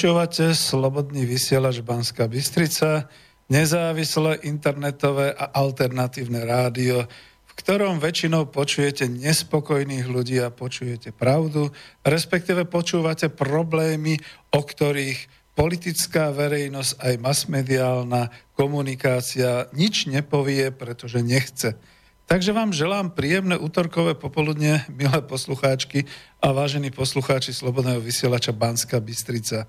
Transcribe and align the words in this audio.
Počúvate 0.00 0.56
Slobodný 0.56 1.28
vysielač 1.28 1.84
Banská 1.84 2.24
Bystrica, 2.24 3.04
nezávislé 3.52 4.40
internetové 4.48 5.28
a 5.28 5.52
alternatívne 5.52 6.40
rádio, 6.40 7.04
v 7.44 7.52
ktorom 7.60 8.00
väčšinou 8.00 8.48
počujete 8.48 9.12
nespokojných 9.12 10.08
ľudí 10.08 10.40
a 10.40 10.48
počujete 10.48 11.12
pravdu, 11.12 11.68
respektíve 12.00 12.64
počúvate 12.64 13.28
problémy, 13.28 14.16
o 14.56 14.64
ktorých 14.64 15.52
politická 15.52 16.32
verejnosť 16.32 16.96
aj 16.96 17.14
masmediálna 17.20 18.32
komunikácia 18.56 19.68
nič 19.76 20.08
nepovie, 20.08 20.72
pretože 20.72 21.20
nechce. 21.20 21.76
Takže 22.24 22.56
vám 22.56 22.72
želám 22.72 23.12
príjemné 23.12 23.60
útorkové 23.60 24.16
popoludne, 24.16 24.80
milé 24.88 25.20
poslucháčky 25.20 26.08
a 26.40 26.56
vážení 26.56 26.88
poslucháči 26.88 27.52
Slobodného 27.52 28.00
vysielača 28.00 28.56
Banská 28.56 28.96
Bystrica. 28.96 29.68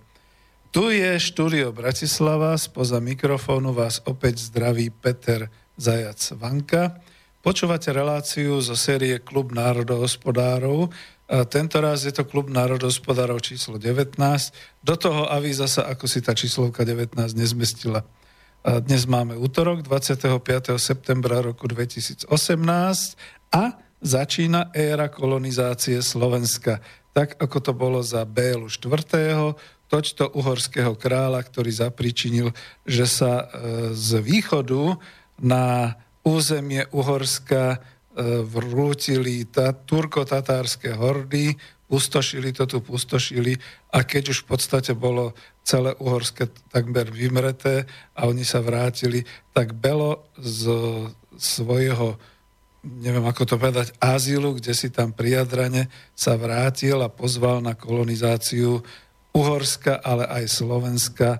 Tu 0.71 1.03
je 1.03 1.19
štúdio 1.19 1.75
Bratislava, 1.75 2.55
spoza 2.55 3.03
mikrofónu 3.03 3.75
vás 3.75 3.99
opäť 4.07 4.39
zdraví 4.39 4.87
Peter 4.87 5.51
Zajac 5.75 6.31
Vanka. 6.39 6.95
Počúvate 7.43 7.91
reláciu 7.91 8.55
zo 8.63 8.79
série 8.79 9.19
Klub 9.19 9.51
národohospodárov. 9.51 10.87
A 11.27 11.43
tento 11.43 11.75
raz 11.83 12.07
je 12.07 12.15
to 12.15 12.23
Klub 12.23 12.47
národohospodárov 12.47 13.43
číslo 13.43 13.75
19. 13.75 14.15
Do 14.79 14.95
toho 14.95 15.27
avíza 15.27 15.67
sa, 15.67 15.91
ako 15.91 16.07
si 16.07 16.23
tá 16.23 16.31
číslovka 16.31 16.87
19 16.87 17.19
nezmestila. 17.35 18.07
Dnes 18.63 19.03
máme 19.03 19.35
útorok 19.35 19.83
25. 19.83 20.39
septembra 20.79 21.43
roku 21.43 21.67
2018 21.67 22.31
a 23.51 23.75
začína 23.99 24.71
éra 24.71 25.11
kolonizácie 25.11 25.99
Slovenska. 25.99 26.79
Tak 27.11 27.43
ako 27.43 27.57
to 27.59 27.71
bolo 27.75 27.99
za 27.99 28.23
Bélu 28.23 28.71
4 28.71 29.80
točto 29.91 30.31
uhorského 30.31 30.95
kráľa, 30.95 31.43
ktorý 31.43 31.67
zapričinil, 31.67 32.55
že 32.87 33.03
sa 33.03 33.43
e, 33.43 33.45
z 33.91 34.23
východu 34.23 34.95
na 35.43 35.99
územie 36.23 36.87
Uhorska 36.95 37.75
e, 37.75 37.77
vrútili 38.47 39.43
tá, 39.43 39.75
turko-tatárske 39.75 40.95
hordy, 40.95 41.59
pustošili 41.91 42.55
to 42.55 42.63
tu, 42.71 42.79
pustošili 42.79 43.59
a 43.91 44.07
keď 44.07 44.31
už 44.31 44.47
v 44.47 44.55
podstate 44.55 44.95
bolo 44.95 45.35
celé 45.67 45.91
Uhorské 45.99 46.47
takmer 46.71 47.11
vymreté 47.11 47.83
a 48.15 48.31
oni 48.31 48.47
sa 48.47 48.63
vrátili, 48.63 49.27
tak 49.51 49.75
Belo 49.75 50.23
z 50.39 50.71
svojho 51.35 52.15
neviem 52.81 53.21
ako 53.21 53.45
to 53.45 53.55
povedať, 53.61 53.93
azylu, 54.01 54.57
kde 54.57 54.73
si 54.73 54.89
tam 54.89 55.13
pri 55.13 55.45
Jadrane 55.45 55.85
sa 56.17 56.33
vrátil 56.33 56.97
a 56.97 57.13
pozval 57.13 57.61
na 57.61 57.77
kolonizáciu 57.77 58.81
Uhorska, 59.31 60.03
ale 60.03 60.27
aj 60.27 60.45
Slovenska, 60.51 61.39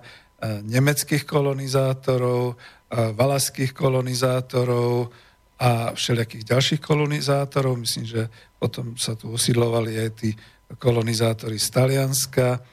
nemeckých 0.64 1.28
kolonizátorov, 1.28 2.54
e, 2.54 3.12
valaských 3.12 3.76
kolonizátorov 3.76 5.12
a 5.60 5.94
všelijakých 5.94 6.44
ďalších 6.48 6.80
kolonizátorov. 6.82 7.78
Myslím, 7.78 8.08
že 8.08 8.22
potom 8.58 8.96
sa 8.98 9.14
tu 9.14 9.30
usidlovali 9.30 9.94
aj 10.00 10.10
tí 10.18 10.30
kolonizátori 10.80 11.60
z 11.60 11.68
Talianska. 11.68 12.64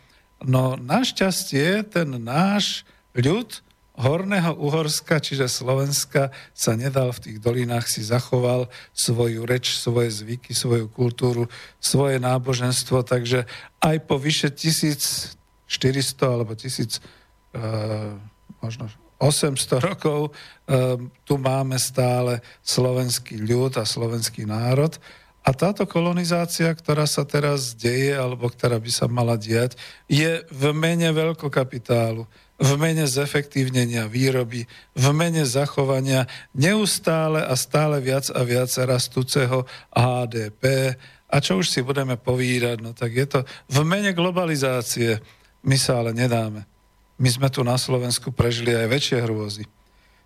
No 0.48 0.80
našťastie 0.80 1.84
ten 1.92 2.10
náš 2.24 2.88
ľud 3.12 3.60
Horného 4.00 4.56
Uhorska, 4.56 5.20
čiže 5.20 5.52
Slovenska, 5.52 6.32
sa 6.56 6.72
nedal 6.80 7.12
v 7.12 7.20
tých 7.20 7.38
dolinách, 7.44 7.92
si 7.92 8.00
zachoval 8.00 8.72
svoju 8.96 9.44
reč, 9.44 9.76
svoje 9.76 10.08
zvyky, 10.24 10.56
svoju 10.56 10.88
kultúru, 10.88 11.52
svoje 11.84 12.16
náboženstvo, 12.24 13.04
takže 13.04 13.44
aj 13.84 13.98
po 14.08 14.16
vyše 14.16 14.56
1400 14.56 15.36
alebo 16.24 16.56
1000, 16.56 17.04
uh, 17.60 18.16
možno 18.64 18.88
800 19.20 19.84
rokov 19.84 20.32
uh, 20.32 20.96
tu 21.28 21.36
máme 21.36 21.76
stále 21.76 22.40
slovenský 22.64 23.36
ľud 23.36 23.76
a 23.76 23.84
slovenský 23.84 24.48
národ. 24.48 24.96
A 25.44 25.52
táto 25.52 25.84
kolonizácia, 25.84 26.72
ktorá 26.72 27.04
sa 27.04 27.28
teraz 27.28 27.76
deje, 27.76 28.16
alebo 28.16 28.48
ktorá 28.48 28.80
by 28.80 28.92
sa 28.92 29.12
mala 29.12 29.36
diať, 29.36 29.76
je 30.08 30.44
v 30.48 30.64
mene 30.72 31.12
veľkokapitálu, 31.12 32.24
v 32.60 32.72
mene 32.76 33.08
zefektívnenia 33.08 34.12
výroby, 34.12 34.68
v 34.92 35.06
mene 35.16 35.48
zachovania 35.48 36.28
neustále 36.52 37.40
a 37.40 37.56
stále 37.56 38.04
viac 38.04 38.28
a 38.36 38.44
viac 38.44 38.68
rastúceho 38.84 39.64
HDP. 39.96 40.96
A 41.32 41.40
čo 41.40 41.64
už 41.64 41.72
si 41.72 41.80
budeme 41.80 42.20
povídať, 42.20 42.84
no 42.84 42.92
tak 42.92 43.16
je 43.16 43.28
to 43.28 43.40
v 43.72 43.80
mene 43.88 44.12
globalizácie. 44.12 45.24
My 45.64 45.80
sa 45.80 46.04
ale 46.04 46.12
nedáme. 46.12 46.68
My 47.20 47.30
sme 47.32 47.48
tu 47.48 47.64
na 47.64 47.80
Slovensku 47.80 48.32
prežili 48.36 48.76
aj 48.76 48.88
väčšie 48.92 49.18
hrôzy. 49.24 49.64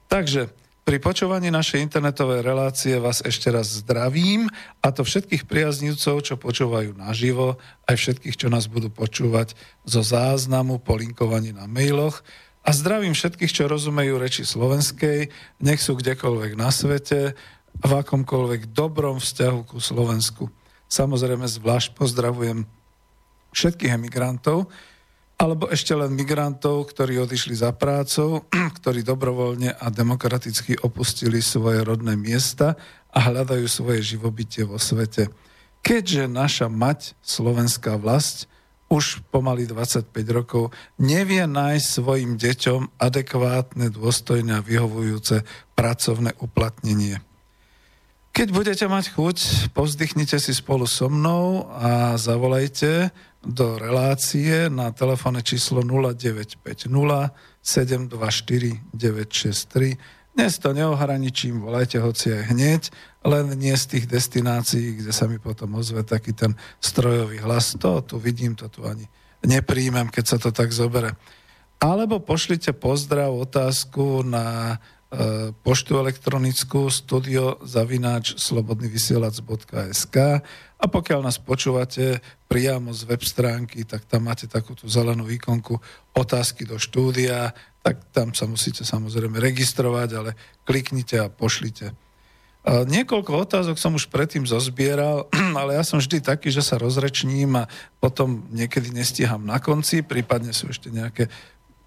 Takže 0.10 0.50
pri 0.84 1.00
počúvaní 1.00 1.48
našej 1.48 1.80
internetovej 1.80 2.44
relácie 2.44 3.00
vás 3.00 3.24
ešte 3.24 3.48
raz 3.48 3.80
zdravím 3.80 4.52
a 4.84 4.92
to 4.92 5.08
všetkých 5.08 5.48
priaznivcov, 5.48 6.16
čo 6.28 6.36
počúvajú 6.36 6.92
naživo, 7.00 7.56
aj 7.88 7.96
všetkých, 7.96 8.36
čo 8.36 8.48
nás 8.52 8.68
budú 8.68 8.92
počúvať 8.92 9.56
zo 9.88 10.04
záznamu 10.04 10.84
po 10.84 11.00
linkovaní 11.00 11.56
na 11.56 11.72
mailoch. 11.72 12.20
A 12.68 12.76
zdravím 12.76 13.16
všetkých, 13.16 13.52
čo 13.52 13.72
rozumejú 13.72 14.20
reči 14.20 14.44
slovenskej, 14.44 15.32
nech 15.64 15.80
sú 15.80 15.96
kdekoľvek 16.00 16.60
na 16.60 16.72
svete, 16.72 17.36
v 17.74 17.92
akomkoľvek 18.04 18.76
dobrom 18.76 19.18
vzťahu 19.18 19.60
ku 19.66 19.82
Slovensku. 19.82 20.52
Samozrejme 20.92 21.48
zvlášť 21.50 21.98
pozdravujem 21.98 22.70
všetkých 23.56 23.98
emigrantov, 23.98 24.70
alebo 25.38 25.68
ešte 25.68 25.92
len 25.98 26.14
migrantov, 26.14 26.94
ktorí 26.94 27.20
odišli 27.20 27.58
za 27.58 27.74
prácou, 27.76 28.46
ktorí 28.82 29.02
dobrovoľne 29.04 29.76
a 29.76 29.86
demokraticky 29.90 30.80
opustili 30.82 31.44
svoje 31.44 31.84
rodné 31.84 32.16
miesta 32.16 32.80
a 33.14 33.18
hľadajú 33.30 33.66
svoje 33.68 34.18
živobytie 34.18 34.66
vo 34.66 34.78
svete. 34.82 35.30
Keďže 35.84 36.32
naša 36.32 36.68
mať, 36.72 37.18
slovenská 37.20 38.00
vlast, 38.00 38.48
už 38.94 39.26
pomaly 39.34 39.66
25 39.66 40.14
rokov 40.30 40.70
nevie 41.02 41.44
nájsť 41.50 41.88
svojim 41.88 42.38
deťom 42.38 43.02
adekvátne, 43.02 43.90
dôstojné 43.90 44.62
a 44.62 44.66
vyhovujúce 44.66 45.42
pracovné 45.74 46.38
uplatnenie. 46.40 47.20
Keď 48.34 48.48
budete 48.50 48.86
mať 48.90 49.14
chuť, 49.14 49.38
povzdychnite 49.78 50.42
si 50.42 50.54
spolu 50.58 50.90
so 50.90 51.06
mnou 51.06 51.70
a 51.70 52.18
zavolajte 52.18 53.14
do 53.44 53.76
relácie 53.76 54.72
na 54.72 54.96
telefónne 54.96 55.44
číslo 55.44 55.84
0950 55.84 56.64
724 57.60 58.96
963. 58.96 60.34
Dnes 60.34 60.58
to 60.58 60.74
neohraničím, 60.74 61.62
volajte 61.62 62.02
hoci 62.02 62.34
aj 62.34 62.44
hneď, 62.50 62.82
len 63.22 63.54
nie 63.54 63.76
z 63.78 63.86
tých 63.86 64.06
destinácií, 64.10 65.04
kde 65.04 65.14
sa 65.14 65.30
mi 65.30 65.38
potom 65.38 65.78
ozve 65.78 66.02
taký 66.02 66.34
ten 66.34 66.58
strojový 66.82 67.38
hlas. 67.46 67.78
To 67.78 68.02
tu 68.02 68.18
vidím, 68.18 68.58
to 68.58 68.66
tu 68.66 68.82
ani 68.82 69.06
nepríjmem, 69.46 70.10
keď 70.10 70.26
sa 70.26 70.38
to 70.42 70.50
tak 70.50 70.74
zobere. 70.74 71.14
Alebo 71.84 72.24
pošlite 72.24 72.72
pozdrav, 72.74 73.30
otázku 73.36 74.24
na 74.26 74.80
poštu 75.62 76.02
elektronickú 76.02 76.90
studio 76.90 77.62
zavináč 77.62 78.34
slobodnyvysielac.sk 78.42 80.18
a 80.84 80.86
pokiaľ 80.90 81.20
nás 81.22 81.38
počúvate 81.38 82.18
priamo 82.50 82.90
z 82.92 83.06
web 83.06 83.22
stránky, 83.22 83.86
tak 83.86 84.10
tam 84.10 84.26
máte 84.28 84.50
takú 84.50 84.74
tú 84.74 84.90
zelenú 84.90 85.30
ikonku 85.30 85.78
otázky 86.18 86.66
do 86.66 86.82
štúdia, 86.82 87.54
tak 87.86 88.02
tam 88.10 88.34
sa 88.34 88.50
musíte 88.50 88.82
samozrejme 88.82 89.38
registrovať, 89.38 90.10
ale 90.18 90.32
kliknite 90.66 91.22
a 91.22 91.32
pošlite. 91.32 91.94
Niekoľko 92.64 93.44
otázok 93.44 93.76
som 93.76 94.00
už 94.00 94.08
predtým 94.08 94.48
zozbieral, 94.48 95.28
ale 95.60 95.76
ja 95.76 95.84
som 95.84 96.00
vždy 96.00 96.24
taký, 96.24 96.48
že 96.48 96.64
sa 96.64 96.80
rozrečním 96.80 97.60
a 97.60 97.68
potom 98.00 98.48
niekedy 98.56 98.90
nestíham 98.96 99.44
na 99.44 99.60
konci, 99.60 100.00
prípadne 100.00 100.56
sú 100.56 100.72
ešte 100.72 100.88
nejaké 100.88 101.28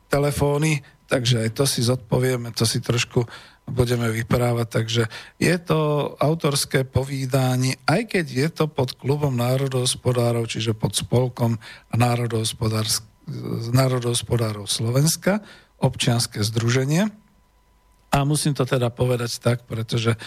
telefóny, 0.07 0.83
takže 1.07 1.47
aj 1.47 1.51
to 1.55 1.65
si 1.67 1.83
zodpovieme, 1.83 2.51
to 2.55 2.67
si 2.67 2.83
trošku 2.83 3.27
budeme 3.67 4.11
vyprávať. 4.15 4.67
Takže 4.71 5.03
je 5.43 5.57
to 5.59 6.15
autorské 6.23 6.87
povídanie, 6.87 7.75
aj 7.87 8.15
keď 8.15 8.27
je 8.31 8.49
to 8.51 8.65
pod 8.71 8.95
klubom 8.95 9.35
národohospodárov, 9.35 10.47
čiže 10.47 10.79
pod 10.79 10.95
spolkom 10.95 11.59
národohospodárov 13.75 14.71
Slovenska, 14.71 15.43
občianske 15.83 16.41
združenie. 16.47 17.11
A 18.15 18.23
musím 18.23 18.55
to 18.55 18.63
teda 18.65 18.89
povedať 18.89 19.43
tak, 19.43 19.67
pretože 19.67 20.15
e, 20.15 20.19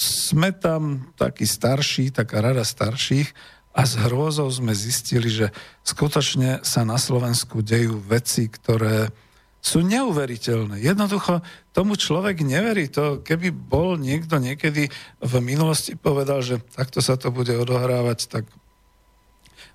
sme 0.00 0.50
tam 0.56 1.12
takí 1.20 1.44
starší, 1.44 2.10
taká 2.10 2.40
rada 2.40 2.64
starších 2.64 3.57
a 3.72 3.86
s 3.86 3.94
hrôzou 3.94 4.48
sme 4.50 4.74
zistili, 4.74 5.30
že 5.30 5.54
skutočne 5.86 6.64
sa 6.66 6.82
na 6.82 6.98
Slovensku 6.98 7.62
dejú 7.62 8.00
veci, 8.02 8.50
ktoré 8.50 9.12
sú 9.58 9.82
neuveriteľné. 9.82 10.80
Jednoducho 10.80 11.42
tomu 11.74 11.98
človek 11.98 12.42
neverí. 12.46 12.88
To, 12.94 13.20
keby 13.20 13.50
bol 13.50 13.98
niekto 13.98 14.38
niekedy 14.38 14.88
v 15.18 15.32
minulosti 15.42 15.98
povedal, 15.98 16.40
že 16.40 16.62
takto 16.74 17.02
sa 17.02 17.18
to 17.18 17.34
bude 17.34 17.50
odohrávať, 17.50 18.18
tak 18.30 18.44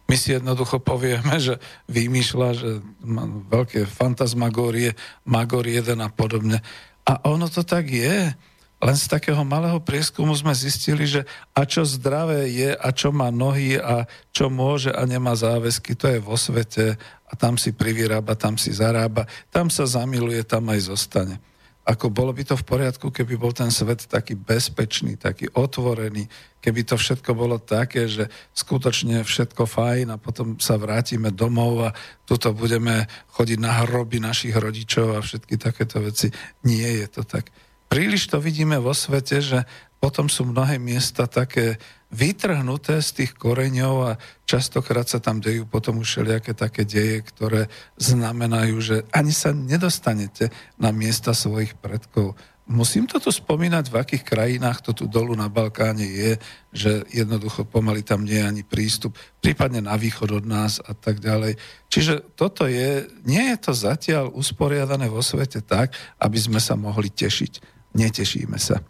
my 0.08 0.16
si 0.20 0.36
jednoducho 0.36 0.84
povieme, 0.84 1.40
že 1.40 1.60
vymýšľa, 1.88 2.50
že 2.56 2.70
má 3.08 3.24
veľké 3.28 3.88
fantasmagórie, 3.88 4.96
Magor 5.24 5.64
1 5.64 5.96
a 6.00 6.10
podobne. 6.12 6.60
A 7.08 7.24
ono 7.28 7.48
to 7.48 7.64
tak 7.64 7.88
je. 7.92 8.36
Len 8.84 9.00
z 9.00 9.08
takého 9.08 9.40
malého 9.48 9.80
prieskumu 9.80 10.36
sme 10.36 10.52
zistili, 10.52 11.08
že 11.08 11.24
a 11.56 11.64
čo 11.64 11.88
zdravé 11.88 12.52
je 12.52 12.76
a 12.76 12.92
čo 12.92 13.16
má 13.16 13.32
nohy 13.32 13.80
a 13.80 14.04
čo 14.36 14.52
môže 14.52 14.92
a 14.92 15.08
nemá 15.08 15.32
záväzky, 15.40 15.96
to 15.96 16.12
je 16.12 16.20
vo 16.20 16.36
svete 16.36 17.00
a 17.00 17.34
tam 17.40 17.56
si 17.56 17.72
privyrába, 17.72 18.36
tam 18.36 18.60
si 18.60 18.76
zarába, 18.76 19.24
tam 19.56 19.72
sa 19.72 19.88
zamiluje, 19.88 20.44
tam 20.44 20.68
aj 20.68 20.92
zostane. 20.92 21.40
Ako 21.84 22.12
bolo 22.12 22.32
by 22.32 22.44
to 22.48 22.56
v 22.60 22.64
poriadku, 22.64 23.12
keby 23.12 23.36
bol 23.36 23.52
ten 23.56 23.68
svet 23.68 24.08
taký 24.08 24.40
bezpečný, 24.40 25.20
taký 25.20 25.52
otvorený, 25.52 26.28
keby 26.60 26.84
to 26.84 26.96
všetko 26.96 27.36
bolo 27.36 27.60
také, 27.60 28.08
že 28.08 28.32
skutočne 28.56 29.24
všetko 29.24 29.64
fajn 29.68 30.16
a 30.16 30.20
potom 30.20 30.60
sa 30.60 30.80
vrátime 30.80 31.32
domov 31.32 31.88
a 31.88 31.96
tuto 32.24 32.52
budeme 32.56 33.08
chodiť 33.36 33.60
na 33.60 33.84
hroby 33.84 34.20
našich 34.24 34.56
rodičov 34.56 35.16
a 35.16 35.24
všetky 35.24 35.56
takéto 35.60 36.00
veci. 36.04 36.32
Nie 36.64 37.04
je 37.04 37.08
to 37.20 37.24
tak 37.28 37.52
príliš 37.94 38.26
to 38.26 38.42
vidíme 38.42 38.82
vo 38.82 38.90
svete, 38.98 39.38
že 39.38 39.70
potom 40.02 40.26
sú 40.26 40.50
mnohé 40.50 40.82
miesta 40.82 41.30
také 41.30 41.78
vytrhnuté 42.10 42.98
z 43.06 43.10
tých 43.22 43.32
koreňov 43.38 43.96
a 44.02 44.12
častokrát 44.50 45.06
sa 45.06 45.22
tam 45.22 45.38
dejú 45.38 45.70
potom 45.70 46.02
už 46.02 46.10
všelijaké 46.10 46.58
také 46.58 46.90
deje, 46.90 47.22
ktoré 47.22 47.70
znamenajú, 48.02 48.76
že 48.82 48.98
ani 49.14 49.30
sa 49.30 49.54
nedostanete 49.54 50.50
na 50.82 50.90
miesta 50.90 51.38
svojich 51.38 51.78
predkov. 51.78 52.34
Musím 52.64 53.12
to 53.12 53.20
spomínať, 53.20 53.92
v 53.92 54.00
akých 54.00 54.24
krajinách 54.24 54.80
to 54.88 54.96
tu 54.96 55.06
dolu 55.06 55.36
na 55.36 55.52
Balkáne 55.52 56.08
je, 56.08 56.40
že 56.72 57.04
jednoducho 57.12 57.68
pomaly 57.68 58.08
tam 58.08 58.24
nie 58.24 58.40
je 58.40 58.48
ani 58.48 58.64
prístup, 58.64 59.20
prípadne 59.44 59.84
na 59.84 60.00
východ 60.00 60.32
od 60.32 60.46
nás 60.48 60.80
a 60.80 60.96
tak 60.96 61.20
ďalej. 61.20 61.60
Čiže 61.92 62.24
toto 62.40 62.64
je, 62.64 63.04
nie 63.28 63.52
je 63.52 63.58
to 63.60 63.76
zatiaľ 63.76 64.32
usporiadané 64.32 65.12
vo 65.12 65.20
svete 65.20 65.60
tak, 65.60 65.92
aby 66.24 66.40
sme 66.40 66.64
sa 66.64 66.80
mohli 66.80 67.12
tešiť 67.12 67.73
netešíme 67.94 68.58
sa. 68.58 68.82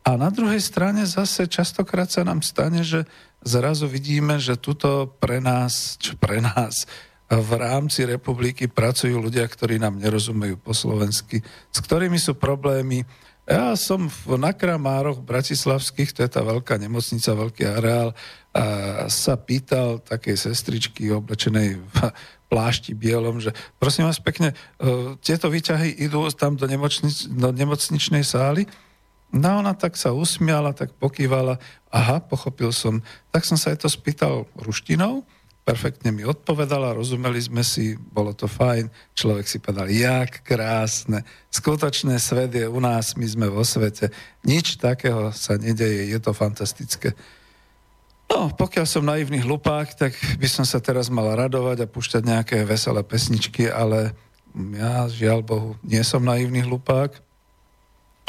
A 0.00 0.16
na 0.16 0.32
druhej 0.32 0.60
strane 0.64 1.04
zase 1.04 1.44
častokrát 1.44 2.08
sa 2.08 2.24
nám 2.24 2.40
stane, 2.40 2.80
že 2.80 3.04
zrazu 3.44 3.84
vidíme, 3.84 4.40
že 4.40 4.56
tuto 4.56 5.12
pre 5.20 5.38
nás, 5.44 6.00
čo 6.00 6.16
pre 6.16 6.40
nás, 6.40 6.88
v 7.30 7.52
rámci 7.54 8.02
republiky 8.02 8.66
pracujú 8.66 9.14
ľudia, 9.22 9.46
ktorí 9.46 9.78
nám 9.78 10.02
nerozumejú 10.02 10.58
po 10.58 10.74
slovensky, 10.74 11.38
s 11.70 11.78
ktorými 11.78 12.18
sú 12.18 12.34
problémy. 12.34 13.06
Ja 13.46 13.78
som 13.78 14.10
v, 14.10 14.34
na 14.34 14.50
bratislavských, 15.22 16.10
to 16.10 16.26
je 16.26 16.30
tá 16.30 16.42
veľká 16.42 16.74
nemocnica, 16.74 17.30
veľký 17.30 17.62
areál, 17.70 18.10
a 18.50 19.06
sa 19.06 19.38
pýtal 19.38 20.02
takej 20.02 20.50
sestričky 20.50 21.06
oblečenej 21.14 21.78
v 21.78 21.96
plášti 22.50 22.98
bielom, 22.98 23.38
že 23.38 23.54
prosím 23.78 24.10
vás 24.10 24.18
pekne, 24.18 24.52
uh, 24.82 25.14
tieto 25.22 25.46
výťahy 25.46 26.02
idú 26.02 26.26
tam 26.34 26.58
do, 26.58 26.66
nemocnic, 26.66 27.30
do 27.30 27.54
nemocničnej 27.54 28.26
sály. 28.26 28.66
No 29.30 29.62
ona 29.62 29.78
tak 29.78 29.94
sa 29.94 30.10
usmiala, 30.10 30.74
tak 30.74 30.90
pokývala. 30.98 31.62
Aha, 31.94 32.18
pochopil 32.18 32.74
som. 32.74 32.98
Tak 33.30 33.46
som 33.46 33.54
sa 33.54 33.70
aj 33.70 33.86
to 33.86 33.88
spýtal 33.88 34.50
ruštinou, 34.58 35.22
perfektne 35.62 36.10
mi 36.10 36.26
odpovedala, 36.26 36.98
rozumeli 36.98 37.38
sme 37.38 37.62
si, 37.62 37.94
bolo 37.94 38.34
to 38.34 38.50
fajn. 38.50 38.90
Človek 39.14 39.46
si 39.46 39.62
povedal, 39.62 39.86
jak 39.86 40.42
krásne, 40.42 41.22
skutočné 41.54 42.18
svet 42.18 42.50
je 42.58 42.66
u 42.66 42.80
nás, 42.82 43.14
my 43.14 43.26
sme 43.30 43.46
vo 43.46 43.62
svete. 43.62 44.10
Nič 44.42 44.82
takého 44.82 45.30
sa 45.30 45.54
nedeje, 45.54 46.10
je 46.10 46.18
to 46.18 46.34
fantastické. 46.34 47.14
No, 48.30 48.48
pokiaľ 48.54 48.86
som 48.86 49.02
naivný 49.02 49.42
hlupák, 49.42 49.90
tak 49.98 50.14
by 50.38 50.46
som 50.46 50.62
sa 50.62 50.78
teraz 50.78 51.10
mal 51.10 51.26
radovať 51.34 51.82
a 51.82 51.90
púšťať 51.90 52.22
nejaké 52.22 52.56
veselé 52.62 53.02
pesničky, 53.02 53.66
ale 53.66 54.14
ja, 54.54 55.10
žiaľ 55.10 55.42
Bohu, 55.42 55.70
nie 55.82 56.00
som 56.06 56.22
naivný 56.22 56.62
hlupák 56.62 57.18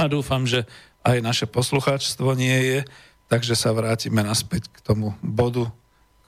a 0.01 0.09
dúfam, 0.09 0.49
že 0.49 0.65
aj 1.05 1.21
naše 1.21 1.45
poslucháčstvo 1.45 2.33
nie 2.33 2.57
je. 2.65 2.79
takže 3.29 3.55
sa 3.55 3.71
vrátime 3.71 4.25
naspäť 4.25 4.67
k 4.67 4.83
tomu 4.83 5.15
bodu, 5.23 5.71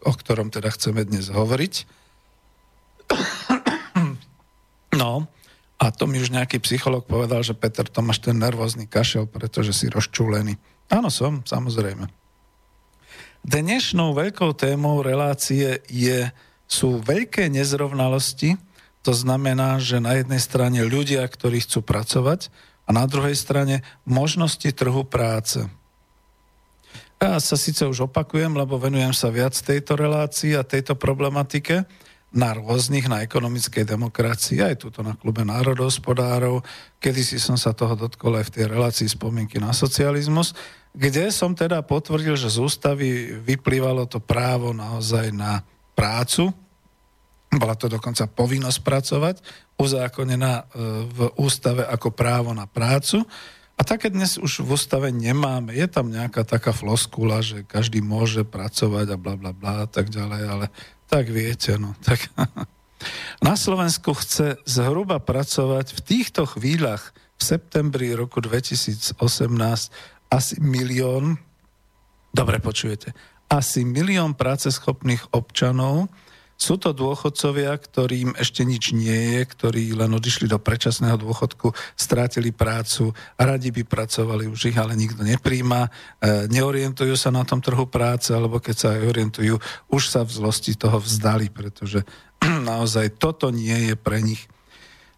o 0.05 0.11
ktorom 0.13 0.53
teda 0.53 0.71
chceme 0.71 1.01
dnes 1.01 1.33
hovoriť. 1.33 1.73
No, 4.93 5.25
a 5.81 5.89
to 5.89 6.05
mi 6.05 6.21
už 6.21 6.29
nejaký 6.29 6.61
psycholog 6.61 7.09
povedal, 7.09 7.41
že 7.41 7.57
Peter, 7.57 7.81
to 7.81 8.05
máš 8.05 8.21
ten 8.21 8.37
nervózny 8.37 8.85
kašel, 8.85 9.25
pretože 9.25 9.73
si 9.73 9.89
rozčúlený. 9.89 10.53
Áno, 10.85 11.09
som, 11.09 11.41
samozrejme. 11.41 12.05
Dnešnou 13.43 14.15
veľkou 14.15 14.55
témou 14.55 15.03
relácie 15.03 15.83
je, 15.91 16.31
sú 16.63 17.03
veľké 17.03 17.51
nezrovnalosti, 17.51 18.55
to 19.03 19.11
znamená, 19.11 19.83
že 19.83 19.99
na 19.99 20.15
jednej 20.15 20.39
strane 20.39 20.79
ľudia, 20.87 21.27
ktorí 21.27 21.59
chcú 21.59 21.83
pracovať 21.83 22.47
a 22.87 22.95
na 22.95 23.03
druhej 23.03 23.35
strane 23.35 23.83
možnosti 24.07 24.63
trhu 24.71 25.03
práce. 25.03 25.59
Ja 27.19 27.35
sa 27.43 27.59
síce 27.59 27.83
už 27.83 28.07
opakujem, 28.07 28.55
lebo 28.55 28.79
venujem 28.79 29.11
sa 29.11 29.27
viac 29.27 29.55
tejto 29.59 29.99
relácii 29.99 30.55
a 30.55 30.63
tejto 30.63 30.95
problematike 30.95 31.83
na 32.33 32.49
rôznych, 32.57 33.05
na 33.05 33.21
ekonomickej 33.21 33.85
demokracii, 33.85 34.65
aj 34.65 34.81
tuto 34.81 35.05
na 35.05 35.13
klube 35.13 35.45
národohospodárov. 35.45 36.65
Kedy 36.97 37.21
si 37.21 37.37
som 37.37 37.53
sa 37.53 37.77
toho 37.77 37.93
dotkol 37.93 38.41
aj 38.41 38.49
v 38.49 38.53
tej 38.57 38.65
relácii 38.73 39.05
spomienky 39.05 39.61
na 39.61 39.69
socializmus, 39.69 40.57
kde 40.97 41.29
som 41.29 41.53
teda 41.53 41.85
potvrdil, 41.85 42.33
že 42.33 42.49
z 42.49 42.57
ústavy 42.57 43.37
vyplývalo 43.37 44.09
to 44.09 44.17
právo 44.17 44.73
naozaj 44.73 45.29
na 45.29 45.61
prácu, 45.93 46.49
bola 47.53 47.77
to 47.77 47.85
dokonca 47.85 48.25
povinnosť 48.25 48.79
pracovať, 48.81 49.35
uzákonená 49.77 50.53
e, 50.57 50.63
v 51.05 51.19
ústave 51.37 51.85
ako 51.85 52.09
právo 52.09 52.49
na 52.53 52.65
prácu. 52.65 53.21
A 53.73 53.81
také 53.81 54.13
dnes 54.13 54.37
už 54.37 54.61
v 54.61 54.77
ústave 54.77 55.09
nemáme. 55.09 55.73
Je 55.73 55.89
tam 55.89 56.13
nejaká 56.13 56.45
taká 56.45 56.69
floskula, 56.73 57.41
že 57.41 57.65
každý 57.65 58.05
môže 58.05 58.45
pracovať 58.45 59.13
a 59.13 59.17
bla 59.17 59.33
bla 59.33 59.49
bla 59.53 59.85
a 59.85 59.87
tak 59.89 60.13
ďalej, 60.13 60.41
ale 60.45 60.65
tak 61.13 61.29
viete, 61.29 61.77
no. 61.77 61.93
Tak. 62.01 62.25
Na 63.45 63.53
Slovensku 63.53 64.17
chce 64.17 64.57
zhruba 64.65 65.21
pracovať 65.21 65.93
v 65.93 65.99
týchto 66.01 66.49
chvíľach 66.49 67.13
v 67.37 67.41
septembri 67.53 68.17
roku 68.17 68.41
2018 68.41 69.13
asi 70.33 70.55
milión, 70.57 71.37
dobre 72.33 72.57
počujete, 72.57 73.13
asi 73.45 73.85
milión 73.85 74.33
práceschopných 74.33 75.37
občanov, 75.37 76.09
sú 76.63 76.79
to 76.79 76.95
dôchodcovia, 76.95 77.75
ktorým 77.75 78.39
ešte 78.39 78.63
nič 78.63 78.95
nie 78.95 79.35
je, 79.35 79.41
ktorí 79.43 79.91
len 79.91 80.15
odišli 80.15 80.47
do 80.47 80.55
predčasného 80.55 81.19
dôchodku, 81.19 81.75
strátili 81.99 82.55
prácu, 82.55 83.11
radi 83.35 83.75
by 83.75 83.83
pracovali, 83.83 84.47
už 84.47 84.71
ich 84.71 84.77
ale 84.79 84.95
nikto 84.95 85.27
nepríjma, 85.27 85.81
e, 85.83 85.89
neorientujú 86.47 87.19
sa 87.19 87.35
na 87.35 87.43
tom 87.43 87.59
trhu 87.59 87.83
práce, 87.83 88.31
alebo 88.31 88.63
keď 88.63 88.75
sa 88.79 88.87
aj 88.95 89.03
orientujú, 89.03 89.59
už 89.91 90.03
sa 90.07 90.23
v 90.23 90.31
zlosti 90.31 90.79
toho 90.79 91.03
vzdali, 91.03 91.51
pretože 91.51 92.07
naozaj 92.71 93.19
toto 93.19 93.51
nie 93.51 93.91
je 93.91 93.95
pre 93.99 94.23
nich. 94.23 94.47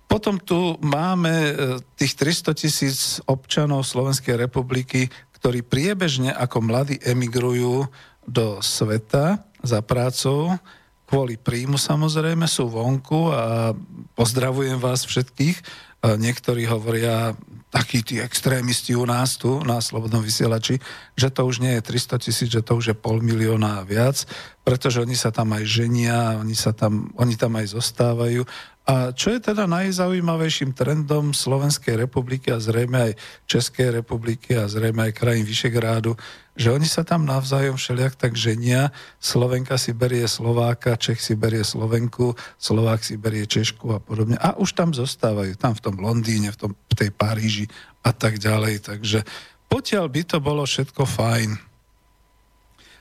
Potom 0.09 0.41
tu 0.41 0.81
máme 0.81 1.29
e, 1.29 1.51
tých 1.93 2.17
300 2.17 2.57
tisíc 2.57 2.97
občanov 3.29 3.85
Slovenskej 3.85 4.33
republiky, 4.33 5.13
ktorí 5.37 5.61
priebežne 5.61 6.33
ako 6.33 6.57
mladí 6.65 6.97
emigrujú 7.05 7.85
do 8.25 8.57
sveta 8.65 9.45
za 9.61 9.85
prácou, 9.85 10.57
kvôli 11.05 11.37
príjmu 11.37 11.77
samozrejme, 11.77 12.49
sú 12.49 12.69
vonku 12.69 13.29
a 13.29 13.73
pozdravujem 14.17 14.81
vás 14.81 15.05
všetkých. 15.05 15.57
Niektorí 16.05 16.69
hovoria, 16.69 17.33
takí 17.73 18.05
tí 18.05 18.21
extrémisti 18.21 18.93
u 18.93 19.03
nás 19.03 19.35
tu, 19.35 19.59
na 19.65 19.81
Slobodnom 19.81 20.21
vysielači, 20.21 20.77
že 21.17 21.27
to 21.33 21.43
už 21.43 21.59
nie 21.59 21.75
je 21.75 21.81
300 21.83 22.23
tisíc, 22.23 22.49
že 22.53 22.61
to 22.61 22.77
už 22.77 22.93
je 22.93 22.95
pol 22.95 23.19
milióna 23.19 23.81
a 23.81 23.85
viac, 23.85 24.23
pretože 24.63 25.01
oni 25.01 25.17
sa 25.17 25.33
tam 25.33 25.51
aj 25.51 25.65
ženia, 25.65 26.39
oni, 26.39 26.53
sa 26.53 26.71
tam, 26.71 27.09
oni 27.17 27.35
tam 27.35 27.57
aj 27.57 27.73
zostávajú 27.73 28.45
a 28.85 29.09
čo 29.17 29.33
je 29.33 29.41
teda 29.41 29.65
najzaujímavejším 29.65 30.77
trendom 30.77 31.33
Slovenskej 31.33 32.05
republiky 32.05 32.53
a 32.53 32.61
zrejme 32.61 33.09
aj 33.09 33.13
Českej 33.49 33.89
republiky 33.89 34.53
a 34.53 34.69
zrejme 34.69 35.09
aj 35.09 35.17
krajín 35.17 35.41
Vyšegrádu, 35.41 36.13
že 36.53 36.69
oni 36.69 36.85
sa 36.85 37.01
tam 37.01 37.25
navzájom 37.25 37.81
všelijak 37.81 38.13
tak 38.13 38.37
ženia. 38.37 38.93
Slovenka 39.17 39.81
si 39.81 39.89
berie 39.89 40.29
Slováka, 40.29 41.01
Čech 41.01 41.17
si 41.17 41.33
berie 41.33 41.65
Slovenku, 41.65 42.37
Slovák 42.61 43.01
si 43.01 43.17
berie 43.17 43.49
Češku 43.49 43.89
a 43.89 43.97
podobne. 43.97 44.37
A 44.37 44.53
už 44.53 44.77
tam 44.77 44.93
zostávajú, 44.93 45.57
tam 45.57 45.73
v 45.73 45.81
tom 45.81 45.97
Londýne, 45.97 46.53
v, 46.53 46.57
tom, 46.57 46.71
v 46.77 46.93
tej 46.93 47.09
Paríži 47.09 47.65
a 48.05 48.13
tak 48.13 48.37
ďalej. 48.37 48.85
Takže 48.85 49.25
potiaľ 49.65 50.05
by 50.13 50.21
to 50.29 50.37
bolo 50.37 50.61
všetko 50.61 51.09
fajn. 51.09 51.57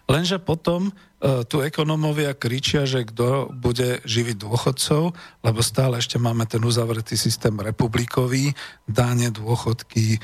Lenže 0.08 0.40
potom 0.40 0.92
tu 1.24 1.64
ekonomovia 1.64 2.36
kričia, 2.36 2.84
že 2.84 3.08
kto 3.08 3.48
bude 3.48 4.04
živiť 4.04 4.36
dôchodcov, 4.36 5.16
lebo 5.40 5.60
stále 5.64 5.96
ešte 5.96 6.20
máme 6.20 6.44
ten 6.44 6.60
uzavretý 6.60 7.16
systém 7.16 7.56
republikový, 7.56 8.52
dáne, 8.84 9.32
dôchodky, 9.32 10.16
e, 10.16 10.18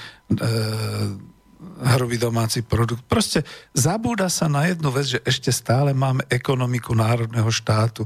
hrubý 1.97 2.21
domáci 2.21 2.61
produkt. 2.61 3.04
Proste 3.09 3.49
zabúda 3.73 4.28
sa 4.28 4.52
na 4.52 4.69
jednu 4.69 4.92
vec, 4.92 5.16
že 5.16 5.25
ešte 5.25 5.49
stále 5.49 5.97
máme 5.97 6.25
ekonomiku 6.28 6.92
národného 6.92 7.49
štátu 7.49 8.04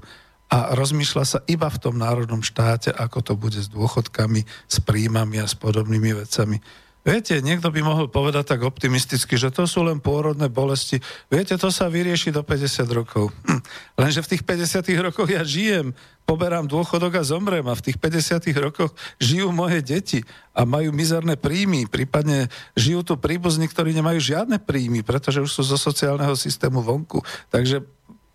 a 0.50 0.78
rozmýšľa 0.78 1.24
sa 1.26 1.38
iba 1.50 1.66
v 1.66 1.80
tom 1.82 1.98
národnom 1.98 2.46
štáte, 2.46 2.94
ako 2.94 3.18
to 3.26 3.32
bude 3.34 3.58
s 3.58 3.66
dôchodkami, 3.74 4.46
s 4.70 4.76
príjmami 4.78 5.42
a 5.42 5.50
s 5.50 5.58
podobnými 5.58 6.14
vecami. 6.14 6.62
Viete, 7.04 7.44
niekto 7.44 7.68
by 7.68 7.84
mohol 7.84 8.08
povedať 8.08 8.56
tak 8.56 8.64
optimisticky, 8.64 9.36
že 9.36 9.52
to 9.52 9.68
sú 9.68 9.84
len 9.84 10.00
pôrodné 10.00 10.48
bolesti. 10.48 11.04
Viete, 11.28 11.52
to 11.60 11.68
sa 11.68 11.92
vyrieši 11.92 12.32
do 12.32 12.40
50 12.40 12.88
rokov. 12.96 13.28
Hm. 13.44 13.60
Lenže 14.00 14.24
v 14.24 14.30
tých 14.32 14.42
50 14.48 14.88
rokoch 15.04 15.28
ja 15.28 15.44
žijem, 15.44 15.92
poberám 16.24 16.64
dôchodok 16.64 17.20
a 17.20 17.28
zomrem 17.28 17.60
a 17.68 17.76
v 17.76 17.84
tých 17.92 18.00
50 18.00 18.48
rokoch 18.56 18.96
žijú 19.20 19.52
moje 19.52 19.84
deti 19.84 20.24
a 20.56 20.64
majú 20.64 20.96
mizerné 20.96 21.36
príjmy, 21.36 21.84
prípadne 21.84 22.48
žijú 22.72 23.04
tu 23.04 23.14
príbuzní, 23.20 23.68
ktorí 23.68 23.92
nemajú 23.92 24.24
žiadne 24.24 24.56
príjmy, 24.64 25.04
pretože 25.04 25.44
už 25.44 25.52
sú 25.52 25.60
zo 25.60 25.76
sociálneho 25.76 26.32
systému 26.32 26.80
vonku. 26.80 27.20
Takže 27.52 27.84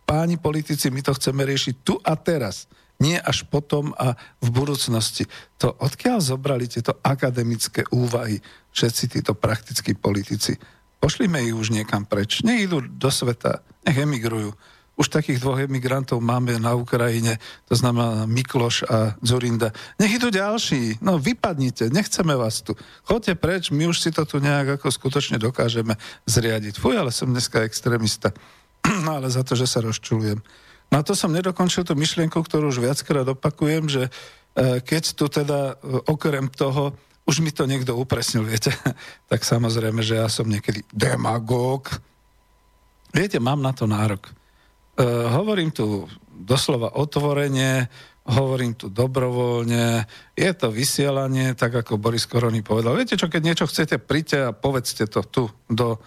páni 0.05 0.37
politici, 0.37 0.93
my 0.93 1.01
to 1.01 1.17
chceme 1.17 1.41
riešiť 1.41 1.73
tu 1.81 1.97
a 2.05 2.13
teraz 2.13 2.69
nie 2.99 3.15
až 3.15 3.47
potom 3.47 3.95
a 3.95 4.19
v 4.43 4.47
budúcnosti. 4.51 5.25
To 5.63 5.71
odkiaľ 5.79 6.19
zobrali 6.19 6.67
tieto 6.67 6.99
akademické 6.99 7.87
úvahy 7.95 8.43
všetci 8.75 9.19
títo 9.19 9.33
praktickí 9.33 9.95
politici? 9.95 10.59
Pošlime 10.99 11.39
ich 11.39 11.55
už 11.55 11.71
niekam 11.71 12.03
preč. 12.03 12.43
Nech 12.43 12.67
idú 12.67 12.83
do 12.83 13.07
sveta, 13.07 13.63
nech 13.87 13.95
emigrujú. 13.95 14.51
Už 14.99 15.07
takých 15.07 15.39
dvoch 15.39 15.63
emigrantov 15.63 16.19
máme 16.19 16.59
na 16.59 16.75
Ukrajine, 16.75 17.39
to 17.71 17.79
znamená 17.79 18.27
Mikloš 18.27 18.83
a 18.83 19.15
Zurinda. 19.23 19.71
Nech 19.95 20.19
idú 20.19 20.27
ďalší, 20.27 20.99
no 20.99 21.15
vypadnite, 21.15 21.87
nechceme 21.87 22.35
vás 22.35 22.59
tu. 22.59 22.75
Choďte 23.07 23.39
preč, 23.39 23.71
my 23.71 23.87
už 23.87 23.95
si 23.95 24.11
to 24.11 24.27
tu 24.27 24.43
nejak 24.43 24.75
ako 24.75 24.91
skutočne 24.91 25.39
dokážeme 25.39 25.95
zriadiť. 26.27 26.75
Fuj, 26.75 26.99
ale 26.99 27.15
som 27.15 27.31
dneska 27.31 27.63
extrémista. 27.63 28.35
No 29.07 29.23
ale 29.23 29.31
za 29.31 29.47
to, 29.47 29.55
že 29.55 29.71
sa 29.71 29.79
rozčulujem. 29.79 30.43
No 30.89 31.01
a 31.01 31.05
to 31.05 31.13
som 31.13 31.29
nedokončil 31.29 31.85
tú 31.85 31.93
myšlienku, 31.93 32.41
ktorú 32.41 32.73
už 32.73 32.81
viackrát 32.81 33.25
opakujem, 33.29 33.85
že 33.85 34.03
e, 34.09 34.81
keď 34.81 35.03
tu 35.13 35.25
teda 35.29 35.77
e, 35.77 36.01
okrem 36.09 36.49
toho, 36.49 36.97
už 37.29 37.45
mi 37.45 37.53
to 37.53 37.69
niekto 37.69 37.93
upresnil, 37.93 38.41
viete, 38.41 38.73
tak 39.31 39.45
samozrejme, 39.45 40.01
že 40.01 40.17
ja 40.17 40.25
som 40.25 40.49
niekedy 40.49 40.81
demagóg. 40.89 41.93
Viete, 43.13 43.37
mám 43.37 43.61
na 43.61 43.69
to 43.69 43.85
nárok. 43.85 44.25
E, 44.25 44.33
hovorím 45.29 45.69
tu 45.69 46.09
doslova 46.33 46.97
otvorene, 46.97 47.85
hovorím 48.29 48.77
tu 48.77 48.89
dobrovoľne, 48.93 50.05
je 50.37 50.51
to 50.53 50.69
vysielanie, 50.69 51.57
tak 51.57 51.81
ako 51.81 51.97
Boris 52.01 52.29
Korony 52.29 52.61
povedal. 52.61 52.93
Viete 52.93 53.17
čo, 53.17 53.25
keď 53.25 53.41
niečo 53.41 53.65
chcete, 53.65 53.97
príďte 53.97 54.37
a 54.49 54.53
povedzte 54.53 55.09
to 55.09 55.25
tu 55.25 55.43
do, 55.65 55.97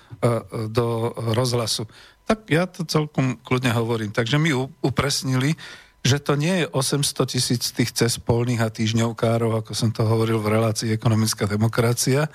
do 0.70 0.86
rozhlasu. 1.34 1.90
Tak 2.28 2.48
ja 2.48 2.64
to 2.70 2.86
celkom 2.86 3.38
kľudne 3.42 3.74
hovorím. 3.74 4.14
Takže 4.14 4.38
my 4.38 4.54
upresnili, 4.80 5.58
že 6.02 6.18
to 6.18 6.34
nie 6.34 6.64
je 6.64 6.70
800 6.70 7.30
tisíc 7.30 7.70
tých 7.70 7.94
cespolných 7.94 8.62
a 8.62 8.72
týždňovkárov, 8.74 9.62
ako 9.62 9.72
som 9.74 9.94
to 9.94 10.02
hovoril 10.02 10.42
v 10.42 10.58
relácii 10.58 10.90
ekonomická 10.90 11.46
demokracia, 11.46 12.26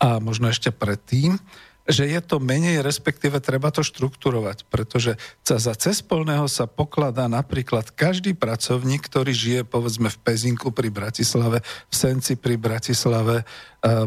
a 0.00 0.16
možno 0.16 0.48
ešte 0.48 0.72
predtým, 0.72 1.36
že 1.90 2.06
je 2.06 2.20
to 2.22 2.38
menej, 2.38 2.80
respektíve 2.86 3.42
treba 3.42 3.68
to 3.68 3.82
štrukturovať, 3.82 4.64
pretože 4.70 5.18
za 5.42 5.74
cespolného 5.74 6.46
sa 6.46 6.70
pokladá 6.70 7.26
napríklad 7.26 7.90
každý 7.92 8.32
pracovník, 8.32 9.04
ktorý 9.10 9.34
žije 9.34 9.60
povedzme 9.66 10.06
v 10.06 10.20
Pezinku 10.22 10.70
pri 10.70 10.88
Bratislave, 10.88 11.60
v 11.64 11.94
Senci 11.94 12.38
pri 12.38 12.56
Bratislave, 12.56 13.42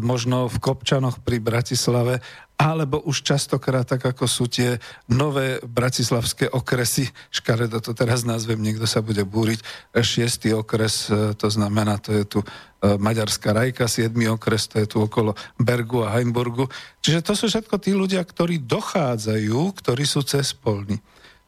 možno 0.00 0.48
v 0.48 0.56
Kopčanoch 0.58 1.20
pri 1.20 1.38
Bratislave 1.38 2.24
alebo 2.54 3.02
už 3.02 3.26
častokrát, 3.26 3.82
tak 3.82 4.06
ako 4.06 4.30
sú 4.30 4.46
tie 4.46 4.78
nové 5.10 5.58
bratislavské 5.66 6.46
okresy, 6.46 7.10
škaredo 7.34 7.82
to 7.82 7.92
teraz 7.98 8.22
nazvem, 8.22 8.62
niekto 8.62 8.86
sa 8.86 9.02
bude 9.02 9.26
búriť, 9.26 9.58
šiestý 9.98 10.54
okres, 10.54 11.10
e, 11.10 11.34
to 11.34 11.50
znamená, 11.50 11.98
to 11.98 12.14
je 12.14 12.24
tu 12.24 12.40
e, 12.40 12.46
Maďarská 12.94 13.50
rajka, 13.50 13.90
siedmy 13.90 14.30
okres, 14.30 14.70
to 14.70 14.78
je 14.78 14.86
tu 14.86 15.02
okolo 15.02 15.34
Bergu 15.58 16.06
a 16.06 16.14
Heimburgu. 16.14 16.70
Čiže 17.02 17.26
to 17.26 17.32
sú 17.34 17.50
všetko 17.50 17.74
tí 17.82 17.90
ľudia, 17.90 18.22
ktorí 18.22 18.62
dochádzajú, 18.62 19.58
ktorí 19.74 20.04
sú 20.06 20.22
cez. 20.22 20.54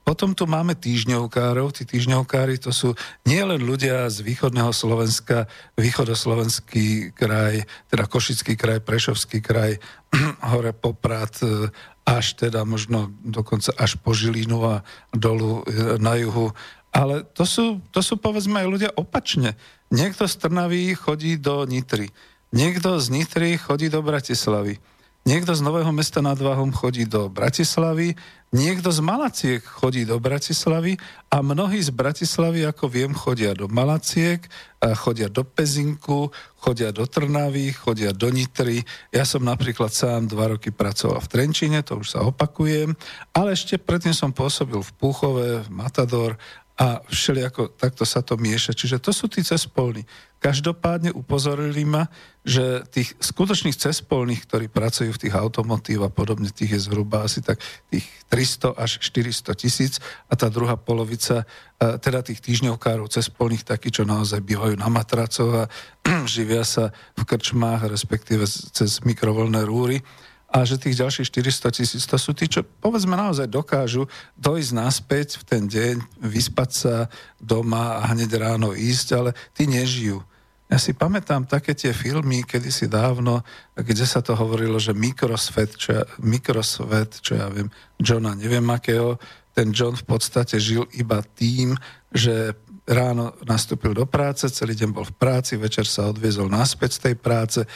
Potom 0.06 0.38
tu 0.38 0.46
máme 0.46 0.78
týždňovkárov. 0.78 1.74
Tí 1.74 1.82
týždňovkári 1.82 2.62
to 2.62 2.70
sú 2.70 2.94
nielen 3.26 3.58
ľudia 3.58 4.06
z 4.06 4.22
východného 4.22 4.70
Slovenska, 4.70 5.50
východoslovenský 5.74 7.10
kraj, 7.10 7.66
teda 7.90 8.06
Košický 8.06 8.54
kraj, 8.54 8.86
Prešovský 8.86 9.42
kraj, 9.42 9.82
hore 10.54 10.70
Poprad, 10.70 11.34
e, 11.42 11.74
až 12.06 12.38
teda 12.38 12.62
možno 12.62 13.10
dokonca 13.26 13.74
až 13.74 13.98
po 13.98 14.14
Žilinu 14.14 14.78
a 14.78 14.86
dolu 15.10 15.66
e, 15.66 15.98
na 15.98 16.14
juhu. 16.14 16.54
Ale 16.94 17.26
to 17.34 17.42
sú, 17.42 17.82
to 17.90 17.98
sú 17.98 18.14
povedzme 18.14 18.62
aj 18.62 18.68
ľudia 18.70 18.90
opačne. 18.94 19.58
Niekto 19.90 20.30
z 20.30 20.38
Trnavy 20.38 20.94
chodí 20.94 21.34
do 21.34 21.66
Nitry. 21.66 22.14
Niekto 22.54 23.02
z 23.02 23.10
Nitry 23.10 23.58
chodí 23.58 23.90
do 23.90 24.06
Bratislavy. 24.06 24.78
Niekto 25.26 25.58
z 25.58 25.66
Nového 25.66 25.90
mesta 25.90 26.22
nad 26.22 26.38
Váhom 26.38 26.70
chodí 26.70 27.02
do 27.02 27.26
Bratislavy, 27.26 28.14
niekto 28.54 28.94
z 28.94 29.02
Malaciek 29.02 29.58
chodí 29.58 30.06
do 30.06 30.22
Bratislavy 30.22 30.94
a 31.34 31.42
mnohí 31.42 31.82
z 31.82 31.90
Bratislavy, 31.90 32.62
ako 32.62 32.86
viem, 32.86 33.10
chodia 33.10 33.50
do 33.50 33.66
Malaciek, 33.66 34.46
chodia 34.78 35.26
do 35.26 35.42
Pezinku, 35.42 36.30
chodia 36.62 36.94
do 36.94 37.10
Trnavy, 37.10 37.74
chodia 37.74 38.14
do 38.14 38.30
Nitry. 38.30 38.86
Ja 39.10 39.26
som 39.26 39.42
napríklad 39.42 39.90
sám 39.90 40.30
dva 40.30 40.54
roky 40.54 40.70
pracoval 40.70 41.18
v 41.18 41.30
Trenčine, 41.34 41.82
to 41.82 41.98
už 41.98 42.14
sa 42.14 42.22
opakujem, 42.22 42.94
ale 43.34 43.58
ešte 43.58 43.82
predtým 43.82 44.14
som 44.14 44.30
pôsobil 44.30 44.78
v 44.78 44.94
Púchove, 44.94 45.66
v 45.66 45.70
Matador 45.74 46.38
a 46.76 47.00
všelijako 47.08 47.72
takto 47.72 48.04
sa 48.04 48.20
to 48.20 48.36
mieša. 48.36 48.76
Čiže 48.76 49.00
to 49.00 49.08
sú 49.08 49.32
tí 49.32 49.40
cespolní. 49.40 50.04
Každopádne 50.36 51.16
upozorili 51.16 51.88
ma, 51.88 52.12
že 52.44 52.84
tých 52.92 53.16
skutočných 53.16 53.72
cespolných, 53.72 54.44
ktorí 54.44 54.68
pracujú 54.68 55.08
v 55.16 55.22
tých 55.26 55.34
automotív 55.34 56.04
a 56.04 56.12
podobne, 56.12 56.52
tých 56.52 56.76
je 56.76 56.80
zhruba 56.84 57.24
asi 57.24 57.40
tak 57.40 57.64
tých 57.88 58.04
300 58.28 58.76
až 58.76 59.00
400 59.00 59.56
tisíc 59.56 59.96
a 60.28 60.36
tá 60.36 60.52
druhá 60.52 60.76
polovica, 60.76 61.48
e, 61.80 61.96
teda 61.96 62.20
tých 62.20 62.44
týždňovkárov 62.44 63.08
cespolných, 63.08 63.64
takí, 63.64 63.88
čo 63.88 64.04
naozaj 64.04 64.44
bývajú 64.44 64.76
na 64.76 64.92
matracoch 64.92 65.64
a 65.64 65.64
živia 66.28 66.62
sa 66.68 66.92
v 67.16 67.24
krčmách, 67.24 67.88
respektíve 67.88 68.44
cez 68.46 69.00
mikrovolné 69.00 69.64
rúry 69.64 70.04
a 70.46 70.62
že 70.62 70.78
tých 70.78 71.02
ďalších 71.02 71.26
400 71.26 71.74
tisíc 71.74 72.04
to 72.06 72.16
sú 72.16 72.30
tí, 72.30 72.46
čo 72.46 72.62
povedzme 72.62 73.18
naozaj 73.18 73.50
dokážu 73.50 74.06
dojsť 74.38 74.70
naspäť 74.72 75.28
v 75.42 75.44
ten 75.44 75.62
deň, 75.66 75.94
vyspať 76.22 76.70
sa 76.70 76.94
doma 77.42 77.98
a 77.98 78.14
hneď 78.14 78.30
ráno 78.38 78.70
ísť, 78.72 79.08
ale 79.18 79.30
tí 79.52 79.66
nežijú. 79.66 80.22
Ja 80.66 80.82
si 80.82 80.90
pamätám 80.90 81.46
také 81.46 81.78
tie 81.78 81.94
filmy 81.94 82.42
kedysi 82.42 82.90
dávno, 82.90 83.46
kde 83.78 84.02
sa 84.02 84.18
to 84.18 84.34
hovorilo, 84.34 84.82
že 84.82 84.98
mikrosvet, 84.98 85.78
čo 85.78 86.02
ja, 86.02 86.04
mikrosvet, 86.18 87.22
čo 87.22 87.38
ja 87.38 87.46
viem, 87.46 87.70
Johna 88.02 88.34
neviem 88.34 88.66
akého, 88.66 89.14
ten 89.54 89.70
John 89.70 89.94
v 89.94 90.04
podstate 90.04 90.58
žil 90.58 90.84
iba 90.98 91.22
tým, 91.22 91.78
že 92.10 92.58
ráno 92.86 93.34
nastúpil 93.42 93.92
do 93.92 94.06
práce, 94.06 94.46
celý 94.46 94.78
deň 94.78 94.90
bol 94.94 95.02
v 95.02 95.18
práci, 95.18 95.58
večer 95.58 95.90
sa 95.90 96.06
odviezol 96.06 96.46
naspäť 96.46 96.96
z 96.96 97.00
tej 97.10 97.14
práce, 97.18 97.60
e, 97.62 97.68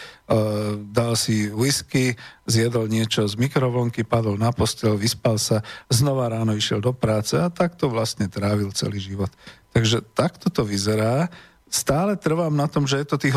dal 0.87 1.18
si 1.18 1.51
whisky, 1.51 2.14
zjedol 2.46 2.87
niečo 2.87 3.27
z 3.27 3.35
mikrovlnky, 3.35 4.07
padol 4.07 4.38
na 4.38 4.55
postel, 4.55 4.94
vyspal 4.94 5.37
sa, 5.42 5.66
znova 5.90 6.31
ráno 6.31 6.55
išiel 6.55 6.79
do 6.79 6.94
práce 6.94 7.35
a 7.35 7.51
takto 7.51 7.90
vlastne 7.90 8.31
trávil 8.31 8.70
celý 8.70 9.03
život. 9.03 9.31
Takže 9.75 10.07
takto 10.14 10.46
to 10.46 10.62
vyzerá. 10.62 11.27
Stále 11.70 12.18
trvám 12.18 12.55
na 12.55 12.66
tom, 12.66 12.87
že 12.87 12.99
je 13.03 13.07
to 13.07 13.18
tých 13.18 13.35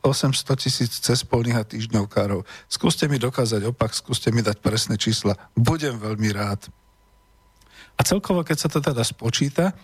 tisíc 0.56 0.92
cespolných 1.04 1.60
a 1.60 1.68
týždňovkárov. 1.68 2.44
Skúste 2.68 3.08
mi 3.08 3.20
dokázať 3.20 3.64
opak, 3.68 3.92
skúste 3.92 4.32
mi 4.32 4.40
dať 4.40 4.60
presné 4.64 4.96
čísla. 4.96 5.36
Budem 5.52 6.00
veľmi 6.00 6.32
rád. 6.32 6.68
A 7.98 8.06
celkovo, 8.06 8.40
keď 8.40 8.56
sa 8.56 8.68
to 8.72 8.80
teda 8.80 9.04
spočíta, 9.04 9.76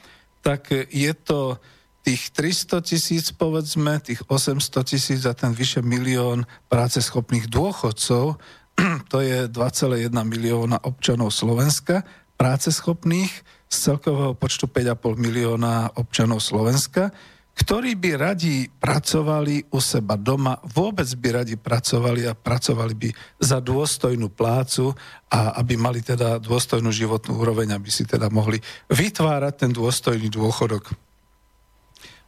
tak 0.44 0.68
je 0.92 1.12
to 1.16 1.56
tých 2.04 2.36
300 2.36 2.84
tisíc, 2.84 3.32
povedzme, 3.32 3.96
tých 4.04 4.20
800 4.28 4.60
tisíc 4.84 5.24
a 5.24 5.32
ten 5.32 5.56
vyše 5.56 5.80
milión 5.80 6.44
práce 6.68 7.00
schopných 7.00 7.48
dôchodcov, 7.48 8.36
to 9.12 9.18
je 9.24 9.48
2,1 9.48 10.12
milióna 10.12 10.84
občanov 10.84 11.32
Slovenska, 11.32 12.04
práce 12.36 12.68
schopných 12.68 13.32
z 13.72 13.76
celkového 13.88 14.36
počtu 14.36 14.68
5,5 14.68 15.16
milióna 15.16 15.96
občanov 15.96 16.44
Slovenska, 16.44 17.08
ktorí 17.54 17.94
by 17.94 18.10
radi 18.18 18.66
pracovali 18.66 19.70
u 19.70 19.78
seba 19.78 20.18
doma, 20.18 20.58
vôbec 20.74 21.06
by 21.14 21.42
radi 21.42 21.54
pracovali 21.54 22.26
a 22.26 22.34
pracovali 22.34 22.94
by 22.98 23.08
za 23.38 23.62
dôstojnú 23.62 24.26
plácu 24.34 24.90
a 25.30 25.54
aby 25.62 25.78
mali 25.78 26.02
teda 26.02 26.42
dôstojnú 26.42 26.90
životnú 26.90 27.38
úroveň, 27.38 27.78
aby 27.78 27.94
si 27.94 28.02
teda 28.02 28.26
mohli 28.26 28.58
vytvárať 28.90 29.54
ten 29.54 29.70
dôstojný 29.70 30.26
dôchodok. 30.34 30.98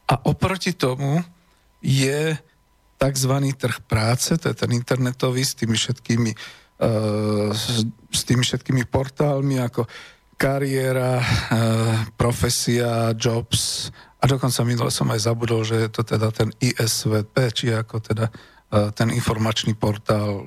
A 0.06 0.14
oproti 0.30 0.70
tomu 0.70 1.18
je 1.82 2.38
tzv. 2.96 3.34
trh 3.58 3.78
práce, 3.82 4.30
to 4.38 4.46
je 4.46 4.56
ten 4.56 4.70
internetový 4.70 5.42
s 5.42 5.58
tými 5.58 5.74
všetkými, 5.74 6.30
uh, 6.86 7.50
s 8.14 8.20
tými 8.22 8.46
všetkými 8.46 8.86
portálmi 8.86 9.58
ako 9.58 9.90
kariéra, 10.38 11.18
uh, 11.18 11.26
profesia, 12.14 13.10
jobs, 13.18 13.90
a 14.16 14.24
dokonca 14.24 14.64
minule 14.64 14.88
som 14.88 15.12
aj 15.12 15.28
zabudol, 15.28 15.60
že 15.60 15.76
je 15.86 15.90
to 15.92 16.00
teda 16.00 16.32
ten 16.32 16.48
ISVP, 16.56 17.34
či 17.52 17.68
ako 17.76 18.00
teda 18.00 18.26
e, 18.26 18.32
ten 18.96 19.12
informačný 19.12 19.76
portál 19.76 20.40
e, 20.40 20.42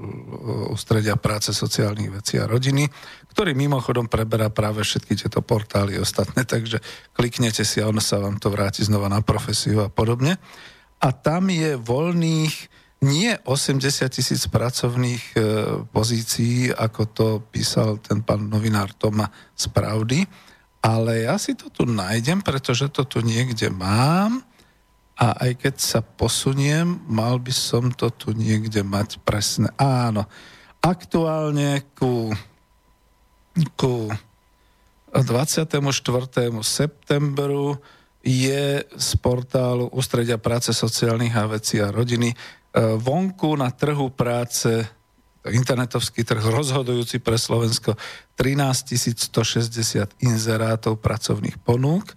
Ústredia 0.73 1.13
práce, 1.21 1.53
sociálnych 1.53 2.09
vecí 2.09 2.41
a 2.41 2.49
rodiny, 2.49 2.89
ktorý 3.29 3.53
mimochodom 3.53 4.09
preberá 4.09 4.49
práve 4.49 4.81
všetky 4.81 5.13
tieto 5.13 5.45
portály 5.45 6.01
ostatné, 6.01 6.49
takže 6.49 6.81
kliknete 7.13 7.61
si 7.61 7.77
a 7.77 7.89
ono 7.93 8.01
sa 8.01 8.17
vám 8.17 8.41
to 8.41 8.49
vráti 8.49 8.81
znova 8.81 9.05
na 9.05 9.21
profesiu 9.21 9.85
a 9.85 9.89
podobne. 9.93 10.41
A 10.99 11.13
tam 11.13 11.53
je 11.53 11.77
voľných 11.77 12.55
nie 12.99 13.31
80 13.31 13.79
tisíc 14.11 14.43
pracovných 14.49 15.23
e, 15.31 15.41
pozícií, 15.87 16.73
ako 16.73 17.01
to 17.13 17.27
písal 17.47 18.01
ten 18.01 18.25
pán 18.25 18.49
novinár 18.49 18.91
Toma 18.97 19.29
z 19.55 19.71
Pravdy, 19.71 20.48
ale 20.79 21.27
ja 21.27 21.35
si 21.35 21.55
to 21.55 21.67
tu 21.67 21.83
nájdem, 21.83 22.39
pretože 22.39 22.87
to 22.87 23.03
tu 23.03 23.19
niekde 23.19 23.67
mám 23.67 24.43
a 25.19 25.35
aj 25.43 25.51
keď 25.59 25.75
sa 25.75 25.99
posuniem, 25.99 27.03
mal 27.03 27.43
by 27.43 27.51
som 27.51 27.91
to 27.91 28.07
tu 28.07 28.31
niekde 28.31 28.79
mať 28.87 29.19
presne. 29.27 29.67
Áno, 29.75 30.23
aktuálne 30.79 31.83
ku, 31.91 32.31
ku 33.75 34.07
24. 35.11 35.75
septembru 36.63 37.75
je 38.23 38.83
z 38.83 39.09
portálu 39.19 39.91
Ústredia 39.91 40.39
práce 40.39 40.71
sociálnych 40.71 41.35
a 41.35 41.51
vecí 41.51 41.83
a 41.83 41.91
rodiny 41.91 42.31
e, 42.31 42.35
vonku 42.95 43.55
na 43.59 43.71
trhu 43.71 44.11
práce 44.11 44.87
internetovský 45.47 46.27
trh 46.27 46.43
rozhodujúci 46.43 47.23
pre 47.23 47.39
Slovensko 47.39 47.95
13 48.35 48.99
160 49.31 50.19
inzerátov 50.19 50.99
pracovných 50.99 51.55
ponúk 51.63 52.15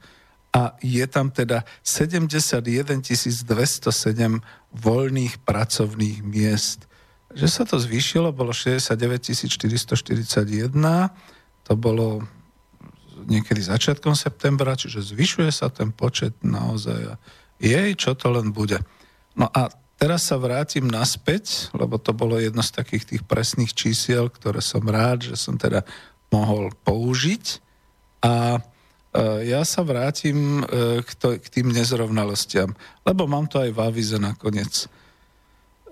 a 0.52 0.76
je 0.84 1.04
tam 1.08 1.32
teda 1.32 1.64
71 1.80 3.00
207 3.00 4.42
voľných 4.74 5.34
pracovných 5.46 6.18
miest. 6.26 6.90
Že 7.32 7.48
sa 7.48 7.62
to 7.64 7.80
zvýšilo, 7.80 8.34
bolo 8.36 8.52
69 8.52 9.48
441, 9.48 10.76
to 11.64 11.72
bolo 11.78 12.26
niekedy 13.24 13.62
začiatkom 13.62 14.12
septembra, 14.12 14.76
čiže 14.76 15.14
zvyšuje 15.14 15.48
sa 15.48 15.72
ten 15.72 15.94
počet 15.94 16.36
naozaj. 16.44 17.16
Jej, 17.62 17.94
čo 17.96 18.12
to 18.18 18.28
len 18.34 18.50
bude. 18.50 18.82
No 19.38 19.48
a 19.48 19.70
Teraz 20.02 20.26
sa 20.26 20.34
vrátim 20.34 20.90
naspäť, 20.90 21.70
lebo 21.78 21.94
to 21.94 22.10
bolo 22.10 22.34
jedno 22.34 22.58
z 22.58 22.74
takých 22.74 23.06
tých 23.06 23.22
presných 23.22 23.70
čísiel, 23.70 24.26
ktoré 24.26 24.58
som 24.58 24.82
rád, 24.82 25.30
že 25.30 25.38
som 25.38 25.54
teda 25.54 25.86
mohol 26.34 26.74
použiť. 26.82 27.62
A 28.26 28.58
e, 28.58 28.60
ja 29.46 29.62
sa 29.62 29.86
vrátim 29.86 30.66
e, 30.66 31.06
k, 31.06 31.38
tým 31.46 31.70
nezrovnalostiam, 31.70 32.74
lebo 33.06 33.30
mám 33.30 33.46
to 33.46 33.62
aj 33.62 33.70
v 33.70 33.78
avize 33.78 34.18
nakoniec. 34.18 34.90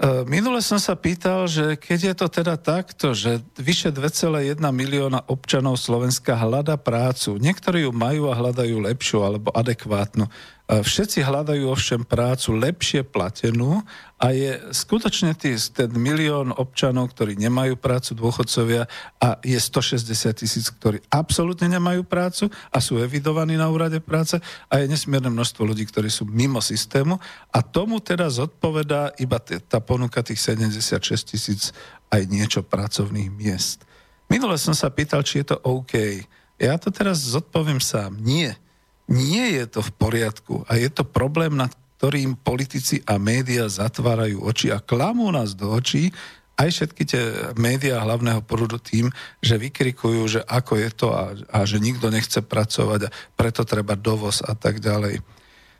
E, 0.01 0.27
minule 0.27 0.59
som 0.59 0.83
sa 0.83 0.99
pýtal, 0.99 1.47
že 1.47 1.79
keď 1.79 2.11
je 2.11 2.15
to 2.19 2.27
teda 2.27 2.59
takto, 2.59 3.15
že 3.15 3.39
vyše 3.63 3.95
2,1 3.95 4.59
milióna 4.59 5.23
občanov 5.31 5.79
Slovenska 5.79 6.35
hľada 6.35 6.75
prácu, 6.75 7.39
niektorí 7.39 7.87
ju 7.87 7.95
majú 7.95 8.27
a 8.27 8.35
hľadajú 8.35 8.91
lepšiu 8.91 9.23
alebo 9.23 9.55
adekvátnu, 9.55 10.27
Všetci 10.71 11.27
hľadajú 11.27 11.67
ovšem 11.67 12.07
prácu 12.07 12.55
lepšie 12.55 13.03
platenú 13.03 13.83
a 14.23 14.31
je 14.31 14.55
skutočne 14.71 15.35
tý, 15.35 15.59
ten 15.75 15.91
milión 15.99 16.55
občanov, 16.55 17.11
ktorí 17.11 17.35
nemajú 17.35 17.75
prácu, 17.75 18.15
dôchodcovia 18.15 18.87
a 19.19 19.43
je 19.43 19.59
160 19.59 20.07
tisíc, 20.31 20.71
ktorí 20.71 21.03
absolútne 21.11 21.67
nemajú 21.75 22.07
prácu 22.07 22.55
a 22.71 22.79
sú 22.79 23.03
evidovaní 23.03 23.59
na 23.59 23.67
úrade 23.67 23.99
práce 23.99 24.39
a 24.71 24.79
je 24.79 24.87
nesmierne 24.87 25.35
množstvo 25.35 25.67
ľudí, 25.67 25.91
ktorí 25.91 26.07
sú 26.07 26.23
mimo 26.31 26.63
systému 26.63 27.19
a 27.51 27.59
tomu 27.67 27.99
teda 27.99 28.31
zodpovedá 28.31 29.19
iba 29.19 29.43
t- 29.43 29.59
tá 29.59 29.83
ponuka 29.83 30.23
tých 30.23 30.39
76 30.39 31.35
tisíc 31.35 31.75
aj 32.15 32.31
niečo 32.31 32.63
pracovných 32.63 33.27
miest. 33.27 33.83
Minule 34.31 34.55
som 34.55 34.79
sa 34.79 34.87
pýtal, 34.87 35.27
či 35.27 35.43
je 35.43 35.51
to 35.51 35.57
OK. 35.67 36.23
Ja 36.63 36.79
to 36.79 36.95
teraz 36.95 37.27
zodpoviem 37.27 37.83
sám. 37.83 38.15
Nie 38.23 38.55
nie 39.11 39.59
je 39.59 39.65
to 39.67 39.81
v 39.83 39.91
poriadku 39.99 40.55
a 40.71 40.79
je 40.79 40.89
to 40.89 41.03
problém, 41.03 41.59
nad 41.59 41.75
ktorým 41.99 42.39
politici 42.41 43.05
a 43.05 43.21
médiá 43.21 43.69
zatvárajú 43.69 44.41
oči 44.41 44.73
a 44.73 44.81
klamú 44.81 45.29
nás 45.29 45.53
do 45.53 45.69
očí, 45.69 46.09
aj 46.57 46.69
všetky 46.69 47.03
tie 47.09 47.23
médiá 47.57 48.05
hlavného 48.05 48.45
prúdu 48.45 48.77
tým, 48.77 49.09
že 49.41 49.57
vykrikujú, 49.57 50.21
že 50.29 50.41
ako 50.45 50.73
je 50.77 50.91
to 50.93 51.09
a, 51.13 51.33
a 51.49 51.59
že 51.65 51.81
nikto 51.81 52.13
nechce 52.13 52.41
pracovať 52.45 53.01
a 53.09 53.13
preto 53.33 53.65
treba 53.65 53.97
dovoz 53.97 54.45
a 54.45 54.53
tak 54.53 54.81
ďalej. 54.81 55.25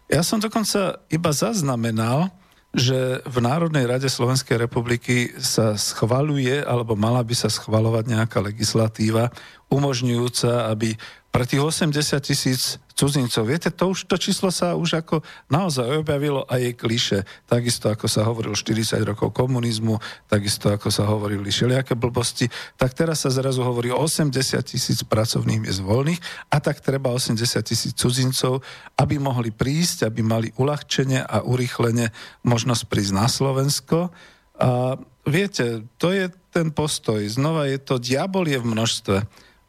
Ja 0.09 0.25
som 0.25 0.41
dokonca 0.41 1.05
iba 1.13 1.31
zaznamenal, 1.31 2.33
že 2.71 3.19
v 3.27 3.37
Národnej 3.43 3.83
rade 3.83 4.07
Slovenskej 4.07 4.55
republiky 4.55 5.35
sa 5.43 5.75
schvaluje, 5.75 6.63
alebo 6.63 6.95
mala 6.95 7.21
by 7.27 7.35
sa 7.35 7.51
schvalovať 7.51 8.05
nejaká 8.07 8.39
legislatíva 8.39 9.35
umožňujúca, 9.71 10.71
aby 10.71 10.95
pre 11.31 11.47
tých 11.47 11.63
80 11.63 11.95
tisíc 12.27 12.83
cudzincov. 12.99 13.47
Viete, 13.47 13.71
to 13.71 13.95
už 13.95 14.11
to 14.11 14.19
číslo 14.19 14.51
sa 14.53 14.75
už 14.75 15.01
ako 15.01 15.23
naozaj 15.49 16.03
objavilo 16.03 16.45
a 16.45 16.59
je 16.59 16.75
kliše. 16.75 17.25
Takisto 17.47 17.89
ako 17.89 18.11
sa 18.11 18.27
hovoril 18.27 18.53
40 18.53 19.01
rokov 19.07 19.33
komunizmu, 19.33 19.97
takisto 20.27 20.69
ako 20.69 20.91
sa 20.93 21.07
hovorili 21.07 21.49
všelijaké 21.49 21.97
blbosti, 21.97 22.51
tak 22.77 22.93
teraz 22.93 23.25
sa 23.25 23.31
zrazu 23.33 23.63
hovorí 23.63 23.89
o 23.89 23.97
80 23.97 24.37
tisíc 24.67 25.01
pracovných 25.07 25.65
miest 25.65 25.81
voľných 25.81 26.21
a 26.53 26.61
tak 26.61 26.83
treba 26.83 27.15
80 27.15 27.41
tisíc 27.63 27.95
cudzincov, 27.95 28.61
aby 28.99 29.17
mohli 29.17 29.55
prísť, 29.55 30.11
aby 30.11 30.21
mali 30.21 30.53
uľahčenie 30.59 31.25
a 31.25 31.47
urýchlenie 31.47 32.13
možnosť 32.45 32.83
prísť 32.91 33.13
na 33.17 33.31
Slovensko. 33.31 34.13
A 34.61 34.99
viete, 35.25 35.89
to 35.97 36.13
je 36.13 36.29
ten 36.53 36.69
postoj. 36.75 37.23
Znova 37.23 37.71
je 37.71 37.79
to, 37.81 37.97
diabol 37.97 38.45
je 38.45 38.59
v 38.61 38.67
množstve. 38.67 39.17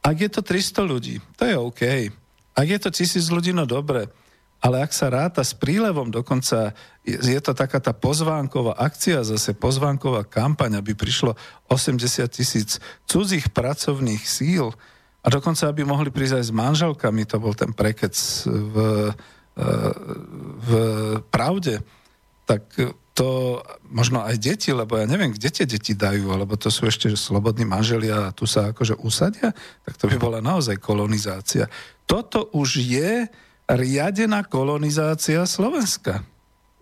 Ak 0.01 0.17
je 0.17 0.29
to 0.33 0.41
300 0.41 0.81
ľudí, 0.81 1.15
to 1.37 1.45
je 1.45 1.55
OK. 1.57 1.81
Ak 2.57 2.67
je 2.67 2.79
to 2.81 2.89
tisíc 2.89 3.29
ľudí, 3.29 3.53
no 3.53 3.69
dobre. 3.69 4.09
Ale 4.61 4.85
ak 4.85 4.93
sa 4.93 5.09
ráta 5.09 5.41
s 5.41 5.57
prílevom, 5.57 6.13
dokonca 6.13 6.77
je 7.05 7.39
to 7.41 7.53
taká 7.57 7.81
tá 7.81 7.97
pozvánková 7.97 8.77
akcia, 8.77 9.25
zase 9.25 9.57
pozvánková 9.57 10.21
kampaň, 10.21 10.77
aby 10.77 10.93
prišlo 10.93 11.33
80 11.65 11.97
tisíc 12.29 12.77
cudzích 13.09 13.49
pracovných 13.49 14.21
síl 14.21 14.69
a 15.25 15.27
dokonca, 15.33 15.65
aby 15.65 15.81
mohli 15.81 16.13
prísť 16.13 16.37
aj 16.37 16.45
s 16.45 16.53
manželkami, 16.53 17.25
to 17.25 17.41
bol 17.41 17.57
ten 17.57 17.73
prekec 17.73 18.13
v, 18.45 18.75
e, 19.57 19.69
v 20.61 20.69
pravde, 21.33 21.81
tak 22.45 22.69
to 23.11 23.59
možno 23.91 24.23
aj 24.23 24.39
deti, 24.39 24.71
lebo 24.71 24.95
ja 24.95 25.03
neviem, 25.03 25.35
kde 25.35 25.51
tie 25.51 25.65
deti 25.67 25.91
dajú, 25.91 26.31
alebo 26.31 26.55
to 26.55 26.71
sú 26.71 26.87
ešte 26.87 27.11
slobodní 27.19 27.67
manželia 27.67 28.31
a 28.31 28.35
tu 28.35 28.47
sa 28.47 28.71
akože 28.71 28.95
usadia, 29.03 29.51
tak 29.83 29.99
to 29.99 30.07
by 30.07 30.15
bola 30.15 30.39
naozaj 30.39 30.79
kolonizácia. 30.79 31.67
Toto 32.07 32.47
už 32.55 32.79
je 32.79 33.27
riadená 33.67 34.47
kolonizácia 34.47 35.43
Slovenska. 35.43 36.23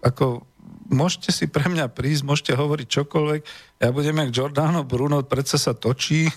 Ako 0.06 0.46
môžete 0.90 1.34
si 1.34 1.46
pre 1.50 1.66
mňa 1.66 1.90
prísť, 1.90 2.26
môžete 2.26 2.54
hovoriť 2.54 2.88
čokoľvek, 2.88 3.42
ja 3.82 3.90
budem 3.90 4.18
jak 4.22 4.34
Giordano 4.34 4.86
Bruno, 4.86 5.26
predsa 5.26 5.58
sa 5.58 5.74
točí 5.74 6.30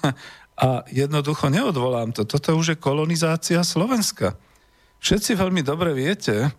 a 0.57 0.85
jednoducho 0.89 1.53
neodvolám 1.53 2.17
to. 2.17 2.25
Toto 2.25 2.57
už 2.57 2.77
je 2.77 2.81
kolonizácia 2.81 3.61
Slovenska. 3.61 4.37
Všetci 5.03 5.37
veľmi 5.37 5.61
dobre 5.61 5.93
viete, 5.93 6.53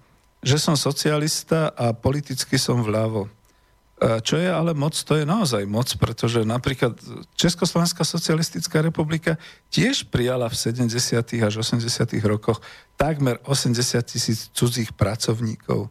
že 0.44 0.60
som 0.60 0.76
socialista 0.76 1.72
a 1.72 1.96
politicky 1.96 2.60
som 2.60 2.84
vľavo. 2.84 3.32
Čo 4.04 4.36
je 4.36 4.52
ale 4.52 4.76
moc, 4.76 4.92
to 5.00 5.16
je 5.16 5.24
naozaj 5.24 5.64
moc, 5.64 5.88
pretože 5.96 6.44
napríklad 6.44 7.00
Československá 7.40 8.04
socialistická 8.04 8.84
republika 8.84 9.40
tiež 9.72 10.12
prijala 10.12 10.52
v 10.52 10.60
70. 10.60 10.92
až 11.40 11.54
80. 11.64 11.88
rokoch 12.28 12.60
takmer 13.00 13.40
80 13.48 14.04
tisíc 14.04 14.52
cudzích 14.52 14.92
pracovníkov. 14.92 15.88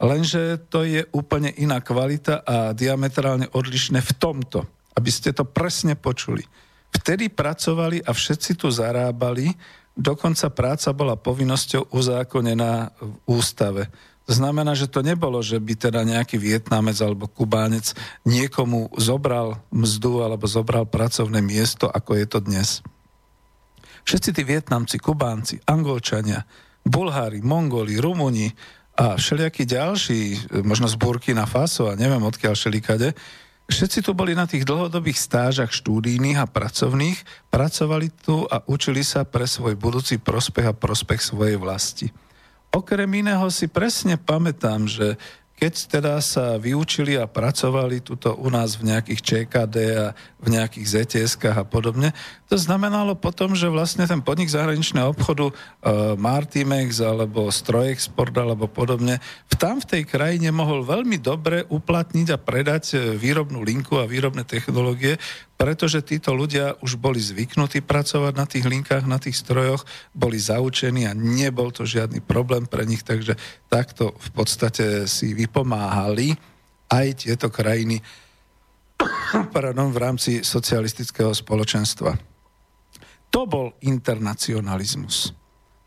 Lenže 0.00 0.64
to 0.72 0.82
je 0.88 1.04
úplne 1.12 1.52
iná 1.60 1.84
kvalita 1.84 2.40
a 2.40 2.72
diametrálne 2.72 3.52
odlišné 3.52 4.00
v 4.00 4.12
tomto, 4.16 4.64
aby 4.96 5.10
ste 5.12 5.36
to 5.36 5.44
presne 5.44 5.92
počuli. 5.92 6.42
Vtedy 6.88 7.28
pracovali 7.28 8.00
a 8.00 8.16
všetci 8.16 8.64
tu 8.64 8.72
zarábali, 8.72 9.52
Dokonca 9.92 10.48
práca 10.48 10.90
bola 10.96 11.20
povinnosťou 11.20 11.92
uzákonená 11.92 12.96
v 12.96 13.12
ústave. 13.28 13.92
To 14.24 14.32
znamená, 14.32 14.72
že 14.78 14.86
to 14.86 15.02
nebolo, 15.02 15.42
že 15.42 15.58
by 15.58 15.74
teda 15.74 16.06
nejaký 16.06 16.38
Vietnamec 16.38 16.94
alebo 17.02 17.26
Kubánec 17.26 17.92
niekomu 18.22 18.88
zobral 18.96 19.60
mzdu 19.74 20.22
alebo 20.22 20.46
zobral 20.46 20.86
pracovné 20.86 21.42
miesto, 21.42 21.90
ako 21.90 22.16
je 22.16 22.26
to 22.30 22.38
dnes. 22.38 22.80
Všetci 24.06 24.30
tí 24.32 24.42
Vietnamci, 24.46 24.96
Kubánci, 25.02 25.58
Angolčania, 25.66 26.46
Bulhári, 26.86 27.42
Mongoli, 27.42 27.98
Rumuni 27.98 28.50
a 28.98 29.18
všelijakí 29.18 29.66
ďalší, 29.66 30.20
možno 30.62 30.86
z 30.86 30.96
Burkina 30.96 31.46
Faso 31.46 31.90
a 31.90 31.98
neviem 31.98 32.22
odkiaľ 32.22 32.54
všelikade, 32.54 33.14
Všetci 33.70 34.02
tu 34.02 34.12
boli 34.12 34.34
na 34.34 34.46
tých 34.46 34.66
dlhodobých 34.66 35.18
stážach 35.18 35.70
štúdijných 35.70 36.38
a 36.38 36.50
pracovných, 36.50 37.48
pracovali 37.48 38.08
tu 38.22 38.46
a 38.46 38.62
učili 38.66 39.02
sa 39.06 39.22
pre 39.22 39.46
svoj 39.46 39.78
budúci 39.78 40.18
prospech 40.18 40.70
a 40.70 40.76
prospech 40.76 41.20
svojej 41.22 41.56
vlasti. 41.58 42.10
Okrem 42.72 43.08
iného 43.12 43.44
si 43.52 43.68
presne 43.68 44.16
pamätám, 44.16 44.88
že 44.88 45.20
keď 45.62 45.74
teda 45.86 46.18
sa 46.18 46.58
vyučili 46.58 47.14
a 47.14 47.30
pracovali 47.30 48.02
tuto 48.02 48.34
u 48.34 48.50
nás 48.50 48.74
v 48.74 48.90
nejakých 48.90 49.20
ČKD 49.22 49.76
a 49.94 50.10
v 50.42 50.46
nejakých 50.50 51.06
zts 51.06 51.38
a 51.46 51.62
podobne, 51.62 52.10
to 52.50 52.58
znamenalo 52.58 53.14
potom, 53.14 53.54
že 53.54 53.70
vlastne 53.70 54.02
ten 54.10 54.18
podnik 54.18 54.50
zahraničného 54.50 55.14
obchodu 55.14 55.54
uh, 55.54 55.54
Martimex 56.18 56.98
alebo 56.98 57.46
Strojexport 57.46 58.34
alebo 58.34 58.66
podobne, 58.66 59.22
v 59.46 59.54
tam 59.54 59.78
v 59.78 59.86
tej 59.86 60.02
krajine 60.02 60.50
mohol 60.50 60.82
veľmi 60.82 61.22
dobre 61.22 61.62
uplatniť 61.70 62.34
a 62.34 62.42
predať 62.42 62.84
e, 62.92 63.14
výrobnú 63.14 63.62
linku 63.62 64.02
a 64.02 64.10
výrobné 64.10 64.42
technológie, 64.42 65.14
pretože 65.54 66.02
títo 66.02 66.34
ľudia 66.34 66.74
už 66.82 66.98
boli 66.98 67.22
zvyknutí 67.22 67.86
pracovať 67.86 68.34
na 68.34 68.46
tých 68.50 68.66
linkách, 68.66 69.06
na 69.06 69.22
tých 69.22 69.38
strojoch, 69.38 69.86
boli 70.10 70.34
zaučení 70.34 71.06
a 71.06 71.14
nebol 71.14 71.70
to 71.70 71.86
žiadny 71.86 72.18
problém 72.18 72.66
pre 72.66 72.82
nich, 72.82 73.06
takže 73.06 73.38
takto 73.70 74.10
v 74.18 74.30
podstate 74.34 75.06
si 75.06 75.30
vypomáhali 75.52 76.32
aj 76.88 77.28
tieto 77.28 77.52
krajiny 77.52 78.00
pardon, 79.52 79.92
v 79.92 80.00
rámci 80.00 80.32
socialistického 80.40 81.36
spoločenstva. 81.36 82.16
To 83.28 83.44
bol 83.44 83.76
internacionalizmus. 83.84 85.36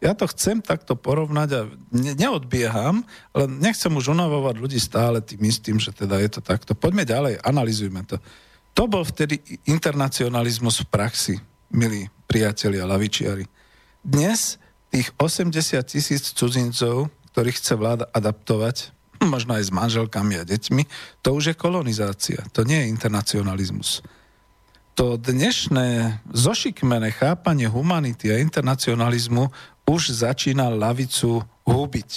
Ja 0.05 0.13
to 0.13 0.29
chcem 0.29 0.61
takto 0.61 0.93
porovnať 0.93 1.49
a 1.57 1.61
ne, 1.89 2.13
neodbieham, 2.13 3.01
ale 3.33 3.45
nechcem 3.49 3.89
už 3.89 4.13
unavovať 4.13 4.55
ľudí 4.61 4.77
stále 4.77 5.17
tým 5.17 5.41
istým, 5.49 5.81
že 5.81 5.89
teda 5.89 6.21
je 6.21 6.37
to 6.37 6.41
takto. 6.45 6.77
Poďme 6.77 7.09
ďalej, 7.09 7.41
analizujme 7.41 8.05
to. 8.05 8.21
To 8.77 8.85
bol 8.85 9.01
vtedy 9.01 9.41
internacionalizmus 9.65 10.85
v 10.85 10.89
praxi, 10.93 11.35
milí 11.73 12.05
priatelia 12.29 12.85
lavičiari. 12.85 13.49
Dnes 14.05 14.61
tých 14.93 15.09
80 15.17 15.81
tisíc 15.89 16.29
cudzincov, 16.37 17.09
ktorých 17.33 17.57
chce 17.57 17.73
vláda 17.73 18.05
adaptovať, 18.11 18.94
možno 19.27 19.57
aj 19.57 19.69
s 19.69 19.75
manželkami 19.75 20.39
a 20.39 20.47
deťmi, 20.47 20.83
to 21.21 21.35
už 21.35 21.53
je 21.53 21.55
kolonizácia, 21.55 22.39
to 22.53 22.63
nie 22.63 22.85
je 22.85 22.91
internacionalizmus. 22.91 24.05
To 24.95 25.19
dnešné 25.19 26.21
zošikmené 26.31 27.11
chápanie 27.11 27.67
humanity 27.67 28.31
a 28.31 28.39
internacionalizmu 28.39 29.51
už 29.83 30.15
začína 30.15 30.71
lavicu 30.71 31.43
hubiť. 31.67 32.11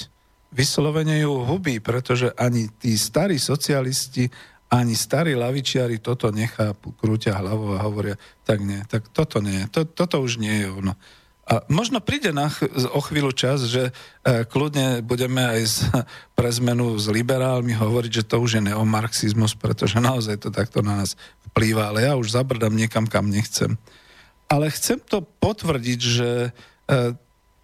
Vyslovene 0.55 1.21
ju 1.21 1.45
hubí, 1.45 1.83
pretože 1.83 2.33
ani 2.39 2.71
tí 2.81 2.95
starí 2.97 3.37
socialisti 3.37 4.31
ani 4.69 4.93
starí 4.93 5.33
lavičiari 5.33 5.97
toto 5.97 6.29
nechápu, 6.29 6.93
krúťa 7.01 7.41
hlavou 7.41 7.73
a 7.77 7.85
hovoria, 7.89 8.21
tak 8.45 8.61
nie, 8.61 8.85
tak 8.85 9.09
toto 9.17 9.41
nie, 9.41 9.65
to, 9.73 9.89
toto 9.89 10.21
už 10.21 10.37
nie 10.37 10.65
je 10.65 10.69
ono. 10.69 10.93
A 11.49 11.65
možno 11.73 12.05
príde 12.05 12.29
na 12.29 12.53
ch- 12.53 12.69
o 12.93 13.01
chvíľu 13.01 13.33
čas, 13.33 13.65
že 13.65 13.89
e, 13.89 13.93
kľudne 14.45 15.01
budeme 15.01 15.41
aj 15.41 15.61
z, 15.65 15.77
pre 16.37 16.53
zmenu 16.53 16.93
s 17.01 17.09
liberálmi 17.09 17.73
hovoriť, 17.73 18.21
že 18.21 18.29
to 18.29 18.37
už 18.45 18.61
je 18.61 18.63
neomarxizmus, 18.69 19.57
pretože 19.57 19.97
naozaj 19.97 20.45
to 20.45 20.53
takto 20.53 20.85
na 20.85 21.01
nás 21.01 21.17
vplýva, 21.49 21.89
ale 21.89 22.05
ja 22.05 22.21
už 22.21 22.37
zabrdám 22.37 22.77
niekam, 22.77 23.09
kam 23.09 23.33
nechcem. 23.33 23.81
Ale 24.45 24.69
chcem 24.69 25.01
to 25.01 25.25
potvrdiť, 25.25 26.01
že 26.05 26.31
e, 26.45 26.51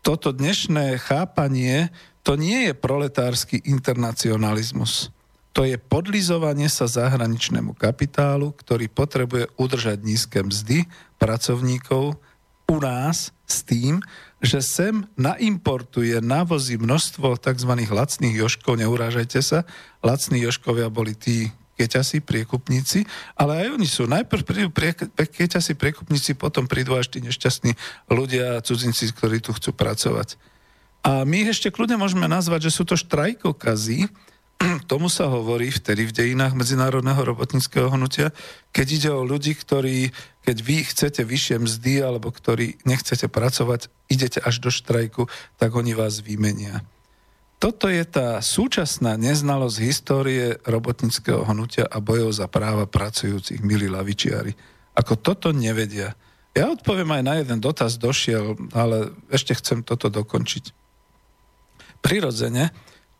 toto 0.00 0.32
dnešné 0.32 0.96
chápanie, 1.04 1.92
to 2.24 2.40
nie 2.40 2.72
je 2.72 2.72
proletársky 2.72 3.60
internacionalizmus. 3.68 5.12
To 5.52 5.68
je 5.68 5.76
podlizovanie 5.76 6.72
sa 6.72 6.88
zahraničnému 6.88 7.76
kapitálu, 7.76 8.56
ktorý 8.56 8.88
potrebuje 8.88 9.52
udržať 9.60 9.98
nízke 10.00 10.40
mzdy 10.40 10.88
pracovníkov 11.20 12.16
u 12.64 12.76
nás 12.80 13.33
s 13.44 13.64
tým, 13.64 14.00
že 14.44 14.60
sem 14.60 15.08
naimportuje, 15.16 16.20
navozí 16.20 16.76
množstvo 16.76 17.40
tzv. 17.40 17.72
lacných 17.88 18.36
joškov, 18.36 18.76
neurážajte 18.80 19.40
sa, 19.40 19.64
lacní 20.04 20.44
joškovia 20.44 20.92
boli 20.92 21.16
tí 21.16 21.48
keťasi, 21.74 22.22
priekupníci, 22.22 23.02
ale 23.34 23.66
aj 23.66 23.68
oni 23.74 23.88
sú. 23.88 24.06
Najprv 24.06 24.42
prídu 24.46 24.70
prie, 24.70 24.94
keťasi, 25.10 25.74
priekupníci, 25.74 26.38
potom 26.38 26.70
prídu 26.70 26.94
až 26.94 27.10
tí 27.10 27.18
nešťastní 27.18 27.74
ľudia, 28.06 28.62
cudzinci, 28.62 29.10
ktorí 29.10 29.42
tu 29.42 29.50
chcú 29.50 29.74
pracovať. 29.74 30.38
A 31.04 31.26
my 31.28 31.44
ich 31.44 31.52
ešte 31.52 31.68
kľudne 31.68 32.00
môžeme 32.00 32.24
nazvať, 32.30 32.70
že 32.70 32.80
sú 32.80 32.88
to 32.88 32.96
štrajkokazy, 32.96 34.08
tomu 34.90 35.12
sa 35.12 35.28
hovorí 35.28 35.70
vtedy 35.70 36.08
v 36.08 36.16
dejinách 36.16 36.56
medzinárodného 36.56 37.20
robotníckého 37.20 37.90
hnutia, 37.92 38.32
keď 38.72 38.86
ide 38.90 39.10
o 39.12 39.26
ľudí, 39.26 39.54
ktorí, 39.54 40.10
keď 40.44 40.56
vy 40.60 40.76
chcete 40.84 41.22
vyššie 41.24 41.56
mzdy 41.60 41.94
alebo 42.04 42.32
ktorí 42.32 42.80
nechcete 42.88 43.28
pracovať, 43.28 43.92
idete 44.08 44.40
až 44.40 44.60
do 44.60 44.70
štrajku, 44.72 45.28
tak 45.56 45.70
oni 45.74 45.92
vás 45.96 46.20
vymenia. 46.20 46.82
Toto 47.62 47.88
je 47.88 48.04
tá 48.04 48.44
súčasná 48.44 49.16
neznalosť 49.16 49.76
histórie 49.80 50.60
robotníckého 50.68 51.48
hnutia 51.48 51.88
a 51.88 51.96
bojov 52.02 52.36
za 52.36 52.46
práva 52.50 52.84
pracujúcich, 52.84 53.64
milí 53.64 53.88
lavičiari. 53.88 54.52
Ako 54.92 55.16
toto 55.16 55.48
nevedia. 55.54 56.12
Ja 56.52 56.70
odpoviem 56.70 57.08
aj 57.18 57.22
na 57.24 57.34
jeden 57.40 57.58
dotaz, 57.64 57.96
došiel, 57.96 58.54
ale 58.76 59.16
ešte 59.32 59.56
chcem 59.56 59.80
toto 59.80 60.12
dokončiť 60.12 60.70
prirodzene, 62.04 62.68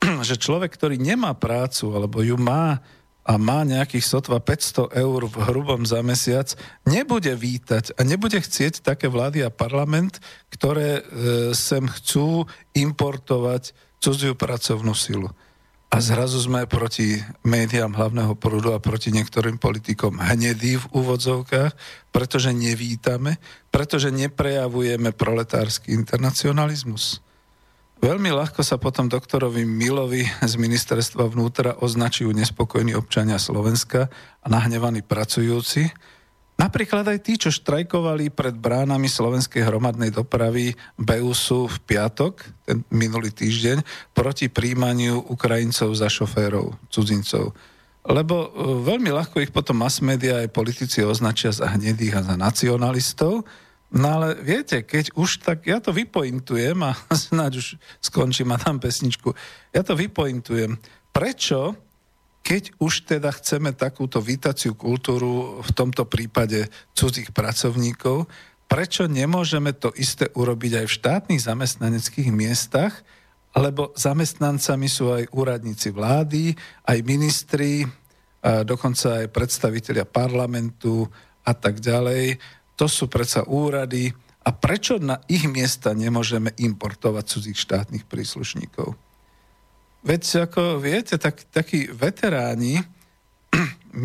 že 0.28 0.40
človek, 0.40 0.74
ktorý 0.74 1.00
nemá 1.00 1.32
prácu, 1.36 1.92
alebo 1.94 2.20
ju 2.20 2.36
má 2.36 2.80
a 3.24 3.40
má 3.40 3.64
nejakých 3.64 4.04
sotva 4.04 4.36
500 4.36 4.92
eur 5.00 5.20
v 5.24 5.36
hrubom 5.48 5.80
za 5.88 6.04
mesiac, 6.04 6.52
nebude 6.84 7.32
vítať 7.32 7.96
a 7.96 8.04
nebude 8.04 8.36
chcieť 8.36 8.84
také 8.84 9.08
vlády 9.08 9.40
a 9.40 9.48
parlament, 9.48 10.20
ktoré 10.52 11.00
e, 11.00 11.02
sem 11.56 11.88
chcú 11.88 12.44
importovať 12.76 13.72
cudziu 13.96 14.36
pracovnú 14.36 14.92
silu. 14.92 15.32
A 15.88 16.02
zrazu 16.02 16.42
sme 16.42 16.68
proti 16.68 17.22
médiám 17.46 17.94
hlavného 17.96 18.34
prúdu 18.36 18.74
a 18.76 18.82
proti 18.82 19.14
niektorým 19.14 19.56
politikom 19.56 20.20
hnedí 20.20 20.76
v 20.76 20.90
úvodzovkách, 20.90 21.72
pretože 22.10 22.50
nevítame, 22.50 23.40
pretože 23.70 24.10
neprejavujeme 24.10 25.14
proletársky 25.16 25.94
internacionalizmus. 25.94 27.24
Veľmi 28.04 28.36
ľahko 28.36 28.60
sa 28.60 28.76
potom 28.76 29.08
doktorovi 29.08 29.64
Milovi 29.64 30.28
z 30.44 30.54
ministerstva 30.60 31.24
vnútra 31.24 31.80
označujú 31.80 32.36
nespokojní 32.36 32.92
občania 32.92 33.40
Slovenska 33.40 34.12
a 34.44 34.46
nahnevaní 34.52 35.00
pracujúci. 35.00 35.88
Napríklad 36.60 37.08
aj 37.08 37.18
tí, 37.24 37.40
čo 37.40 37.48
štrajkovali 37.48 38.28
pred 38.28 38.60
bránami 38.60 39.08
slovenskej 39.08 39.64
hromadnej 39.64 40.12
dopravy 40.12 40.76
BEUSu 41.00 41.64
v 41.64 41.76
piatok, 41.88 42.44
ten 42.68 42.84
minulý 42.92 43.32
týždeň, 43.32 43.80
proti 44.12 44.52
príjmaniu 44.52 45.24
Ukrajincov 45.24 45.96
za 45.96 46.12
šoférov, 46.12 46.76
cudzincov. 46.92 47.56
Lebo 48.04 48.36
e, 48.36 48.48
veľmi 48.84 49.16
ľahko 49.16 49.40
ich 49.40 49.48
potom 49.48 49.80
mass 49.80 50.04
media 50.04 50.44
aj 50.44 50.52
politici 50.52 51.00
označia 51.00 51.56
za 51.56 51.72
hnedých 51.72 52.20
a 52.20 52.22
za 52.28 52.36
nacionalistov, 52.36 53.48
No 53.94 54.18
ale 54.18 54.34
viete, 54.42 54.82
keď 54.82 55.14
už 55.14 55.46
tak, 55.46 55.70
ja 55.70 55.78
to 55.78 55.94
vypointujem 55.94 56.82
a 56.82 56.98
snáď 57.14 57.62
už 57.62 57.66
skončím 58.02 58.50
a 58.50 58.58
dám 58.58 58.82
pesničku. 58.82 59.30
Ja 59.70 59.86
to 59.86 59.94
vypointujem. 59.94 60.74
Prečo, 61.14 61.78
keď 62.42 62.74
už 62.82 63.06
teda 63.06 63.30
chceme 63.30 63.70
takúto 63.70 64.18
vítaciu 64.18 64.74
kultúru 64.74 65.62
v 65.62 65.70
tomto 65.72 66.10
prípade 66.10 66.66
cudzích 66.92 67.30
pracovníkov, 67.30 68.26
prečo 68.66 69.06
nemôžeme 69.06 69.70
to 69.70 69.94
isté 69.94 70.26
urobiť 70.34 70.82
aj 70.82 70.86
v 70.90 70.96
štátnych 70.98 71.40
zamestnaneckých 71.46 72.34
miestach, 72.34 73.06
lebo 73.54 73.94
zamestnancami 73.94 74.90
sú 74.90 75.14
aj 75.14 75.30
úradníci 75.30 75.94
vlády, 75.94 76.58
aj 76.82 76.98
ministri, 77.06 77.86
dokonca 78.42 79.22
aj 79.22 79.30
predstavitelia 79.30 80.04
parlamentu 80.04 81.06
a 81.46 81.54
tak 81.54 81.78
ďalej 81.78 82.42
to 82.74 82.86
sú 82.90 83.06
predsa 83.06 83.46
úrady. 83.46 84.10
A 84.44 84.52
prečo 84.52 85.00
na 85.00 85.24
ich 85.24 85.48
miesta 85.48 85.96
nemôžeme 85.96 86.52
importovať 86.60 87.24
cudzích 87.24 87.58
štátnych 87.58 88.04
príslušníkov? 88.04 88.92
Veď 90.04 90.44
ako 90.44 90.84
viete, 90.84 91.16
tak, 91.16 91.48
takí 91.48 91.88
veteráni, 91.88 92.76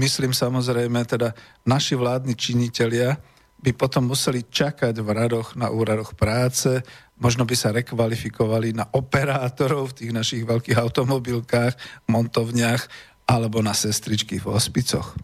myslím 0.04 0.32
samozrejme 0.32 1.04
teda 1.04 1.36
naši 1.68 2.00
vládni 2.00 2.40
činitelia, 2.40 3.20
by 3.60 3.76
potom 3.76 4.08
museli 4.08 4.48
čakať 4.48 4.96
v 5.04 5.10
radoch 5.12 5.60
na 5.60 5.68
úradoch 5.68 6.16
práce, 6.16 6.80
možno 7.20 7.44
by 7.44 7.56
sa 7.60 7.76
rekvalifikovali 7.76 8.72
na 8.72 8.88
operátorov 8.96 9.92
v 9.92 9.96
tých 10.00 10.12
našich 10.16 10.44
veľkých 10.48 10.80
automobilkách, 10.80 11.76
montovniach 12.08 12.88
alebo 13.28 13.60
na 13.60 13.76
sestričky 13.76 14.40
v 14.40 14.56
hospicoch. 14.56 15.20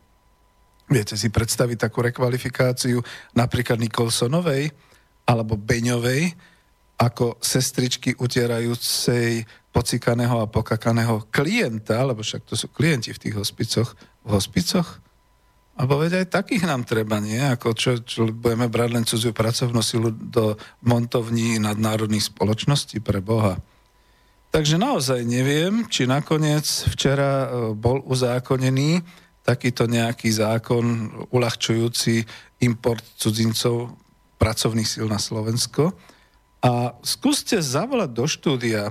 Viete 0.85 1.17
si 1.17 1.33
predstaviť 1.33 1.89
takú 1.89 2.05
rekvalifikáciu 2.05 3.01
napríklad 3.33 3.81
Nikolsonovej 3.81 4.69
alebo 5.25 5.57
Beňovej 5.57 6.37
ako 6.95 7.41
sestričky 7.41 8.15
utierajúcej 8.15 9.43
pocikaného 9.75 10.39
a 10.39 10.47
pokakaného 10.47 11.27
klienta, 11.27 11.99
lebo 12.05 12.23
však 12.23 12.47
to 12.47 12.55
sú 12.55 12.71
klienti 12.71 13.11
v 13.11 13.21
tých 13.27 13.35
hospicoch, 13.35 13.91
v 14.23 14.29
hospicoch. 14.31 15.03
Alebo 15.75 15.99
veď 15.99 16.23
aj 16.23 16.31
takých 16.31 16.63
nám 16.63 16.87
treba, 16.87 17.19
nie? 17.19 17.35
Ako 17.35 17.75
čo, 17.75 17.99
čo 17.99 18.31
budeme 18.31 18.71
brať 18.71 18.89
len 18.95 19.03
cudziu 19.03 19.35
pracovnú 19.35 19.83
silu 19.83 20.07
do 20.07 20.55
montovní 20.87 21.59
nadnárodných 21.59 22.31
spoločností 22.31 23.03
pre 23.03 23.19
Boha. 23.19 23.59
Takže 24.55 24.79
naozaj 24.79 25.27
neviem, 25.27 25.83
či 25.91 26.07
nakoniec 26.07 26.63
včera 26.95 27.43
e, 27.43 27.47
bol 27.75 27.99
uzákonený 28.07 29.03
takýto 29.45 29.85
nejaký 29.85 30.33
zákon 30.33 31.13
uľahčujúci 31.29 32.25
import 32.65 33.05
cudzincov 33.21 33.93
pracovných 34.41 34.89
síl 34.89 35.05
na 35.05 35.21
Slovensko. 35.21 35.93
A 36.65 36.97
skúste 37.05 37.61
zavolať 37.61 38.09
do 38.09 38.25
štúdia, 38.25 38.89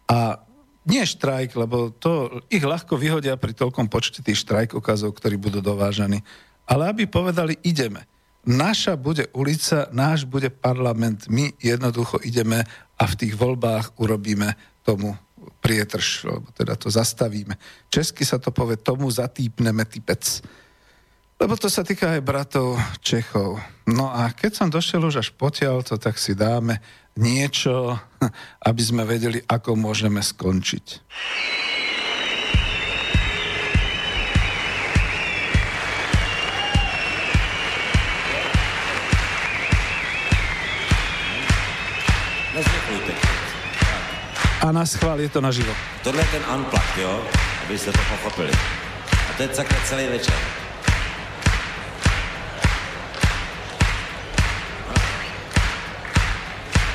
a 0.08 0.40
nie 0.88 1.04
štrajk, 1.04 1.54
lebo 1.54 1.92
to 1.92 2.40
ich 2.48 2.64
ľahko 2.64 2.96
vyhodia 2.96 3.36
pri 3.36 3.52
toľkom 3.52 3.92
počte 3.92 4.24
tých 4.24 4.40
štrajkokazov, 4.42 5.12
ktorí 5.12 5.36
budú 5.36 5.60
dovážaní, 5.60 6.24
ale 6.64 6.88
aby 6.88 7.04
povedali, 7.04 7.60
ideme. 7.62 8.08
Naša 8.40 8.96
bude 8.96 9.28
ulica, 9.36 9.92
náš 9.92 10.24
bude 10.24 10.48
parlament, 10.48 11.28
my 11.28 11.52
jednoducho 11.60 12.16
ideme 12.24 12.64
a 12.96 13.04
v 13.04 13.18
tých 13.20 13.36
voľbách 13.36 14.00
urobíme 14.00 14.56
tomu 14.80 15.12
prietrž, 15.60 16.24
alebo 16.24 16.48
teda 16.56 16.72
to 16.80 16.88
zastavíme. 16.88 17.60
Česky 17.92 18.24
sa 18.24 18.40
to 18.40 18.48
povie, 18.48 18.80
tomu 18.80 19.12
zatýpneme 19.12 19.84
typec. 19.84 20.40
Lebo 21.40 21.57
to 21.57 21.72
sa 21.72 21.81
týka 21.81 22.20
aj 22.20 22.20
bratov 22.20 22.76
Čechov. 23.00 23.57
No 23.88 24.12
a 24.12 24.29
keď 24.29 24.61
som 24.61 24.68
došiel 24.68 25.00
už 25.09 25.24
až 25.24 25.29
potiaľ 25.33 25.81
to, 25.81 25.96
tak 25.96 26.20
si 26.20 26.37
dáme 26.37 26.85
niečo, 27.16 27.96
aby 28.68 28.83
sme 28.85 29.09
vedeli, 29.09 29.40
ako 29.48 29.72
môžeme 29.72 30.20
skončiť. 30.20 30.87
A 44.61 44.76
na 44.76 44.85
schvál 44.85 45.16
je 45.24 45.33
to 45.33 45.40
naživo. 45.40 45.72
Tohle 46.05 46.20
je 46.20 46.37
ten 46.37 46.44
unplugged, 46.53 47.00
jo? 47.00 47.24
Abyste 47.64 47.96
to 47.96 48.03
pochopili. 48.12 48.53
A 49.09 49.31
to 49.40 49.48
je 49.48 49.64
celý 49.88 50.05
večer. 50.12 50.60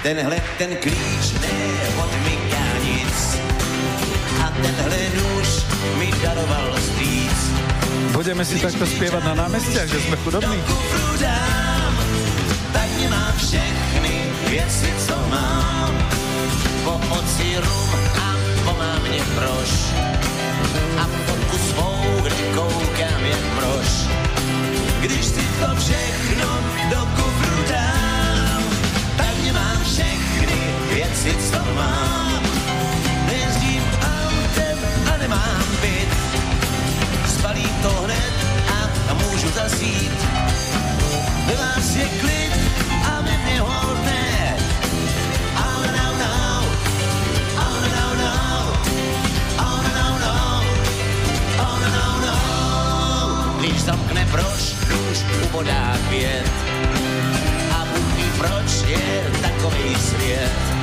Tenhle 0.05 0.41
ten 0.57 0.75
klíč 0.75 1.33
neodmyká 1.41 2.65
nic 2.83 3.37
a 4.45 4.51
tenhle 4.61 4.97
nůž 5.15 5.47
mi 5.97 6.11
daroval 6.23 6.73
stříc. 6.77 7.51
Budeme 8.11 8.45
si 8.45 8.59
takto 8.59 8.85
spievať 8.85 9.23
na 9.25 9.33
námestiach, 9.33 9.89
že 9.89 10.05
sme 10.05 10.13
chudobní? 10.21 10.61
Dám, 11.17 11.93
tak 12.69 12.89
nemám 13.01 13.33
všechny 13.37 14.13
věci, 14.45 14.93
co 15.09 15.17
mám. 15.25 15.93
Po 16.85 17.01
oci 17.09 17.57
rum 17.57 17.89
a 18.21 18.29
po 18.61 18.77
mámě 18.77 19.21
proš. 19.33 19.71
A 21.01 21.03
fotku 21.25 21.57
svou, 21.57 22.21
kde 22.21 22.41
koukám 22.53 23.21
jak 23.25 23.45
proš. 23.57 23.89
Když 25.01 25.25
si 25.25 25.45
to 25.59 25.69
všechno 25.81 26.49
do 26.93 27.01
kufru 27.17 27.57
dám, 27.73 27.94
co 31.55 31.73
autem 34.01 34.77
a 35.13 35.17
nemám 35.17 35.65
byt. 35.81 36.09
Spalím 37.27 37.69
to 37.81 37.89
hned 37.89 38.33
a, 38.69 39.13
můžu 39.13 39.49
zasít. 39.49 40.11
Ve 41.47 41.55
klid 42.21 42.51
a 43.05 43.21
ve. 43.21 44.15
Když 53.59 53.81
zamkne 53.81 54.27
proč, 54.31 54.75
nůž. 54.89 55.17
A 57.71 57.85
Bůh 57.85 58.15
ví, 58.15 58.29
proč 58.37 58.89
je 58.89 59.31
takový 59.41 59.95
svět. 59.95 60.74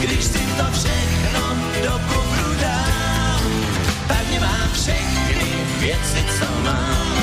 Když 0.00 0.24
si 0.24 0.38
to 0.38 0.64
všechno 0.72 1.40
do 1.82 1.90
kufru 1.90 2.54
dám, 2.60 3.40
tak 4.08 4.30
nemám 4.30 4.70
všechny 4.72 5.44
věci, 5.80 6.24
co 6.38 6.60
mám. 6.64 7.15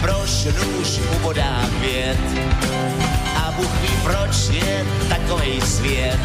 Brož, 0.00 0.44
nůž 0.44 1.00
ubodá 1.16 1.60
květ. 1.78 2.18
A 3.36 3.52
Bůh 3.56 3.80
ví, 3.82 3.88
proč 4.02 4.48
je 4.48 4.86
takovej 5.08 5.60
svět. 5.60 6.20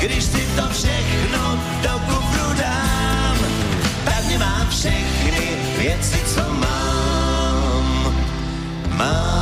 Když 0.00 0.24
si 0.24 0.46
to 0.56 0.68
všechno 0.70 1.58
do 1.82 1.98
kufru 1.98 2.54
dám, 2.54 3.38
tak 4.04 4.28
nemám 4.28 4.66
všechny 4.70 5.48
věci, 5.78 6.18
co 6.34 6.40
mám. 6.52 8.14
Mám. 8.88 9.35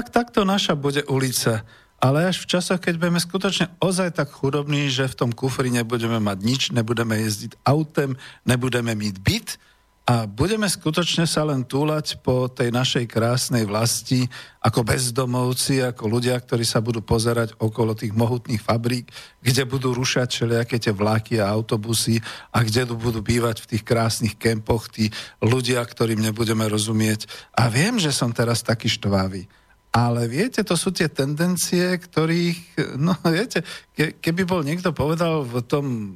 Tak 0.00 0.16
takto 0.16 0.48
naša 0.48 0.80
bude 0.80 1.04
ulica. 1.12 1.60
Ale 2.00 2.24
až 2.32 2.40
v 2.40 2.56
časoch, 2.56 2.80
keď 2.80 2.96
budeme 2.96 3.20
skutočne 3.20 3.68
ozaj 3.84 4.16
tak 4.16 4.32
chudobní, 4.32 4.88
že 4.88 5.04
v 5.04 5.12
tom 5.12 5.30
kufri 5.36 5.68
nebudeme 5.68 6.16
mať 6.16 6.38
nič, 6.40 6.62
nebudeme 6.72 7.20
jezdiť 7.20 7.60
autem, 7.68 8.16
nebudeme 8.48 8.96
mít 8.96 9.20
byt 9.20 9.60
a 10.08 10.24
budeme 10.24 10.64
skutočne 10.64 11.28
sa 11.28 11.44
len 11.44 11.68
túlať 11.68 12.16
po 12.24 12.48
tej 12.48 12.72
našej 12.72 13.04
krásnej 13.12 13.68
vlasti 13.68 14.24
ako 14.64 14.88
bezdomovci, 14.88 15.84
ako 15.84 16.08
ľudia, 16.08 16.40
ktorí 16.40 16.64
sa 16.64 16.80
budú 16.80 17.04
pozerať 17.04 17.52
okolo 17.60 17.92
tých 17.92 18.16
mohutných 18.16 18.64
fabrík, 18.64 19.12
kde 19.44 19.68
budú 19.68 19.92
rušať 19.92 20.32
všelijaké 20.32 20.80
tie 20.80 20.96
vlaky 20.96 21.44
a 21.44 21.52
autobusy 21.52 22.24
a 22.56 22.64
kde 22.64 22.88
budú 22.88 23.20
bývať 23.20 23.68
v 23.68 23.76
tých 23.76 23.84
krásnych 23.84 24.40
kempoch 24.40 24.88
tí 24.88 25.12
ľudia, 25.44 25.84
ktorým 25.84 26.24
nebudeme 26.24 26.64
rozumieť. 26.64 27.28
A 27.52 27.68
viem, 27.68 28.00
že 28.00 28.16
som 28.16 28.32
teraz 28.32 28.64
taký 28.64 28.88
štvávý. 28.88 29.59
Ale 29.90 30.30
viete, 30.30 30.62
to 30.62 30.78
sú 30.78 30.94
tie 30.94 31.10
tendencie, 31.10 31.98
ktorých, 31.98 32.94
no 32.94 33.10
viete, 33.34 33.66
ke, 33.90 34.14
keby 34.22 34.46
bol 34.46 34.62
niekto 34.62 34.94
povedal 34.94 35.42
v 35.42 35.66
tom 35.66 36.14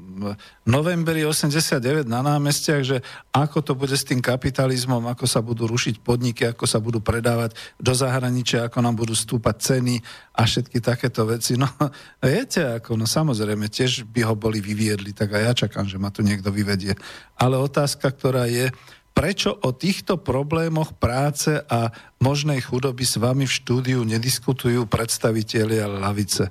novembri 0.62 1.26
89 1.26 2.06
na 2.06 2.22
námestiach, 2.22 2.82
že 2.86 3.02
ako 3.34 3.58
to 3.66 3.72
bude 3.74 3.90
s 3.90 4.06
tým 4.06 4.22
kapitalizmom, 4.22 5.02
ako 5.10 5.26
sa 5.26 5.42
budú 5.42 5.66
rušiť 5.66 6.06
podniky, 6.06 6.46
ako 6.46 6.70
sa 6.70 6.78
budú 6.78 7.02
predávať 7.02 7.58
do 7.74 7.90
zahraničia, 7.90 8.70
ako 8.70 8.78
nám 8.78 8.94
budú 8.94 9.18
stúpať 9.18 9.74
ceny 9.74 9.98
a 10.38 10.46
všetky 10.46 10.78
takéto 10.78 11.26
veci. 11.26 11.58
No 11.58 11.66
viete, 12.22 12.78
ako, 12.78 12.94
no 12.94 13.10
samozrejme, 13.10 13.66
tiež 13.66 14.06
by 14.06 14.22
ho 14.22 14.38
boli 14.38 14.62
vyviedli, 14.62 15.10
tak 15.10 15.34
aj 15.34 15.42
ja 15.42 15.52
čakám, 15.66 15.90
že 15.90 15.98
ma 15.98 16.14
tu 16.14 16.22
niekto 16.22 16.54
vyvedie. 16.54 16.94
Ale 17.34 17.58
otázka, 17.58 18.06
ktorá 18.06 18.46
je, 18.46 18.70
prečo 19.14 19.54
o 19.54 19.70
týchto 19.70 20.18
problémoch 20.18 20.98
práce 20.98 21.62
a 21.70 21.94
možnej 22.18 22.60
chudoby 22.60 23.06
s 23.06 23.16
vami 23.16 23.46
v 23.46 23.56
štúdiu 23.56 24.02
nediskutujú 24.02 24.90
predstavitelia 24.90 25.86
lavice. 25.86 26.50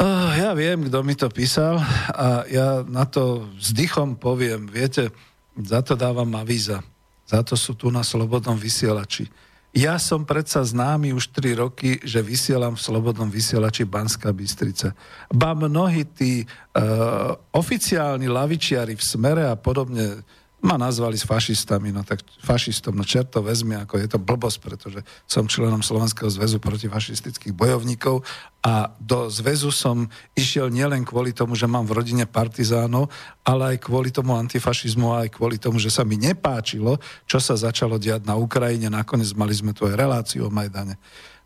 Uh, 0.00 0.32
ja 0.36 0.52
viem, 0.56 0.88
kto 0.88 1.04
mi 1.04 1.12
to 1.16 1.28
písal 1.28 1.80
a 2.12 2.44
ja 2.48 2.80
na 2.84 3.04
to 3.04 3.48
s 3.56 3.72
dychom 3.72 4.16
poviem, 4.16 4.68
viete, 4.68 5.12
za 5.56 5.80
to 5.84 5.96
dávam 5.96 6.28
avíza. 6.36 6.80
Za 7.28 7.44
to 7.44 7.56
sú 7.56 7.76
tu 7.76 7.92
na 7.92 8.00
Slobodnom 8.00 8.56
vysielači. 8.56 9.28
Ja 9.70 10.02
som 10.02 10.26
predsa 10.26 10.66
známy 10.66 11.14
už 11.14 11.30
3 11.30 11.62
roky, 11.62 12.02
že 12.02 12.26
vysielam 12.26 12.74
v 12.74 12.82
Slobodnom 12.82 13.30
vysielači 13.30 13.86
Banská 13.86 14.34
Bystrica. 14.34 14.98
Ba 15.30 15.54
mnohí 15.54 16.02
tí 16.10 16.42
uh, 16.42 17.38
oficiálni 17.54 18.26
lavičiari 18.26 18.98
v 18.98 19.04
smere 19.04 19.46
a 19.46 19.54
podobne 19.54 20.26
ma 20.60 20.76
nazvali 20.76 21.16
s 21.16 21.24
fašistami, 21.24 21.92
no 21.92 22.04
tak 22.04 22.20
fašistom, 22.44 22.96
no 22.96 23.04
čerto 23.04 23.40
vezmi, 23.40 23.76
ako 23.76 23.96
je 23.96 24.08
to 24.12 24.18
blbosť, 24.20 24.58
pretože 24.60 25.00
som 25.24 25.48
členom 25.48 25.80
Slovenského 25.80 26.28
zväzu 26.28 26.60
protifašistických 26.60 27.56
bojovníkov 27.56 28.22
a 28.60 28.92
do 29.00 29.32
zväzu 29.32 29.72
som 29.72 30.06
išiel 30.36 30.68
nielen 30.68 31.08
kvôli 31.08 31.32
tomu, 31.32 31.56
že 31.56 31.64
mám 31.64 31.88
v 31.88 31.96
rodine 31.96 32.28
partizánov, 32.28 33.08
ale 33.40 33.76
aj 33.76 33.88
kvôli 33.88 34.12
tomu 34.12 34.36
antifašizmu 34.36 35.16
a 35.16 35.24
aj 35.24 35.40
kvôli 35.40 35.56
tomu, 35.56 35.80
že 35.80 35.88
sa 35.88 36.04
mi 36.04 36.20
nepáčilo, 36.20 37.00
čo 37.24 37.40
sa 37.40 37.56
začalo 37.56 37.96
diať 37.96 38.28
na 38.28 38.36
Ukrajine. 38.36 38.92
Nakoniec 38.92 39.32
mali 39.32 39.56
sme 39.56 39.72
tu 39.72 39.88
aj 39.88 39.96
reláciu 39.96 40.46
o 40.46 40.52
Majdane. 40.52 41.00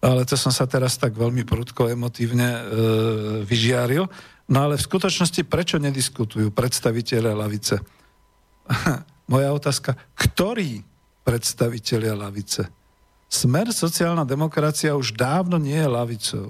Ale 0.05 0.29
to 0.29 0.37
som 0.37 0.53
sa 0.53 0.69
teraz 0.69 1.01
tak 1.01 1.17
veľmi 1.17 1.49
prudko 1.49 1.89
emotívne 1.89 2.49
e, 2.51 2.61
vyžiaril 3.47 4.05
No 4.45 4.69
ale 4.69 4.77
v 4.77 4.87
skutočnosti 4.87 5.41
prečo 5.49 5.81
nediskutujú 5.81 6.53
predstaviteľe 6.53 7.33
lavice? 7.33 7.81
Moja 9.33 9.51
otázka, 9.53 9.97
ktorí 10.17 10.85
predstaviteľia 11.25 12.15
lavice? 12.17 12.69
Smer 13.29 13.73
sociálna 13.75 14.23
demokracia 14.23 14.95
už 14.95 15.17
dávno 15.17 15.59
nie 15.59 15.77
je 15.77 15.89
lavicou. 15.89 16.47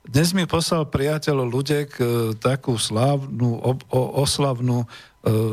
Dnes 0.00 0.32
mi 0.32 0.48
poslal 0.48 0.88
priateľ 0.88 1.44
Ľudek 1.44 1.90
e, 2.00 2.02
takú 2.40 2.72
slávnu, 2.80 3.60
o, 3.60 3.72
o, 3.76 4.00
oslavnú 4.24 4.80
e, 4.80 4.86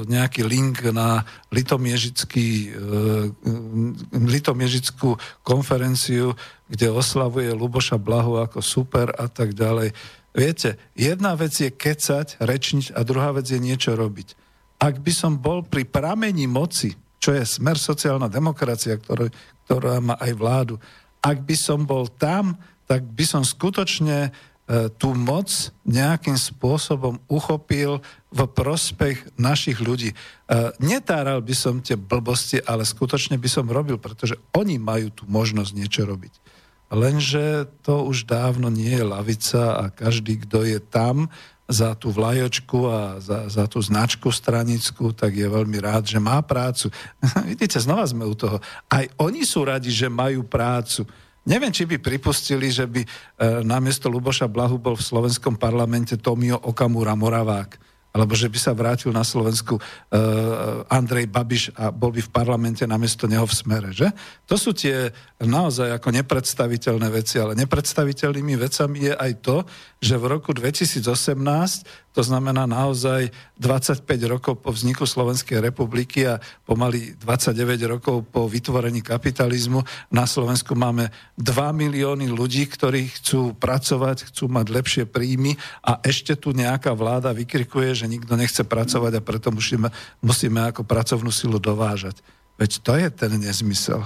nejaký 0.07 0.47
link 0.47 0.87
na 0.95 1.27
litomiežický, 1.51 2.71
e, 2.71 3.35
konferenciu, 5.43 6.31
kde 6.71 6.87
oslavuje 6.87 7.51
Luboša 7.51 7.99
Blahu 7.99 8.39
ako 8.39 8.63
super 8.63 9.11
a 9.19 9.27
tak 9.27 9.51
ďalej. 9.51 9.91
Viete, 10.31 10.79
jedna 10.95 11.35
vec 11.35 11.51
je 11.51 11.67
kecať, 11.67 12.39
rečniť 12.39 12.95
a 12.95 13.03
druhá 13.03 13.35
vec 13.35 13.51
je 13.51 13.59
niečo 13.59 13.99
robiť. 13.99 14.46
Ak 14.77 15.01
by 15.01 15.09
som 15.09 15.33
bol 15.37 15.65
pri 15.65 15.89
pramení 15.89 16.45
moci, 16.45 16.93
čo 17.17 17.33
je 17.33 17.43
smer 17.43 17.81
sociálna 17.81 18.29
demokracia, 18.29 18.93
ktorá, 18.97 19.25
ktorá 19.65 19.97
má 19.97 20.15
aj 20.21 20.31
vládu, 20.37 20.75
ak 21.21 21.41
by 21.41 21.55
som 21.57 21.81
bol 21.83 22.05
tam, 22.05 22.55
tak 22.85 23.03
by 23.03 23.25
som 23.25 23.43
skutočne 23.43 24.29
e, 24.29 24.31
tú 24.95 25.11
moc 25.17 25.49
nejakým 25.83 26.37
spôsobom 26.37 27.19
uchopil 27.27 27.99
v 28.31 28.39
prospech 28.47 29.35
našich 29.35 29.81
ľudí. 29.81 30.13
E, 30.13 30.15
netáral 30.79 31.41
by 31.41 31.55
som 31.57 31.81
tie 31.81 31.97
blbosti, 31.97 32.61
ale 32.63 32.85
skutočne 32.87 33.35
by 33.35 33.49
som 33.49 33.67
robil, 33.67 33.99
pretože 33.99 34.39
oni 34.55 34.79
majú 34.79 35.11
tú 35.11 35.23
možnosť 35.27 35.71
niečo 35.73 36.05
robiť. 36.07 36.33
Lenže 36.87 37.67
to 37.83 38.07
už 38.07 38.23
dávno 38.23 38.71
nie 38.71 38.95
je 38.95 39.03
lavica 39.03 39.75
a 39.75 39.83
každý, 39.91 40.39
kto 40.47 40.63
je 40.63 40.79
tam 40.79 41.27
za 41.67 41.91
tú 41.99 42.15
vlajočku 42.15 42.87
a 42.87 43.19
za, 43.19 43.51
za 43.51 43.67
tú 43.67 43.83
značku 43.83 44.31
stranickú, 44.31 45.11
tak 45.11 45.35
je 45.35 45.47
veľmi 45.51 45.83
rád, 45.83 46.07
že 46.07 46.17
má 46.17 46.39
prácu. 46.39 46.87
Vidíte, 47.51 47.83
znova 47.83 48.07
sme 48.07 48.23
u 48.23 48.33
toho. 48.33 48.63
Aj 48.87 49.03
oni 49.19 49.43
sú 49.43 49.67
radi, 49.67 49.91
že 49.91 50.07
majú 50.07 50.47
prácu. 50.47 51.03
Neviem, 51.43 51.71
či 51.71 51.83
by 51.83 51.99
pripustili, 51.99 52.71
že 52.71 52.87
by 52.87 53.01
e, 53.03 53.07
namiesto 53.67 54.07
Luboša 54.07 54.47
Blahu 54.47 54.79
bol 54.79 54.95
v 54.95 55.03
slovenskom 55.03 55.59
parlamente 55.59 56.15
Tomio 56.19 56.59
Okamura 56.59 57.15
Moravák 57.15 57.87
alebo 58.15 58.33
že 58.33 58.49
by 58.49 58.59
sa 58.59 58.73
vrátil 58.73 59.13
na 59.13 59.21
Slovensku 59.21 59.77
uh, 59.77 59.83
Andrej 60.89 61.29
Babiš 61.29 61.75
a 61.77 61.93
bol 61.93 62.09
by 62.09 62.21
v 62.25 62.33
parlamente 62.33 62.81
namiesto 62.87 63.29
neho 63.29 63.45
v 63.45 63.53
smere, 63.53 63.89
že? 63.93 64.09
To 64.49 64.57
sú 64.57 64.73
tie 64.73 65.11
naozaj 65.37 66.01
ako 66.01 66.09
nepredstaviteľné 66.23 67.07
veci, 67.13 67.37
ale 67.37 67.53
nepredstaviteľnými 67.59 68.55
vecami 68.57 69.11
je 69.11 69.13
aj 69.13 69.31
to, 69.43 69.57
že 70.01 70.15
v 70.17 70.25
roku 70.25 70.49
2018 70.55 71.05
to 72.17 72.25
znamená 72.25 72.65
naozaj 72.65 73.29
25 73.61 74.01
rokov 74.25 74.65
po 74.65 74.73
vzniku 74.73 75.05
Slovenskej 75.05 75.61
republiky 75.61 76.25
a 76.25 76.41
pomaly 76.65 77.13
29 77.13 77.77
rokov 77.85 78.25
po 78.33 78.49
vytvorení 78.49 79.05
kapitalizmu. 79.05 79.85
Na 80.09 80.25
Slovensku 80.25 80.73
máme 80.73 81.13
2 81.37 81.53
milióny 81.77 82.25
ľudí, 82.33 82.65
ktorí 82.65 83.13
chcú 83.21 83.53
pracovať, 83.53 84.33
chcú 84.33 84.49
mať 84.49 84.65
lepšie 84.65 85.03
príjmy 85.05 85.61
a 85.85 86.01
ešte 86.01 86.33
tu 86.33 86.57
nejaká 86.57 86.97
vláda 86.97 87.37
vykrikuje, 87.37 87.93
že 87.93 88.09
nikto 88.09 88.33
nechce 88.33 88.65
pracovať 88.65 89.13
a 89.13 89.21
preto 89.21 89.53
musíme, 89.53 89.93
musíme 90.17 90.73
ako 90.73 90.89
pracovnú 90.89 91.29
silu 91.29 91.61
dovážať. 91.61 92.17
Veď 92.57 92.71
to 92.81 92.97
je 92.97 93.07
ten 93.13 93.37
nezmysel. 93.37 94.01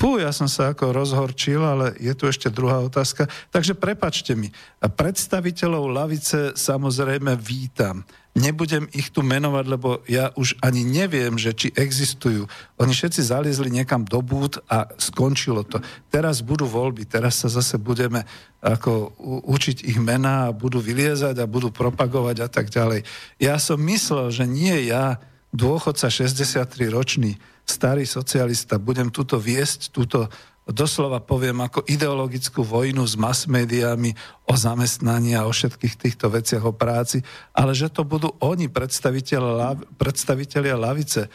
Fú, 0.00 0.16
ja 0.16 0.32
som 0.32 0.48
sa 0.48 0.72
ako 0.72 0.96
rozhorčil, 0.96 1.60
ale 1.60 1.92
je 2.00 2.16
tu 2.16 2.24
ešte 2.24 2.48
druhá 2.48 2.80
otázka. 2.80 3.28
Takže 3.52 3.76
prepačte 3.76 4.32
mi, 4.32 4.48
predstaviteľov 4.80 5.92
lavice 5.92 6.56
samozrejme 6.56 7.36
vítam. 7.36 8.00
Nebudem 8.32 8.88
ich 8.96 9.12
tu 9.12 9.20
menovať, 9.20 9.64
lebo 9.68 10.00
ja 10.08 10.32
už 10.40 10.56
ani 10.64 10.88
neviem, 10.88 11.36
že 11.36 11.52
či 11.52 11.68
existujú. 11.76 12.48
Oni 12.80 12.96
všetci 12.96 13.28
zaliezli 13.28 13.68
niekam 13.68 14.08
do 14.08 14.24
búd 14.24 14.56
a 14.72 14.88
skončilo 14.96 15.68
to. 15.68 15.84
Teraz 16.08 16.40
budú 16.40 16.64
voľby, 16.64 17.04
teraz 17.04 17.44
sa 17.44 17.52
zase 17.52 17.76
budeme 17.76 18.24
ako 18.64 19.12
učiť 19.52 19.84
ich 19.84 20.00
mená 20.00 20.48
a 20.48 20.56
budú 20.56 20.80
vyliezať 20.80 21.36
a 21.36 21.50
budú 21.50 21.68
propagovať 21.68 22.36
a 22.40 22.48
tak 22.48 22.72
ďalej. 22.72 23.04
Ja 23.36 23.60
som 23.60 23.76
myslel, 23.84 24.32
že 24.32 24.48
nie 24.48 24.88
ja, 24.88 25.20
dôchodca 25.50 26.10
63 26.10 26.90
ročný, 26.90 27.38
starý 27.66 28.06
socialista, 28.06 28.78
budem 28.78 29.10
túto 29.10 29.38
viesť, 29.38 29.90
túto 29.90 30.30
doslova 30.70 31.18
poviem 31.18 31.66
ako 31.66 31.82
ideologickú 31.86 32.62
vojnu 32.62 33.02
s 33.02 33.18
mass 33.18 33.50
médiami 33.50 34.14
o 34.46 34.54
zamestnaní 34.54 35.34
a 35.34 35.46
o 35.46 35.52
všetkých 35.52 35.96
týchto 35.98 36.30
veciach 36.30 36.62
o 36.62 36.74
práci, 36.74 37.22
ale 37.50 37.74
že 37.74 37.90
to 37.90 38.06
budú 38.06 38.30
oni, 38.38 38.70
predstaviteľia 38.70 40.76
lavice, 40.78 41.26
e, 41.26 41.30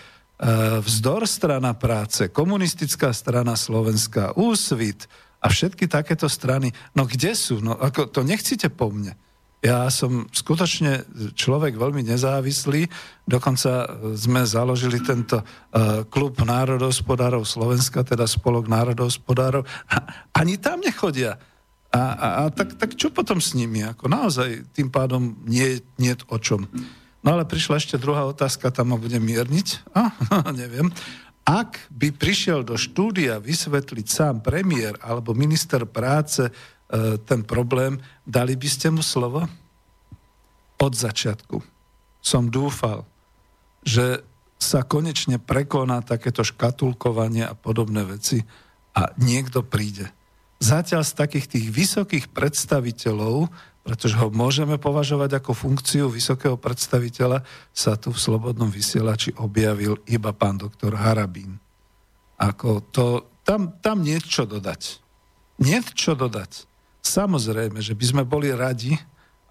vzdor 0.79 1.27
strana 1.27 1.75
práce, 1.75 2.31
komunistická 2.31 3.11
strana 3.11 3.59
Slovenska, 3.59 4.31
úsvit 4.39 5.11
a 5.43 5.51
všetky 5.51 5.91
takéto 5.91 6.31
strany. 6.31 6.71
No 6.95 7.03
kde 7.03 7.35
sú? 7.35 7.59
No 7.59 7.75
ako, 7.75 8.07
to 8.07 8.23
nechcite 8.23 8.71
po 8.71 8.87
mne. 8.89 9.19
Ja 9.65 9.89
som 9.89 10.29
skutočne 10.29 11.09
človek 11.33 11.73
veľmi 11.73 12.05
nezávislý, 12.05 12.85
dokonca 13.25 13.89
sme 14.13 14.45
založili 14.45 15.01
tento 15.01 15.41
uh, 15.41 16.05
klub 16.05 16.37
národohospodárov 16.37 17.41
Slovenska, 17.49 18.05
teda 18.05 18.29
spolok 18.29 18.69
národohospodárov. 18.69 19.65
A 19.89 20.29
ani 20.37 20.61
tam 20.61 20.85
nechodia. 20.85 21.41
A, 21.89 21.97
a, 21.97 22.27
a 22.45 22.53
tak, 22.53 22.77
tak 22.77 22.93
čo 22.93 23.09
potom 23.09 23.41
s 23.41 23.57
nimi? 23.57 23.81
Ako 23.81 24.05
naozaj 24.05 24.69
tým 24.69 24.93
pádom 24.93 25.33
nie, 25.49 25.81
nie 25.97 26.13
o 26.29 26.37
čom. 26.37 26.69
No 27.25 27.33
ale 27.33 27.49
prišla 27.49 27.81
ešte 27.81 27.97
druhá 27.97 28.21
otázka, 28.29 28.69
tam 28.69 28.93
ma 28.93 29.01
budem 29.01 29.25
mierniť. 29.25 29.97
A, 29.97 30.13
neviem. 30.61 30.93
Ak 31.41 31.89
by 31.89 32.13
prišiel 32.13 32.61
do 32.61 32.77
štúdia 32.77 33.41
vysvetliť 33.41 34.05
sám 34.05 34.45
premiér 34.45 34.97
alebo 35.01 35.33
minister 35.33 35.89
práce 35.89 36.53
E, 36.53 36.74
ten 37.25 37.41
problém, 37.41 37.97
dali 38.25 38.53
by 38.53 38.67
ste 38.69 38.93
mu 38.93 39.01
slovo? 39.01 39.45
Od 40.75 40.93
začiatku 40.93 41.63
som 42.21 42.49
dúfal, 42.49 43.05
že 43.85 44.21
sa 44.55 44.81
konečne 44.81 45.37
prekoná 45.37 46.01
takéto 46.01 46.41
škatulkovanie 46.41 47.45
a 47.45 47.53
podobné 47.53 48.01
veci 48.07 48.41
a 48.95 49.11
niekto 49.19 49.61
príde. 49.61 50.09
Zatiaľ 50.57 51.03
z 51.03 51.13
takých 51.13 51.47
tých 51.51 51.67
vysokých 51.69 52.25
predstaviteľov, 52.31 53.51
pretože 53.85 54.17
ho 54.17 54.33
môžeme 54.33 54.81
považovať 54.81 55.37
ako 55.37 55.51
funkciu 55.53 56.09
vysokého 56.09 56.57
predstaviteľa, 56.57 57.45
sa 57.69 57.93
tu 57.99 58.09
v 58.09 58.17
Slobodnom 58.17 58.71
vysielači 58.71 59.35
objavil 59.37 60.01
iba 60.09 60.33
pán 60.33 60.57
doktor 60.57 60.97
Harabín. 60.97 61.61
Ako 62.41 62.81
to, 62.89 63.37
tam, 63.45 63.77
tam 63.83 64.01
niečo 64.01 64.49
dodať. 64.49 64.97
Niečo 65.61 66.17
dodať. 66.17 66.65
Samozrejme, 67.05 67.77
že 67.85 67.93
by 67.93 68.05
sme 68.09 68.23
boli 68.25 68.49
radi, 68.49 68.97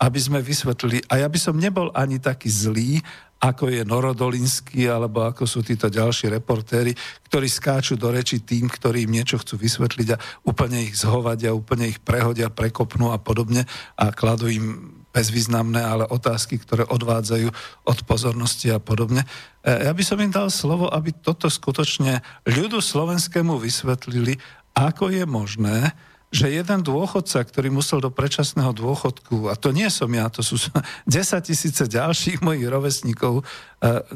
aby 0.02 0.18
sme 0.18 0.42
vysvetlili, 0.42 1.06
a 1.06 1.22
ja 1.22 1.30
by 1.30 1.38
som 1.38 1.54
nebol 1.54 1.94
ani 1.94 2.18
taký 2.18 2.50
zlý, 2.50 2.98
ako 3.38 3.70
je 3.70 3.86
Norodolinsky, 3.86 4.90
alebo 4.90 5.22
ako 5.22 5.46
sú 5.46 5.62
títo 5.62 5.86
ďalší 5.86 6.32
reportéry, 6.34 6.96
ktorí 7.30 7.46
skáču 7.46 7.94
do 7.94 8.10
reči 8.10 8.42
tým, 8.42 8.66
ktorí 8.66 9.06
im 9.06 9.14
niečo 9.20 9.38
chcú 9.38 9.60
vysvetliť 9.60 10.08
a 10.16 10.20
úplne 10.48 10.82
ich 10.82 10.98
zhovadia, 10.98 11.54
úplne 11.54 11.92
ich 11.92 12.00
prehodia, 12.02 12.50
prekopnú 12.50 13.14
a 13.14 13.20
podobne 13.20 13.68
a 13.94 14.10
kladú 14.10 14.50
im 14.50 14.96
bezvýznamné, 15.14 15.78
ale 15.78 16.10
otázky, 16.10 16.58
ktoré 16.58 16.82
odvádzajú 16.90 17.48
od 17.86 17.98
pozornosti 18.02 18.74
a 18.74 18.82
podobne. 18.82 19.22
E, 19.62 19.86
ja 19.86 19.94
by 19.94 20.02
som 20.02 20.18
im 20.18 20.34
dal 20.34 20.50
slovo, 20.50 20.90
aby 20.90 21.14
toto 21.14 21.46
skutočne 21.46 22.18
ľudu 22.50 22.82
slovenskému 22.82 23.54
vysvetlili, 23.62 24.42
ako 24.74 25.14
je 25.14 25.22
možné, 25.22 25.94
že 26.34 26.50
jeden 26.50 26.82
dôchodca, 26.82 27.46
ktorý 27.46 27.70
musel 27.70 28.02
do 28.02 28.10
predčasného 28.10 28.74
dôchodku, 28.74 29.46
a 29.46 29.54
to 29.54 29.70
nie 29.70 29.86
som 29.86 30.10
ja, 30.10 30.26
to 30.26 30.42
sú 30.42 30.58
10 31.06 31.14
tisíce 31.46 31.86
ďalších 31.86 32.42
mojich 32.42 32.66
rovesníkov, 32.66 33.38
e, 33.38 33.42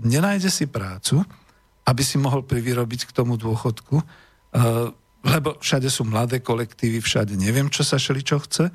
nenájde 0.02 0.50
si 0.50 0.66
prácu, 0.66 1.22
aby 1.86 2.02
si 2.02 2.18
mohol 2.18 2.42
privyrobiť 2.42 3.06
k 3.06 3.14
tomu 3.14 3.38
dôchodku, 3.38 4.02
e, 4.02 4.04
lebo 5.22 5.62
všade 5.62 5.86
sú 5.86 6.02
mladé 6.02 6.42
kolektívy, 6.42 6.98
všade 6.98 7.38
neviem, 7.38 7.70
čo 7.70 7.86
sa 7.86 7.94
šeli, 8.02 8.26
čo 8.26 8.42
chce, 8.42 8.66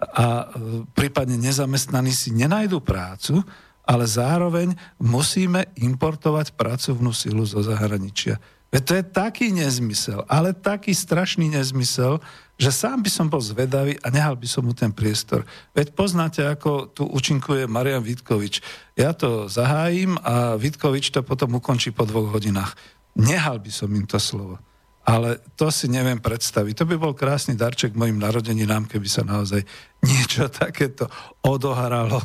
a 0.00 0.44
e, 0.44 0.44
prípadne 0.92 1.40
nezamestnaní 1.40 2.12
si 2.12 2.36
nenajdu 2.36 2.84
prácu, 2.84 3.40
ale 3.88 4.04
zároveň 4.04 4.76
musíme 5.00 5.72
importovať 5.80 6.52
pracovnú 6.52 7.16
silu 7.16 7.48
zo 7.48 7.64
zahraničia. 7.64 8.36
Veď 8.70 8.82
to 8.86 8.92
je 8.94 9.04
taký 9.10 9.46
nezmysel, 9.50 10.22
ale 10.30 10.54
taký 10.54 10.94
strašný 10.94 11.50
nezmysel, 11.50 12.22
že 12.60 12.68
sám 12.68 13.00
by 13.00 13.08
som 13.08 13.32
bol 13.32 13.40
zvedavý 13.40 13.96
a 14.04 14.12
nehal 14.12 14.36
by 14.36 14.44
som 14.44 14.68
mu 14.68 14.76
ten 14.76 14.92
priestor. 14.92 15.48
Veď 15.72 15.96
poznáte, 15.96 16.44
ako 16.44 16.92
tu 16.92 17.08
účinkuje 17.08 17.64
Marian 17.64 18.04
Vitkovič. 18.04 18.60
Ja 19.00 19.16
to 19.16 19.48
zahájim 19.48 20.20
a 20.20 20.60
Vitkovič 20.60 21.08
to 21.08 21.24
potom 21.24 21.56
ukončí 21.56 21.88
po 21.88 22.04
dvoch 22.04 22.28
hodinách. 22.36 22.76
Nehal 23.16 23.64
by 23.64 23.72
som 23.72 23.88
im 23.96 24.04
to 24.04 24.20
slovo. 24.20 24.60
ale 25.00 25.40
to 25.56 25.72
si 25.72 25.88
neviem 25.88 26.20
predstaviť. 26.20 26.74
To 26.76 26.84
by 26.84 26.96
bol 27.00 27.16
krásny 27.16 27.56
darček 27.56 27.96
mojim 27.96 28.20
narodeninám, 28.20 28.84
keby 28.84 29.08
sa 29.08 29.24
naozaj 29.24 29.64
niečo 30.04 30.46
takéto 30.62 31.08
odohralo. 31.40 32.20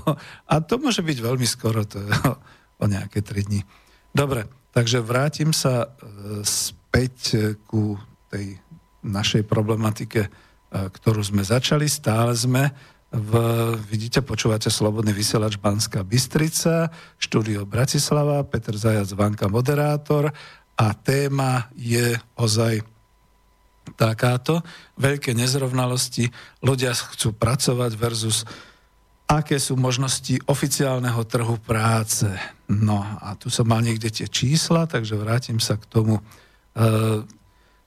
A 0.51 0.59
to 0.59 0.75
môže 0.77 0.99
byť 0.99 1.17
veľmi 1.23 1.47
skoro, 1.47 1.87
to 1.87 2.03
je 2.03 2.09
o, 2.27 2.35
o 2.83 2.85
nejaké 2.85 3.23
tri 3.23 3.47
dní. 3.47 3.63
Dobre, 4.11 4.45
takže 4.75 4.99
vrátim 4.99 5.55
sa 5.55 5.87
e, 5.87 6.43
späť 6.43 7.55
ku 7.63 7.95
tej 8.27 8.59
našej 9.05 9.45
problematike, 9.45 10.25
e, 10.25 10.29
ktorú 10.69 11.21
sme 11.21 11.45
začali. 11.45 11.85
Stále 11.85 12.33
sme 12.33 12.73
v, 13.13 13.31
vidíte, 13.85 14.25
počúvate 14.25 14.67
Slobodný 14.67 15.13
vysielač 15.13 15.55
Banská 15.61 16.01
Bystrica, 16.01 16.89
štúdio 17.21 17.63
Bratislava, 17.63 18.43
Peter 18.43 18.75
Zajac 18.75 19.13
Vanka, 19.13 19.45
moderátor 19.47 20.33
a 20.75 20.87
téma 20.97 21.71
je 21.77 22.17
ozaj 22.35 22.83
takáto. 23.95 24.65
Veľké 24.99 25.37
nezrovnalosti, 25.37 26.27
ľudia 26.65 26.91
chcú 26.91 27.31
pracovať 27.37 27.91
versus 27.95 28.43
aké 29.25 29.57
sú 29.57 29.73
možnosti 29.73 30.37
oficiálneho 30.45 31.17
trhu 31.25 31.57
práce. 31.57 32.29
No 32.69 33.01
a 33.01 33.33
tu 33.33 33.49
som 33.49 33.65
mal 33.65 33.81
niekde 33.81 34.13
tie 34.13 34.29
čísla, 34.29 34.85
takže 34.85 35.17
vrátim 35.17 35.57
sa 35.57 35.81
k 35.81 35.85
tomu. 35.89 36.21
E, 36.21 36.23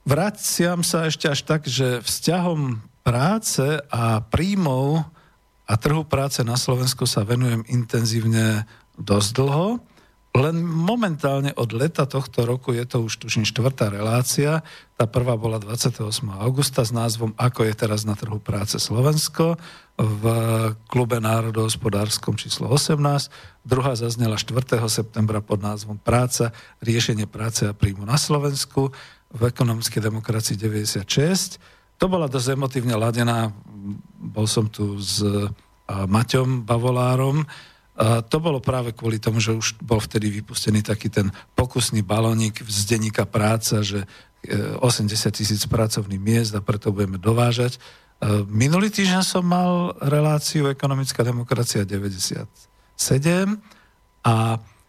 vraciam 0.07 0.83
sa 0.83 1.07
ešte 1.07 1.27
až 1.31 1.41
tak, 1.43 1.67
že 1.67 2.03
vzťahom 2.03 2.83
práce 3.03 3.79
a 3.89 4.21
príjmov 4.21 5.07
a 5.69 5.73
trhu 5.77 6.01
práce 6.05 6.41
na 6.41 6.57
Slovensku 6.57 7.05
sa 7.05 7.21
venujem 7.21 7.61
intenzívne 7.69 8.65
dosť 8.97 9.29
dlho. 9.37 9.67
Len 10.29 10.61
momentálne 10.61 11.49
od 11.57 11.73
leta 11.73 12.05
tohto 12.05 12.45
roku 12.45 12.69
je 12.69 12.85
to 12.85 13.01
už 13.01 13.17
tuším 13.17 13.49
štvrtá 13.49 13.89
relácia. 13.89 14.61
Tá 14.93 15.09
prvá 15.09 15.33
bola 15.33 15.57
28. 15.57 16.05
augusta 16.37 16.85
s 16.85 16.93
názvom 16.93 17.33
Ako 17.33 17.65
je 17.65 17.73
teraz 17.73 18.05
na 18.05 18.13
trhu 18.13 18.37
práce 18.37 18.77
Slovensko 18.77 19.57
v 19.97 20.23
klube 20.85 21.17
národohospodárskom 21.17 22.37
číslo 22.37 22.69
18. 22.69 23.01
Druhá 23.65 23.97
zaznela 23.97 24.37
4. 24.37 24.77
septembra 24.85 25.41
pod 25.41 25.65
názvom 25.65 25.97
Práca, 25.97 26.53
riešenie 26.77 27.25
práce 27.25 27.65
a 27.65 27.73
príjmu 27.73 28.05
na 28.05 28.21
Slovensku 28.21 28.93
v 29.29 29.41
ekonomickej 29.45 30.01
demokracii 30.01 30.55
96 30.57 31.79
to 31.99 32.05
bola 32.07 32.31
dosť 32.31 32.55
emotívne 32.55 32.95
ladená. 32.95 33.51
Bol 34.15 34.47
som 34.47 34.71
tu 34.71 34.95
s 34.95 35.19
Maťom 35.89 36.63
Bavolárom. 36.63 37.43
A 37.99 38.23
to 38.23 38.39
bolo 38.39 38.63
práve 38.63 38.95
kvôli 38.95 39.19
tomu, 39.19 39.43
že 39.43 39.51
už 39.51 39.83
bol 39.83 39.99
vtedy 39.99 40.31
vypustený 40.31 40.79
taký 40.79 41.11
ten 41.11 41.27
pokusný 41.59 41.99
balónik 41.99 42.63
z 42.63 42.87
denníka 42.87 43.27
práca, 43.27 43.83
že 43.83 44.07
80 44.47 44.79
e, 44.79 45.31
tisíc 45.35 45.67
pracovných 45.67 46.21
miest 46.23 46.55
a 46.55 46.63
preto 46.63 46.95
budeme 46.95 47.19
dovážať. 47.19 47.75
E, 47.75 47.79
minulý 48.47 48.87
týždeň 48.87 49.19
som 49.19 49.43
mal 49.43 49.99
reláciu 49.99 50.71
Ekonomická 50.71 51.27
demokracia 51.27 51.83
97 51.83 52.47
a 54.23 54.33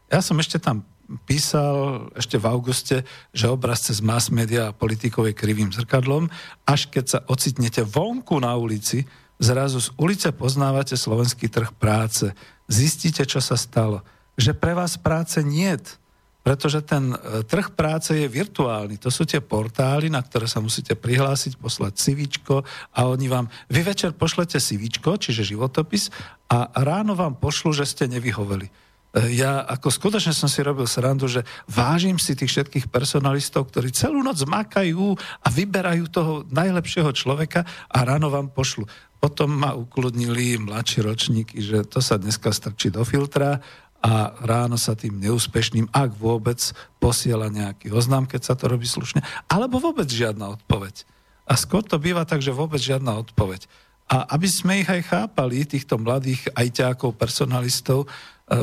ja 0.06 0.20
som 0.22 0.38
ešte 0.38 0.62
tam 0.62 0.86
písal 1.26 2.08
ešte 2.14 2.38
v 2.38 2.46
auguste, 2.46 2.96
že 3.34 3.50
obraz 3.50 3.86
cez 3.90 3.98
mass 3.98 4.30
media 4.30 4.70
a 4.70 4.76
politikov 4.76 5.26
je 5.26 5.34
krivým 5.34 5.74
zrkadlom, 5.74 6.30
až 6.66 6.86
keď 6.86 7.04
sa 7.06 7.18
ocitnete 7.26 7.82
vonku 7.82 8.38
na 8.38 8.54
ulici, 8.54 9.02
zrazu 9.42 9.82
z 9.82 9.90
ulice 9.98 10.30
poznávate 10.30 10.94
slovenský 10.94 11.50
trh 11.50 11.74
práce. 11.74 12.30
Zistíte, 12.70 13.26
čo 13.26 13.42
sa 13.42 13.58
stalo. 13.58 14.06
Že 14.38 14.54
pre 14.54 14.72
vás 14.78 14.94
práce 14.94 15.42
niet, 15.42 15.98
pretože 16.40 16.80
ten 16.80 17.12
e, 17.12 17.44
trh 17.44 17.76
práce 17.76 18.16
je 18.16 18.24
virtuálny. 18.24 18.96
To 19.04 19.12
sú 19.12 19.28
tie 19.28 19.44
portály, 19.44 20.08
na 20.08 20.24
ktoré 20.24 20.48
sa 20.48 20.64
musíte 20.64 20.96
prihlásiť, 20.96 21.60
poslať 21.60 22.00
sivičko 22.00 22.64
a 22.96 23.00
oni 23.04 23.28
vám, 23.28 23.46
vy 23.68 23.84
večer 23.84 24.16
pošlete 24.16 24.56
sivičko, 24.56 25.20
čiže 25.20 25.44
životopis 25.44 26.08
a 26.48 26.72
ráno 26.80 27.12
vám 27.12 27.36
pošlu, 27.36 27.76
že 27.76 27.84
ste 27.84 28.08
nevyhoveli 28.08 28.89
ja 29.10 29.66
ako 29.66 29.90
skutočne 29.90 30.30
som 30.30 30.46
si 30.46 30.62
robil 30.62 30.86
srandu, 30.86 31.26
že 31.26 31.42
vážim 31.66 32.14
si 32.14 32.38
tých 32.38 32.54
všetkých 32.54 32.86
personalistov, 32.94 33.66
ktorí 33.66 33.90
celú 33.90 34.22
noc 34.22 34.38
makajú 34.46 35.18
a 35.42 35.48
vyberajú 35.50 36.04
toho 36.06 36.32
najlepšieho 36.46 37.10
človeka 37.10 37.66
a 37.90 37.98
ráno 38.06 38.30
vám 38.30 38.54
pošlu. 38.54 38.86
Potom 39.18 39.50
ma 39.50 39.74
ukludnili 39.74 40.62
mladší 40.62 41.04
ročníky, 41.04 41.58
že 41.58 41.82
to 41.84 41.98
sa 41.98 42.16
dneska 42.22 42.54
strčí 42.54 42.88
do 42.88 43.02
filtra 43.02 43.58
a 44.00 44.32
ráno 44.40 44.80
sa 44.80 44.96
tým 44.96 45.20
neúspešným, 45.20 45.92
ak 45.92 46.16
vôbec, 46.16 46.72
posiela 46.96 47.52
nejaký 47.52 47.92
oznám, 47.92 48.24
keď 48.24 48.40
sa 48.46 48.54
to 48.56 48.70
robí 48.70 48.88
slušne, 48.88 49.20
alebo 49.50 49.76
vôbec 49.76 50.08
žiadna 50.08 50.56
odpoveď. 50.56 51.04
A 51.44 51.58
skôr 51.58 51.84
to 51.84 52.00
býva 52.00 52.24
tak, 52.24 52.40
že 52.40 52.54
vôbec 52.54 52.80
žiadna 52.80 53.20
odpoveď. 53.26 53.68
A 54.10 54.26
aby 54.34 54.50
sme 54.50 54.82
ich 54.82 54.90
aj 54.90 55.06
chápali, 55.06 55.62
týchto 55.62 55.94
mladých 55.94 56.50
ajťákov, 56.58 57.14
personalistov, 57.14 58.10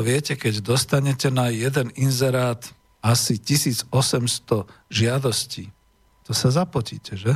viete, 0.04 0.36
keď 0.36 0.60
dostanete 0.60 1.32
na 1.32 1.48
jeden 1.48 1.88
inzerát 1.96 2.60
asi 3.00 3.40
1800 3.40 3.88
žiadostí, 4.92 5.72
to 6.28 6.36
sa 6.36 6.52
zapotíte, 6.52 7.16
že? 7.16 7.32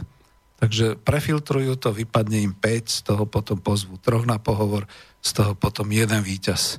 Takže 0.61 1.01
prefiltrujú 1.01 1.81
to, 1.81 1.91
vypadne 1.97 2.39
im 2.45 2.53
5, 2.53 2.87
z 2.87 3.01
toho 3.01 3.25
potom 3.25 3.57
pozvu 3.57 3.97
troch 3.97 4.29
na 4.29 4.37
pohovor, 4.37 4.85
z 5.25 5.31
toho 5.33 5.57
potom 5.57 5.89
jeden 5.89 6.21
víťaz. 6.21 6.77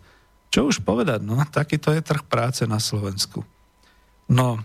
Čo 0.53 0.69
už 0.69 0.86
povedať, 0.86 1.25
no, 1.25 1.41
takýto 1.49 1.89
je 1.89 2.05
trh 2.05 2.21
práce 2.29 2.61
na 2.69 2.77
Slovensku. 2.77 3.41
No, 4.29 4.61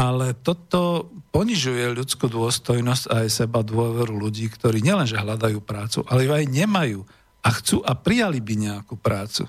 ale 0.00 0.32
toto 0.32 1.12
ponižuje 1.28 1.92
ľudskú 1.92 2.32
dôstojnosť 2.32 3.04
a 3.12 3.28
aj 3.28 3.44
seba 3.44 3.60
dôveru 3.60 4.16
ľudí, 4.16 4.48
ktorí 4.48 4.80
nielenže 4.80 5.20
hľadajú 5.20 5.60
prácu, 5.60 6.00
ale 6.08 6.24
ju 6.24 6.32
aj 6.32 6.48
nemajú 6.48 7.04
a 7.44 7.48
chcú 7.52 7.84
a 7.84 7.92
prijali 7.92 8.40
by 8.40 8.54
nejakú 8.56 8.96
prácu. 8.96 9.44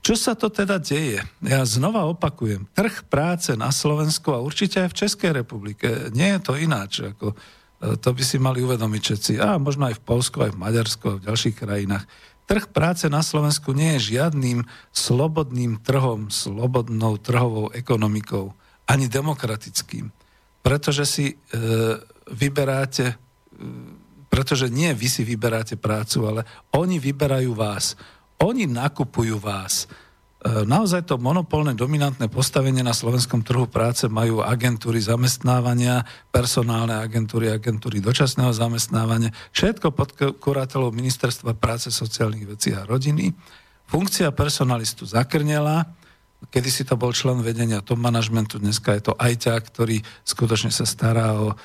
Čo 0.00 0.16
sa 0.16 0.32
to 0.32 0.48
teda 0.48 0.80
deje? 0.80 1.20
Ja 1.44 1.64
znova 1.68 2.08
opakujem, 2.08 2.64
trh 2.72 3.04
práce 3.08 3.52
na 3.56 3.68
Slovensku 3.68 4.32
a 4.32 4.40
určite 4.40 4.80
aj 4.80 4.92
v 4.92 4.98
Českej 5.04 5.30
republike, 5.36 6.12
nie 6.16 6.32
je 6.32 6.40
to 6.40 6.56
ináč. 6.56 7.04
Ako, 7.04 7.32
e, 7.32 7.96
to 7.96 8.08
by 8.12 8.22
si 8.24 8.36
mali 8.36 8.60
uvedomiť 8.64 9.00
všetci. 9.00 9.32
A 9.40 9.56
možno 9.56 9.88
aj 9.88 10.00
v 10.00 10.04
Polsku, 10.04 10.44
aj 10.44 10.52
v 10.56 10.60
Maďarsku, 10.60 11.04
aj 11.08 11.18
v 11.20 11.26
ďalších 11.28 11.56
krajinách. 11.56 12.04
Trh 12.44 12.68
práce 12.68 13.08
na 13.08 13.24
Slovensku 13.24 13.72
nie 13.72 13.96
je 13.96 14.16
žiadnym 14.16 14.68
slobodným 14.92 15.80
trhom, 15.80 16.28
slobodnou 16.28 17.16
trhovou 17.16 17.72
ekonomikou, 17.72 18.52
ani 18.88 19.08
demokratickým. 19.08 20.12
Pretože 20.64 21.04
si 21.04 21.26
e, 21.32 21.34
vyberáte, 22.32 23.12
e, 23.12 23.16
pretože 24.32 24.72
nie 24.72 24.92
vy 24.96 25.08
si 25.08 25.22
vyberáte 25.24 25.76
prácu, 25.76 26.24
ale 26.24 26.40
oni 26.72 26.96
vyberajú 27.00 27.52
vás. 27.52 27.96
Oni 28.40 28.64
nakupujú 28.64 29.36
vás. 29.40 29.84
E, 29.84 30.64
naozaj 30.64 31.08
to 31.08 31.20
monopolné 31.20 31.72
dominantné 31.76 32.28
postavenie 32.28 32.84
na 32.84 32.92
slovenskom 32.92 33.40
trhu 33.44 33.68
práce 33.68 34.08
majú 34.08 34.44
agentúry 34.44 35.00
zamestnávania, 35.00 36.04
personálne 36.28 36.96
agentúry, 36.96 37.52
agentúry 37.52 38.00
dočasného 38.04 38.52
zamestnávania, 38.52 39.32
všetko 39.52 39.92
pod 39.92 40.12
kurátelou 40.40 40.92
Ministerstva 40.92 41.56
práce, 41.56 41.88
sociálnych 41.88 42.56
vecí 42.56 42.76
a 42.76 42.84
rodiny. 42.84 43.32
Funkcia 43.84 44.32
personalistu 44.32 45.04
zakrnela, 45.04 45.84
kedy 46.50 46.68
si 46.72 46.82
to 46.82 46.98
bol 46.98 47.14
člen 47.14 47.44
vedenia 47.44 47.84
top 47.84 48.00
manažmentu, 48.00 48.58
dneska 48.58 48.96
je 48.96 49.08
to 49.10 49.14
ajťa, 49.16 49.54
ktorý 49.60 50.00
skutočne 50.26 50.72
sa 50.72 50.88
stará 50.88 51.36
o 51.36 51.52
e, 51.52 51.56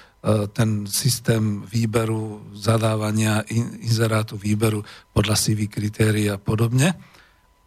ten 0.51 0.88
systém 0.88 1.63
výberu, 1.65 2.43
zadávania 2.55 3.43
inzerátu, 3.84 4.36
výberu 4.39 4.84
podľa 5.15 5.36
CV 5.36 5.71
kritérií 5.71 6.27
a 6.30 6.39
podobne. 6.39 6.95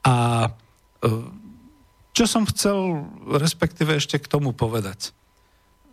A 0.03 0.49
čo 2.13 2.25
som 2.29 2.45
chcel 2.45 3.09
respektíve 3.41 3.97
ešte 3.97 4.21
k 4.21 4.31
tomu 4.31 4.53
povedať? 4.53 5.17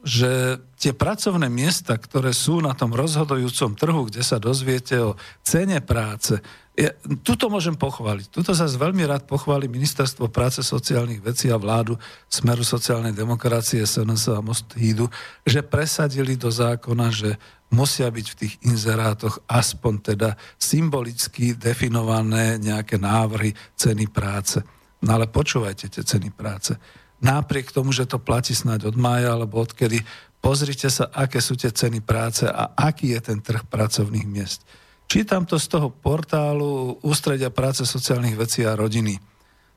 Že 0.03 0.63
tie 0.79 0.95
pracovné 0.95 1.47
miesta, 1.51 1.95
ktoré 1.95 2.31
sú 2.31 2.63
na 2.63 2.75
tom 2.75 2.95
rozhodujúcom 2.95 3.75
trhu, 3.75 4.01
kde 4.07 4.23
sa 4.23 4.39
dozviete 4.39 4.95
o 4.99 5.19
cene 5.43 5.79
práce, 5.83 6.39
ja, 6.79 6.95
tuto 7.27 7.51
môžem 7.51 7.75
pochváliť. 7.75 8.31
Tuto 8.31 8.55
sa 8.55 8.63
veľmi 8.63 9.03
rád 9.03 9.27
pochváli 9.27 9.67
Ministerstvo 9.67 10.31
práce, 10.31 10.63
sociálnych 10.63 11.19
vecí 11.19 11.51
a 11.51 11.59
vládu 11.59 11.99
Smeru 12.31 12.63
sociálnej 12.63 13.11
demokracie, 13.11 13.83
SNS 13.83 14.31
a 14.31 14.39
Most 14.39 14.79
Hídu, 14.79 15.11
že 15.43 15.59
presadili 15.59 16.39
do 16.39 16.47
zákona, 16.47 17.11
že 17.11 17.35
musia 17.75 18.07
byť 18.07 18.27
v 18.31 18.37
tých 18.39 18.53
inzerátoch 18.63 19.43
aspoň 19.51 19.93
teda 20.15 20.29
symbolicky 20.55 21.51
definované 21.51 22.55
nejaké 22.55 22.95
návrhy 22.95 23.51
ceny 23.75 24.07
práce. 24.07 24.63
No 25.03 25.19
ale 25.19 25.27
počúvajte 25.27 25.91
tie 25.91 26.03
ceny 26.07 26.31
práce. 26.31 26.79
Napriek 27.19 27.75
tomu, 27.75 27.91
že 27.91 28.07
to 28.07 28.23
platí 28.23 28.55
snáď 28.55 28.87
od 28.87 28.95
mája 28.95 29.35
alebo 29.35 29.59
odkedy, 29.59 29.99
pozrite 30.39 30.87
sa, 30.87 31.11
aké 31.11 31.43
sú 31.43 31.59
tie 31.59 31.75
ceny 31.75 31.99
práce 31.99 32.47
a 32.47 32.71
aký 32.71 33.19
je 33.19 33.19
ten 33.19 33.43
trh 33.43 33.67
pracovných 33.67 34.27
miest. 34.27 34.63
Čítam 35.09 35.41
to 35.41 35.57
z 35.57 35.73
toho 35.73 35.89
portálu 35.89 37.01
Ústredia 37.01 37.49
práce 37.49 37.81
sociálnych 37.81 38.37
vecí 38.37 38.61
a 38.61 38.77
rodiny. 38.77 39.17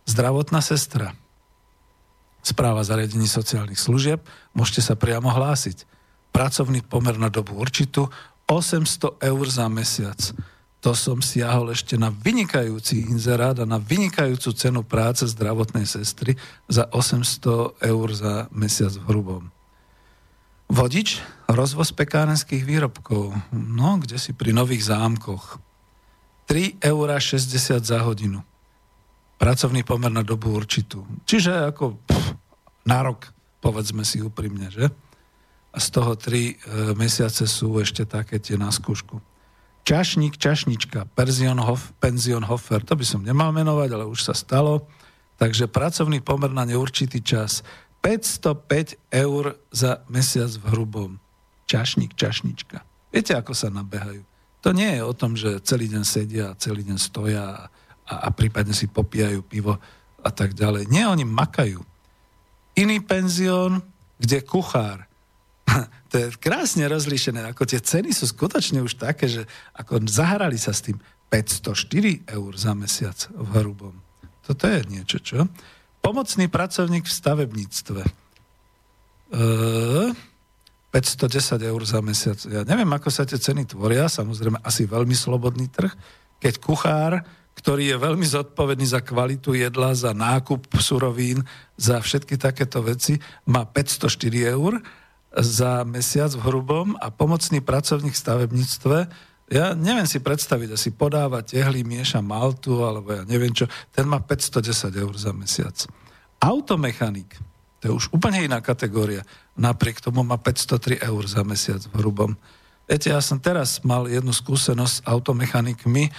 Zdravotná 0.04 0.60
sestra. 0.60 1.16
Správa 2.44 2.84
zariadení 2.84 3.24
sociálnych 3.24 3.80
služieb. 3.80 4.20
Môžete 4.52 4.84
sa 4.84 4.94
priamo 4.94 5.32
hlásiť. 5.32 5.88
pracovný 6.36 6.84
pomer 6.84 7.16
na 7.16 7.32
dobu 7.32 7.56
určitú 7.56 8.12
800 8.44 9.24
eur 9.24 9.46
za 9.48 9.72
mesiac. 9.72 10.20
To 10.84 10.92
som 10.92 11.24
siahol 11.24 11.72
ešte 11.72 11.96
na 11.96 12.12
vynikajúci 12.12 13.08
inzerát 13.08 13.56
a 13.56 13.64
na 13.64 13.80
vynikajúcu 13.80 14.52
cenu 14.52 14.80
práce 14.84 15.24
zdravotnej 15.32 15.88
sestry 15.88 16.36
za 16.68 16.92
800 16.92 17.80
eur 17.80 18.08
za 18.12 18.52
mesiac 18.52 18.92
v 19.00 19.04
hrubom. 19.08 19.42
Vodič, 20.72 21.20
rozvoz 21.52 21.92
pekárenských 21.92 22.64
výrobkov, 22.64 23.36
no 23.52 24.00
kde 24.00 24.16
si 24.16 24.32
pri 24.32 24.56
nových 24.56 24.88
zámkoch. 24.88 25.60
3,60 26.48 26.80
eur 26.88 27.08
za 27.84 28.00
hodinu. 28.00 28.40
Pracovný 29.36 29.84
pomer 29.84 30.08
na 30.08 30.24
dobu 30.24 30.48
určitú. 30.56 31.04
Čiže 31.28 31.68
ako 31.68 32.00
pff, 32.08 32.40
na 32.88 33.04
rok, 33.04 33.36
povedzme 33.60 34.00
si 34.00 34.24
úprimne, 34.24 34.72
že? 34.72 34.88
A 35.72 35.78
z 35.78 35.88
toho 35.92 36.16
3 36.16 36.24
e, 36.32 36.54
mesiace 36.96 37.44
sú 37.44 37.76
ešte 37.76 38.08
také 38.08 38.40
tie 38.40 38.56
na 38.56 38.72
skúšku. 38.72 39.20
Čašník, 39.84 40.40
čašnička, 40.40 41.04
Hof, 41.68 41.92
penzion 42.00 42.48
Hofer, 42.48 42.80
to 42.80 42.96
by 42.96 43.04
som 43.04 43.20
nemal 43.20 43.52
menovať, 43.52 43.92
ale 43.92 44.08
už 44.08 44.24
sa 44.24 44.32
stalo. 44.32 44.88
Takže 45.36 45.68
pracovný 45.68 46.24
pomer 46.24 46.48
na 46.48 46.64
neurčitý 46.64 47.20
čas. 47.20 47.60
505 48.02 48.98
eur 49.14 49.56
za 49.70 50.02
mesiac 50.10 50.50
v 50.58 50.64
hrubom. 50.74 51.10
Čašník, 51.70 52.18
čašnička. 52.18 52.82
Viete, 53.14 53.32
ako 53.38 53.54
sa 53.54 53.70
nabehajú? 53.70 54.26
To 54.62 54.74
nie 54.74 54.98
je 54.98 55.02
o 55.02 55.14
tom, 55.14 55.38
že 55.38 55.62
celý 55.62 55.90
deň 55.90 56.04
sedia, 56.06 56.54
celý 56.58 56.82
deň 56.86 56.98
stoja 56.98 57.70
a, 58.06 58.14
a 58.26 58.28
prípadne 58.34 58.74
si 58.74 58.90
popíjajú 58.90 59.42
pivo 59.46 59.78
a 60.22 60.30
tak 60.30 60.54
ďalej. 60.54 60.90
Nie, 60.90 61.06
oni 61.06 61.22
makajú. 61.22 61.82
Iný 62.78 63.02
penzión, 63.02 63.82
kde 64.18 64.42
kuchár 64.42 65.06
to 66.10 66.14
je 66.18 66.26
krásne 66.38 66.84
rozlíšené, 66.86 67.42
ako 67.48 67.64
tie 67.64 67.80
ceny 67.80 68.10
sú 68.12 68.28
skutočne 68.28 68.82
už 68.82 68.98
také, 68.98 69.30
že 69.30 69.42
ako 69.76 70.04
zahrali 70.08 70.58
sa 70.58 70.74
s 70.74 70.84
tým 70.84 70.98
504 71.32 72.28
eur 72.28 72.52
za 72.58 72.72
mesiac 72.76 73.16
v 73.32 73.50
hrubom. 73.62 73.96
Toto 74.44 74.68
je 74.68 74.80
niečo, 74.90 75.18
čo? 75.22 75.48
Pomocný 76.02 76.50
pracovník 76.50 77.06
v 77.06 77.14
stavebníctve. 77.14 78.02
E, 78.02 79.42
510 80.92 81.62
eur 81.62 81.82
za 81.88 82.02
mesiac. 82.04 82.38
Ja 82.50 82.66
neviem, 82.68 82.90
ako 82.90 83.08
sa 83.08 83.24
tie 83.24 83.40
ceny 83.40 83.64
tvoria, 83.64 84.10
samozrejme 84.10 84.60
asi 84.60 84.84
veľmi 84.84 85.16
slobodný 85.16 85.70
trh, 85.72 85.94
keď 86.42 86.54
kuchár, 86.60 87.12
ktorý 87.56 87.94
je 87.94 87.96
veľmi 87.96 88.26
zodpovedný 88.26 88.84
za 88.84 89.00
kvalitu 89.00 89.56
jedla, 89.56 89.96
za 89.96 90.12
nákup 90.12 90.68
surovín, 90.82 91.46
za 91.78 92.02
všetky 92.02 92.36
takéto 92.36 92.82
veci, 92.84 93.16
má 93.48 93.64
504 93.64 94.52
eur 94.52 94.82
za 95.32 95.80
mesiac 95.88 96.28
v 96.36 96.44
hrubom 96.44 96.92
a 97.00 97.08
pomocný 97.08 97.64
pracovník 97.64 98.12
v 98.12 98.22
stavebníctve, 98.26 98.98
ja 99.52 99.76
neviem 99.76 100.08
si 100.08 100.16
predstaviť, 100.16 100.72
asi 100.72 100.96
podáva 100.96 101.44
tehly, 101.44 101.84
mieša 101.84 102.24
maltu, 102.24 102.80
alebo 102.80 103.12
ja 103.12 103.22
neviem 103.28 103.52
čo, 103.52 103.68
ten 103.92 104.08
má 104.08 104.16
510 104.24 104.88
eur 104.96 105.12
za 105.12 105.36
mesiac. 105.36 105.76
Automechanik, 106.40 107.36
to 107.78 107.82
je 107.86 107.92
už 107.92 108.08
úplne 108.16 108.40
iná 108.48 108.64
kategória, 108.64 109.20
napriek 109.52 110.00
tomu 110.00 110.24
má 110.24 110.40
503 110.40 111.04
eur 111.04 111.22
za 111.28 111.44
mesiac 111.44 111.84
v 111.84 112.00
hrubom. 112.00 112.32
Viete, 112.88 113.12
ja 113.12 113.20
som 113.20 113.38
teraz 113.38 113.84
mal 113.84 114.08
jednu 114.08 114.32
skúsenosť 114.32 114.94
s 114.96 115.04
automechanikmi, 115.04 116.10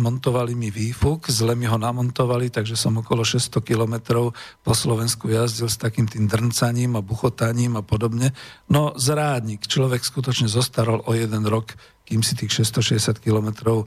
montovali 0.00 0.56
mi 0.56 0.72
výfuk, 0.72 1.28
zle 1.28 1.52
mi 1.52 1.68
ho 1.68 1.76
namontovali, 1.76 2.48
takže 2.48 2.72
som 2.72 2.96
okolo 3.04 3.20
600 3.20 3.60
kilometrov 3.60 4.32
po 4.64 4.72
Slovensku 4.72 5.28
jazdil 5.28 5.68
s 5.68 5.76
takým 5.76 6.08
tým 6.08 6.24
drncaním 6.24 6.96
a 6.96 7.04
buchotaním 7.04 7.76
a 7.76 7.84
podobne. 7.84 8.32
No 8.72 8.96
zrádnik, 8.96 9.68
človek 9.68 10.00
skutočne 10.00 10.48
zostarol 10.48 11.04
o 11.04 11.12
jeden 11.12 11.44
rok, 11.44 11.76
kým 12.10 12.26
si 12.26 12.34
tých 12.34 12.66
660 12.66 13.22
kilometrov 13.22 13.86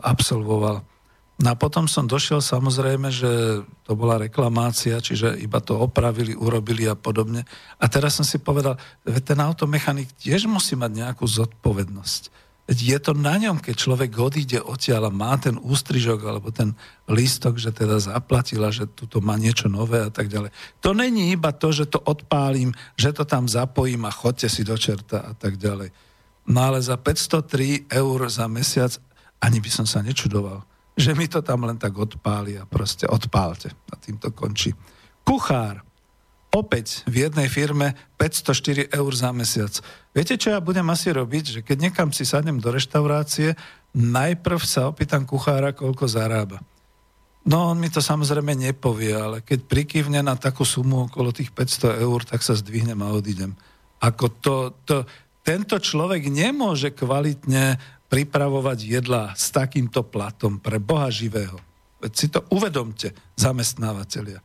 absolvoval. 0.00 0.80
No 1.38 1.48
a 1.52 1.54
potom 1.54 1.84
som 1.86 2.08
došiel 2.08 2.40
samozrejme, 2.40 3.12
že 3.12 3.62
to 3.84 3.92
bola 3.92 4.16
reklamácia, 4.16 4.98
čiže 4.98 5.36
iba 5.38 5.60
to 5.60 5.76
opravili, 5.76 6.32
urobili 6.32 6.88
a 6.88 6.96
podobne. 6.96 7.44
A 7.76 7.84
teraz 7.86 8.16
som 8.16 8.24
si 8.24 8.40
povedal, 8.40 8.80
že 9.04 9.20
ten 9.20 9.38
automechanik 9.38 10.08
tiež 10.16 10.48
musí 10.48 10.74
mať 10.74 10.90
nejakú 10.96 11.28
zodpovednosť 11.28 12.48
je 12.68 12.98
to 13.00 13.16
na 13.16 13.40
ňom, 13.40 13.64
keď 13.64 13.74
človek 13.80 14.12
odíde 14.20 14.60
odtiaľ 14.60 15.08
a 15.08 15.12
má 15.12 15.32
ten 15.40 15.56
ústrižok 15.56 16.20
alebo 16.20 16.52
ten 16.52 16.76
lístok, 17.08 17.56
že 17.56 17.72
teda 17.72 17.96
zaplatila, 17.96 18.68
že 18.68 18.84
tuto 18.84 19.24
má 19.24 19.40
niečo 19.40 19.72
nové 19.72 20.04
a 20.04 20.12
tak 20.12 20.28
ďalej. 20.28 20.52
To 20.84 20.92
není 20.92 21.32
iba 21.32 21.48
to, 21.56 21.72
že 21.72 21.88
to 21.88 21.96
odpálim, 21.96 22.76
že 23.00 23.16
to 23.16 23.24
tam 23.24 23.48
zapojím 23.48 24.04
a 24.04 24.12
chodte 24.12 24.52
si 24.52 24.68
do 24.68 24.76
čerta 24.76 25.24
a 25.24 25.32
tak 25.32 25.56
ďalej. 25.56 25.88
No 26.48 26.64
ale 26.64 26.80
za 26.80 26.96
503 26.96 27.92
eur 27.92 28.18
za 28.32 28.48
mesiac 28.48 28.96
ani 29.38 29.62
by 29.62 29.70
som 29.70 29.86
sa 29.86 30.02
nečudoval, 30.02 30.64
že 30.98 31.14
mi 31.14 31.30
to 31.30 31.44
tam 31.44 31.62
len 31.68 31.78
tak 31.78 31.94
odpáli 31.94 32.58
a 32.58 32.66
proste 32.66 33.06
odpálte. 33.06 33.70
A 33.70 33.94
tým 34.00 34.18
to 34.18 34.34
končí. 34.34 34.74
Kuchár 35.22 35.84
opäť 36.50 37.04
v 37.06 37.28
jednej 37.28 37.46
firme 37.46 37.94
504 38.16 38.90
eur 38.90 39.12
za 39.14 39.30
mesiac. 39.30 39.72
Viete, 40.16 40.40
čo 40.40 40.56
ja 40.56 40.60
budem 40.64 40.88
asi 40.90 41.12
robiť? 41.12 41.44
Že 41.54 41.60
keď 41.62 41.76
niekam 41.78 42.08
si 42.10 42.24
sadnem 42.24 42.58
do 42.58 42.72
reštaurácie, 42.72 43.54
najprv 43.94 44.60
sa 44.64 44.88
opýtam 44.88 45.28
kuchára, 45.28 45.76
koľko 45.76 46.08
zarába. 46.08 46.58
No, 47.48 47.72
on 47.72 47.80
mi 47.80 47.88
to 47.88 48.04
samozrejme 48.04 48.52
nepovie, 48.58 49.14
ale 49.14 49.40
keď 49.40 49.64
prikývne 49.64 50.20
na 50.20 50.36
takú 50.36 50.68
sumu 50.68 51.08
okolo 51.08 51.32
tých 51.32 51.54
500 51.54 52.04
eur, 52.04 52.20
tak 52.26 52.44
sa 52.44 52.58
zdvihnem 52.58 52.98
a 53.00 53.14
odídem. 53.14 53.56
Ako 54.04 54.26
to, 54.42 54.54
to, 54.84 55.08
tento 55.48 55.80
človek 55.80 56.28
nemôže 56.28 56.92
kvalitne 56.92 57.80
pripravovať 58.12 58.78
jedla 58.84 59.32
s 59.32 59.48
takýmto 59.48 60.04
platom 60.04 60.60
pre 60.60 60.76
Boha 60.76 61.08
živého. 61.08 61.56
Veď 62.04 62.12
si 62.12 62.28
to 62.28 62.44
uvedomte, 62.52 63.16
zamestnávateľia. 63.40 64.44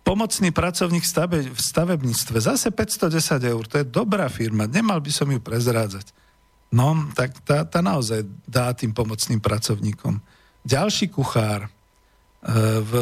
Pomocný 0.00 0.48
pracovník 0.48 1.04
v 1.52 1.60
stavebníctve, 1.60 2.36
zase 2.40 2.72
510 2.72 3.52
eur, 3.52 3.64
to 3.68 3.76
je 3.80 3.86
dobrá 3.88 4.32
firma, 4.32 4.64
nemal 4.64 5.00
by 5.04 5.12
som 5.12 5.28
ju 5.28 5.40
prezrádzať. 5.44 6.12
No, 6.72 7.04
tak 7.12 7.36
tá, 7.44 7.68
tá 7.68 7.84
naozaj 7.84 8.24
dá 8.48 8.72
tým 8.72 8.96
pomocným 8.96 9.44
pracovníkom. 9.44 10.24
Ďalší 10.64 11.12
kuchár 11.12 11.68
e, 11.68 11.70
v 12.80 12.92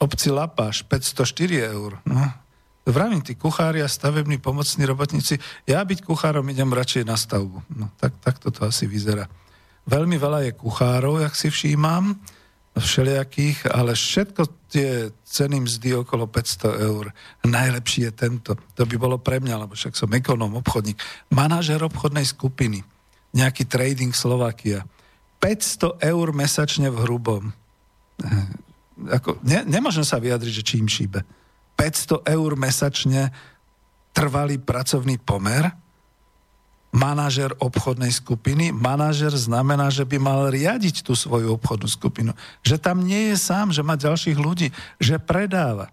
obci 0.00 0.32
Lapáš, 0.32 0.88
504 0.88 1.72
eur. 1.72 2.00
No, 2.04 2.45
vravím, 2.86 3.22
tí 3.22 3.34
kuchári 3.34 3.82
a 3.82 3.88
stavební 3.90 4.38
pomocní 4.38 4.86
robotníci, 4.86 5.38
ja 5.66 5.82
byť 5.82 6.06
kuchárom 6.06 6.46
idem 6.46 6.70
radšej 6.70 7.04
na 7.04 7.18
stavbu. 7.18 7.58
No, 7.74 7.90
tak, 7.98 8.14
tak 8.22 8.38
toto 8.38 8.62
asi 8.62 8.86
vyzerá. 8.86 9.26
Veľmi 9.86 10.18
veľa 10.18 10.50
je 10.50 10.52
kuchárov, 10.54 11.22
jak 11.22 11.34
si 11.34 11.50
všímam, 11.50 12.18
všelijakých, 12.76 13.72
ale 13.72 13.96
všetko 13.96 14.42
tie 14.68 15.08
ceny 15.24 15.64
mzdy 15.64 15.96
okolo 15.96 16.28
500 16.28 16.86
eur. 16.90 17.04
Najlepší 17.46 18.10
je 18.10 18.12
tento. 18.12 18.52
To 18.76 18.82
by 18.84 18.96
bolo 19.00 19.16
pre 19.16 19.40
mňa, 19.40 19.64
lebo 19.64 19.72
však 19.72 19.96
som 19.96 20.12
ekonóm, 20.12 20.60
obchodník. 20.60 21.00
Manažer 21.32 21.80
obchodnej 21.80 22.28
skupiny. 22.28 22.84
Nejaký 23.32 23.64
trading 23.64 24.12
Slovakia. 24.12 24.84
500 25.40 26.02
eur 26.04 26.26
mesačne 26.36 26.92
v 26.92 27.00
hrubom. 27.06 27.42
Ako, 29.12 29.40
ne, 29.44 29.64
nemôžem 29.64 30.04
sa 30.04 30.20
vyjadriť, 30.20 30.52
že 30.52 30.64
čím 30.64 30.88
šíbe. 30.88 31.24
500 31.76 32.24
eur 32.26 32.50
mesačne 32.56 33.30
trvalý 34.16 34.56
pracovný 34.56 35.20
pomer– 35.20 35.68
manažer 36.96 37.52
obchodnej 37.60 38.08
skupiny. 38.08 38.72
Manažer 38.72 39.36
znamená, 39.36 39.92
že 39.92 40.08
by 40.08 40.16
mal 40.16 40.48
riadiť 40.48 41.04
tú 41.04 41.12
svoju 41.12 41.52
obchodnú 41.60 41.84
skupinu. 41.84 42.32
Že 42.64 42.80
tam 42.80 43.04
nie 43.04 43.30
je 43.30 43.36
sám, 43.36 43.68
že 43.68 43.84
má 43.84 44.00
ďalších 44.00 44.40
ľudí, 44.40 44.72
že 44.96 45.20
predáva. 45.20 45.92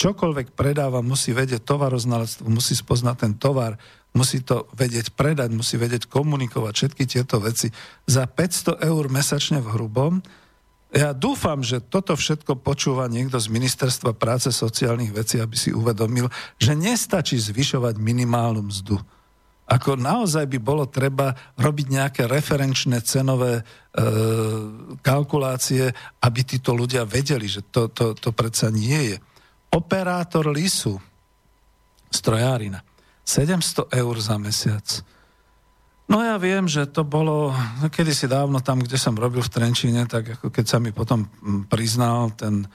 Čokoľvek 0.00 0.56
predáva, 0.56 1.04
musí 1.04 1.36
vedieť 1.36 1.60
tovaroznalectvo, 1.60 2.48
musí 2.48 2.72
spoznať 2.72 3.16
ten 3.20 3.32
tovar, 3.36 3.76
musí 4.16 4.40
to 4.40 4.64
vedieť 4.72 5.12
predať, 5.12 5.52
musí 5.52 5.76
vedieť 5.76 6.08
komunikovať 6.08 6.72
všetky 6.72 7.04
tieto 7.04 7.36
veci. 7.36 7.68
Za 8.08 8.24
500 8.24 8.80
eur 8.80 9.04
mesačne 9.12 9.60
v 9.60 9.76
hrubom, 9.76 10.24
ja 10.90 11.14
dúfam, 11.14 11.62
že 11.62 11.78
toto 11.78 12.18
všetko 12.18 12.58
počúva 12.66 13.06
niekto 13.06 13.38
z 13.38 13.46
Ministerstva 13.46 14.10
práce 14.14 14.50
sociálnych 14.50 15.14
vecí, 15.14 15.38
aby 15.38 15.54
si 15.54 15.70
uvedomil, 15.70 16.26
že 16.58 16.74
nestačí 16.74 17.38
zvyšovať 17.38 17.94
minimálnu 17.98 18.66
mzdu 18.66 18.98
ako 19.70 19.94
naozaj 19.94 20.50
by 20.50 20.58
bolo 20.58 20.90
treba 20.90 21.30
robiť 21.54 21.86
nejaké 21.86 22.22
referenčné 22.26 23.06
cenové 23.06 23.62
e, 23.62 23.64
kalkulácie, 24.98 25.94
aby 26.26 26.40
títo 26.42 26.74
ľudia 26.74 27.06
vedeli, 27.06 27.46
že 27.46 27.62
to, 27.70 27.86
to, 27.94 28.18
to 28.18 28.34
predsa 28.34 28.66
nie 28.74 29.14
je. 29.14 29.16
Operátor 29.70 30.50
lisu, 30.50 30.98
strojárina, 32.10 32.82
700 33.22 33.94
eur 33.94 34.14
za 34.18 34.34
mesiac. 34.42 34.86
No 36.10 36.26
ja 36.26 36.34
viem, 36.42 36.66
že 36.66 36.90
to 36.90 37.06
bolo 37.06 37.54
kedysi 37.94 38.26
dávno 38.26 38.58
tam, 38.58 38.82
kde 38.82 38.98
som 38.98 39.14
robil 39.14 39.46
v 39.46 39.52
Trenčíne, 39.54 40.10
tak 40.10 40.34
ako 40.34 40.50
keď 40.50 40.66
sa 40.66 40.82
mi 40.82 40.90
potom 40.90 41.30
priznal 41.70 42.34
ten 42.34 42.66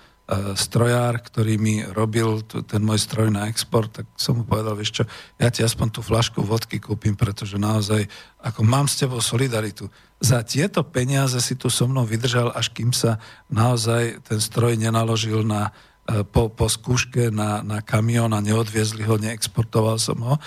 strojár, 0.58 1.22
ktorý 1.22 1.62
mi 1.62 1.86
robil 1.86 2.42
ten 2.66 2.82
môj 2.82 2.98
stroj 2.98 3.30
na 3.30 3.46
export, 3.46 3.94
tak 4.02 4.10
som 4.18 4.42
mu 4.42 4.44
povedal, 4.48 4.74
vieš 4.74 5.02
čo, 5.02 5.04
ja 5.38 5.54
ti 5.54 5.62
aspoň 5.62 5.88
tú 5.94 6.02
flašku 6.02 6.42
vodky 6.42 6.82
kúpim, 6.82 7.14
pretože 7.14 7.62
naozaj, 7.62 8.10
ako 8.42 8.66
mám 8.66 8.90
s 8.90 8.98
tebou 8.98 9.22
solidaritu, 9.22 9.86
za 10.18 10.42
tieto 10.42 10.82
peniaze 10.82 11.38
si 11.38 11.54
tu 11.54 11.70
so 11.70 11.86
mnou 11.86 12.10
vydržal, 12.10 12.50
až 12.58 12.74
kým 12.74 12.90
sa 12.90 13.22
naozaj 13.54 14.26
ten 14.26 14.42
stroj 14.42 14.82
nenaložil 14.82 15.46
na, 15.46 15.70
e, 16.10 16.26
po, 16.26 16.50
po 16.50 16.66
skúške 16.66 17.30
na, 17.30 17.62
na 17.62 17.86
kamión 17.86 18.34
a 18.34 18.42
neodviezli 18.42 19.06
ho, 19.06 19.22
neexportoval 19.22 20.02
som 20.02 20.18
ho. 20.26 20.42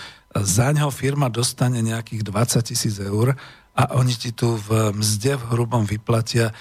Za 0.45 0.74
ňo 0.74 0.93
firma 0.93 1.32
dostane 1.32 1.80
nejakých 1.80 2.22
20 2.26 2.68
tisíc 2.68 2.97
eur 3.01 3.39
a 3.78 3.82
oni 3.95 4.14
ti 4.14 4.34
tu 4.34 4.59
v 4.59 4.93
mzde 4.95 5.39
v 5.39 5.45
hrubom 5.55 5.86
vyplatia 5.86 6.53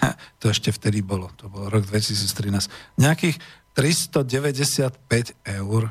to 0.40 0.50
ešte 0.50 0.72
vtedy 0.72 1.02
bolo, 1.02 1.30
to 1.36 1.48
bol 1.48 1.68
rok 1.70 1.84
2013, 1.86 3.00
nejakých 3.00 3.36
395 3.76 4.96
eur, 5.44 5.82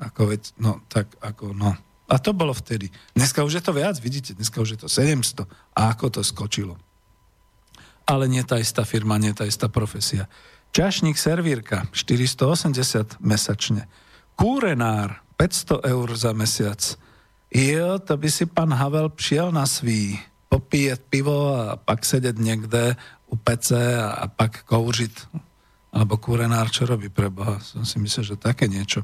ako 0.00 0.20
veď, 0.28 0.42
no 0.60 0.84
tak 0.92 1.08
ako, 1.24 1.56
no. 1.56 1.72
A 2.10 2.18
to 2.18 2.34
bolo 2.34 2.50
vtedy. 2.50 2.90
Dneska 3.14 3.46
už 3.46 3.60
je 3.60 3.62
to 3.62 3.72
viac, 3.72 3.96
vidíte, 4.02 4.34
dneska 4.34 4.58
už 4.58 4.76
je 4.76 4.78
to 4.82 4.88
700. 4.90 5.46
A 5.78 5.94
ako 5.94 6.10
to 6.10 6.20
skočilo. 6.26 6.74
Ale 8.02 8.26
nie 8.26 8.42
tá 8.42 8.58
istá 8.58 8.82
firma, 8.82 9.14
nie 9.14 9.30
tá 9.30 9.46
istá 9.46 9.70
profesia. 9.70 10.26
Čašník 10.74 11.14
servírka 11.14 11.86
480 11.94 13.22
mesačne. 13.22 13.86
Kúrenár 14.34 15.22
500 15.40 15.88
eur 15.88 16.08
za 16.16 16.36
mesiac. 16.36 16.98
Jo, 17.48 17.96
to 17.98 18.16
by 18.16 18.28
si 18.30 18.44
pán 18.46 18.76
Havel 18.76 19.08
přiel 19.08 19.48
na 19.52 19.66
svý 19.66 20.20
popíjet 20.48 21.00
pivo 21.10 21.56
a 21.56 21.76
pak 21.76 22.04
sedět 22.04 22.38
někde 22.38 22.96
u 23.26 23.36
PC 23.36 23.72
a, 24.12 24.28
pak 24.28 24.62
kouřit. 24.68 25.28
Alebo 25.90 26.16
kúrenár, 26.22 26.70
čo 26.70 26.86
robí 26.86 27.10
pre 27.10 27.34
Boha? 27.34 27.58
Som 27.58 27.82
si 27.82 27.98
myslel, 27.98 28.22
že 28.22 28.36
také 28.38 28.70
niečo. 28.70 29.02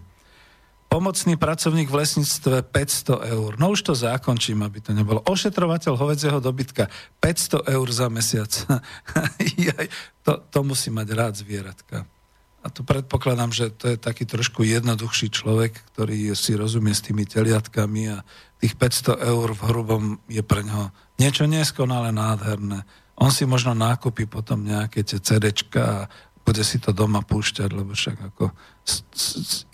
Pomocný 0.87 1.35
pracovník 1.35 1.91
v 1.91 1.99
lesníctve 1.99 2.63
500 2.63 3.27
eur. 3.35 3.59
No 3.59 3.75
už 3.75 3.83
to 3.83 3.99
zákončím, 3.99 4.63
aby 4.63 4.79
to 4.79 4.95
nebolo. 4.95 5.19
Ošetrovateľ 5.27 5.99
hovedzieho 5.99 6.39
dobytka 6.39 6.87
500 7.19 7.75
eur 7.75 7.89
za 7.91 8.07
mesiac. 8.07 8.55
to, 10.27 10.33
to 10.47 10.59
musí 10.63 10.95
mať 10.95 11.09
rád 11.11 11.35
zvieratka. 11.43 12.07
A 12.67 12.75
to 12.75 12.83
predpokladám, 12.83 13.55
že 13.55 13.71
to 13.71 13.95
je 13.95 13.97
taký 13.97 14.27
trošku 14.27 14.67
jednoduchší 14.67 15.31
človek, 15.31 15.79
ktorý 15.95 16.35
si 16.35 16.59
rozumie 16.59 16.91
s 16.91 17.07
tými 17.07 17.23
teliatkami 17.23 18.11
a 18.11 18.27
tých 18.59 18.75
500 18.75 19.23
eur 19.23 19.55
v 19.55 19.63
hrubom 19.71 20.03
je 20.27 20.43
pre 20.43 20.67
neho 20.67 20.91
niečo 21.23 21.47
neskonale 21.47 22.11
nádherné 22.11 22.83
on 23.17 23.33
si 23.33 23.49
možno 23.49 23.73
nákupí 23.73 24.29
potom 24.29 24.61
nejaké 24.65 25.01
tie 25.01 25.17
CDčka 25.17 25.83
a 25.83 26.09
bude 26.47 26.63
si 26.63 26.79
to 26.79 26.95
doma 26.95 27.25
púšťať, 27.27 27.69
lebo 27.75 27.97
však 27.97 28.17
ako 28.33 28.55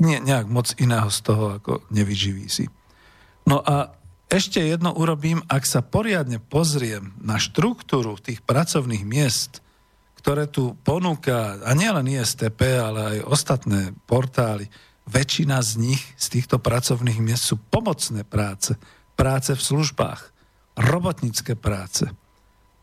nie, 0.01 0.23
nejak 0.25 0.49
moc 0.49 0.73
iného 0.81 1.11
z 1.13 1.19
toho 1.21 1.45
ako 1.61 1.85
nevyživí 1.93 2.49
si. 2.49 2.71
No 3.45 3.61
a 3.61 3.93
ešte 4.33 4.65
jedno 4.65 4.97
urobím, 4.97 5.45
ak 5.51 5.69
sa 5.69 5.85
poriadne 5.85 6.41
pozriem 6.41 7.13
na 7.21 7.37
štruktúru 7.37 8.17
tých 8.17 8.41
pracovných 8.41 9.05
miest, 9.05 9.61
ktoré 10.23 10.47
tu 10.47 10.79
ponúka, 10.87 11.59
a 11.67 11.75
nielen 11.75 12.07
ISTP, 12.07 12.79
ale 12.79 13.19
aj 13.19 13.27
ostatné 13.27 13.91
portály, 14.07 14.71
väčšina 15.11 15.59
z 15.59 15.83
nich, 15.83 16.03
z 16.15 16.39
týchto 16.39 16.63
pracovných 16.63 17.19
miest 17.19 17.51
sú 17.51 17.59
pomocné 17.59 18.23
práce, 18.23 18.79
práce 19.19 19.51
v 19.51 19.59
službách, 19.59 20.31
robotnícke 20.79 21.59
práce. 21.59 22.07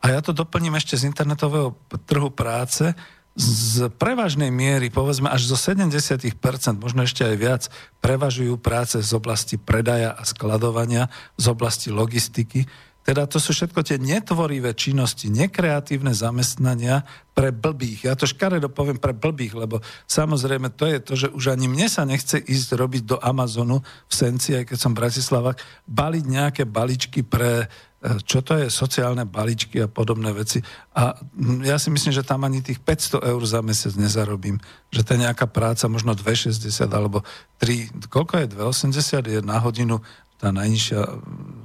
A 0.04 0.12
ja 0.12 0.20
to 0.20 0.36
doplním 0.36 0.76
ešte 0.76 1.00
z 1.00 1.08
internetového 1.08 1.76
trhu 2.04 2.28
práce. 2.28 2.92
Z 3.40 3.88
prevažnej 3.96 4.52
miery, 4.52 4.92
povedzme 4.92 5.32
až 5.32 5.48
zo 5.48 5.56
70%, 5.56 6.28
možno 6.76 7.08
ešte 7.08 7.24
aj 7.24 7.36
viac, 7.40 7.62
prevažujú 8.04 8.60
práce 8.60 9.00
z 9.00 9.12
oblasti 9.16 9.56
predaja 9.56 10.12
a 10.12 10.22
skladovania, 10.28 11.08
z 11.40 11.46
oblasti 11.48 11.88
logistiky. 11.88 12.68
Teda 13.00 13.24
to 13.24 13.40
sú 13.40 13.56
všetko 13.56 13.80
tie 13.80 13.96
netvorivé 13.96 14.76
činnosti, 14.76 15.32
nekreatívne 15.32 16.12
zamestnania 16.12 17.02
pre 17.32 17.48
blbých. 17.48 18.06
Ja 18.06 18.14
to 18.14 18.28
škaredo 18.28 18.68
poviem 18.68 19.00
pre 19.00 19.16
blbých, 19.16 19.56
lebo 19.56 19.80
samozrejme 20.04 20.68
to 20.76 20.84
je 20.84 20.98
to, 21.00 21.12
že 21.16 21.28
už 21.32 21.56
ani 21.56 21.66
mne 21.66 21.88
sa 21.88 22.04
nechce 22.04 22.36
ísť 22.36 22.76
robiť 22.76 23.02
do 23.08 23.16
Amazonu 23.16 23.80
v 23.80 24.12
Senci, 24.12 24.52
aj 24.52 24.68
keď 24.68 24.78
som 24.78 24.92
v 24.92 25.00
Bratislavách, 25.00 25.58
baliť 25.88 26.24
nejaké 26.28 26.62
baličky 26.68 27.24
pre 27.24 27.66
čo 28.00 28.40
to 28.40 28.56
je 28.56 28.72
sociálne 28.72 29.28
balíčky 29.28 29.84
a 29.84 29.84
podobné 29.84 30.32
veci. 30.32 30.64
A 30.96 31.12
ja 31.60 31.76
si 31.76 31.92
myslím, 31.92 32.16
že 32.16 32.24
tam 32.24 32.48
ani 32.48 32.64
tých 32.64 32.80
500 32.80 33.28
eur 33.28 33.42
za 33.44 33.60
mesiac 33.60 33.92
nezarobím. 33.92 34.56
Že 34.88 35.00
to 35.04 35.10
je 35.12 35.22
nejaká 35.28 35.44
práca, 35.44 35.84
možno 35.84 36.16
2,60 36.16 36.64
alebo 36.88 37.20
3, 37.60 38.08
koľko 38.08 38.40
je 38.40 38.46
2,80 38.56 39.36
je 39.36 39.38
na 39.44 39.60
hodinu 39.60 40.00
tá 40.40 40.48
najnižšia 40.48 41.00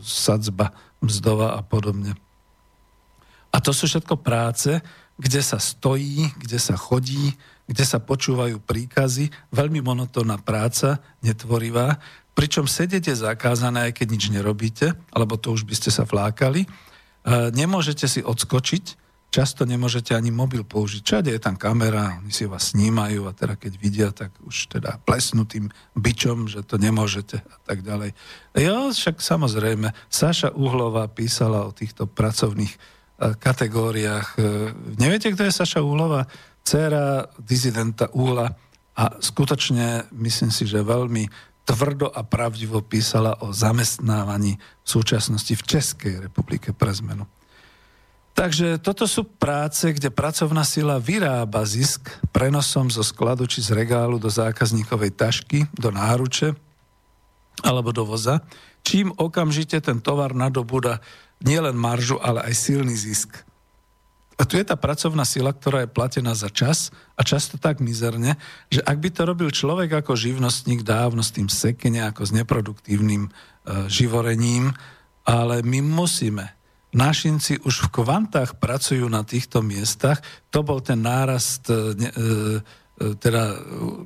sadzba 0.03 0.75
mzdová 1.06 1.56
a 1.58 1.62
podobne. 1.62 2.18
A 3.56 3.58
to 3.64 3.72
sú 3.72 3.88
všetko 3.88 4.20
práce, 4.20 4.84
kde 5.16 5.39
sa 5.39 5.62
stojí, 5.62 6.28
kde 6.36 6.60
sa 6.60 6.76
chodí, 6.76 7.32
kde 7.66 7.86
sa 7.88 8.03
počúvajú 8.03 8.60
príkazy, 8.60 9.32
veľmi 9.56 9.80
monotónna 9.80 10.38
práca, 10.43 10.99
netvorivá, 11.24 11.97
pričom 12.36 12.68
sedieť 12.68 13.16
je 13.16 13.24
zakázané, 13.24 13.89
aj 13.89 14.03
keď 14.03 14.08
nič 14.12 14.24
nerobíte, 14.28 14.91
alebo 15.16 15.39
to 15.39 15.56
už 15.56 15.64
by 15.64 15.72
ste 15.72 15.89
sa 15.89 16.03
flákali. 16.03 16.68
E, 16.68 16.70
nemôžete 17.56 18.12
si 18.12 18.20
odskočiť, 18.20 19.05
často 19.36 19.67
nemôžete 19.67 20.15
ani 20.15 20.31
mobil 20.31 20.63
použiť. 20.63 21.03
Všade 21.03 21.29
je 21.36 21.43
tam 21.43 21.59
kamera, 21.59 22.23
oni 22.23 22.31
si 22.31 22.47
vás 22.47 22.71
snímajú 22.71 23.27
a 23.27 23.36
teda 23.36 23.59
keď 23.59 23.73
vidia, 23.75 24.07
tak 24.15 24.31
už 24.47 24.71
teda 24.71 25.03
plesnutým 25.03 25.67
bičom, 25.91 26.47
že 26.47 26.63
to 26.63 26.79
nemôžete 26.79 27.43
a 27.43 27.57
tak 27.67 27.83
ďalej. 27.83 28.15
Jo, 28.55 28.95
však 28.95 29.19
samozrejme, 29.19 29.91
Saša 30.07 30.55
Uhlová 30.55 31.11
písala 31.11 31.67
o 31.67 31.75
týchto 31.75 32.07
pracovných 32.07 32.71
e, 32.71 32.79
kategóriách. 33.36 34.39
E, 34.39 34.41
neviete, 34.95 35.27
kto 35.36 35.43
je 35.43 35.51
Saša 35.51 35.83
Uhlová? 35.83 36.31
Cera 36.63 37.27
dizidenta 37.36 38.07
Uhla 38.15 38.55
a 38.95 39.03
skutočne 39.19 40.07
myslím 40.15 40.49
si, 40.55 40.63
že 40.63 40.79
veľmi 40.79 41.27
tvrdo 41.67 42.07
a 42.07 42.23
pravdivo 42.23 42.79
písala 42.79 43.36
o 43.43 43.51
zamestnávaní 43.51 44.55
v 44.55 44.88
súčasnosti 44.88 45.51
v 45.51 45.65
Českej 45.67 46.13
republike 46.23 46.71
pre 46.71 46.95
zmenu. 46.95 47.27
Takže 48.36 48.83
toto 48.83 49.07
sú 49.07 49.23
práce, 49.23 49.88
kde 49.95 50.11
pracovná 50.11 50.67
sila 50.67 50.99
vyrába 50.99 51.63
zisk 51.63 52.11
prenosom 52.36 52.91
zo 52.91 52.99
skladu 52.99 53.47
či 53.47 53.63
z 53.63 53.71
regálu 53.71 54.19
do 54.19 54.27
zákazníkovej 54.27 55.15
tašky, 55.15 55.71
do 55.71 55.88
náruče 55.88 56.51
alebo 57.63 57.95
do 57.95 58.03
voza, 58.03 58.43
čím 58.83 59.15
okamžite 59.15 59.79
ten 59.79 60.03
tovar 60.03 60.36
nadobúda 60.36 60.99
nielen 61.39 61.79
maržu, 61.79 62.19
ale 62.19 62.43
aj 62.43 62.53
silný 62.59 62.91
zisk. 62.99 63.47
A 64.36 64.43
tu 64.43 64.59
je 64.59 64.67
tá 64.67 64.75
pracovná 64.75 65.23
sila, 65.23 65.55
ktorá 65.55 65.88
je 65.88 65.95
platená 65.95 66.36
za 66.36 66.51
čas 66.51 66.91
a 67.15 67.23
často 67.23 67.55
tak 67.55 67.79
mizerne, 67.79 68.36
že 68.67 68.83
ak 68.83 68.99
by 68.99 69.09
to 69.15 69.21
robil 69.23 69.47
človek 69.47 70.03
ako 70.03 70.19
živnostník 70.19 70.83
dávno 70.83 71.23
s 71.23 71.31
tým 71.31 71.47
sekene, 71.47 72.03
ako 72.03 72.27
s 72.27 72.36
neproduktívnym 72.36 73.23
e, 73.23 73.29
živorením, 73.88 74.75
ale 75.23 75.63
my 75.63 75.79
musíme. 75.79 76.55
Našinci 76.95 77.59
už 77.59 77.91
v 77.91 77.91
kvantách 77.91 78.55
pracujú 78.55 79.11
na 79.11 79.27
týchto 79.27 79.59
miestach. 79.59 80.23
To 80.55 80.63
bol 80.63 80.79
ten 80.79 81.03
nárast, 81.03 81.67
e, 81.67 81.75
e, 81.75 82.59
teda 83.19 83.51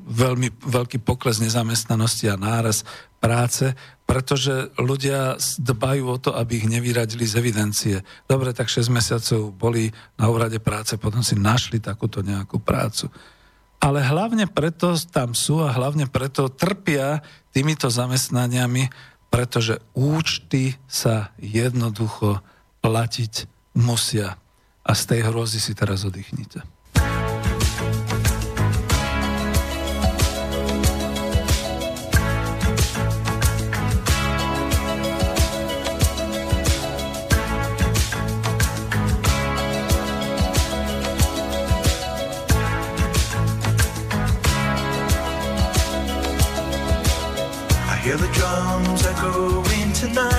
veľmi 0.10 0.50
veľký 0.58 0.98
pokles 1.06 1.38
nezamestnanosti 1.38 2.26
a 2.34 2.42
náraz 2.42 2.82
práce, 3.22 3.78
pretože 4.10 4.74
ľudia 4.82 5.38
dbajú 5.62 6.04
o 6.10 6.18
to, 6.18 6.34
aby 6.34 6.66
ich 6.66 6.66
nevyradili 6.66 7.30
z 7.30 7.38
evidencie. 7.38 7.96
Dobre, 8.26 8.58
tak 8.58 8.74
6 8.74 8.90
mesiacov 8.90 9.54
boli 9.54 9.94
na 10.18 10.26
úrade 10.34 10.58
práce, 10.58 10.98
potom 10.98 11.22
si 11.22 11.38
našli 11.38 11.78
takúto 11.78 12.26
nejakú 12.26 12.58
prácu. 12.58 13.14
Ale 13.78 14.02
hlavne 14.02 14.50
preto 14.50 14.98
tam 15.14 15.38
sú 15.38 15.62
a 15.62 15.70
hlavne 15.70 16.10
preto 16.10 16.50
trpia 16.50 17.22
týmito 17.54 17.86
zamestnaniami, 17.86 18.90
pretože 19.30 19.78
účty 19.94 20.74
sa 20.90 21.30
jednoducho 21.38 22.42
platiť 22.82 23.34
musia. 23.80 24.36
A 24.84 24.92
z 24.98 25.04
tej 25.06 25.22
hrozy 25.30 25.60
si 25.62 25.78
teraz 25.78 26.02
oddychnite. 26.08 26.66
Hear 48.10 48.18
the 48.18 48.32
drums 48.34 49.06
echoing 49.06 49.94
tonight, 49.94 50.39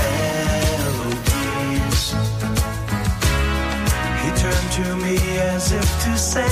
to 4.83 4.95
me 4.95 5.17
as 5.39 5.71
if 5.71 5.89
to 6.03 6.17
say, 6.17 6.47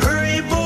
Hurry, 0.00 0.40
boy, 0.48 0.65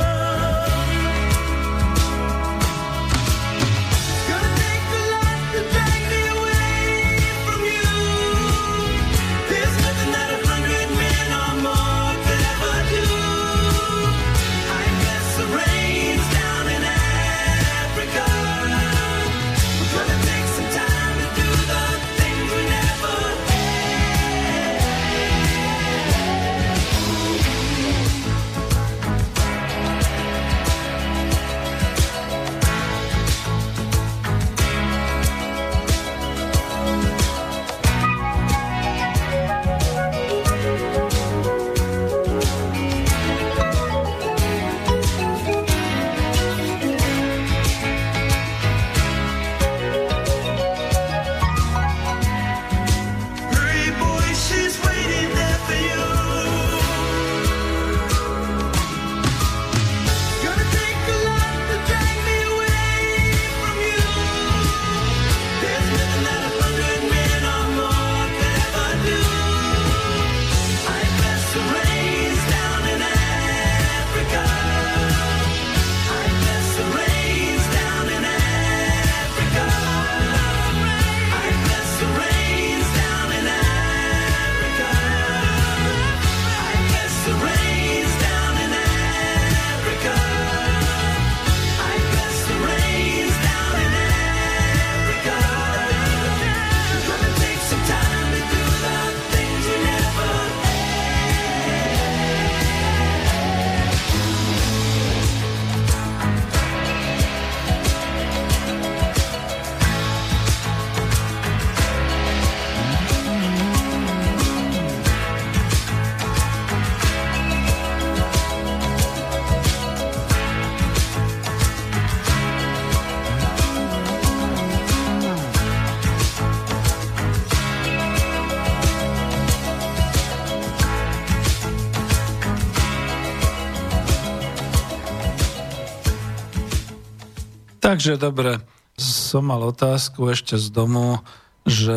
Takže 138.01 138.17
dobre, 138.17 138.57
som 138.97 139.45
mal 139.45 139.61
otázku 139.61 140.25
ešte 140.33 140.57
z 140.57 140.73
domu, 140.73 141.21
že 141.69 141.93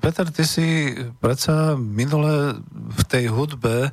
Peter, 0.00 0.24
ty 0.32 0.48
si 0.48 0.96
predsa 1.20 1.76
minule 1.76 2.56
v 2.72 3.02
tej 3.04 3.28
hudbe 3.28 3.92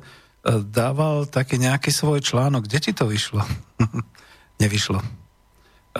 dával 0.64 1.28
taký 1.28 1.60
nejaký 1.60 1.92
svoj 1.92 2.24
článok. 2.24 2.64
Kde 2.64 2.78
ti 2.80 2.92
to 2.96 3.04
vyšlo? 3.04 3.44
Nevyšlo. 4.64 5.04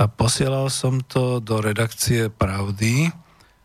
A 0.01 0.09
posielal 0.09 0.73
som 0.73 1.05
to 1.05 1.45
do 1.45 1.61
redakcie 1.61 2.33
Pravdy, 2.33 3.13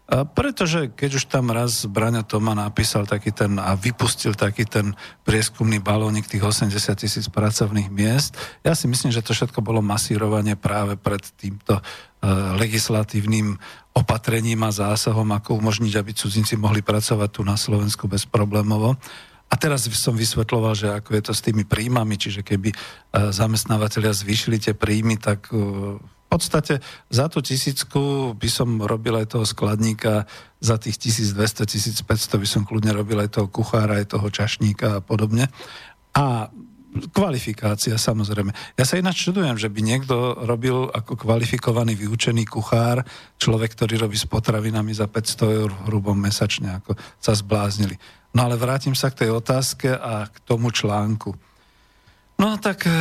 pretože 0.06 0.93
keď 0.93 1.18
už 1.18 1.26
tam 1.26 1.49
raz 1.49 1.89
Braňo 1.89 2.22
Toma 2.22 2.53
napísal 2.53 3.10
taký 3.10 3.34
ten 3.34 3.58
a 3.58 3.74
vypustil 3.74 4.38
taký 4.38 4.70
ten 4.70 4.93
prieskumný 5.26 5.82
balónik 5.82 6.30
tých 6.30 6.45
80 6.45 6.70
tisíc 6.93 7.26
pracovných 7.26 7.89
miest, 7.89 8.38
ja 8.62 8.78
si 8.78 8.86
myslím, 8.86 9.10
že 9.10 9.26
to 9.26 9.34
všetko 9.34 9.66
bolo 9.66 9.82
masírovanie 9.82 10.53
práve 10.53 10.93
pred 10.93 11.26
týmto 11.41 11.82
uh, 11.82 12.53
legislatívnym 12.53 13.58
opatrením 13.97 14.62
a 14.70 14.70
zásahom, 14.70 15.26
ako 15.34 15.58
umožniť, 15.58 15.93
aby 15.97 16.14
cudzinci 16.14 16.53
mohli 16.53 16.86
pracovať 16.86 17.30
tu 17.34 17.41
na 17.41 17.58
Slovensku 17.58 18.06
bezproblémovo. 18.06 19.01
A 19.49 19.53
teraz 19.58 19.89
som 19.89 20.14
vysvetloval, 20.14 20.74
že 20.78 20.89
ako 20.93 21.18
je 21.18 21.24
to 21.26 21.34
s 21.34 21.41
tými 21.41 21.66
príjmami, 21.66 22.14
čiže 22.14 22.45
keby 22.45 22.70
uh, 22.70 23.34
zamestnávateľia 23.34 24.14
zvýšili 24.14 24.62
tie 24.62 24.78
príjmy, 24.78 25.18
tak 25.18 25.49
v 25.49 25.97
podstate 26.36 26.84
za 27.08 27.32
tú 27.32 27.40
tisícku 27.40 28.36
by 28.36 28.50
som 28.52 28.84
robil 28.84 29.16
aj 29.16 29.40
toho 29.40 29.48
skladníka, 29.48 30.28
za 30.60 30.76
tých 30.76 31.00
1200, 31.00 31.64
1500 32.04 32.42
by 32.42 32.48
som 32.48 32.68
kľudne 32.68 32.92
robil 32.92 33.24
aj 33.24 33.40
toho 33.40 33.48
kuchára, 33.48 34.04
aj 34.04 34.18
toho 34.20 34.28
čašníka 34.28 35.00
a 35.00 35.04
podobne. 35.04 35.48
A 36.12 36.52
kvalifikácia 37.12 38.00
samozrejme. 38.00 38.56
Ja 38.80 38.88
sa 38.88 38.96
ináč 38.96 39.28
čudujem, 39.28 39.60
že 39.60 39.68
by 39.68 39.82
niekto 39.84 40.16
robil 40.48 40.88
ako 40.92 41.20
kvalifikovaný 41.20 41.96
vyučený 42.00 42.48
kuchár, 42.48 43.04
človek, 43.36 43.76
ktorý 43.76 44.08
robí 44.08 44.16
s 44.16 44.28
potravinami 44.28 44.96
za 44.96 45.08
500 45.12 45.60
eur 45.60 45.72
hrubom 45.92 46.16
mesačne, 46.16 46.80
ako 46.80 46.96
sa 47.20 47.36
zbláznili. 47.36 48.00
No 48.36 48.48
ale 48.48 48.60
vrátim 48.60 48.96
sa 48.96 49.12
k 49.12 49.28
tej 49.28 49.36
otázke 49.36 49.92
a 49.92 50.28
k 50.28 50.36
tomu 50.44 50.72
článku. 50.72 51.36
No 52.36 52.60
tak 52.60 52.84
uh, 52.84 52.94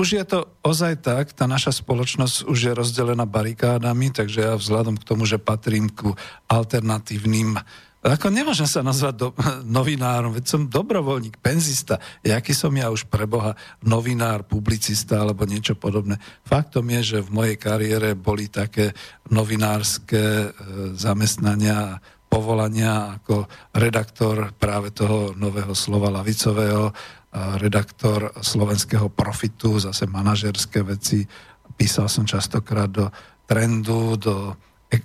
už 0.00 0.08
je 0.16 0.24
to 0.24 0.48
ozaj 0.64 1.04
tak, 1.04 1.36
tá 1.36 1.44
naša 1.44 1.84
spoločnosť 1.84 2.48
už 2.48 2.58
je 2.58 2.72
rozdelená 2.72 3.28
barikádami, 3.28 4.08
takže 4.08 4.40
ja 4.40 4.54
vzhľadom 4.56 4.96
k 4.96 5.04
tomu, 5.04 5.28
že 5.28 5.36
patrím 5.36 5.92
ku 5.92 6.16
alternatívnym 6.48 7.60
ako 8.04 8.28
nemôžem 8.28 8.68
sa 8.68 8.84
nazvať 8.84 9.14
do, 9.16 9.28
novinárom, 9.80 10.36
veď 10.36 10.44
som 10.44 10.68
dobrovoľník, 10.68 11.40
penzista. 11.40 11.96
Jaký 12.20 12.52
som 12.52 12.76
ja 12.76 12.92
už 12.92 13.08
pre 13.08 13.24
Boha 13.24 13.56
novinár, 13.80 14.44
publicista 14.44 15.24
alebo 15.24 15.48
niečo 15.48 15.72
podobné. 15.72 16.20
Faktom 16.44 16.84
je, 17.00 17.16
že 17.16 17.24
v 17.24 17.32
mojej 17.32 17.56
kariére 17.56 18.12
boli 18.12 18.52
také 18.52 18.92
novinárske 19.32 20.20
e, 20.20 20.46
zamestnania, 20.92 21.96
povolania 22.28 23.16
ako 23.16 23.48
redaktor 23.72 24.52
práve 24.52 24.92
toho 24.92 25.32
nového 25.32 25.72
slova 25.72 26.12
lavicového, 26.12 26.92
redaktor 27.34 28.30
slovenského 28.38 29.10
profitu, 29.10 29.78
zase 29.82 30.06
manažerské 30.06 30.82
veci. 30.86 31.26
Písal 31.74 32.06
som 32.06 32.22
častokrát 32.22 32.86
do 32.86 33.10
trendu, 33.50 34.14
do 34.16 34.54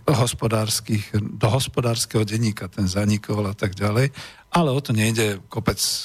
hospodárskych, 0.06 1.18
do 1.18 1.50
hospodárskeho 1.50 2.22
denníka, 2.22 2.70
ten 2.70 2.86
zanikol 2.86 3.50
a 3.50 3.58
tak 3.58 3.74
ďalej. 3.74 4.14
Ale 4.50 4.70
o 4.70 4.82
to 4.82 4.94
nejde 4.94 5.46
kopec 5.50 5.78
e, 5.78 5.98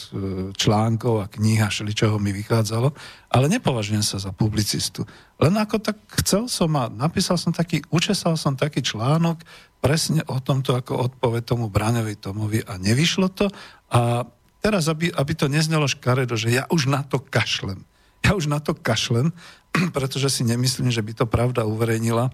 článkov 0.53 1.25
a 1.25 1.31
kníh 1.33 1.61
a 1.65 1.73
všeličoho 1.73 2.21
mi 2.21 2.33
vychádzalo, 2.33 2.93
ale 3.33 3.47
nepovažujem 3.49 4.05
sa 4.05 4.21
za 4.21 4.33
publicistu. 4.33 5.05
Len 5.41 5.57
ako 5.57 5.81
tak 5.81 5.97
chcel 6.25 6.49
som 6.49 6.73
a 6.77 6.93
napísal 6.93 7.41
som 7.41 7.53
taký, 7.53 7.81
učesal 7.89 8.37
som 8.37 8.57
taký 8.57 8.85
článok 8.85 9.41
presne 9.81 10.25
o 10.29 10.41
tomto 10.41 10.77
ako 10.77 11.13
odpoveď 11.13 11.43
tomu 11.45 11.69
Braňovi 11.69 12.17
Tomovi 12.17 12.61
a 12.65 12.81
nevyšlo 12.81 13.33
to 13.33 13.49
a 13.93 14.25
teraz, 14.65 14.89
aby, 14.89 15.13
aby 15.13 15.33
to 15.37 15.53
neznelo 15.53 15.85
škaredo, 15.85 16.41
že 16.41 16.49
ja 16.49 16.65
už 16.73 16.89
na 16.89 17.05
to 17.05 17.21
kašlem. 17.21 17.85
Ja 18.25 18.33
už 18.33 18.49
na 18.49 18.65
to 18.65 18.73
kašlem, 18.73 19.37
pretože 19.97 20.33
si 20.33 20.49
nemyslím, 20.49 20.89
že 20.89 21.05
by 21.05 21.13
to 21.13 21.29
pravda 21.29 21.69
uverejnila 21.69 22.33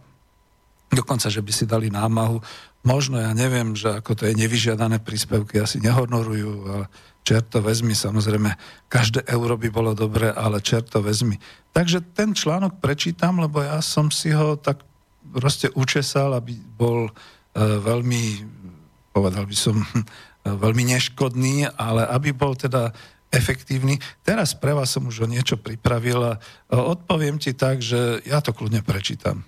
dokonca, 0.91 1.31
že 1.31 1.43
by 1.43 1.53
si 1.55 1.65
dali 1.67 1.87
námahu. 1.91 2.43
Možno, 2.83 3.23
ja 3.23 3.31
neviem, 3.31 3.79
že 3.79 3.95
ako 3.95 4.19
to 4.19 4.23
je 4.27 4.35
nevyžiadané 4.35 4.99
príspevky, 4.99 5.63
asi 5.63 5.79
nehonorujú, 5.79 6.53
ale 6.67 6.85
čerto 7.23 7.63
vezmi, 7.63 7.95
samozrejme, 7.95 8.51
každé 8.91 9.23
euro 9.31 9.55
by 9.55 9.69
bolo 9.71 9.93
dobré, 9.95 10.35
ale 10.35 10.59
čerto 10.59 10.99
vezmi. 10.99 11.39
Takže 11.71 12.03
ten 12.11 12.35
článok 12.35 12.83
prečítam, 12.83 13.39
lebo 13.39 13.63
ja 13.63 13.79
som 13.79 14.11
si 14.11 14.35
ho 14.35 14.59
tak 14.59 14.83
proste 15.31 15.71
učesal, 15.79 16.35
aby 16.35 16.59
bol 16.59 17.07
e, 17.07 17.13
veľmi, 17.61 18.23
povedal 19.15 19.47
by 19.47 19.57
som, 19.57 19.79
veľmi 20.45 20.97
neškodný, 20.97 21.69
ale 21.77 22.07
aby 22.09 22.33
bol 22.33 22.57
teda 22.57 22.93
efektívny. 23.31 24.03
Teraz 24.27 24.59
pre 24.59 24.75
vás 24.75 24.91
som 24.91 25.07
už 25.07 25.25
o 25.25 25.31
niečo 25.31 25.55
pripravil 25.55 26.19
a 26.19 26.33
e, 26.37 26.39
odpoviem 26.75 27.39
ti 27.39 27.55
tak, 27.55 27.79
že 27.79 28.25
ja 28.27 28.43
to 28.43 28.51
kľudne 28.51 28.83
prečítam. 28.83 29.47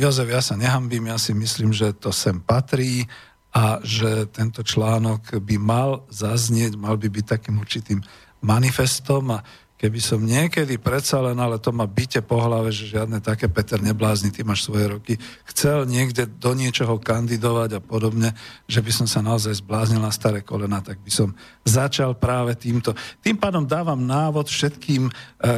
Jozef, 0.00 0.32
ja 0.32 0.40
sa 0.40 0.56
nehambím, 0.56 1.12
ja 1.12 1.20
si 1.20 1.36
myslím, 1.36 1.76
že 1.76 1.92
to 1.92 2.08
sem 2.08 2.40
patrí 2.40 3.04
a 3.52 3.82
že 3.84 4.30
tento 4.32 4.64
článok 4.64 5.42
by 5.42 5.56
mal 5.60 6.06
zaznieť, 6.08 6.78
mal 6.78 6.96
by 6.96 7.10
byť 7.10 7.24
takým 7.26 7.60
určitým 7.60 8.00
manifestom 8.40 9.36
a 9.36 9.44
keby 9.80 9.96
som 9.96 10.20
niekedy 10.20 10.76
predsa 10.76 11.24
len, 11.24 11.40
ale 11.40 11.56
to 11.56 11.72
ma 11.72 11.88
byte 11.88 12.20
po 12.28 12.36
hlave, 12.36 12.68
že 12.68 12.92
žiadne 12.92 13.24
také 13.24 13.48
Peter 13.48 13.80
neblázni, 13.80 14.28
ty 14.28 14.44
máš 14.44 14.68
svoje 14.68 14.92
roky, 14.92 15.16
chcel 15.48 15.88
niekde 15.88 16.28
do 16.28 16.52
niečoho 16.52 17.00
kandidovať 17.00 17.80
a 17.80 17.80
podobne, 17.80 18.36
že 18.68 18.84
by 18.84 18.92
som 18.92 19.08
sa 19.08 19.24
naozaj 19.24 19.64
zbláznil 19.64 20.04
na 20.04 20.12
staré 20.12 20.44
kolena, 20.44 20.84
tak 20.84 21.00
by 21.00 21.08
som 21.08 21.32
začal 21.64 22.12
práve 22.20 22.52
týmto. 22.60 22.92
Tým 23.24 23.40
pádom 23.40 23.64
dávam 23.64 24.04
návod 24.04 24.52
všetkým 24.52 25.08
e, 25.08 25.12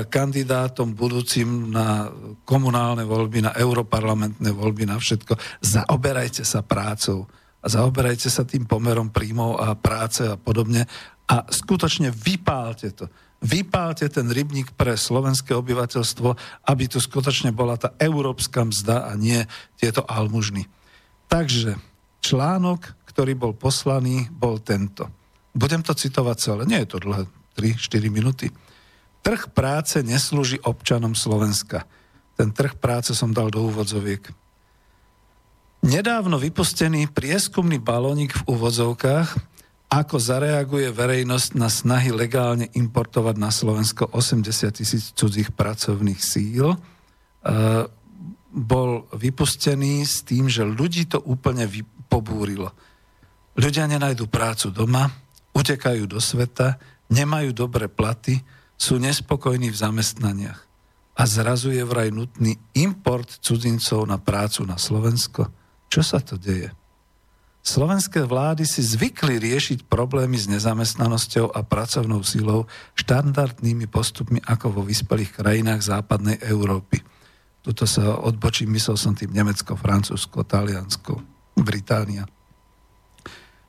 kandidátom 0.07 0.95
budúcim 0.95 1.75
na 1.75 2.07
komunálne 2.47 3.03
voľby, 3.03 3.43
na 3.43 3.53
europarlamentné 3.59 4.55
voľby, 4.55 4.87
na 4.87 5.03
všetko. 5.03 5.35
Zaoberajte 5.59 6.47
sa 6.47 6.63
prácou 6.63 7.27
a 7.59 7.67
zaoberajte 7.67 8.31
sa 8.31 8.47
tým 8.47 8.71
pomerom 8.71 9.11
príjmov 9.11 9.59
a 9.59 9.75
práce 9.75 10.23
a 10.23 10.39
podobne 10.39 10.87
a 11.27 11.43
skutočne 11.51 12.15
vypálte 12.15 12.95
to 12.95 13.11
vypálte 13.43 14.07
ten 14.07 14.31
rybník 14.31 14.73
pre 14.79 14.95
slovenské 14.95 15.53
obyvateľstvo, 15.53 16.29
aby 16.65 16.85
tu 16.87 17.03
skutočne 17.03 17.51
bola 17.51 17.75
tá 17.75 17.93
európska 17.99 18.63
mzda 18.63 19.11
a 19.11 19.13
nie 19.19 19.43
tieto 19.77 20.07
almužny. 20.07 20.71
Takže 21.27 21.77
článok, 22.23 22.95
ktorý 23.11 23.35
bol 23.35 23.53
poslaný, 23.53 24.31
bol 24.31 24.63
tento. 24.63 25.11
Budem 25.53 25.83
to 25.85 25.93
citovať 25.93 26.37
celé, 26.39 26.63
nie 26.65 26.81
je 26.87 26.89
to 26.97 26.99
dlhé, 27.03 27.27
3-4 27.59 28.09
minúty. 28.09 28.47
Trh 29.21 29.51
práce 29.53 30.01
neslúži 30.01 30.63
občanom 30.63 31.13
Slovenska. 31.13 31.85
Ten 32.39 32.51
trh 32.51 32.79
práce 32.79 33.13
som 33.13 33.31
dal 33.31 33.53
do 33.53 33.69
úvodzoviek. 33.69 34.33
Nedávno 35.83 36.39
vypustený 36.39 37.11
prieskumný 37.11 37.83
balónik 37.83 38.39
v 38.39 38.55
úvodzovkách 38.55 39.52
ako 39.93 40.17
zareaguje 40.17 40.89
verejnosť 40.89 41.53
na 41.53 41.69
snahy 41.69 42.17
legálne 42.17 42.73
importovať 42.73 43.37
na 43.37 43.53
Slovensko 43.53 44.09
80 44.09 44.73
tisíc 44.73 45.13
cudzích 45.13 45.53
pracovných 45.53 46.17
síl, 46.17 46.73
e, 46.73 46.79
bol 48.53 49.05
vypustený 49.13 50.01
s 50.09 50.25
tým, 50.25 50.49
že 50.49 50.65
ľudí 50.65 51.05
to 51.13 51.21
úplne 51.21 51.69
pobúrilo. 52.09 52.73
Ľudia 53.53 53.85
nenajdu 53.85 54.33
prácu 54.33 54.73
doma, 54.73 55.13
utekajú 55.53 56.09
do 56.09 56.25
sveta, 56.25 56.81
nemajú 57.13 57.53
dobré 57.53 57.85
platy, 57.93 58.41
sú 58.81 58.97
nespokojní 58.97 59.69
v 59.69 59.77
zamestnaniach. 59.77 60.61
A 61.21 61.23
zrazu 61.29 61.69
je 61.69 61.85
vraj 61.85 62.09
nutný 62.09 62.57
import 62.73 63.29
cudzincov 63.45 64.09
na 64.09 64.17
prácu 64.17 64.65
na 64.65 64.81
Slovensko. 64.81 65.53
Čo 65.93 66.01
sa 66.01 66.25
to 66.25 66.41
deje? 66.41 66.73
Slovenské 67.63 68.27
vlády 68.27 68.67
si 68.67 68.83
zvykli 68.83 69.39
riešiť 69.39 69.87
problémy 69.87 70.35
s 70.35 70.51
nezamestnanosťou 70.51 71.55
a 71.55 71.63
pracovnou 71.63 72.27
silou 72.27 72.67
štandardnými 72.99 73.87
postupmi 73.87 74.43
ako 74.43 74.75
vo 74.75 74.83
vyspelých 74.83 75.31
krajinách 75.39 75.87
západnej 75.87 76.43
Európy. 76.43 76.99
Tuto 77.63 77.87
sa 77.87 78.19
odbočím, 78.19 78.75
myslel 78.75 78.99
som 78.99 79.15
tým 79.15 79.31
Nemecko, 79.31 79.79
Francúzsko, 79.79 80.43
Taliansko, 80.43 81.23
Británia. 81.55 82.27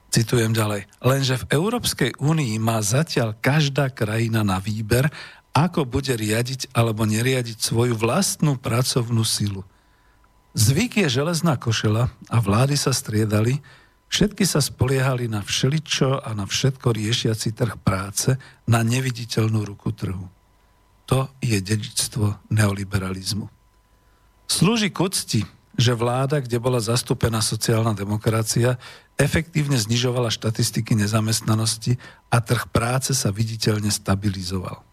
Citujem 0.09 0.57
ďalej. 0.57 0.89
Lenže 0.97 1.45
v 1.45 1.49
Európskej 1.53 2.17
únii 2.17 2.57
má 2.57 2.81
zatiaľ 2.81 3.37
každá 3.37 3.93
krajina 3.93 4.41
na 4.41 4.57
výber, 4.57 5.13
ako 5.53 5.85
bude 5.85 6.17
riadiť 6.17 6.73
alebo 6.73 7.05
neriadiť 7.05 7.61
svoju 7.61 7.93
vlastnú 7.93 8.57
pracovnú 8.57 9.21
silu. 9.21 9.61
Zvyk 10.57 11.05
je 11.05 11.09
železná 11.09 11.57
košela 11.61 12.09
a 12.29 12.37
vlády 12.41 12.73
sa 12.73 12.89
striedali, 12.89 13.61
Všetky 14.14 14.45
sa 14.45 14.61
spoliehali 14.61 15.26
na 15.26 15.41
všeličo 15.41 16.22
a 16.22 16.38
na 16.38 16.45
všetko 16.45 16.93
riešiaci 16.93 17.49
trh 17.49 17.82
práce, 17.82 18.38
na 18.70 18.86
neviditeľnú 18.86 19.66
ruku 19.66 19.89
trhu. 19.89 20.30
To 21.09 21.34
je 21.41 21.57
dedičstvo 21.57 22.45
neoliberalizmu. 22.53 23.49
Slúži 24.45 24.93
k 24.93 25.01
úcti, 25.01 25.41
že 25.74 25.97
vláda, 25.97 26.45
kde 26.45 26.61
bola 26.61 26.78
zastúpená 26.78 27.41
sociálna 27.41 27.97
demokracia, 27.97 28.78
efektívne 29.18 29.82
znižovala 29.82 30.30
štatistiky 30.30 30.93
nezamestnanosti 30.93 31.97
a 32.30 32.38
trh 32.38 32.70
práce 32.70 33.18
sa 33.18 33.34
viditeľne 33.34 33.89
stabilizoval. 33.89 34.86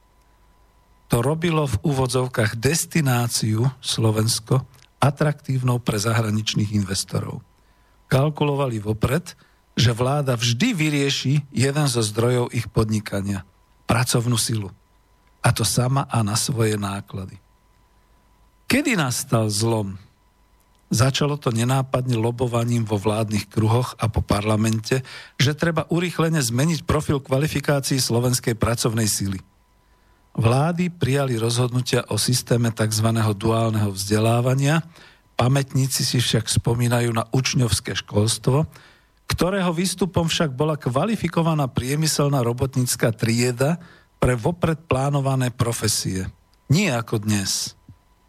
To 1.12 1.20
robilo 1.20 1.68
v 1.68 1.76
úvodzovkách 1.84 2.56
destináciu 2.56 3.68
Slovensko 3.84 4.64
atraktívnou 4.96 5.76
pre 5.76 6.00
zahraničných 6.00 6.72
investorov 6.72 7.44
kalkulovali 8.10 8.82
vopred, 8.82 9.38
že 9.78 9.94
vláda 9.94 10.34
vždy 10.34 10.74
vyrieši 10.74 11.46
jeden 11.54 11.86
zo 11.86 12.02
zdrojov 12.02 12.50
ich 12.50 12.66
podnikania. 12.66 13.46
Pracovnú 13.86 14.34
silu. 14.34 14.74
A 15.40 15.54
to 15.54 15.62
sama 15.62 16.04
a 16.10 16.20
na 16.20 16.34
svoje 16.34 16.74
náklady. 16.74 17.38
Kedy 18.66 18.98
nastal 18.98 19.48
zlom? 19.48 19.96
Začalo 20.90 21.38
to 21.38 21.54
nenápadne 21.54 22.18
lobovaním 22.18 22.82
vo 22.82 22.98
vládnych 22.98 23.46
kruhoch 23.46 23.94
a 24.02 24.10
po 24.10 24.26
parlamente, 24.26 25.06
že 25.38 25.54
treba 25.54 25.86
urýchlene 25.86 26.42
zmeniť 26.42 26.82
profil 26.82 27.22
kvalifikácií 27.22 28.02
slovenskej 28.02 28.58
pracovnej 28.58 29.06
síly. 29.06 29.38
Vlády 30.34 30.90
prijali 30.90 31.38
rozhodnutia 31.38 32.06
o 32.10 32.18
systéme 32.18 32.74
tzv. 32.74 33.06
duálneho 33.34 33.90
vzdelávania, 33.94 34.82
Pamätníci 35.40 36.04
si 36.04 36.20
však 36.20 36.52
spomínajú 36.52 37.16
na 37.16 37.24
učňovské 37.32 37.96
školstvo, 37.96 38.68
ktorého 39.24 39.72
výstupom 39.72 40.28
však 40.28 40.52
bola 40.52 40.76
kvalifikovaná 40.76 41.64
priemyselná 41.72 42.44
robotnícka 42.44 43.08
trieda, 43.16 43.80
pre 44.20 44.36
vopred 44.36 44.84
plánované 44.84 45.48
profesie. 45.48 46.28
Nie 46.68 46.92
ako 46.92 47.24
dnes. 47.24 47.72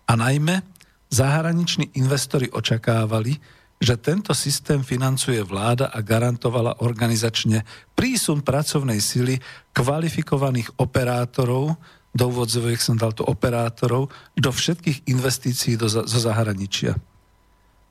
A 0.07 0.15
najmä 0.15 0.63
zahraniční 1.11 1.91
investori 1.99 2.47
očakávali, 2.47 3.35
že 3.81 3.99
tento 3.99 4.31
systém 4.31 4.79
financuje 4.87 5.43
vláda 5.43 5.91
a 5.91 5.99
garantovala 5.99 6.79
organizačne 6.79 7.67
prísun 7.91 8.39
pracovnej 8.39 9.03
sily 9.03 9.35
kvalifikovaných 9.75 10.79
operátorov, 10.79 11.75
do 12.11 12.27
úvodzoviek 12.27 12.79
som 12.79 12.99
dal 12.99 13.15
to 13.15 13.23
operátorov, 13.23 14.11
do 14.35 14.51
všetkých 14.51 15.07
investícií 15.07 15.79
do, 15.79 15.87
zo 15.87 16.19
zahraničia. 16.19 16.99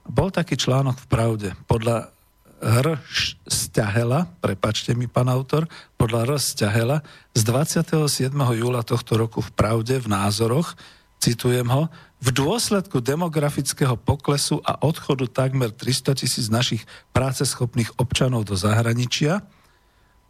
Bol 0.04 0.28
taký 0.28 0.56
článok 0.56 1.00
v 1.00 1.06
Pravde. 1.08 1.48
Podľa 1.64 2.12
R. 2.60 3.00
Stahela, 3.48 4.28
prepačte 4.44 4.92
mi, 4.92 5.08
pán 5.08 5.32
autor, 5.32 5.64
podľa 5.96 6.28
R. 6.28 6.32
Stahela 6.36 7.00
z 7.32 7.40
27. 7.48 8.28
júla 8.36 8.84
tohto 8.84 9.16
roku 9.16 9.40
v 9.40 9.50
Pravde 9.56 9.96
v 9.96 10.12
názoroch, 10.12 10.76
citujem 11.16 11.68
ho, 11.72 11.88
v 12.20 12.28
dôsledku 12.36 13.00
demografického 13.00 13.96
poklesu 13.96 14.60
a 14.60 14.76
odchodu 14.84 15.24
takmer 15.24 15.72
300 15.72 16.20
tisíc 16.20 16.52
našich 16.52 16.84
práceschopných 17.16 17.96
občanov 17.96 18.44
do 18.44 18.52
zahraničia 18.52 19.40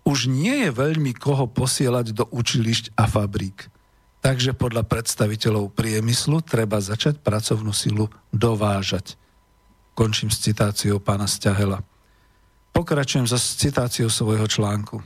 už 0.07 0.31
nie 0.31 0.67
je 0.67 0.71
veľmi 0.71 1.11
koho 1.19 1.51
posielať 1.51 2.15
do 2.15 2.25
učilišť 2.31 2.95
a 2.95 3.11
fabrík. 3.11 3.67
Takže 4.21 4.53
podľa 4.53 4.85
predstaviteľov 4.85 5.73
priemyslu 5.73 6.45
treba 6.45 6.77
začať 6.77 7.25
pracovnú 7.25 7.73
silu 7.73 8.13
dovážať. 8.29 9.17
Končím 9.97 10.29
s 10.29 10.45
citáciou 10.45 11.01
pána 11.01 11.25
Stahela. 11.25 11.81
Pokračujem 12.77 13.27
so 13.27 13.41
citáciou 13.41 14.13
svojho 14.13 14.45
článku. 14.45 15.01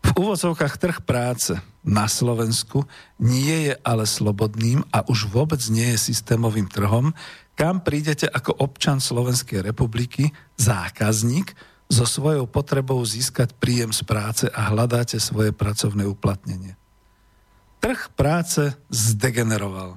V 0.00 0.10
úvodzovkách 0.16 0.80
trh 0.80 0.98
práce 1.04 1.52
na 1.84 2.08
Slovensku 2.08 2.88
nie 3.20 3.68
je 3.68 3.74
ale 3.84 4.08
slobodným 4.08 4.80
a 4.88 5.04
už 5.04 5.28
vôbec 5.28 5.60
nie 5.68 5.92
je 5.92 6.10
systémovým 6.10 6.72
trhom, 6.72 7.12
kam 7.52 7.84
prídete 7.84 8.24
ako 8.24 8.56
občan 8.56 9.04
Slovenskej 9.04 9.60
republiky, 9.60 10.32
zákazník, 10.56 11.52
so 11.90 12.08
svojou 12.08 12.48
potrebou 12.48 13.02
získať 13.02 13.52
príjem 13.58 13.92
z 13.92 14.06
práce 14.06 14.46
a 14.48 14.70
hľadáte 14.72 15.20
svoje 15.20 15.52
pracovné 15.52 16.06
uplatnenie. 16.08 16.79
Trh 17.80 18.12
práce 18.12 18.76
zdegeneroval. 18.92 19.96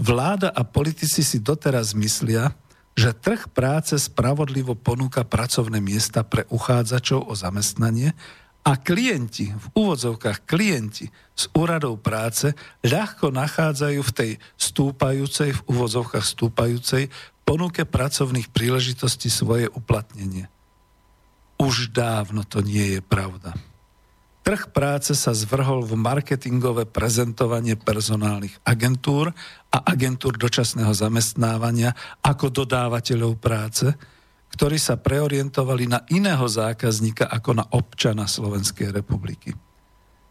Vláda 0.00 0.48
a 0.48 0.64
politici 0.64 1.20
si 1.20 1.36
doteraz 1.36 1.92
myslia, 1.92 2.56
že 2.96 3.12
trh 3.12 3.52
práce 3.52 4.00
spravodlivo 4.00 4.72
ponúka 4.72 5.22
pracovné 5.28 5.78
miesta 5.84 6.24
pre 6.24 6.48
uchádzačov 6.48 7.28
o 7.28 7.34
zamestnanie 7.36 8.16
a 8.64 8.76
klienti, 8.76 9.52
v 9.52 9.66
úvodzovkách 9.72 10.44
klienti 10.44 11.08
z 11.32 11.44
úradov 11.56 12.00
práce 12.00 12.52
ľahko 12.84 13.32
nachádzajú 13.32 14.00
v 14.00 14.12
tej 14.16 14.30
stúpajúcej, 14.56 15.56
v 15.56 15.60
úvodzovkách 15.64 16.24
stúpajúcej 16.24 17.08
ponuke 17.48 17.88
pracovných 17.88 18.52
príležitostí 18.52 19.32
svoje 19.32 19.68
uplatnenie. 19.72 20.52
Už 21.56 21.92
dávno 21.92 22.44
to 22.44 22.60
nie 22.60 22.96
je 22.96 23.00
pravda. 23.04 23.56
Trh 24.40 24.72
práce 24.72 25.12
sa 25.12 25.36
zvrhol 25.36 25.84
v 25.84 26.00
marketingové 26.00 26.88
prezentovanie 26.88 27.76
personálnych 27.76 28.56
agentúr 28.64 29.36
a 29.68 29.78
agentúr 29.84 30.40
dočasného 30.40 30.90
zamestnávania 30.96 31.92
ako 32.24 32.48
dodávateľov 32.48 33.36
práce, 33.36 33.92
ktorí 34.56 34.80
sa 34.80 34.96
preorientovali 34.96 35.84
na 35.86 36.00
iného 36.08 36.48
zákazníka 36.48 37.28
ako 37.28 37.50
na 37.60 37.64
občana 37.68 38.24
Slovenskej 38.24 38.90
republiky. 38.90 39.52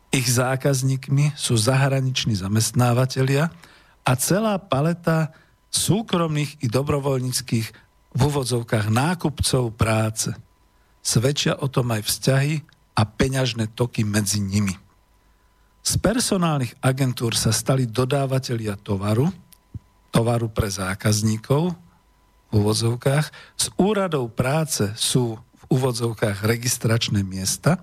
Ich 0.10 0.26
zákazníkmi 0.26 1.38
sú 1.38 1.54
zahraniční 1.54 2.34
zamestnávateľia 2.34 3.54
a 4.02 4.12
celá 4.18 4.58
paleta 4.58 5.38
súkromných 5.70 6.66
i 6.66 6.68
dobrovoľníckých 6.68 7.68
v 8.10 8.20
úvodzovkách 8.26 8.90
nákupcov 8.90 9.70
práce. 9.78 10.34
Svedčia 11.06 11.62
o 11.62 11.70
tom 11.70 11.94
aj 11.94 12.10
vzťahy 12.10 12.56
a 13.00 13.08
peňažné 13.08 13.72
toky 13.72 14.04
medzi 14.04 14.44
nimi. 14.44 14.76
Z 15.80 15.96
personálnych 16.04 16.76
agentúr 16.84 17.32
sa 17.40 17.56
stali 17.56 17.88
dodávateľia 17.88 18.76
tovaru, 18.76 19.32
tovaru 20.12 20.52
pre 20.52 20.68
zákazníkov 20.68 21.72
v 22.50 22.52
úvodzovkách, 22.52 23.26
z 23.56 23.66
úradov 23.80 24.36
práce 24.36 24.92
sú 25.00 25.40
v 25.40 25.64
úvodzovkách 25.72 26.44
registračné 26.44 27.24
miesta, 27.24 27.80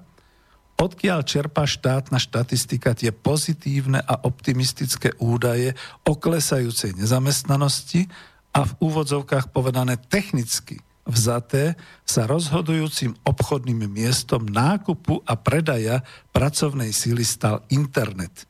odkiaľ 0.77 1.25
čerpá 1.25 1.65
štátna 1.65 2.21
štatistika 2.21 2.93
tie 2.93 3.09
pozitívne 3.09 4.05
a 4.05 4.21
optimistické 4.29 5.17
údaje 5.17 5.73
o 6.05 6.13
klesajúcej 6.13 6.93
nezamestnanosti 6.93 8.13
a 8.53 8.69
v 8.69 8.73
úvodzovkách 8.85 9.49
povedané 9.49 9.97
technicky 9.97 10.85
vzaté 11.07 11.79
sa 12.03 12.27
rozhodujúcim 12.27 13.15
obchodným 13.23 13.87
miestom 13.87 14.45
nákupu 14.45 15.23
a 15.23 15.39
predaja 15.39 16.03
pracovnej 16.35 16.91
síly 16.91 17.23
stal 17.23 17.63
internet. 17.71 18.45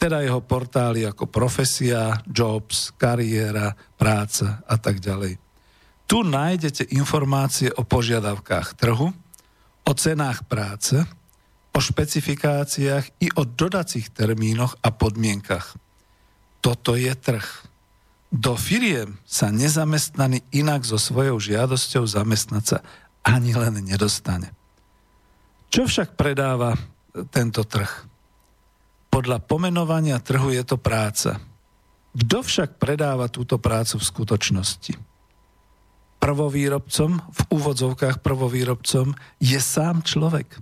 Teda 0.00 0.24
jeho 0.24 0.40
portály 0.40 1.04
ako 1.04 1.28
profesia, 1.28 2.22
jobs, 2.24 2.94
kariéra, 2.96 3.76
práca 3.98 4.64
a 4.64 4.78
tak 4.80 4.98
ďalej. 5.04 5.36
Tu 6.08 6.18
nájdete 6.24 6.88
informácie 6.96 7.68
o 7.76 7.84
požiadavkách 7.84 8.80
trhu, 8.80 9.12
o 9.84 9.92
cenách 9.92 10.48
práce, 10.48 10.96
o 11.74 11.78
špecifikáciách 11.78 13.20
i 13.20 13.28
o 13.36 13.44
dodacích 13.44 14.08
termínoch 14.10 14.80
a 14.80 14.88
podmienkach. 14.88 15.76
Toto 16.64 16.96
je 16.98 17.12
trh. 17.14 17.46
Do 18.28 18.60
firiem 18.60 19.16
sa 19.24 19.48
nezamestnaný 19.48 20.44
inak 20.52 20.84
so 20.84 21.00
svojou 21.00 21.40
žiadosťou 21.40 22.04
zamestnať 22.04 22.64
sa 22.64 22.78
ani 23.24 23.56
len 23.56 23.80
nedostane. 23.80 24.52
Čo 25.72 25.88
však 25.88 26.12
predáva 26.12 26.76
tento 27.32 27.64
trh? 27.64 27.88
Podľa 29.08 29.40
pomenovania 29.40 30.20
trhu 30.20 30.52
je 30.52 30.60
to 30.60 30.76
práca. 30.76 31.40
Kto 32.12 32.44
však 32.44 32.76
predáva 32.76 33.32
túto 33.32 33.56
prácu 33.56 33.96
v 33.96 34.08
skutočnosti? 34.08 34.94
Prvovýrobcom, 36.20 37.10
v 37.16 37.40
úvodzovkách 37.48 38.20
prvovýrobcom, 38.20 39.16
je 39.40 39.56
sám 39.56 40.04
človek. 40.04 40.60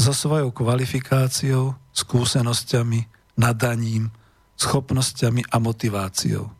So 0.00 0.16
svojou 0.16 0.48
kvalifikáciou, 0.48 1.76
skúsenosťami, 1.92 3.00
nadaním, 3.36 4.08
schopnosťami 4.56 5.52
a 5.52 5.56
motiváciou 5.60 6.56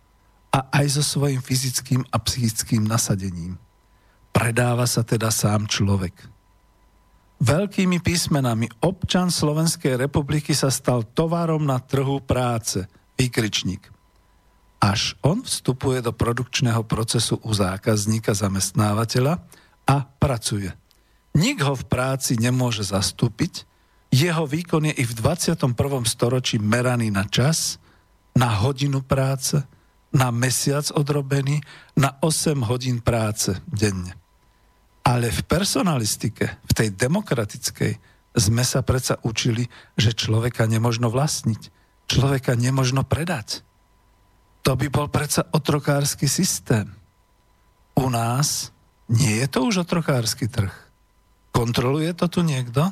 a 0.57 0.73
aj 0.73 0.87
so 0.97 1.05
svojím 1.05 1.45
fyzickým 1.45 2.01
a 2.09 2.17
psychickým 2.17 2.89
nasadením. 2.89 3.61
Predáva 4.33 4.89
sa 4.89 5.05
teda 5.05 5.29
sám 5.29 5.69
človek. 5.69 6.17
Veľkými 7.37 8.01
písmenami 8.01 8.65
občan 8.81 9.29
Slovenskej 9.29 10.01
republiky 10.01 10.57
sa 10.57 10.73
stal 10.73 11.05
tovarom 11.05 11.69
na 11.69 11.77
trhu 11.77 12.24
práce, 12.24 12.89
výkričník. 13.20 13.93
Až 14.81 15.20
on 15.20 15.45
vstupuje 15.45 16.01
do 16.01 16.16
produkčného 16.16 16.81
procesu 16.89 17.37
u 17.45 17.53
zákazníka, 17.53 18.33
zamestnávateľa 18.33 19.45
a 19.85 19.97
pracuje. 20.16 20.73
Nik 21.37 21.61
ho 21.61 21.77
v 21.77 21.85
práci 21.85 22.41
nemôže 22.41 22.89
zastúpiť, 22.89 23.69
jeho 24.09 24.49
výkon 24.49 24.89
je 24.89 24.95
i 24.97 25.05
v 25.05 25.12
21. 25.12 25.77
storočí 26.09 26.57
meraný 26.57 27.12
na 27.12 27.28
čas, 27.28 27.77
na 28.33 28.49
hodinu 28.65 29.05
práce, 29.05 29.61
na 30.16 30.32
mesiac 30.32 30.88
odrobený, 30.97 31.60
na 32.01 32.16
8 32.24 32.64
hodín 32.64 33.05
práce 33.05 33.52
denne. 33.68 34.16
Ale 35.05 35.28
v 35.28 35.44
personalistike, 35.44 36.56
v 36.64 36.72
tej 36.72 36.88
demokratickej, 36.97 37.93
sme 38.36 38.64
sa 38.64 38.80
predsa 38.80 39.20
učili, 39.24 39.68
že 39.97 40.16
človeka 40.16 40.64
nemožno 40.64 41.12
vlastniť, 41.12 41.62
človeka 42.09 42.56
nemožno 42.56 43.05
predať. 43.05 43.60
To 44.64 44.74
by 44.74 44.88
bol 44.88 45.06
predsa 45.12 45.47
otrokársky 45.52 46.26
systém. 46.26 46.90
U 47.97 48.09
nás 48.12 48.74
nie 49.09 49.40
je 49.40 49.47
to 49.47 49.68
už 49.68 49.86
otrokársky 49.86 50.51
trh. 50.51 50.74
Kontroluje 51.55 52.12
to 52.12 52.26
tu 52.28 52.44
niekto? 52.44 52.90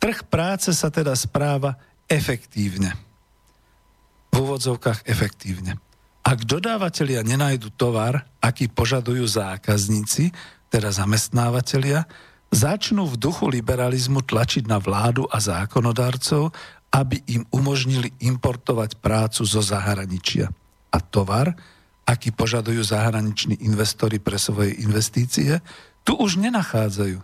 Trh 0.00 0.18
práce 0.24 0.72
sa 0.72 0.88
teda 0.88 1.12
správa 1.18 1.76
efektívne. 2.08 2.96
V 4.32 4.40
úvodzovkách 4.40 5.04
efektívne. 5.04 5.76
Ak 6.22 6.46
dodávateľia 6.46 7.26
nenajdu 7.26 7.74
tovar, 7.74 8.22
aký 8.38 8.70
požadujú 8.70 9.26
zákazníci, 9.26 10.30
teda 10.70 10.94
zamestnávateľia, 10.94 12.06
začnú 12.54 13.10
v 13.10 13.18
duchu 13.18 13.50
liberalizmu 13.50 14.22
tlačiť 14.22 14.70
na 14.70 14.78
vládu 14.78 15.26
a 15.26 15.42
zákonodárcov, 15.42 16.54
aby 16.92 17.24
im 17.26 17.42
umožnili 17.50 18.12
importovať 18.22 19.00
prácu 19.00 19.42
zo 19.42 19.60
zahraničia. 19.64 20.52
A 20.92 20.98
tovar, 21.00 21.56
aký 22.04 22.30
požadujú 22.30 22.84
zahraniční 22.84 23.58
investori 23.64 24.20
pre 24.20 24.36
svoje 24.36 24.76
investície, 24.78 25.58
tu 26.04 26.12
už 26.14 26.36
nenachádzajú. 26.38 27.18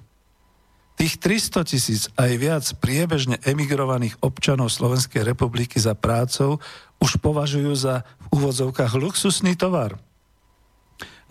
Tých 0.99 1.15
300 1.23 1.63
tisíc 1.71 2.03
aj 2.19 2.33
viac 2.43 2.65
priebežne 2.83 3.39
emigrovaných 3.47 4.19
občanov 4.19 4.75
Slovenskej 4.75 5.23
republiky 5.23 5.79
za 5.79 5.95
prácou 5.95 6.59
už 6.99 7.23
považujú 7.23 7.73
za 7.75 8.03
v 8.29 8.43
úvodzovkách 8.43 8.93
luxusný 8.99 9.55
tovar, 9.55 9.99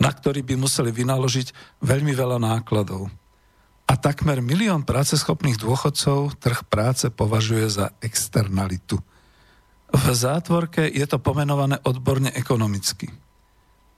na 0.00 0.10
ktorý 0.10 0.40
by 0.44 0.54
museli 0.56 0.90
vynaložiť 0.92 1.80
veľmi 1.84 2.12
veľa 2.16 2.40
nákladov. 2.40 3.12
A 3.88 3.96
takmer 3.96 4.44
milión 4.44 4.84
práceschopných 4.84 5.56
dôchodcov 5.56 6.36
trh 6.36 6.60
práce 6.68 7.08
považuje 7.08 7.72
za 7.72 7.96
externalitu. 8.04 9.00
V 9.88 10.04
zátvorke 10.12 10.84
je 10.84 11.04
to 11.08 11.16
pomenované 11.16 11.80
odborne 11.88 12.28
ekonomicky. 12.36 13.08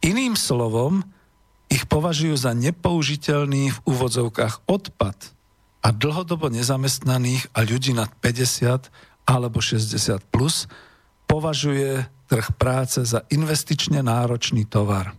Iným 0.07 0.39
slovom, 0.39 1.03
ich 1.67 1.87
považujú 1.87 2.35
za 2.39 2.55
nepoužiteľný 2.55 3.75
v 3.75 3.79
úvodzovkách 3.87 4.67
odpad 4.71 5.19
a 5.83 5.89
dlhodobo 5.91 6.51
nezamestnaných 6.51 7.51
a 7.55 7.67
ľudí 7.67 7.95
nad 7.95 8.11
50 8.23 8.91
alebo 9.27 9.59
60 9.59 10.23
plus 10.31 10.71
považuje 11.31 12.03
trh 12.27 12.47
práce 12.59 12.99
za 13.07 13.23
investične 13.31 14.03
náročný 14.03 14.67
tovar. 14.67 15.15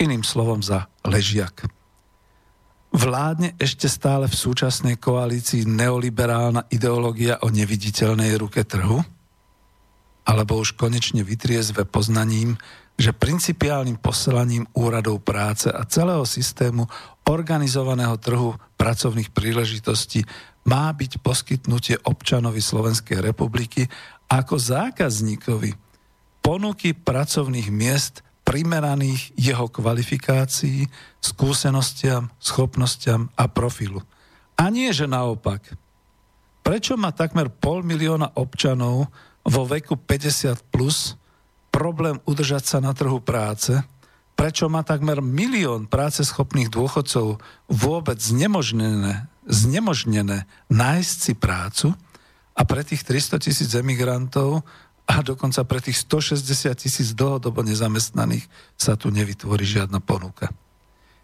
Iným 0.00 0.24
slovom 0.24 0.64
za 0.64 0.88
ležiak. 1.04 1.68
Vládne 2.92 3.56
ešte 3.60 3.88
stále 3.88 4.28
v 4.28 4.36
súčasnej 4.36 4.96
koalícii 4.96 5.68
neoliberálna 5.68 6.68
ideológia 6.72 7.40
o 7.44 7.52
neviditeľnej 7.52 8.36
ruke 8.36 8.64
trhu? 8.64 9.00
Alebo 10.28 10.60
už 10.60 10.76
konečne 10.76 11.24
vytriezve 11.24 11.84
poznaním, 11.88 12.56
že 13.00 13.16
principiálnym 13.16 13.96
poslaním 13.96 14.68
úradov 14.76 15.24
práce 15.24 15.72
a 15.72 15.84
celého 15.88 16.28
systému 16.28 16.84
organizovaného 17.24 18.16
trhu 18.20 18.52
pracovných 18.76 19.32
príležitostí 19.32 20.24
má 20.68 20.92
byť 20.92 21.18
poskytnutie 21.24 21.96
občanovi 22.06 22.62
Slovenskej 22.62 23.18
republiky 23.24 23.88
ako 24.32 24.56
zákazníkovi 24.56 25.76
ponuky 26.40 26.96
pracovných 26.96 27.68
miest 27.68 28.24
primeraných 28.48 29.36
jeho 29.36 29.68
kvalifikácií, 29.68 30.88
skúsenostiam, 31.20 32.32
schopnostiam 32.40 33.28
a 33.36 33.46
profilu. 33.46 34.00
A 34.56 34.72
nie, 34.72 34.88
že 34.90 35.04
naopak. 35.04 35.76
Prečo 36.64 36.96
má 36.96 37.12
takmer 37.12 37.52
pol 37.52 37.84
milióna 37.84 38.34
občanov 38.40 39.12
vo 39.44 39.62
veku 39.68 40.00
50 40.00 40.72
plus 40.72 41.14
problém 41.68 42.18
udržať 42.24 42.64
sa 42.66 42.78
na 42.80 42.96
trhu 42.96 43.20
práce, 43.22 43.74
prečo 44.32 44.66
má 44.66 44.82
takmer 44.82 45.22
milión 45.22 45.86
práceschopných 45.86 46.72
dôchodcov 46.72 47.38
vôbec 47.70 48.18
znemožnené, 48.18 49.30
znemožnené 49.46 50.50
nájsť 50.70 51.16
si 51.16 51.32
prácu 51.38 51.88
a 52.52 52.62
pre 52.68 52.84
tých 52.84 53.04
300 53.04 53.40
tisíc 53.40 53.70
emigrantov 53.72 54.60
a 55.08 55.20
dokonca 55.24 55.64
pre 55.66 55.80
tých 55.82 56.04
160 56.04 56.72
tisíc 56.78 57.08
dlhodobo 57.16 57.64
nezamestnaných 57.64 58.46
sa 58.78 58.94
tu 58.94 59.10
nevytvorí 59.10 59.64
žiadna 59.64 59.98
ponuka. 59.98 60.52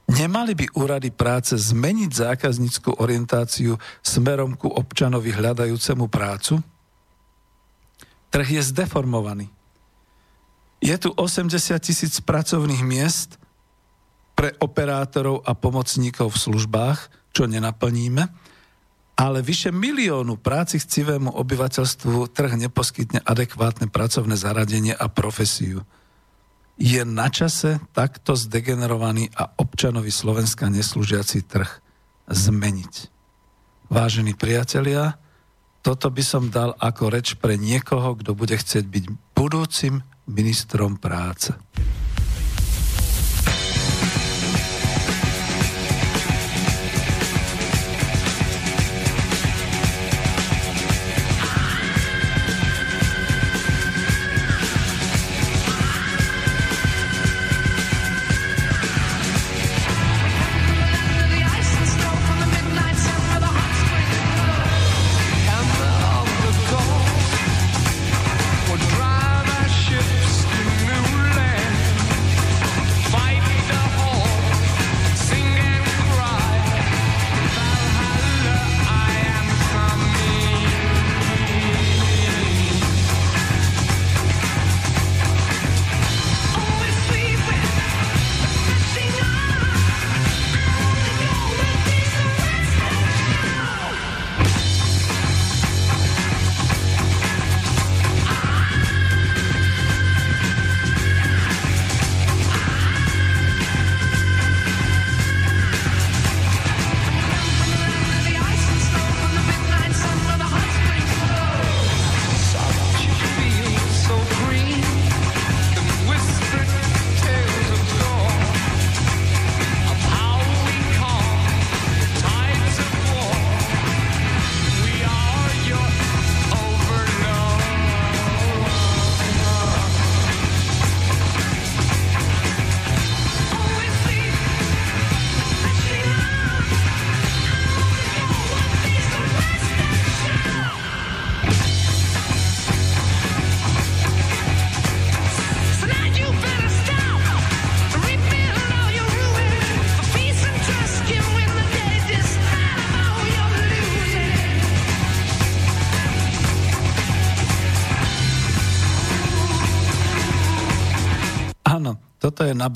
Nemali 0.09 0.57
by 0.57 0.67
úrady 0.73 1.13
práce 1.13 1.53
zmeniť 1.53 2.11
zákazníckú 2.11 2.97
orientáciu 2.97 3.77
smerom 4.01 4.57
ku 4.57 4.73
občanovi 4.73 5.37
hľadajúcemu 5.37 6.09
prácu? 6.09 6.65
Trh 8.33 8.49
je 8.49 8.63
zdeformovaný. 8.73 9.53
Je 10.81 10.97
tu 10.97 11.13
80 11.13 11.53
tisíc 11.85 12.25
pracovných 12.25 12.81
miest 12.81 13.37
pre 14.33 14.57
operátorov 14.63 15.45
a 15.45 15.53
pomocníkov 15.53 16.33
v 16.33 16.41
službách, 16.41 16.99
čo 17.37 17.45
nenaplníme, 17.45 18.31
ale 19.19 19.43
vyše 19.43 19.75
miliónu 19.75 20.39
práci 20.39 20.79
chcivému 20.79 21.35
obyvateľstvu 21.35 22.31
trh 22.31 22.55
neposkytne 22.55 23.19
adekvátne 23.27 23.91
pracovné 23.91 24.39
zaradenie 24.39 24.95
a 24.95 25.11
profesiu. 25.11 25.83
Je 26.79 27.03
na 27.03 27.27
čase 27.27 27.83
takto 27.91 28.39
zdegenerovaný 28.39 29.35
a 29.35 29.51
občanovi 29.59 30.15
Slovenska 30.15 30.71
neslúžiaci 30.71 31.43
trh 31.43 31.67
zmeniť. 32.31 32.95
Vážení 33.91 34.39
priatelia, 34.39 35.19
toto 35.83 36.15
by 36.15 36.23
som 36.23 36.55
dal 36.55 36.79
ako 36.79 37.11
reč 37.11 37.35
pre 37.35 37.59
niekoho, 37.59 38.15
kto 38.23 38.39
bude 38.39 38.55
chcieť 38.55 38.87
byť 38.87 39.05
budúcim 39.35 40.07
ministrom 40.31 40.95
práce. 40.95 41.51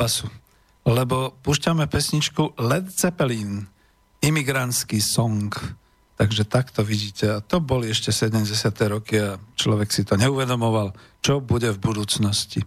Basu. 0.02 0.26
Lebo 0.82 1.38
púšťame 1.46 1.86
pesničku 1.86 2.58
Led 2.58 2.90
Zeppelin, 2.90 3.70
imigrantský 4.18 4.98
song. 4.98 5.54
Takže 6.18 6.42
takto 6.42 6.82
vidíte. 6.82 7.38
A 7.38 7.38
to 7.38 7.62
boli 7.62 7.86
ešte 7.86 8.10
70. 8.10 8.50
roky 8.90 9.22
a 9.22 9.38
človek 9.54 9.94
si 9.94 10.02
to 10.02 10.18
neuvedomoval, 10.18 10.90
čo 11.22 11.38
bude 11.38 11.70
v 11.70 11.78
budúcnosti. 11.78 12.66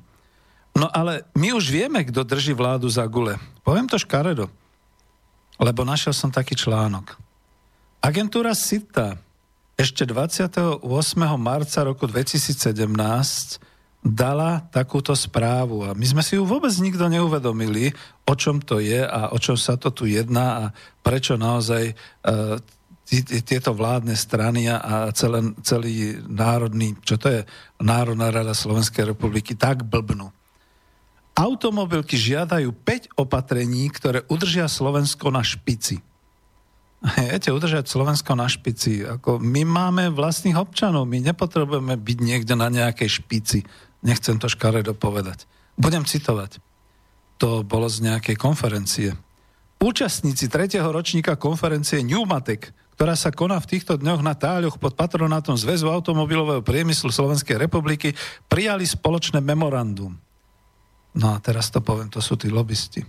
No 0.76 0.88
ale 0.92 1.28
my 1.36 1.56
už 1.56 1.72
vieme, 1.72 2.04
kto 2.04 2.24
drží 2.24 2.56
vládu 2.56 2.88
za 2.88 3.04
gule. 3.08 3.40
Poviem 3.64 3.88
to 3.88 3.96
škaredo, 4.00 4.52
lebo 5.60 5.88
našiel 5.88 6.12
som 6.12 6.32
taký 6.32 6.56
článok. 6.56 7.16
Agentúra 8.04 8.52
SITA 8.52 9.16
ešte 9.76 10.08
28. 10.08 10.84
marca 11.36 11.80
roku 11.84 12.08
2017 12.08 13.60
dala 14.06 14.62
takúto 14.70 15.18
správu 15.18 15.82
a 15.82 15.98
my 15.98 16.06
sme 16.06 16.22
si 16.22 16.38
ju 16.38 16.46
vôbec 16.46 16.70
nikto 16.78 17.10
neuvedomili, 17.10 17.90
o 18.30 18.38
čom 18.38 18.62
to 18.62 18.78
je 18.78 19.02
a 19.02 19.34
o 19.34 19.38
čom 19.42 19.58
sa 19.58 19.82
to 19.82 19.90
tu 19.90 20.06
jedná 20.06 20.48
a 20.62 20.64
prečo 21.02 21.34
naozaj 21.42 21.84
e, 21.90 21.94
tí- 23.10 23.42
tieto 23.42 23.74
vládne 23.74 24.14
strany 24.14 24.70
a 24.70 25.10
celé, 25.10 25.42
celý 25.66 26.22
národný, 26.30 26.94
čo 27.02 27.18
to 27.18 27.34
je 27.34 27.42
Národná 27.82 28.30
rada 28.30 28.54
Slovenskej 28.54 29.10
republiky, 29.10 29.58
tak 29.58 29.82
blbnú. 29.82 30.30
Automobilky 31.36 32.16
žiadajú 32.16 32.72
5 32.72 33.18
opatrení, 33.20 33.90
ktoré 33.90 34.22
udržia 34.30 34.70
Slovensko 34.70 35.34
na 35.34 35.42
špici. 35.42 36.00
Viete, 37.30 37.54
udržať 37.54 37.86
Slovensko 37.86 38.34
na 38.34 38.50
špici. 38.50 39.06
Ako 39.06 39.38
my 39.38 39.62
máme 39.68 40.04
vlastných 40.10 40.58
občanov, 40.58 41.06
my 41.06 41.22
nepotrebujeme 41.22 41.94
byť 42.00 42.18
niekde 42.18 42.54
na 42.58 42.72
nejakej 42.72 43.22
špici. 43.22 43.60
Nechcem 44.06 44.38
to 44.38 44.46
škaredo 44.46 44.94
povedať. 44.94 45.50
Budem 45.76 46.06
citovať. 46.06 46.62
To 47.42 47.66
bolo 47.66 47.90
z 47.90 48.06
nejakej 48.06 48.38
konferencie. 48.38 49.18
Účastníci 49.82 50.48
tretieho 50.48 50.88
ročníka 50.88 51.36
konferencie 51.36 52.00
Newmatek, 52.06 52.72
ktorá 52.96 53.18
sa 53.18 53.34
koná 53.34 53.60
v 53.60 53.76
týchto 53.76 54.00
dňoch 54.00 54.24
na 54.24 54.38
táľoch 54.38 54.80
pod 54.80 54.96
patronátom 54.96 55.60
Zväzu 55.60 55.92
automobilového 55.92 56.64
priemyslu 56.64 57.12
Slovenskej 57.12 57.60
republiky, 57.60 58.16
prijali 58.48 58.88
spoločné 58.88 59.44
memorandum. 59.44 60.16
No 61.12 61.36
a 61.36 61.38
teraz 61.44 61.68
to 61.74 61.84
poviem, 61.84 62.08
to 62.08 62.24
sú 62.24 62.40
tí 62.40 62.48
lobbysti. 62.48 63.04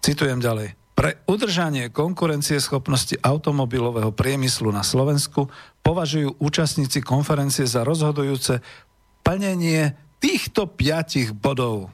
Citujem 0.00 0.40
ďalej. 0.40 0.72
Pre 0.92 1.24
udržanie 1.28 1.88
konkurencieschopnosti 1.88 3.16
automobilového 3.20 4.12
priemyslu 4.12 4.72
na 4.72 4.84
Slovensku 4.84 5.48
považujú 5.80 6.36
účastníci 6.40 7.00
konferencie 7.04 7.64
za 7.64 7.84
rozhodujúce 7.84 8.60
plnenie 9.22 9.94
týchto 10.22 10.70
piatich 10.70 11.34
bodov. 11.34 11.90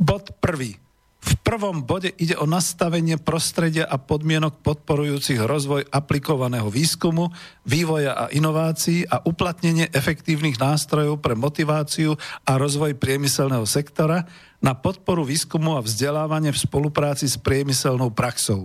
Bod 0.00 0.34
prvý. 0.40 0.80
V 1.20 1.36
prvom 1.44 1.84
bode 1.84 2.16
ide 2.16 2.32
o 2.40 2.48
nastavenie 2.48 3.20
prostredia 3.20 3.84
a 3.84 4.00
podmienok 4.00 4.64
podporujúcich 4.64 5.36
rozvoj 5.36 5.84
aplikovaného 5.92 6.72
výskumu, 6.72 7.28
vývoja 7.68 8.16
a 8.16 8.24
inovácií 8.32 9.04
a 9.04 9.20
uplatnenie 9.28 9.92
efektívnych 9.92 10.56
nástrojov 10.56 11.20
pre 11.20 11.36
motiváciu 11.36 12.16
a 12.48 12.56
rozvoj 12.56 12.96
priemyselného 12.96 13.68
sektora 13.68 14.24
na 14.64 14.72
podporu 14.72 15.20
výskumu 15.20 15.76
a 15.76 15.84
vzdelávanie 15.84 16.56
v 16.56 16.62
spolupráci 16.64 17.28
s 17.28 17.36
priemyselnou 17.36 18.08
praxou. 18.16 18.64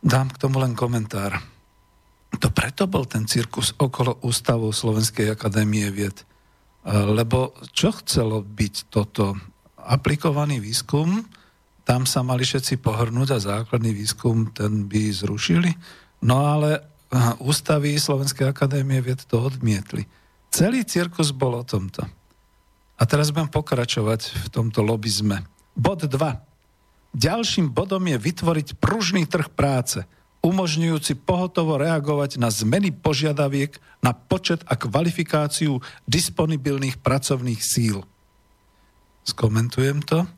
Dám 0.00 0.32
k 0.32 0.40
tomu 0.40 0.56
len 0.56 0.72
komentár. 0.72 1.53
To 2.40 2.48
preto 2.50 2.90
bol 2.90 3.04
ten 3.06 3.28
cirkus 3.28 3.76
okolo 3.78 4.22
ústavov 4.24 4.74
Slovenskej 4.74 5.32
akadémie 5.34 5.88
vied. 5.92 6.22
E, 6.22 6.24
Lebo 6.90 7.54
čo 7.70 7.94
chcelo 7.94 8.42
byť 8.42 8.74
toto? 8.90 9.38
Aplikovaný 9.84 10.64
výskum, 10.64 11.28
tam 11.84 12.08
sa 12.08 12.24
mali 12.24 12.48
všetci 12.48 12.80
pohrnúť 12.80 13.36
a 13.36 13.44
základný 13.44 13.92
výskum 13.92 14.48
ten 14.56 14.88
by 14.88 15.12
zrušili. 15.12 15.76
No 16.24 16.40
ale 16.40 16.80
aha, 17.12 17.36
ústavy 17.44 18.00
Slovenskej 18.00 18.48
akadémie 18.48 19.04
vied 19.04 19.20
to 19.28 19.36
odmietli. 19.44 20.08
Celý 20.48 20.88
cirkus 20.88 21.36
bol 21.36 21.60
o 21.60 21.64
tomto. 21.66 22.08
A 22.94 23.02
teraz 23.04 23.34
budem 23.34 23.50
pokračovať 23.50 24.48
v 24.48 24.48
tomto 24.48 24.80
lobizme. 24.80 25.44
Bod 25.76 26.06
2. 26.06 26.14
Ďalším 27.14 27.70
bodom 27.70 28.06
je 28.06 28.18
vytvoriť 28.18 28.78
pružný 28.78 29.26
trh 29.26 29.50
práce, 29.50 30.02
umožňujúci 30.44 31.24
pohotovo 31.24 31.80
reagovať 31.80 32.36
na 32.36 32.52
zmeny 32.52 32.92
požiadaviek 32.92 33.80
na 34.04 34.12
počet 34.12 34.60
a 34.68 34.76
kvalifikáciu 34.76 35.80
disponibilných 36.04 37.00
pracovných 37.00 37.64
síl. 37.64 38.04
Skomentujem 39.24 40.04
to. 40.04 40.28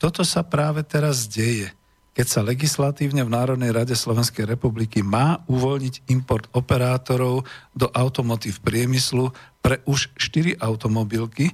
Toto 0.00 0.24
sa 0.24 0.40
práve 0.40 0.80
teraz 0.80 1.28
deje, 1.28 1.68
keď 2.16 2.26
sa 2.26 2.40
legislatívne 2.40 3.22
v 3.22 3.30
Národnej 3.30 3.70
rade 3.76 3.92
Slovenskej 3.92 4.48
republiky 4.48 5.04
má 5.04 5.44
uvoľniť 5.46 6.08
import 6.08 6.48
operátorov 6.56 7.44
do 7.76 7.86
automotív 7.92 8.64
priemyslu 8.64 9.30
pre 9.60 9.84
už 9.84 10.10
4 10.16 10.58
automobilky, 10.64 11.52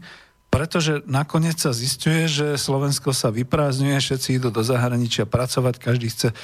pretože 0.49 1.05
nakoniec 1.05 1.61
sa 1.61 1.77
zistuje, 1.77 2.25
že 2.25 2.57
Slovensko 2.57 3.13
sa 3.13 3.29
vyprázdňuje, 3.29 4.01
všetci 4.01 4.41
idú 4.41 4.49
do 4.49 4.65
zahraničia 4.65 5.29
pracovať, 5.29 5.77
každý 5.77 6.09
chce 6.09 6.29
e, 6.33 6.35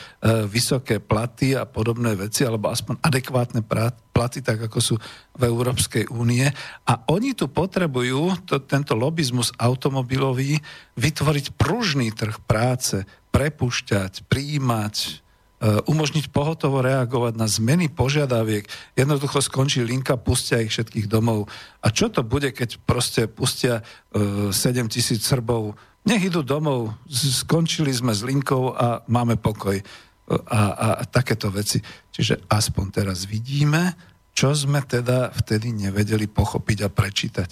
vysoké 0.44 1.00
platy 1.00 1.56
a 1.56 1.64
podobné 1.64 2.12
veci, 2.12 2.44
alebo 2.44 2.68
aspoň 2.68 3.00
adekvátne 3.00 3.64
platy, 4.12 4.44
tak 4.44 4.68
ako 4.68 4.78
sú 4.78 4.94
v 5.34 5.42
Európskej 5.48 6.12
únie. 6.12 6.44
A 6.84 7.00
oni 7.08 7.32
tu 7.32 7.48
potrebujú, 7.48 8.44
to, 8.44 8.60
tento 8.60 8.92
lobizmus 8.92 9.56
automobilový, 9.56 10.60
vytvoriť 11.00 11.56
pružný 11.56 12.12
trh 12.12 12.36
práce, 12.44 13.08
prepušťať, 13.32 14.28
prijímať, 14.28 15.23
umožniť 15.62 16.28
pohotovo 16.28 16.84
reagovať 16.84 17.40
na 17.40 17.48
zmeny 17.48 17.88
požiadaviek. 17.88 18.68
Jednoducho 18.98 19.40
skončí 19.40 19.80
linka, 19.80 20.20
pustia 20.20 20.60
ich 20.60 20.74
všetkých 20.74 21.08
domov. 21.08 21.48
A 21.80 21.88
čo 21.88 22.12
to 22.12 22.20
bude, 22.20 22.52
keď 22.52 22.76
proste 22.84 23.24
pustia 23.30 23.80
e, 24.12 24.52
7 24.52 24.92
tisíc 24.92 25.24
Srbov? 25.24 25.78
Nech 26.04 26.20
idú 26.20 26.44
domov, 26.44 26.92
skončili 27.08 27.94
sme 27.96 28.12
s 28.12 28.20
linkou 28.20 28.76
a 28.76 29.00
máme 29.08 29.40
pokoj. 29.40 29.80
A, 30.24 30.36
a, 30.48 30.88
a 31.00 31.04
takéto 31.04 31.52
veci. 31.52 31.80
Čiže 32.12 32.48
aspoň 32.48 32.84
teraz 32.92 33.28
vidíme, 33.28 33.92
čo 34.32 34.56
sme 34.56 34.80
teda 34.80 35.32
vtedy 35.36 35.68
nevedeli 35.72 36.24
pochopiť 36.28 36.78
a 36.84 36.88
prečítať. 36.88 37.50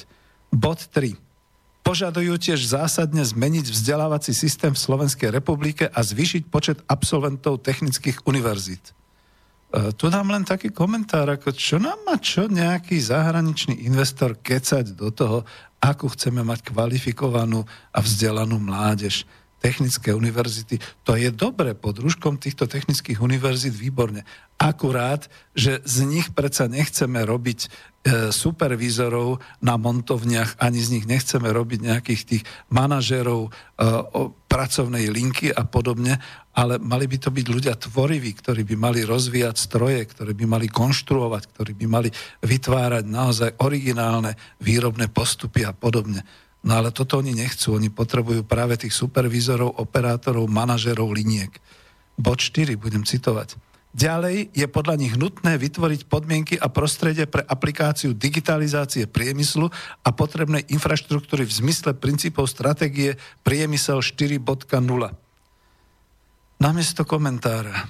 Bod 0.53 0.81
3 0.89 1.32
požadujú 1.83 2.39
tiež 2.39 2.63
zásadne 2.63 3.23
zmeniť 3.27 3.69
vzdelávací 3.69 4.33
systém 4.33 4.73
v 4.73 4.83
Slovenskej 4.83 5.35
republike 5.35 5.91
a 5.91 6.01
zvýšiť 6.01 6.43
počet 6.49 6.79
absolventov 6.87 7.61
technických 7.61 8.23
univerzít. 8.25 8.91
E, 8.91 8.93
Tu 9.93 10.07
dám 10.07 10.31
len 10.31 10.47
taký 10.47 10.71
komentár, 10.71 11.29
ako 11.29 11.51
čo 11.53 11.83
nám 11.83 11.99
má 12.07 12.17
čo 12.23 12.47
nejaký 12.47 12.97
zahraničný 13.03 13.83
investor 13.85 14.39
kecať 14.39 14.95
do 14.95 15.11
toho, 15.11 15.43
akú 15.83 16.07
chceme 16.15 16.47
mať 16.47 16.71
kvalifikovanú 16.71 17.67
a 17.91 17.99
vzdelanú 17.99 18.63
mládež. 18.63 19.27
Technické 19.63 20.11
univerzity, 20.11 20.83
to 21.07 21.15
je 21.15 21.31
dobre, 21.31 21.79
pod 21.79 22.03
rúškom 22.03 22.35
týchto 22.35 22.67
technických 22.67 23.23
univerzít 23.23 23.79
výborne. 23.79 24.27
Akurát, 24.59 25.31
že 25.55 25.79
z 25.87 26.03
nich 26.03 26.35
predsa 26.35 26.67
nechceme 26.67 27.23
robiť 27.23 27.61
e, 27.63 27.69
supervízorov 28.35 29.39
na 29.63 29.79
montovniach, 29.79 30.59
ani 30.59 30.83
z 30.83 30.99
nich 30.99 31.07
nechceme 31.07 31.47
robiť 31.47 31.79
nejakých 31.79 32.23
tých 32.27 32.43
manažerov 32.75 33.49
e, 33.49 33.51
o 34.19 34.35
pracovnej 34.51 35.07
linky 35.15 35.55
a 35.55 35.63
podobne, 35.63 36.19
ale 36.59 36.83
mali 36.83 37.07
by 37.07 37.17
to 37.23 37.31
byť 37.31 37.47
ľudia 37.47 37.75
tvoriví, 37.79 38.35
ktorí 38.35 38.67
by 38.67 38.77
mali 38.77 39.01
rozvíjať 39.07 39.57
stroje, 39.57 40.03
ktorí 40.05 40.35
by 40.37 40.45
mali 40.45 40.67
konštruovať, 40.69 41.43
ktorí 41.55 41.73
by 41.79 41.87
mali 41.87 42.11
vytvárať 42.43 43.05
naozaj 43.07 43.51
originálne 43.63 44.35
výrobné 44.59 45.07
postupy 45.09 45.65
a 45.65 45.73
podobne. 45.73 46.27
No 46.63 46.79
ale 46.79 46.95
toto 46.95 47.19
oni 47.19 47.35
nechcú, 47.35 47.75
oni 47.75 47.91
potrebujú 47.91 48.47
práve 48.47 48.79
tých 48.79 48.95
supervízorov, 48.95 49.83
operátorov, 49.83 50.47
manažerov 50.47 51.11
liniek. 51.11 51.51
Bod 52.15 52.39
4 52.39 52.79
budem 52.79 53.03
citovať. 53.03 53.59
Ďalej 53.93 54.57
je 54.57 54.67
podľa 54.73 54.97
nich 54.97 55.15
nutné 55.21 55.61
vytvoriť 55.61 56.09
podmienky 56.09 56.57
a 56.57 56.73
prostredie 56.73 57.29
pre 57.29 57.45
aplikáciu 57.45 58.17
digitalizácie 58.17 59.05
priemyslu 59.05 59.69
a 60.01 60.09
potrebnej 60.17 60.65
infraštruktúry 60.73 61.45
v 61.45 61.53
zmysle 61.53 61.93
princípov 61.93 62.49
stratégie 62.49 63.21
Priemysel 63.45 64.01
4.0. 64.01 64.41
Namiesto 66.57 67.05
komentára 67.05 67.85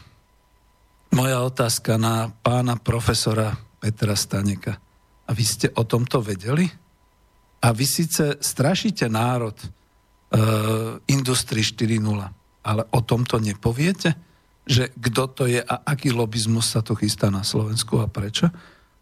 moja 1.13 1.45
otázka 1.45 2.01
na 2.01 2.35
pána 2.41 2.81
profesora 2.81 3.55
Petra 3.79 4.19
Staneka. 4.19 4.81
A 5.29 5.31
vy 5.31 5.45
ste 5.45 5.71
o 5.77 5.87
tomto 5.87 6.19
vedeli? 6.19 6.67
A 7.63 7.71
vy 7.71 7.87
síce 7.87 8.43
strašíte 8.43 9.07
národ 9.07 9.55
e, 9.55 9.67
Industrii 11.15 11.63
4.0, 11.63 12.03
ale 12.67 12.83
o 12.91 13.01
tomto 13.07 13.39
nepoviete? 13.39 14.19
Že 14.67 14.95
kto 14.99 15.23
to 15.31 15.45
je 15.47 15.63
a 15.63 15.75
aký 15.87 16.11
lobizmus 16.11 16.75
sa 16.75 16.83
tu 16.83 16.99
chystá 16.99 17.31
na 17.31 17.47
Slovensku 17.47 18.03
a 18.03 18.11
prečo? 18.11 18.51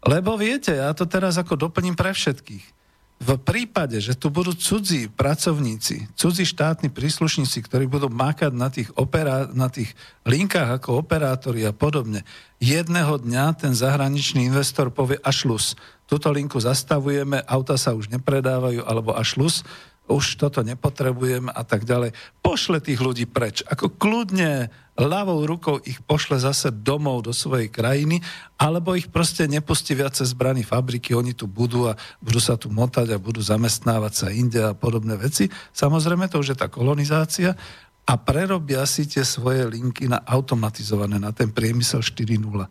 Lebo 0.01 0.33
viete, 0.37 0.77
ja 0.77 0.93
to 0.93 1.05
teraz 1.05 1.37
ako 1.37 1.57
doplním 1.57 1.93
pre 1.93 2.13
všetkých. 2.13 2.81
V 3.21 3.37
prípade, 3.37 4.01
že 4.01 4.17
tu 4.17 4.33
budú 4.33 4.57
cudzí 4.57 5.05
pracovníci, 5.05 6.09
cudzí 6.17 6.41
štátni 6.41 6.89
príslušníci, 6.89 7.61
ktorí 7.61 7.85
budú 7.85 8.09
mákať 8.09 8.49
na 8.49 8.73
tých, 8.73 8.89
operá- 8.97 9.45
na 9.53 9.69
tých 9.69 9.93
linkách 10.25 10.81
ako 10.81 11.05
operátori 11.05 11.61
a 11.61 11.69
podobne, 11.69 12.25
jedného 12.57 13.21
dňa 13.21 13.61
ten 13.61 13.77
zahraničný 13.77 14.49
investor 14.49 14.89
povie 14.89 15.21
a 15.21 15.29
šlus. 15.29 15.77
Túto 16.11 16.27
linku 16.27 16.59
zastavujeme, 16.59 17.39
auta 17.47 17.79
sa 17.79 17.95
už 17.95 18.11
nepredávajú, 18.11 18.83
alebo 18.83 19.15
a 19.15 19.23
šlus, 19.23 19.63
už 20.11 20.35
toto 20.35 20.59
nepotrebujem 20.59 21.47
a 21.47 21.63
tak 21.63 21.87
ďalej. 21.87 22.11
Pošle 22.43 22.83
tých 22.83 22.99
ľudí 22.99 23.23
preč. 23.31 23.63
Ako 23.63 23.95
kľudne 23.95 24.67
ľavou 24.99 25.47
rukou 25.47 25.79
ich 25.87 26.03
pošle 26.03 26.35
zase 26.35 26.67
domov 26.67 27.23
do 27.23 27.31
svojej 27.31 27.71
krajiny, 27.71 28.19
alebo 28.59 28.91
ich 28.91 29.07
proste 29.07 29.47
nepustí 29.47 29.95
viac 29.95 30.19
cez 30.19 30.35
zbraní 30.35 30.67
fabriky, 30.67 31.15
oni 31.15 31.31
tu 31.31 31.47
budú 31.47 31.87
a 31.87 31.95
budú 32.19 32.43
sa 32.43 32.59
tu 32.59 32.67
motať 32.67 33.15
a 33.15 33.21
budú 33.23 33.39
zamestnávať 33.39 34.13
sa 34.13 34.27
inde 34.35 34.59
a 34.59 34.75
podobné 34.75 35.15
veci. 35.15 35.47
Samozrejme, 35.71 36.27
to 36.27 36.43
už 36.43 36.53
je 36.53 36.57
tá 36.59 36.67
kolonizácia, 36.67 37.55
a 38.01 38.19
prerobia 38.19 38.83
si 38.89 39.07
tie 39.07 39.23
svoje 39.23 39.63
linky 39.63 40.09
na 40.09 40.19
automatizované, 40.27 41.21
na 41.21 41.31
ten 41.31 41.53
priemysel 41.53 42.03
4.0. 42.03 42.67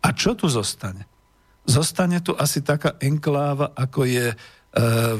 A 0.00 0.08
čo 0.14 0.32
tu 0.32 0.48
zostane? 0.48 1.04
Zostane 1.68 2.24
tu 2.24 2.32
asi 2.32 2.64
taká 2.64 2.96
enkláva, 2.96 3.76
ako 3.76 4.08
je 4.08 4.32
e, 4.32 4.36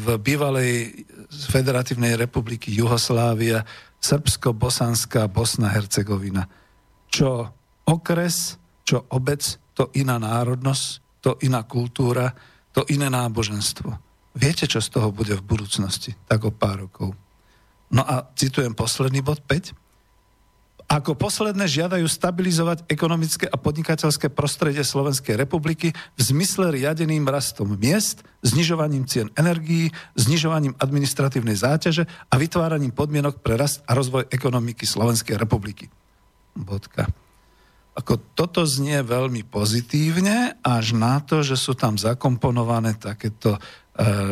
v 0.00 0.06
bývalej 0.16 1.04
Federatívnej 1.28 2.16
republiky 2.16 2.72
Juhoslávia, 2.72 3.68
Srbsko, 4.00 4.56
Bosanská, 4.56 5.28
Bosna, 5.28 5.68
Hercegovina. 5.68 6.48
Čo 7.12 7.52
okres, 7.84 8.56
čo 8.80 9.04
obec, 9.12 9.44
to 9.76 9.92
iná 9.92 10.16
národnosť, 10.16 10.86
to 11.20 11.36
iná 11.44 11.68
kultúra, 11.68 12.32
to 12.72 12.88
iné 12.88 13.12
náboženstvo. 13.12 13.92
Viete, 14.38 14.64
čo 14.64 14.80
z 14.80 14.88
toho 14.88 15.12
bude 15.12 15.36
v 15.36 15.44
budúcnosti, 15.44 16.16
tak 16.24 16.48
o 16.48 16.54
pár 16.54 16.88
rokov. 16.88 17.12
No 17.92 18.04
a 18.04 18.24
citujem 18.36 18.72
posledný 18.72 19.20
bod 19.20 19.44
5. 19.44 19.87
Ako 20.88 21.20
posledné 21.20 21.68
žiadajú 21.68 22.08
stabilizovať 22.08 22.88
ekonomické 22.88 23.44
a 23.44 23.60
podnikateľské 23.60 24.32
prostredie 24.32 24.80
Slovenskej 24.80 25.36
republiky 25.36 25.92
v 25.92 26.20
zmysle 26.20 26.72
riadeným 26.72 27.28
rastom 27.28 27.76
miest, 27.76 28.24
znižovaním 28.40 29.04
cien 29.04 29.28
energií, 29.36 29.92
znižovaním 30.16 30.72
administratívnej 30.80 31.60
záťaže 31.60 32.08
a 32.08 32.34
vytváraním 32.40 32.96
podmienok 32.96 33.44
pre 33.44 33.60
rast 33.60 33.84
a 33.84 33.92
rozvoj 33.92 34.32
ekonomiky 34.32 34.88
Slovenskej 34.88 35.36
republiky. 35.36 35.92
Bodka. 36.56 37.04
Ako 37.92 38.32
toto 38.32 38.64
znie 38.64 39.04
veľmi 39.04 39.44
pozitívne, 39.44 40.56
až 40.64 40.96
na 40.96 41.20
to, 41.20 41.44
že 41.44 41.60
sú 41.60 41.76
tam 41.76 42.00
zakomponované 42.00 42.96
takéto 42.96 43.58
e, 43.58 43.60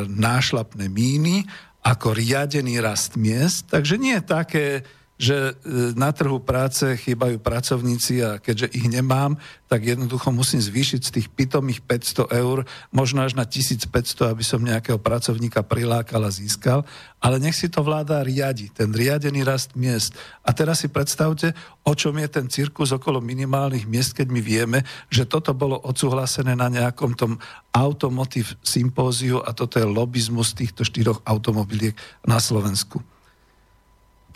nášlapné 0.08 0.88
míny, 0.88 1.44
ako 1.84 2.16
riadený 2.16 2.80
rast 2.80 3.20
miest. 3.20 3.68
Takže 3.68 4.00
nie 4.00 4.16
také 4.24 4.88
že 5.16 5.52
e, 5.52 5.52
na 5.97 6.12
trhu 6.12 6.36
práce 6.36 6.84
chýbajú 6.84 7.40
pracovníci 7.40 8.20
a 8.20 8.36
keďže 8.36 8.68
ich 8.76 8.84
nemám, 8.84 9.40
tak 9.66 9.82
jednoducho 9.82 10.28
musím 10.28 10.60
zvýšiť 10.60 11.01
z 11.02 11.10
tých 11.10 11.28
pitomých 11.32 11.80
500 11.82 12.36
eur, 12.36 12.68
možno 12.93 13.24
až 13.24 13.32
na 13.32 13.48
1500, 13.48 13.88
aby 14.28 14.44
som 14.44 14.60
nejakého 14.60 15.01
pracovníka 15.01 15.64
prilákal 15.64 16.20
a 16.20 16.30
získal. 16.30 16.84
Ale 17.18 17.40
nech 17.40 17.56
si 17.56 17.72
to 17.72 17.80
vláda 17.80 18.20
riadi, 18.20 18.68
ten 18.70 18.93
riadený 18.93 19.43
rast 19.43 19.72
miest. 19.72 20.12
A 20.44 20.52
teraz 20.52 20.84
si 20.84 20.93
predstavte, 20.93 21.56
o 21.82 21.97
čom 21.97 22.14
je 22.20 22.28
ten 22.28 22.47
cirkus 22.52 22.93
okolo 22.93 23.18
minimálnych 23.24 23.88
miest, 23.88 24.12
keď 24.12 24.28
my 24.28 24.40
vieme, 24.44 24.78
že 25.09 25.24
toto 25.24 25.56
bolo 25.56 25.80
odsúhlasené 25.80 26.52
na 26.52 26.68
nejakom 26.68 27.16
tom 27.16 27.40
automotív 27.72 28.52
sympóziu 28.60 29.40
a 29.40 29.56
toto 29.56 29.80
je 29.80 29.88
lobizmus 29.88 30.52
týchto 30.52 30.84
štyroch 30.84 31.24
automobiliek 31.24 31.97
na 32.28 32.36
Slovensku. 32.36 33.15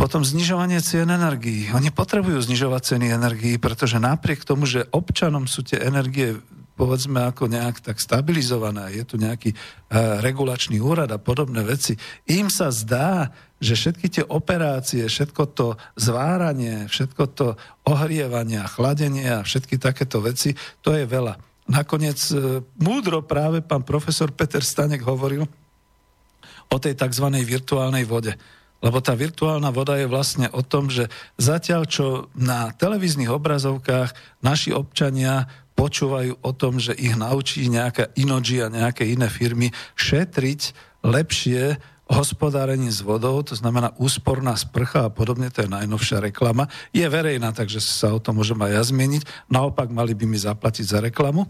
Potom 0.01 0.24
znižovanie 0.24 0.81
cien 0.81 1.12
energií. 1.12 1.68
Oni 1.77 1.93
potrebujú 1.93 2.40
znižovať 2.40 2.97
ceny 2.97 3.12
energií, 3.12 3.60
pretože 3.60 4.01
napriek 4.01 4.48
tomu, 4.48 4.64
že 4.64 4.89
občanom 4.97 5.44
sú 5.44 5.60
tie 5.60 5.77
energie 5.77 6.40
povedzme 6.72 7.28
ako 7.28 7.52
nejak 7.52 7.85
tak 7.85 8.01
stabilizované, 8.01 8.97
je 8.97 9.05
tu 9.05 9.20
nejaký 9.20 9.52
uh, 9.52 10.24
regulačný 10.24 10.81
úrad 10.81 11.12
a 11.12 11.20
podobné 11.20 11.60
veci, 11.60 12.01
im 12.24 12.48
sa 12.48 12.72
zdá, 12.72 13.28
že 13.60 13.77
všetky 13.77 14.09
tie 14.09 14.24
operácie, 14.24 15.05
všetko 15.05 15.43
to 15.52 15.77
zváranie, 16.01 16.89
všetko 16.89 17.24
to 17.36 17.60
ohrievanie 17.85 18.64
a 18.64 18.72
chladenie 18.72 19.28
a 19.28 19.44
všetky 19.44 19.77
takéto 19.77 20.24
veci, 20.24 20.56
to 20.81 20.97
je 20.97 21.05
veľa. 21.05 21.36
Nakoniec 21.68 22.16
uh, 22.32 22.64
múdro 22.81 23.20
práve 23.20 23.60
pán 23.60 23.85
profesor 23.85 24.32
Peter 24.32 24.64
Stanek 24.64 25.05
hovoril 25.05 25.44
o 26.72 26.77
tej 26.81 26.97
tzv. 26.97 27.28
virtuálnej 27.44 28.09
vode 28.09 28.32
lebo 28.81 28.98
tá 29.05 29.12
virtuálna 29.12 29.69
voda 29.73 29.97
je 30.01 30.09
vlastne 30.09 30.48
o 30.57 30.65
tom, 30.65 30.89
že 30.89 31.12
zatiaľ, 31.36 31.85
čo 31.85 32.07
na 32.32 32.73
televíznych 32.73 33.28
obrazovkách 33.28 34.40
naši 34.40 34.73
občania 34.73 35.48
počúvajú 35.77 36.40
o 36.44 36.52
tom, 36.52 36.77
že 36.77 36.93
ich 36.97 37.16
naučí 37.16 37.65
nejaká 37.69 38.12
Inoji 38.16 38.61
a 38.61 38.69
nejaké 38.69 39.09
iné 39.09 39.32
firmy 39.32 39.73
šetriť 39.97 40.77
lepšie 41.01 41.81
hospodárenie 42.11 42.90
s 42.90 43.07
vodou, 43.07 43.39
to 43.47 43.55
znamená 43.55 43.94
úsporná 43.97 44.59
sprcha 44.59 45.07
a 45.07 45.15
podobne, 45.15 45.47
to 45.47 45.62
je 45.62 45.70
najnovšia 45.70 46.19
reklama. 46.19 46.66
Je 46.90 47.07
verejná, 47.07 47.55
takže 47.55 47.78
sa 47.78 48.11
o 48.11 48.19
tom 48.19 48.43
môžem 48.43 48.59
aj 48.66 48.73
ja 48.74 48.82
zmieniť. 48.82 49.23
Naopak 49.47 49.94
mali 49.94 50.19
by 50.19 50.27
mi 50.27 50.35
zaplatiť 50.35 50.85
za 50.90 50.98
reklamu. 50.98 51.47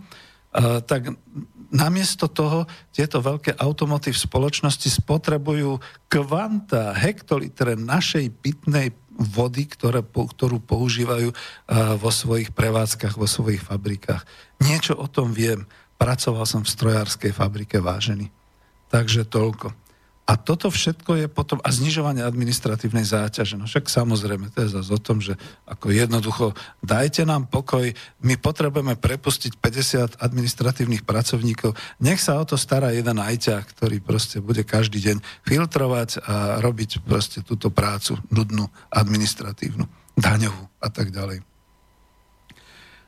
Uh, 0.52 0.84
tak 0.84 1.16
namiesto 1.70 2.26
toho 2.26 2.66
tieto 2.90 3.22
veľké 3.22 3.56
automotív 3.58 4.18
spoločnosti 4.18 4.90
spotrebujú 4.90 5.78
kvanta, 6.10 6.92
hektolitre 6.94 7.78
našej 7.78 8.30
pitnej 8.42 8.92
vody, 9.16 9.68
ktoré, 9.70 10.04
ktorú 10.04 10.60
používajú 10.64 11.30
vo 11.96 12.10
svojich 12.10 12.50
prevádzkach, 12.52 13.16
vo 13.16 13.28
svojich 13.28 13.62
fabrikách. 13.62 14.26
Niečo 14.60 14.98
o 14.98 15.06
tom 15.06 15.32
viem. 15.32 15.64
Pracoval 16.00 16.48
som 16.48 16.64
v 16.64 16.72
strojárskej 16.72 17.32
fabrike 17.36 17.78
vážený. 17.78 18.32
Takže 18.88 19.28
toľko. 19.28 19.76
A 20.30 20.38
toto 20.38 20.70
všetko 20.70 21.10
je 21.18 21.26
potom, 21.26 21.58
a 21.58 21.74
znižovanie 21.74 22.22
administratívnej 22.22 23.02
záťaže. 23.02 23.58
No 23.58 23.66
však 23.66 23.90
samozrejme, 23.90 24.54
to 24.54 24.62
je 24.62 24.78
zase 24.78 24.90
o 24.94 25.02
tom, 25.02 25.18
že 25.18 25.34
ako 25.66 25.90
jednoducho 25.90 26.54
dajte 26.86 27.26
nám 27.26 27.50
pokoj, 27.50 27.90
my 28.22 28.38
potrebujeme 28.38 28.94
prepustiť 28.94 29.58
50 29.58 30.22
administratívnych 30.22 31.02
pracovníkov, 31.02 31.74
nech 31.98 32.22
sa 32.22 32.38
o 32.38 32.46
to 32.46 32.54
stará 32.54 32.94
jeden 32.94 33.18
ajťák, 33.18 33.74
ktorý 33.74 33.98
proste 33.98 34.38
bude 34.38 34.62
každý 34.62 35.02
deň 35.02 35.18
filtrovať 35.42 36.22
a 36.22 36.62
robiť 36.62 37.02
proste 37.02 37.42
túto 37.42 37.74
prácu 37.74 38.14
nudnú, 38.30 38.70
administratívnu, 38.94 39.90
daňovú 40.14 40.62
a 40.78 40.88
tak 40.94 41.10
ďalej. 41.10 41.42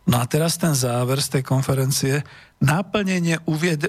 No 0.02 0.18
a 0.18 0.26
teraz 0.26 0.58
ten 0.58 0.74
záver 0.74 1.22
z 1.22 1.38
tej 1.38 1.42
konferencie. 1.46 2.26
Náplnenie 2.62 3.42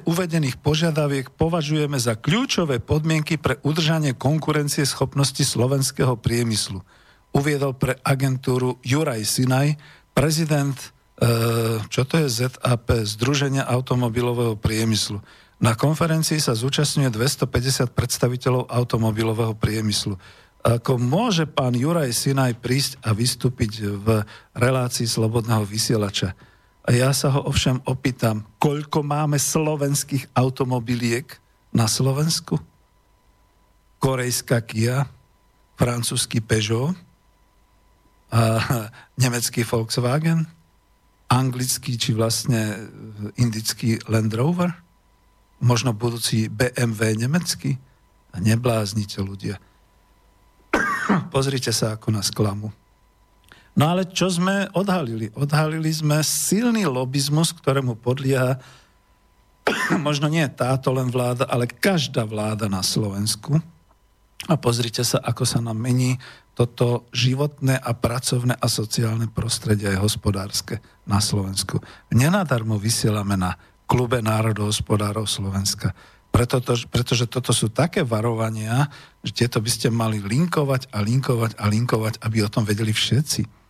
uvedených 0.10 0.58
požiadaviek 0.58 1.30
považujeme 1.38 2.02
za 2.02 2.18
kľúčové 2.18 2.82
podmienky 2.82 3.38
pre 3.38 3.62
udržanie 3.62 4.18
konkurencie 4.18 4.82
schopnosti 4.90 5.46
slovenského 5.46 6.18
priemyslu. 6.18 6.82
Uviedol 7.38 7.78
pre 7.78 8.02
agentúru 8.02 8.82
Juraj 8.82 9.30
Sinaj, 9.30 9.78
prezident, 10.18 10.74
e, 10.74 10.90
čo 11.86 12.02
to 12.02 12.26
je 12.26 12.26
ZAP, 12.26 13.06
Združenia 13.06 13.62
automobilového 13.62 14.58
priemyslu. 14.58 15.22
Na 15.62 15.78
konferencii 15.78 16.42
sa 16.42 16.58
zúčastňuje 16.58 17.14
250 17.14 17.94
predstaviteľov 17.94 18.74
automobilového 18.74 19.54
priemyslu. 19.54 20.18
Ako 20.66 20.98
môže 20.98 21.46
pán 21.46 21.78
Juraj 21.78 22.10
Sinaj 22.10 22.58
prísť 22.58 22.98
a 23.06 23.14
vystúpiť 23.14 23.86
v 24.02 24.26
relácii 24.58 25.06
Slobodného 25.06 25.62
vysielača? 25.62 26.34
A 26.84 26.92
ja 26.92 27.16
sa 27.16 27.32
ho 27.32 27.48
ovšem 27.48 27.80
opýtam, 27.88 28.44
koľko 28.60 29.08
máme 29.08 29.40
slovenských 29.40 30.36
automobiliek 30.36 31.40
na 31.72 31.88
Slovensku? 31.88 32.60
Korejská 34.04 34.60
Kia, 34.68 35.08
francúzsky 35.80 36.44
Peugeot, 36.44 36.92
a 38.34 38.42
nemecký 39.22 39.64
Volkswagen, 39.64 40.50
anglický 41.30 41.96
či 41.96 42.12
vlastne 42.12 42.90
indický 43.40 44.02
Land 44.10 44.34
Rover, 44.34 44.74
možno 45.64 45.96
budúci 45.96 46.52
BMW 46.52 47.16
nemecký. 47.16 47.80
Nebláznite 48.34 49.22
ľudia. 49.22 49.62
Pozrite 51.34 51.70
sa, 51.70 51.96
ako 51.96 52.10
nás 52.10 52.34
klamu. 52.34 52.74
No 53.74 53.90
ale 53.90 54.06
čo 54.06 54.30
sme 54.30 54.70
odhalili? 54.78 55.34
Odhalili 55.34 55.90
sme 55.90 56.22
silný 56.22 56.86
lobizmus, 56.86 57.50
ktorému 57.58 57.98
podlieha 57.98 58.62
možno 60.08 60.30
nie 60.30 60.46
táto 60.54 60.94
len 60.94 61.10
vláda, 61.10 61.50
ale 61.50 61.66
každá 61.66 62.22
vláda 62.28 62.70
na 62.70 62.86
Slovensku. 62.86 63.58
A 64.46 64.60
pozrite 64.60 65.02
sa, 65.08 65.24
ako 65.24 65.48
sa 65.48 65.64
nám 65.64 65.80
mení 65.80 66.20
toto 66.54 67.10
životné 67.16 67.80
a 67.80 67.92
pracovné 67.98 68.60
a 68.60 68.68
sociálne 68.70 69.26
prostredie 69.32 69.90
aj 69.90 70.04
hospodárske 70.04 70.84
na 71.10 71.18
Slovensku. 71.18 71.82
Nenadarmo 72.14 72.78
vysielame 72.78 73.40
na 73.40 73.58
klube 73.90 74.22
národohospodárov 74.22 75.26
Slovenska. 75.26 75.96
Preto 76.30 76.62
to, 76.62 76.78
pretože 76.92 77.26
toto 77.26 77.56
sú 77.56 77.74
také 77.74 78.06
varovania, 78.06 78.90
že 79.26 79.46
tieto 79.46 79.58
by 79.64 79.70
ste 79.72 79.88
mali 79.90 80.22
linkovať 80.22 80.92
a 80.94 81.02
linkovať 81.02 81.58
a 81.58 81.66
linkovať, 81.72 82.14
aby 82.22 82.38
o 82.44 82.52
tom 82.52 82.68
vedeli 82.68 82.94
všetci 82.94 83.63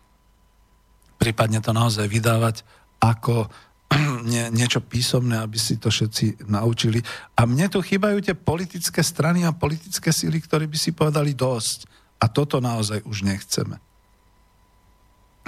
prípadne 1.17 1.59
to 1.63 1.71
naozaj 1.71 2.05
vydávať 2.09 2.65
ako 3.03 3.47
nie, 4.31 4.49
niečo 4.53 4.81
písomné, 4.81 5.39
aby 5.39 5.59
si 5.59 5.77
to 5.77 5.91
všetci 5.91 6.49
naučili. 6.49 6.99
A 7.37 7.45
mne 7.45 7.69
tu 7.69 7.79
chýbajú 7.81 8.23
tie 8.23 8.35
politické 8.37 9.03
strany 9.03 9.45
a 9.45 9.55
politické 9.55 10.09
síly, 10.09 10.41
ktorí 10.41 10.65
by 10.69 10.77
si 10.77 10.91
povedali 10.95 11.35
dosť. 11.35 11.89
A 12.23 12.31
toto 12.31 12.63
naozaj 12.63 13.03
už 13.03 13.27
nechceme. 13.27 13.75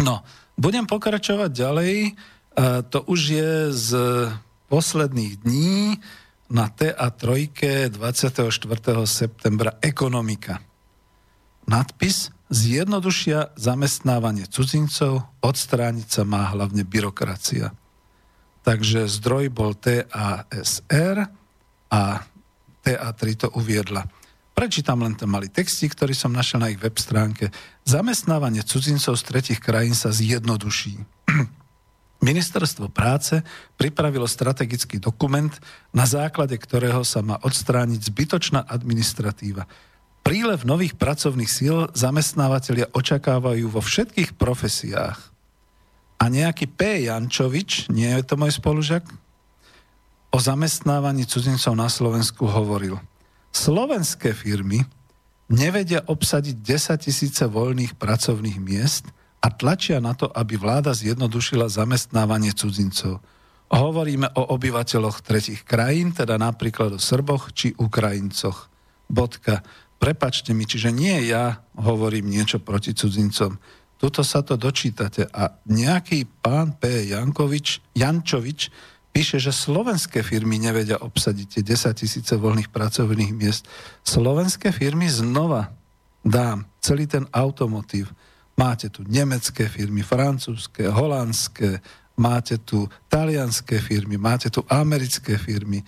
No, 0.04 0.28
budem 0.60 0.84
pokračovať 0.84 1.50
ďalej. 1.56 1.96
E, 2.04 2.12
to 2.92 3.00
už 3.08 3.20
je 3.32 3.52
z 3.72 3.90
posledných 4.68 5.40
dní 5.48 6.04
na 6.52 6.68
TA3 6.68 7.96
24. 7.96 8.52
septembra 9.08 9.80
Ekonomika. 9.80 10.60
Nadpis 11.66 12.35
zjednodušia 12.50 13.56
zamestnávanie 13.58 14.46
cudzincov, 14.46 15.26
odstrániť 15.42 16.08
sa 16.10 16.24
má 16.28 16.50
hlavne 16.54 16.86
byrokracia. 16.86 17.74
Takže 18.66 19.06
zdroj 19.06 19.54
bol 19.54 19.78
TASR 19.78 21.30
a 21.90 22.02
TA3 22.82 23.22
to 23.38 23.48
uviedla. 23.54 24.06
Prečítam 24.56 25.04
len 25.04 25.14
ten 25.20 25.28
malý 25.28 25.52
textík, 25.52 25.94
ktorý 25.94 26.16
som 26.16 26.32
našiel 26.32 26.64
na 26.64 26.72
ich 26.72 26.80
web 26.80 26.96
stránke. 26.96 27.52
Zamestnávanie 27.84 28.64
cudzincov 28.64 29.20
z 29.20 29.24
tretich 29.28 29.60
krajín 29.60 29.94
sa 29.94 30.16
zjednoduší. 30.16 31.04
Ministerstvo 32.26 32.88
práce 32.88 33.44
pripravilo 33.76 34.26
strategický 34.26 34.98
dokument, 35.04 35.52
na 35.92 36.08
základe 36.08 36.56
ktorého 36.56 37.04
sa 37.04 37.20
má 37.20 37.36
odstrániť 37.44 38.00
zbytočná 38.10 38.64
administratíva. 38.64 39.68
Prílev 40.26 40.66
nových 40.66 40.98
pracovných 40.98 41.46
síl 41.46 41.86
zamestnávateľia 41.94 42.90
očakávajú 42.98 43.70
vo 43.70 43.78
všetkých 43.78 44.34
profesiách. 44.34 45.22
A 46.18 46.24
nejaký 46.34 46.66
P. 46.66 47.06
Jančovič, 47.06 47.94
nie 47.94 48.10
je 48.10 48.26
to 48.26 48.34
môj 48.34 48.58
spolužiak, 48.58 49.06
o 50.34 50.38
zamestnávaní 50.42 51.30
cudzincov 51.30 51.78
na 51.78 51.86
Slovensku 51.86 52.50
hovoril. 52.50 52.98
Slovenské 53.54 54.34
firmy 54.34 54.82
nevedia 55.46 56.02
obsadiť 56.02 56.58
10 56.58 57.06
tisíce 57.06 57.46
voľných 57.46 57.94
pracovných 57.94 58.58
miest 58.58 59.06
a 59.46 59.54
tlačia 59.54 60.02
na 60.02 60.18
to, 60.18 60.26
aby 60.34 60.58
vláda 60.58 60.90
zjednodušila 60.98 61.70
zamestnávanie 61.70 62.50
cudzincov. 62.58 63.22
Hovoríme 63.70 64.34
o 64.34 64.58
obyvateľoch 64.58 65.22
tretich 65.22 65.62
krajín, 65.62 66.18
teda 66.18 66.42
napríklad 66.42 66.98
o 66.98 67.00
Srboch 67.00 67.54
či 67.54 67.78
Ukrajincoch. 67.78 68.74
Bodka. 69.06 69.62
Prepačte 69.98 70.52
mi, 70.52 70.68
čiže 70.68 70.92
nie 70.92 71.32
ja 71.32 71.64
hovorím 71.80 72.30
niečo 72.30 72.60
proti 72.60 72.94
cudzincom. 72.94 73.58
Tuto 73.96 74.22
sa 74.28 74.44
to 74.44 74.60
dočítate 74.60 75.26
a 75.32 75.56
nejaký 75.66 76.28
pán 76.44 76.76
P. 76.76 77.10
Jankovič, 77.10 77.96
Jančovič 77.96 78.70
píše, 79.16 79.40
že 79.40 79.56
slovenské 79.56 80.20
firmy 80.20 80.60
nevedia 80.60 81.00
obsadiť 81.00 81.48
tie 81.48 81.64
10 81.64 81.96
tisíce 81.96 82.34
voľných 82.36 82.68
pracovných 82.68 83.32
miest. 83.32 83.64
Slovenské 84.04 84.76
firmy 84.76 85.08
znova 85.08 85.72
dám 86.20 86.68
celý 86.84 87.08
ten 87.08 87.24
automotív. 87.32 88.12
Máte 88.60 88.92
tu 88.92 89.08
nemecké 89.08 89.72
firmy, 89.72 90.04
francúzske, 90.04 90.92
holandské, 90.92 91.80
máte 92.20 92.60
tu 92.60 92.88
talianské 93.08 93.80
firmy, 93.80 94.20
máte 94.20 94.52
tu 94.52 94.60
americké 94.68 95.40
firmy, 95.40 95.84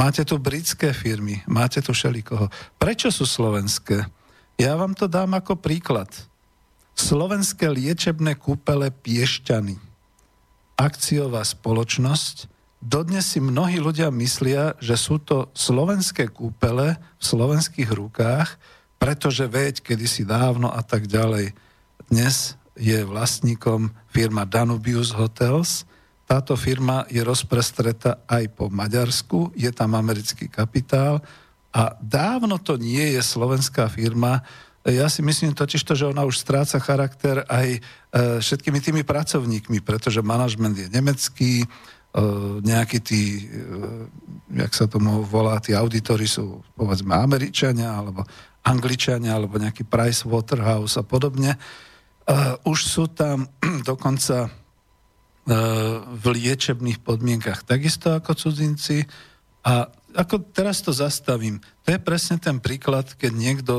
Máte 0.00 0.24
tu 0.24 0.40
britské 0.40 0.96
firmy, 0.96 1.44
máte 1.44 1.84
tu 1.84 1.92
šelikoho. 1.92 2.48
Prečo 2.80 3.12
sú 3.12 3.28
slovenské? 3.28 4.08
Ja 4.56 4.72
vám 4.72 4.96
to 4.96 5.04
dám 5.04 5.36
ako 5.36 5.60
príklad. 5.60 6.08
Slovenské 6.96 7.68
liečebné 7.68 8.32
kúpele 8.40 8.88
Piešťany. 8.88 9.76
Akciová 10.80 11.44
spoločnosť. 11.44 12.48
Dodnes 12.80 13.28
si 13.28 13.44
mnohí 13.44 13.76
ľudia 13.76 14.08
myslia, 14.08 14.72
že 14.80 14.96
sú 14.96 15.20
to 15.20 15.52
slovenské 15.52 16.32
kúpele 16.32 16.96
v 16.96 17.22
slovenských 17.22 17.92
rukách, 17.92 18.56
pretože 18.96 19.44
veď 19.44 19.84
kedysi 19.84 20.24
dávno 20.24 20.72
a 20.72 20.80
tak 20.80 21.12
ďalej. 21.12 21.52
Dnes 22.08 22.56
je 22.72 23.04
vlastníkom 23.04 23.92
firma 24.08 24.48
Danubius 24.48 25.12
Hotels, 25.12 25.84
táto 26.30 26.54
firma 26.54 27.10
je 27.10 27.26
rozprestretá 27.26 28.22
aj 28.30 28.54
po 28.54 28.70
Maďarsku, 28.70 29.50
je 29.58 29.66
tam 29.74 29.98
americký 29.98 30.46
kapitál 30.46 31.18
a 31.74 31.98
dávno 31.98 32.62
to 32.62 32.78
nie 32.78 33.18
je 33.18 33.22
slovenská 33.22 33.90
firma. 33.90 34.46
Ja 34.86 35.10
si 35.10 35.26
myslím 35.26 35.58
totiž 35.58 35.82
to, 35.82 35.98
že 35.98 36.06
ona 36.06 36.22
už 36.22 36.38
stráca 36.38 36.78
charakter 36.78 37.42
aj 37.50 37.68
e, 37.74 37.80
všetkými 38.38 38.78
tými 38.78 39.02
pracovníkmi, 39.02 39.82
pretože 39.82 40.22
manažment 40.22 40.78
je 40.78 40.86
nemecký, 40.86 41.66
e, 41.66 41.68
nejakí 42.62 43.02
tí, 43.02 43.50
e, 43.50 43.66
jak 44.54 44.70
sa 44.70 44.86
tomu 44.86 45.26
volá, 45.26 45.58
tí 45.58 45.74
auditory 45.74 46.30
sú 46.30 46.62
povedzme 46.78 47.10
Američania 47.10 47.90
alebo 47.90 48.22
Angličania 48.62 49.34
alebo 49.34 49.58
nejaký 49.58 49.82
Price 49.82 50.22
Waterhouse 50.22 50.94
a 50.94 51.02
podobne. 51.02 51.58
Už 52.62 52.78
sú 52.86 53.10
tam 53.10 53.50
dokonca 53.90 54.59
v 56.20 56.24
liečebných 56.24 57.02
podmienkach 57.02 57.66
takisto 57.66 58.14
ako 58.14 58.38
cudzinci. 58.38 59.06
A 59.66 59.90
ako 60.14 60.42
teraz 60.50 60.80
to 60.80 60.90
zastavím, 60.94 61.60
to 61.84 61.94
je 61.94 62.00
presne 62.00 62.40
ten 62.40 62.58
príklad, 62.58 63.12
keď 63.14 63.32
niekto 63.34 63.74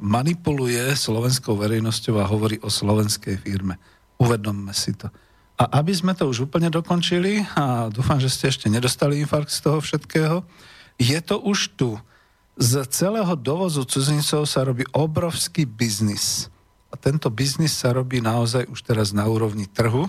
manipuluje 0.00 0.94
slovenskou 0.94 1.56
verejnosťou 1.56 2.20
a 2.20 2.28
hovorí 2.28 2.60
o 2.60 2.68
slovenskej 2.68 3.40
firme. 3.40 3.80
Uvedomme 4.20 4.70
si 4.74 4.94
to. 4.94 5.10
A 5.54 5.78
aby 5.78 5.94
sme 5.94 6.18
to 6.18 6.26
už 6.26 6.50
úplne 6.50 6.66
dokončili, 6.66 7.46
a 7.54 7.86
dúfam, 7.86 8.18
že 8.18 8.30
ste 8.30 8.50
ešte 8.50 8.66
nedostali 8.66 9.22
infarkt 9.22 9.54
z 9.54 9.62
toho 9.62 9.78
všetkého, 9.78 10.42
je 10.98 11.18
to 11.22 11.38
už 11.38 11.78
tu. 11.78 11.94
Z 12.54 12.86
celého 12.90 13.34
dovozu 13.38 13.82
cudzincov 13.86 14.46
sa 14.46 14.66
robí 14.66 14.86
obrovský 14.94 15.66
biznis. 15.66 16.50
A 16.90 16.98
tento 16.98 17.26
biznis 17.30 17.74
sa 17.74 17.90
robí 17.90 18.22
naozaj 18.22 18.70
už 18.70 18.82
teraz 18.86 19.10
na 19.10 19.26
úrovni 19.26 19.66
trhu 19.66 20.06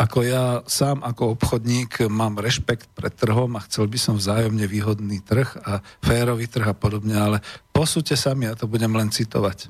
ako 0.00 0.24
ja 0.24 0.64
sám 0.64 1.04
ako 1.04 1.36
obchodník 1.36 2.08
mám 2.08 2.40
rešpekt 2.40 2.88
pred 2.96 3.12
trhom 3.12 3.52
a 3.60 3.64
chcel 3.68 3.84
by 3.84 4.00
som 4.00 4.16
vzájomne 4.16 4.64
výhodný 4.64 5.20
trh 5.20 5.60
a 5.60 5.84
férový 6.00 6.48
trh 6.48 6.72
a 6.72 6.72
podobne, 6.72 7.20
ale 7.20 7.44
posúďte 7.76 8.16
sami, 8.16 8.48
ja 8.48 8.56
to 8.56 8.64
budem 8.64 8.96
len 8.96 9.12
citovať. 9.12 9.68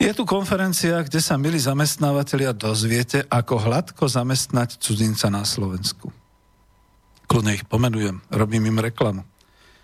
Je 0.00 0.10
tu 0.16 0.24
konferencia, 0.24 0.96
kde 1.04 1.20
sa, 1.20 1.36
milí 1.36 1.60
zamestnávateľia, 1.60 2.56
dozviete, 2.56 3.22
ako 3.28 3.54
hladko 3.60 4.08
zamestnať 4.08 4.80
cudzinca 4.80 5.28
na 5.28 5.44
Slovensku. 5.44 6.08
Kľudne 7.28 7.54
ich 7.54 7.68
pomenujem, 7.68 8.18
robím 8.32 8.66
im 8.66 8.80
reklamu. 8.80 9.22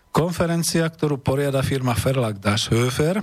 Konferencia, 0.09 0.88
ktorú 0.88 1.20
poriada 1.20 1.60
firma 1.60 1.92
Verlag 1.94 2.40
Dashöfer, 2.40 3.22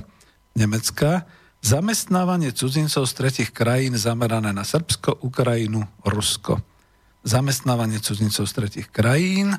nemecká, 0.53 1.25
Zamestnávanie 1.65 2.53
cudzincov 2.53 3.09
z 3.09 3.13
tretich 3.17 3.49
krajín 3.49 3.97
zamerané 3.97 4.53
na 4.53 4.61
Srbsko, 4.61 5.25
Ukrajinu, 5.25 5.89
Rusko. 6.05 6.61
Zamestnávanie 7.25 7.97
cudzincov 7.97 8.45
z 8.45 8.53
tretich 8.53 8.87
krajín 8.93 9.57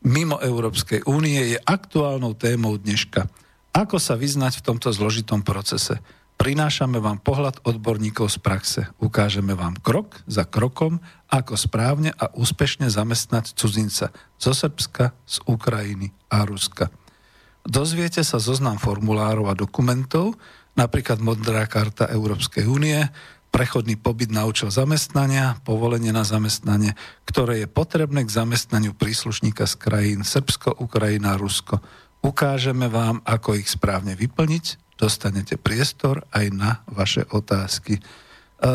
mimo 0.00 0.40
Európskej 0.40 1.04
únie 1.04 1.52
je 1.52 1.58
aktuálnou 1.60 2.32
témou 2.32 2.80
dneška. 2.80 3.28
Ako 3.76 4.00
sa 4.00 4.16
vyznať 4.16 4.64
v 4.64 4.64
tomto 4.64 4.96
zložitom 4.96 5.44
procese? 5.44 6.00
Prinášame 6.40 6.96
vám 7.04 7.20
pohľad 7.20 7.60
odborníkov 7.68 8.32
z 8.32 8.38
praxe. 8.40 8.80
Ukážeme 8.96 9.52
vám 9.52 9.76
krok 9.76 10.24
za 10.24 10.48
krokom, 10.48 11.04
ako 11.28 11.60
správne 11.60 12.16
a 12.16 12.32
úspešne 12.32 12.88
zamestnať 12.88 13.52
cudzinca 13.52 14.08
zo 14.40 14.52
Srbska, 14.56 15.12
z 15.28 15.36
Ukrajiny 15.44 16.16
a 16.32 16.48
Ruska. 16.48 16.88
Dozviete 17.62 18.24
sa 18.24 18.40
zoznam 18.40 18.80
formulárov 18.80 19.52
a 19.52 19.54
dokumentov, 19.54 20.34
napríklad 20.78 21.20
modrá 21.20 21.64
karta 21.68 22.08
Európskej 22.08 22.64
únie, 22.64 23.08
prechodný 23.52 24.00
pobyt 24.00 24.32
na 24.32 24.48
účel 24.48 24.72
zamestnania, 24.72 25.60
povolenie 25.68 26.08
na 26.08 26.24
zamestnanie, 26.24 26.96
ktoré 27.28 27.64
je 27.64 27.68
potrebné 27.68 28.24
k 28.24 28.32
zamestnaniu 28.32 28.96
príslušníka 28.96 29.68
z 29.68 29.74
krajín 29.76 30.24
Srbsko, 30.24 30.80
Ukrajina, 30.80 31.36
Rusko. 31.36 31.84
Ukážeme 32.24 32.88
vám, 32.88 33.20
ako 33.28 33.60
ich 33.60 33.68
správne 33.68 34.16
vyplniť, 34.16 34.96
dostanete 34.96 35.60
priestor 35.60 36.24
aj 36.32 36.46
na 36.48 36.70
vaše 36.88 37.28
otázky. 37.28 38.00
E, 38.00 38.02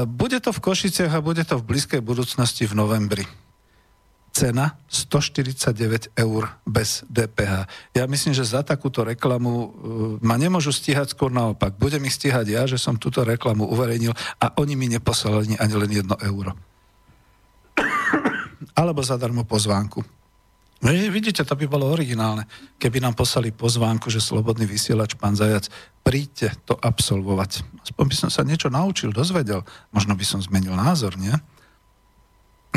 bude 0.05 0.37
to 0.37 0.53
v 0.53 0.61
Košiciach 0.61 1.17
a 1.17 1.25
bude 1.25 1.41
to 1.41 1.57
v 1.57 1.67
blízkej 1.73 2.01
budúcnosti 2.05 2.69
v 2.69 2.77
novembri 2.77 3.25
cena 4.37 4.77
149 4.85 6.13
eur 6.13 6.43
bez 6.61 7.01
DPH. 7.09 7.65
Ja 7.97 8.05
myslím, 8.05 8.37
že 8.37 8.45
za 8.45 8.61
takúto 8.61 9.01
reklamu 9.01 9.49
uh, 9.49 9.69
ma 10.21 10.37
nemôžu 10.37 10.69
stíhať, 10.69 11.17
skôr 11.17 11.33
naopak. 11.33 11.73
Budem 11.81 12.05
ich 12.05 12.13
stíhať 12.13 12.45
ja, 12.45 12.61
že 12.69 12.77
som 12.77 13.01
túto 13.01 13.25
reklamu 13.25 13.65
uverejnil 13.65 14.13
a 14.37 14.53
oni 14.61 14.77
mi 14.77 14.85
neposlali 14.93 15.57
ani 15.57 15.73
len 15.73 15.89
jedno 15.89 16.13
euro. 16.21 16.53
Alebo 18.77 19.01
zadarmo 19.01 19.41
pozvánku. 19.41 20.05
No, 20.77 20.93
vidíte, 20.93 21.41
to 21.41 21.57
by 21.57 21.65
bolo 21.65 21.89
originálne, 21.89 22.45
keby 22.77 23.01
nám 23.01 23.17
poslali 23.17 23.49
pozvánku, 23.49 24.13
že 24.13 24.21
slobodný 24.21 24.69
vysielač, 24.69 25.17
pán 25.17 25.33
Zajac, 25.33 25.73
príďte 26.05 26.53
to 26.69 26.77
absolvovať. 26.77 27.65
Aspoň 27.81 28.05
by 28.05 28.15
som 28.15 28.29
sa 28.29 28.45
niečo 28.45 28.69
naučil, 28.69 29.09
dozvedel. 29.09 29.65
Možno 29.89 30.13
by 30.13 30.21
som 30.21 30.37
zmenil 30.37 30.77
názor, 30.77 31.17
nie? 31.17 31.33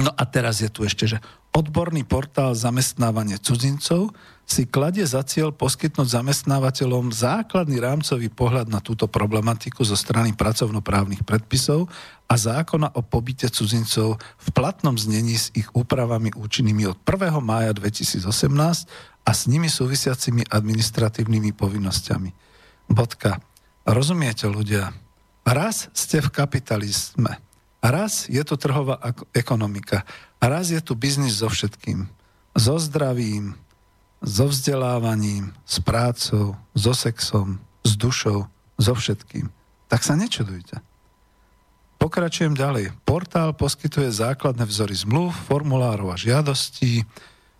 No 0.00 0.10
a 0.16 0.24
teraz 0.24 0.64
je 0.64 0.72
tu 0.72 0.88
ešte, 0.88 1.04
že 1.04 1.18
odborný 1.52 2.08
portál 2.08 2.56
zamestnávanie 2.56 3.36
cudzincov 3.36 4.16
si 4.48 4.64
kladie 4.66 5.04
za 5.04 5.20
cieľ 5.22 5.52
poskytnúť 5.52 6.08
zamestnávateľom 6.10 7.12
základný 7.12 7.78
rámcový 7.78 8.32
pohľad 8.32 8.72
na 8.72 8.80
túto 8.80 9.06
problematiku 9.06 9.84
zo 9.84 9.94
strany 9.94 10.32
pracovnoprávnych 10.32 11.22
predpisov 11.22 11.86
a 12.26 12.34
zákona 12.34 12.96
o 12.96 13.04
pobyte 13.04 13.52
cudzincov 13.52 14.16
v 14.18 14.48
platnom 14.56 14.96
znení 14.96 15.36
s 15.36 15.52
ich 15.52 15.68
úpravami 15.70 16.32
účinnými 16.32 16.88
od 16.88 16.98
1. 17.04 17.36
mája 17.44 17.76
2018 17.76 18.24
a 19.22 19.30
s 19.30 19.42
nimi 19.46 19.68
súvisiacimi 19.68 20.48
administratívnymi 20.48 21.52
povinnosťami. 21.54 22.30
Bodka. 22.88 23.38
Rozumiete 23.84 24.48
ľudia? 24.48 24.90
Raz 25.44 25.92
ste 25.92 26.24
v 26.24 26.32
kapitalizme. 26.32 27.49
Raz 27.80 28.28
je 28.28 28.44
tu 28.44 28.60
trhová 28.60 29.00
ekonomika. 29.32 30.04
A 30.36 30.44
raz 30.52 30.68
je 30.68 30.80
tu 30.84 30.92
biznis 30.92 31.40
so 31.40 31.48
všetkým. 31.48 32.04
So 32.52 32.76
zdravím, 32.76 33.56
so 34.20 34.48
vzdelávaním, 34.48 35.56
s 35.64 35.80
prácou, 35.80 36.56
so 36.76 36.92
sexom, 36.92 37.56
s 37.80 37.96
dušou, 37.96 38.44
so 38.76 38.92
všetkým. 38.92 39.48
Tak 39.88 40.04
sa 40.04 40.12
nečudujte. 40.12 40.80
Pokračujem 42.00 42.56
ďalej. 42.56 42.96
Portál 43.04 43.52
poskytuje 43.52 44.08
základné 44.08 44.64
vzory 44.64 44.96
zmluv, 44.96 45.36
formulárov 45.48 46.08
a 46.08 46.16
žiadostí. 46.16 47.04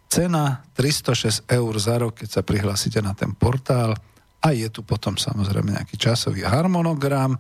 Cena 0.09 0.65
306 0.73 1.45
eur 1.45 1.75
za 1.77 2.01
rok, 2.01 2.25
keď 2.25 2.41
sa 2.41 2.43
prihlásite 2.45 3.05
na 3.05 3.13
ten 3.13 3.37
portál. 3.37 3.97
A 4.41 4.57
je 4.57 4.65
tu 4.73 4.81
potom 4.81 5.21
samozrejme 5.21 5.77
nejaký 5.77 6.01
časový 6.01 6.41
harmonogram, 6.49 7.37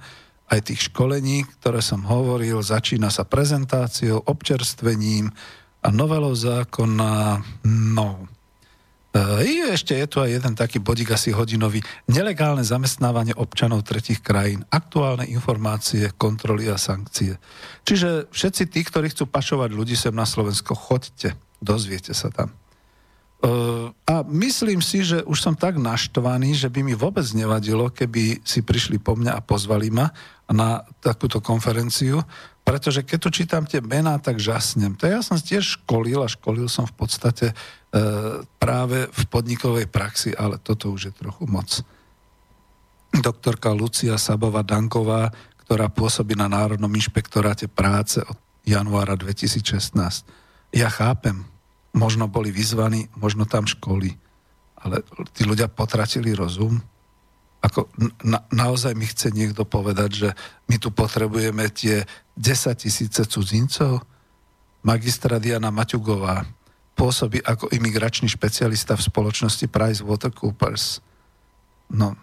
aj 0.50 0.60
tých 0.66 0.90
školení, 0.90 1.46
ktoré 1.62 1.78
som 1.78 2.02
hovoril, 2.02 2.58
začína 2.58 3.08
sa 3.08 3.22
prezentáciou, 3.22 4.26
občerstvením 4.26 5.30
a 5.80 5.88
novelou 5.94 6.34
zákona. 6.34 7.40
No, 7.94 8.26
E, 9.10 9.74
ešte 9.74 9.98
je 9.98 10.06
tu 10.06 10.22
aj 10.22 10.38
jeden 10.38 10.54
taký 10.54 10.78
bodík 10.78 11.10
asi 11.10 11.34
hodinový. 11.34 11.82
Nelegálne 12.06 12.62
zamestnávanie 12.62 13.34
občanov 13.34 13.82
tretich 13.82 14.22
krajín. 14.22 14.62
Aktuálne 14.70 15.26
informácie, 15.26 16.14
kontroly 16.14 16.70
a 16.70 16.78
sankcie. 16.78 17.34
Čiže 17.82 18.30
všetci 18.30 18.70
tí, 18.70 18.80
ktorí 18.86 19.10
chcú 19.10 19.26
pašovať 19.26 19.74
ľudí 19.74 19.98
sem 19.98 20.14
na 20.14 20.22
Slovensko, 20.22 20.78
choďte, 20.78 21.34
dozviete 21.58 22.14
sa 22.14 22.30
tam. 22.30 22.54
A 23.40 24.20
myslím 24.28 24.84
si, 24.84 25.00
že 25.00 25.24
už 25.24 25.40
som 25.40 25.56
tak 25.56 25.80
naštvaný, 25.80 26.52
že 26.52 26.68
by 26.68 26.84
mi 26.84 26.92
vôbec 26.92 27.24
nevadilo, 27.32 27.88
keby 27.88 28.44
si 28.44 28.60
prišli 28.60 29.00
po 29.00 29.16
mňa 29.16 29.32
a 29.32 29.40
pozvali 29.40 29.88
ma 29.88 30.12
na 30.50 30.84
takúto 31.00 31.40
konferenciu, 31.40 32.20
pretože 32.60 33.00
keď 33.00 33.18
tu 33.18 33.28
čítam 33.32 33.64
tie 33.64 33.80
mená, 33.80 34.20
tak 34.20 34.36
žasnem. 34.36 34.92
To 35.00 35.08
ja 35.08 35.24
som 35.24 35.40
tiež 35.40 35.80
školil 35.80 36.20
a 36.20 36.28
školil 36.28 36.68
som 36.68 36.84
v 36.84 36.94
podstate 37.00 37.46
uh, 37.50 38.44
práve 38.60 39.08
v 39.08 39.22
podnikovej 39.32 39.88
praxi, 39.88 40.36
ale 40.36 40.60
toto 40.60 40.92
už 40.92 41.10
je 41.10 41.12
trochu 41.16 41.48
moc. 41.48 41.80
Doktorka 43.10 43.74
Lucia 43.74 44.14
Sabova 44.20 44.62
Danková, 44.62 45.32
ktorá 45.66 45.90
pôsobí 45.90 46.38
na 46.38 46.46
Národnom 46.46 46.92
inšpektoráte 46.92 47.66
práce 47.66 48.22
od 48.22 48.38
januára 48.62 49.18
2016. 49.18 50.28
Ja 50.70 50.86
chápem, 50.92 51.49
možno 51.94 52.30
boli 52.30 52.54
vyzvaní, 52.54 53.10
možno 53.18 53.46
tam 53.46 53.66
školy, 53.66 54.14
ale 54.78 55.02
tí 55.34 55.42
ľudia 55.44 55.66
potratili 55.66 56.32
rozum. 56.32 56.80
Ako 57.60 57.92
na, 58.24 58.40
naozaj 58.48 58.96
mi 58.96 59.04
chce 59.04 59.28
niekto 59.34 59.68
povedať, 59.68 60.10
že 60.10 60.28
my 60.70 60.80
tu 60.80 60.88
potrebujeme 60.88 61.68
tie 61.68 62.08
10 62.38 62.72
tisíce 62.80 63.20
cudzincov? 63.28 64.00
Magistra 64.80 65.36
Diana 65.36 65.68
Maťugová 65.68 66.48
pôsobí 66.96 67.44
ako 67.44 67.68
imigračný 67.68 68.32
špecialista 68.32 68.96
v 68.96 69.04
spoločnosti 69.04 69.66
Price 69.68 70.00
Watercoopers. 70.00 71.04
No. 71.92 72.16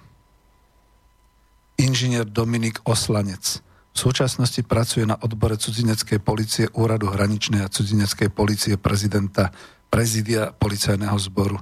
Inžinier 1.77 2.26
Dominik 2.26 2.81
Oslanec. 2.81 3.61
V 3.98 4.14
súčasnosti 4.14 4.61
pracuje 4.61 5.10
na 5.10 5.18
odbore 5.18 5.57
cudzineckej 5.57 6.22
policie 6.22 6.69
Úradu 6.78 7.10
hraničnej 7.10 7.65
a 7.65 7.72
cudzineckej 7.74 8.30
policie 8.30 8.78
prezidenta 8.78 9.49
prezidia 9.90 10.53
policajného 10.53 11.18
zboru. 11.18 11.57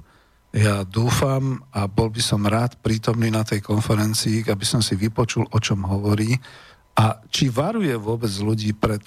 Ja 0.52 0.84
dúfam 0.84 1.64
a 1.72 1.88
bol 1.88 2.12
by 2.12 2.20
som 2.20 2.44
rád 2.44 2.76
prítomný 2.84 3.32
na 3.32 3.40
tej 3.40 3.64
konferencii, 3.64 4.44
aby 4.52 4.68
som 4.68 4.84
si 4.84 5.00
vypočul, 5.00 5.48
o 5.48 5.58
čom 5.64 5.88
hovorí 5.88 6.36
a 7.00 7.24
či 7.32 7.48
varuje 7.48 7.96
vôbec 7.96 8.32
ľudí 8.36 8.76
pred 8.76 9.00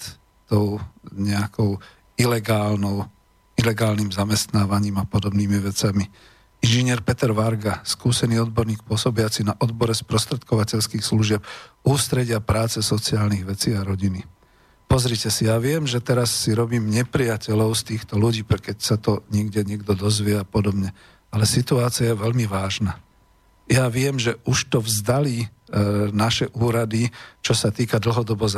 tou 0.50 0.82
nejakou 1.14 1.78
ilegálnou, 2.18 3.06
ilegálnym 3.54 4.10
zamestnávaním 4.10 4.98
a 4.98 5.06
podobnými 5.06 5.62
vecami. 5.62 6.10
Inžinier 6.60 7.00
Peter 7.00 7.32
Varga, 7.32 7.80
skúsený 7.88 8.44
odborník 8.44 8.84
pôsobiaci 8.84 9.48
na 9.48 9.56
odbore 9.64 9.96
sprostredkovateľských 9.96 11.00
služieb 11.00 11.40
Ústredia 11.88 12.44
práce 12.44 12.84
sociálnych 12.84 13.48
vecí 13.48 13.72
a 13.72 13.82
rodiny. 13.82 14.28
Pozrite 14.90 15.32
si, 15.32 15.48
ja 15.48 15.56
viem, 15.62 15.88
že 15.88 16.04
teraz 16.04 16.34
si 16.34 16.52
robím 16.52 16.90
nepriateľov 16.92 17.78
z 17.78 17.96
týchto 17.96 18.20
ľudí, 18.20 18.44
keď 18.44 18.78
sa 18.82 18.98
to 19.00 19.24
niekde 19.32 19.64
niekto 19.64 19.96
dozvie 19.96 20.36
a 20.36 20.44
podobne. 20.44 20.92
Ale 21.30 21.46
situácia 21.46 22.12
je 22.12 22.18
veľmi 22.18 22.50
vážna. 22.50 23.00
Ja 23.70 23.86
viem, 23.86 24.18
že 24.18 24.42
už 24.50 24.74
to 24.74 24.82
vzdali 24.82 25.46
e, 25.46 25.48
naše 26.10 26.50
úrady, 26.58 27.14
čo 27.46 27.54
sa 27.54 27.70
týka 27.70 28.02
dlhodobo, 28.02 28.50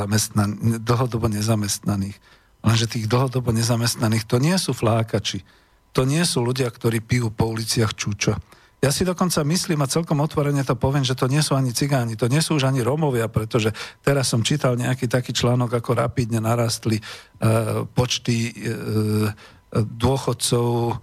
dlhodobo 0.79 1.27
nezamestnaných. 1.27 2.15
Lenže 2.63 2.87
tých 2.87 3.11
dlhodobo 3.11 3.51
nezamestnaných 3.51 4.23
to 4.23 4.39
nie 4.39 4.55
sú 4.55 4.71
flákači. 4.71 5.43
To 5.91 6.07
nie 6.07 6.23
sú 6.23 6.39
ľudia, 6.43 6.71
ktorí 6.71 7.03
pijú 7.03 7.29
po 7.31 7.51
uliciach 7.51 7.91
čučo. 7.95 8.39
Ja 8.81 8.89
si 8.89 9.05
dokonca 9.05 9.45
myslím 9.45 9.85
a 9.85 9.91
celkom 9.91 10.25
otvorene 10.25 10.65
to 10.65 10.73
poviem, 10.73 11.05
že 11.05 11.13
to 11.13 11.29
nie 11.29 11.45
sú 11.45 11.53
ani 11.53 11.69
cigáni, 11.69 12.17
to 12.17 12.25
nie 12.25 12.41
sú 12.41 12.57
už 12.57 12.65
ani 12.65 12.81
Rómovia, 12.81 13.29
pretože 13.29 13.69
teraz 14.01 14.33
som 14.33 14.41
čítal 14.41 14.73
nejaký 14.73 15.05
taký 15.05 15.37
článok, 15.37 15.77
ako 15.77 16.01
rapidne 16.01 16.41
narastli 16.41 16.97
uh, 16.97 17.85
počty 17.85 18.49
uh, 18.49 19.29
dôchodcov 19.77 20.67
uh, 20.67 20.95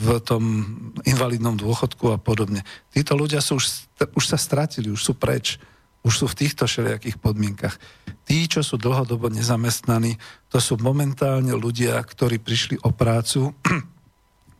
v 0.00 0.06
tom 0.24 0.64
invalidnom 1.04 1.60
dôchodku 1.60 2.08
a 2.08 2.16
podobne. 2.16 2.64
Títo 2.88 3.20
ľudia 3.20 3.44
sú 3.44 3.60
už, 3.60 3.84
už 4.16 4.24
sa 4.24 4.40
stratili, 4.40 4.88
už 4.88 5.04
sú 5.04 5.12
preč. 5.12 5.60
Už 6.04 6.20
sú 6.20 6.26
v 6.28 6.36
týchto 6.36 6.68
všelijakých 6.68 7.16
podmienkach. 7.16 7.80
Tí, 8.28 8.44
čo 8.44 8.60
sú 8.60 8.76
dlhodobo 8.76 9.32
nezamestnaní, 9.32 10.20
to 10.52 10.60
sú 10.60 10.76
momentálne 10.76 11.56
ľudia, 11.56 11.96
ktorí 11.96 12.40
prišli 12.44 12.76
o 12.84 12.92
prácu 12.92 13.56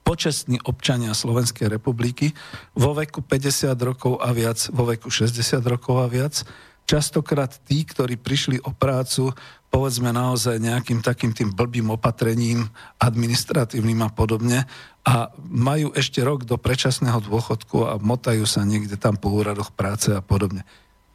počestní 0.05 0.60
občania 0.68 1.16
Slovenskej 1.16 1.72
republiky 1.72 2.36
vo 2.76 2.93
veku 2.93 3.24
50 3.24 3.72
rokov 3.81 4.20
a 4.20 4.31
viac, 4.36 4.60
vo 4.70 4.85
veku 4.85 5.09
60 5.09 5.64
rokov 5.64 6.05
a 6.05 6.06
viac. 6.06 6.44
Častokrát 6.85 7.48
tí, 7.64 7.81
ktorí 7.89 8.20
prišli 8.20 8.60
o 8.60 8.76
prácu, 8.76 9.32
povedzme 9.72 10.12
naozaj 10.12 10.60
nejakým 10.60 11.01
takým 11.01 11.32
tým 11.32 11.56
blbým 11.56 11.89
opatrením, 11.89 12.68
administratívnym 13.01 14.05
a 14.05 14.12
podobne, 14.12 14.68
a 15.05 15.32
majú 15.48 15.93
ešte 15.97 16.20
rok 16.20 16.44
do 16.44 16.60
predčasného 16.60 17.24
dôchodku 17.24 17.89
a 17.89 17.97
motajú 17.97 18.44
sa 18.44 18.64
niekde 18.64 19.01
tam 19.01 19.16
po 19.16 19.32
úradoch 19.32 19.72
práce 19.72 20.12
a 20.12 20.20
podobne. 20.20 20.64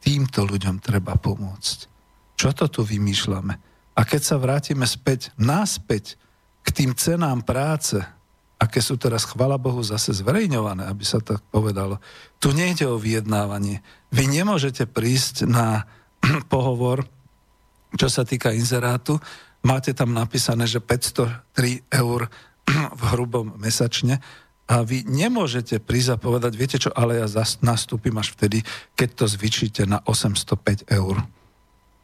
Týmto 0.01 0.45
ľuďom 0.45 0.81
treba 0.81 1.17
pomôcť. 1.17 1.77
Čo 2.33 2.49
to 2.53 2.65
tu 2.69 2.81
vymýšľame? 2.85 3.53
A 3.97 4.01
keď 4.05 4.21
sa 4.21 4.41
vrátime 4.41 4.89
späť, 4.89 5.33
náspäť 5.35 6.17
k 6.65 6.67
tým 6.71 6.91
cenám 6.97 7.45
práce, 7.45 7.99
aké 8.69 8.85
sú 8.85 9.01
teraz, 9.01 9.25
chvala 9.25 9.57
Bohu, 9.57 9.81
zase 9.81 10.13
zverejňované, 10.13 10.85
aby 10.85 11.01
sa 11.01 11.17
tak 11.17 11.41
povedalo. 11.49 11.97
Tu 12.37 12.53
nejde 12.53 12.85
o 12.85 13.01
vyjednávanie. 13.01 13.81
Vy 14.13 14.29
nemôžete 14.29 14.85
prísť 14.85 15.49
na 15.49 15.89
pohovor, 16.53 17.09
čo 17.97 18.05
sa 18.05 18.21
týka 18.21 18.53
inzerátu, 18.53 19.17
máte 19.65 19.97
tam 19.97 20.13
napísané, 20.13 20.69
že 20.69 20.77
503 20.77 21.89
eur 21.89 22.29
v 22.99 23.01
hrubom 23.17 23.57
mesačne 23.57 24.21
a 24.69 24.85
vy 24.85 25.01
nemôžete 25.09 25.81
prísť 25.81 26.09
a 26.13 26.21
povedať, 26.21 26.53
viete 26.53 26.77
čo, 26.77 26.93
ale 26.93 27.17
ja 27.17 27.25
zas, 27.25 27.57
nastúpim 27.65 28.13
až 28.21 28.37
vtedy, 28.37 28.61
keď 28.93 29.09
to 29.17 29.25
zvyčíte 29.25 29.89
na 29.89 29.97
805 30.05 30.85
eur. 30.93 31.25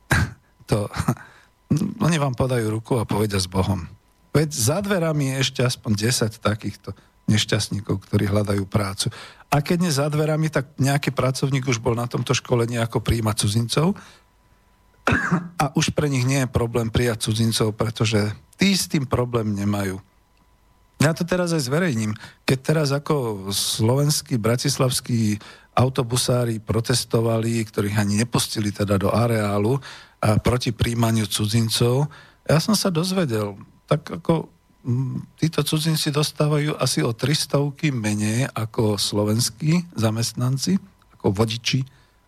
to, 0.70 0.90
oni 2.10 2.18
vám 2.18 2.34
podajú 2.34 2.74
ruku 2.74 2.98
a 2.98 3.06
povedia 3.06 3.38
s 3.38 3.46
Bohom. 3.46 3.86
Veď 4.36 4.50
za 4.52 4.84
dverami 4.84 5.32
je 5.32 5.36
ešte 5.48 5.62
aspoň 5.64 6.12
10 6.12 6.44
takýchto 6.44 6.92
nešťastníkov, 7.32 8.04
ktorí 8.04 8.28
hľadajú 8.28 8.68
prácu. 8.68 9.08
A 9.48 9.64
keď 9.64 9.78
nie 9.80 9.94
za 9.96 10.12
dverami, 10.12 10.52
tak 10.52 10.76
nejaký 10.76 11.16
pracovník 11.16 11.64
už 11.72 11.80
bol 11.80 11.96
na 11.96 12.06
tomto 12.06 12.36
školení 12.36 12.76
ako 12.76 13.00
príjmať 13.00 13.36
cudzincov 13.48 13.96
a 15.64 15.72
už 15.80 15.96
pre 15.96 16.12
nich 16.12 16.28
nie 16.28 16.44
je 16.44 16.52
problém 16.52 16.92
prijať 16.92 17.32
cudzincov, 17.32 17.72
pretože 17.80 18.36
tí 18.60 18.76
s 18.76 18.92
tým 18.92 19.08
problém 19.08 19.56
nemajú. 19.56 20.04
Ja 21.00 21.12
to 21.12 21.28
teraz 21.28 21.52
aj 21.52 21.68
zverejním. 21.68 22.16
Keď 22.48 22.60
teraz 22.60 22.90
ako 22.92 23.48
slovenskí, 23.52 24.40
bratislavskí 24.40 25.40
autobusári 25.76 26.64
protestovali, 26.64 27.60
ktorých 27.68 28.00
ani 28.00 28.24
nepustili 28.24 28.72
teda 28.72 28.96
do 28.96 29.12
areálu 29.12 29.80
a 30.24 30.40
proti 30.40 30.72
príjmaniu 30.72 31.28
cudzincov, 31.28 32.08
ja 32.48 32.64
som 32.64 32.80
sa 32.80 32.88
dozvedel, 32.88 33.60
tak 33.86 34.06
ako 34.22 34.50
mm, 34.86 35.38
títo 35.42 35.62
cudzinci 35.62 36.10
dostávajú 36.10 36.78
asi 36.78 37.06
o 37.06 37.14
300 37.14 37.58
menej 37.94 38.50
ako 38.52 38.98
slovenskí 38.98 39.86
zamestnanci, 39.94 40.78
ako 41.18 41.34
vodiči 41.34 41.86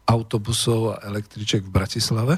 autobusov 0.08 0.96
a 0.96 1.02
električek 1.04 1.68
v 1.68 1.74
Bratislave 1.74 2.36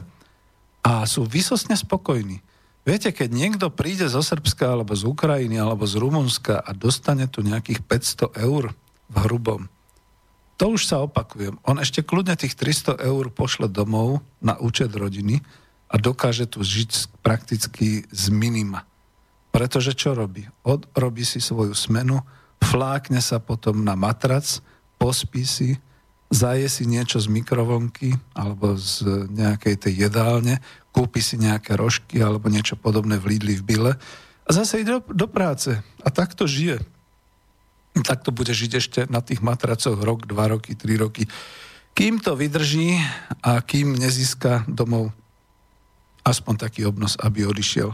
a 0.81 1.05
sú 1.05 1.27
vysosne 1.27 1.77
spokojní. 1.77 2.41
Viete, 2.87 3.13
keď 3.13 3.29
niekto 3.29 3.67
príde 3.69 4.09
zo 4.09 4.23
Srbska, 4.23 4.73
alebo 4.73 4.97
z 4.97 5.05
Ukrajiny, 5.05 5.61
alebo 5.61 5.85
z 5.85 5.99
Rumunska 5.99 6.57
a 6.57 6.71
dostane 6.73 7.29
tu 7.29 7.45
nejakých 7.45 7.85
500 7.85 8.33
eur 8.39 8.73
v 9.11 9.15
hrubom, 9.27 9.69
to 10.59 10.75
už 10.75 10.91
sa 10.91 10.99
opakujem. 11.05 11.55
On 11.63 11.79
ešte 11.79 12.03
kľudne 12.03 12.35
tých 12.35 12.59
300 12.59 12.99
eur 12.99 13.31
pošle 13.31 13.71
domov 13.71 14.19
na 14.43 14.59
účet 14.59 14.91
rodiny 14.91 15.39
a 15.87 15.95
dokáže 15.95 16.51
tu 16.51 16.59
žiť 16.67 17.23
prakticky 17.23 18.03
z 18.11 18.23
minima. 18.27 18.83
Pretože 19.49 19.97
čo 19.97 20.13
robí? 20.13 20.45
Odrobí 20.61 21.25
si 21.25 21.41
svoju 21.41 21.73
smenu, 21.73 22.21
flákne 22.61 23.17
sa 23.19 23.41
potom 23.41 23.81
na 23.81 23.97
matrac, 23.97 24.45
pospí 25.01 25.47
si, 25.47 25.79
zaje 26.29 26.69
si 26.69 26.85
niečo 26.85 27.17
z 27.17 27.25
mikrovlnky 27.27 28.13
alebo 28.37 28.77
z 28.77 29.25
nejakej 29.33 29.75
tej 29.89 29.93
jedálne, 30.09 30.61
kúpi 30.93 31.23
si 31.25 31.41
nejaké 31.41 31.73
rožky 31.73 32.21
alebo 32.21 32.51
niečo 32.51 32.77
podobné 32.77 33.17
v 33.17 33.35
Lidli 33.35 33.57
v 33.57 33.65
Bile 33.65 33.93
a 34.45 34.49
zase 34.53 34.81
ide 34.81 34.97
do, 34.97 35.01
do 35.09 35.25
práce 35.25 35.73
a 36.01 36.07
takto 36.13 36.45
žije. 36.45 36.81
Takto 38.05 38.29
bude 38.29 38.53
žiť 38.53 38.71
ešte 38.77 38.99
na 39.09 39.19
tých 39.19 39.41
matracoch 39.41 39.97
rok, 39.97 40.29
dva 40.29 40.53
roky, 40.53 40.77
tri 40.77 40.95
roky. 40.95 41.25
Kým 41.97 42.21
to 42.21 42.37
vydrží 42.37 43.01
a 43.41 43.59
kým 43.65 43.97
nezíska 43.97 44.69
domov 44.69 45.11
aspoň 46.23 46.55
taký 46.61 46.85
obnos, 46.85 47.17
aby 47.19 47.43
odišiel. 47.43 47.91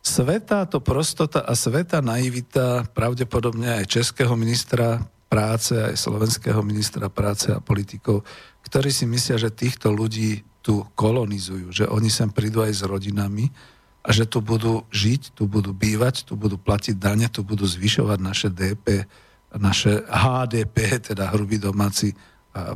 Svetá 0.00 0.64
to 0.64 0.80
prostota 0.80 1.44
a 1.44 1.52
sveta 1.52 2.00
naivita 2.00 2.88
pravdepodobne 2.96 3.84
aj 3.84 4.00
českého 4.00 4.32
ministra 4.32 5.04
práce, 5.28 5.76
aj 5.76 5.94
slovenského 5.94 6.64
ministra 6.64 7.12
práce 7.12 7.52
a 7.52 7.60
politikov, 7.60 8.24
ktorí 8.64 8.88
si 8.88 9.04
myslia, 9.04 9.36
že 9.36 9.52
týchto 9.52 9.92
ľudí 9.92 10.42
tu 10.64 10.84
kolonizujú, 10.96 11.72
že 11.72 11.84
oni 11.88 12.08
sem 12.08 12.32
prídu 12.32 12.64
aj 12.64 12.80
s 12.80 12.82
rodinami 12.84 13.52
a 14.00 14.10
že 14.10 14.24
tu 14.24 14.40
budú 14.40 14.88
žiť, 14.88 15.36
tu 15.36 15.44
budú 15.44 15.76
bývať, 15.76 16.24
tu 16.24 16.36
budú 16.36 16.56
platiť 16.56 16.96
dane, 16.96 17.28
tu 17.28 17.44
budú 17.44 17.68
zvyšovať 17.68 18.18
naše 18.20 18.48
DP, 18.48 19.04
naše 19.56 20.00
HDP, 20.08 21.00
teda 21.12 21.28
hrubý 21.28 21.60
domáci 21.60 22.16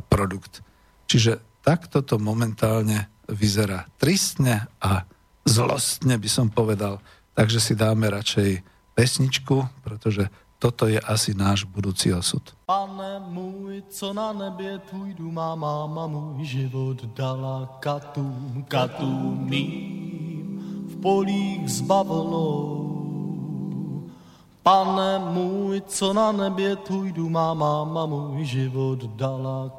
produkt. 0.07 0.61
Čiže 1.09 1.61
takto 1.65 2.05
to 2.05 2.21
momentálne 2.21 3.09
vyzerá 3.25 3.89
tristne 3.97 4.69
a 4.77 5.03
zlostne 5.45 6.17
by 6.17 6.29
som 6.29 6.47
povedal. 6.53 7.01
Takže 7.35 7.59
si 7.59 7.73
dáme 7.75 8.07
radšej 8.07 8.63
pesničku, 8.95 9.67
pretože 9.83 10.31
toto 10.55 10.87
je 10.87 10.95
asi 10.97 11.35
náš 11.35 11.67
budúci 11.67 12.15
osud. 12.15 12.41
Pane 12.65 13.19
můj, 13.27 13.83
co 13.91 14.13
na 14.13 14.33
nebě 14.33 14.79
tvůj 14.79 15.13
dům 15.13 15.33
má 15.33 15.55
máma, 15.55 16.07
můj 16.07 16.45
život 16.45 17.05
dala 17.05 17.77
katům, 17.79 18.65
katům 18.67 19.51
v 20.87 20.95
polích 21.01 21.69
s. 21.69 22.85
Pane 24.63 25.19
můj, 25.19 25.81
co 25.87 26.13
na 26.13 26.31
nebě 26.31 26.75
tvůj 26.75 27.11
dům 27.11 27.31
má 27.31 27.53
máma, 27.53 28.05
můj 28.05 28.45
život 28.45 29.03
dala 29.03 29.69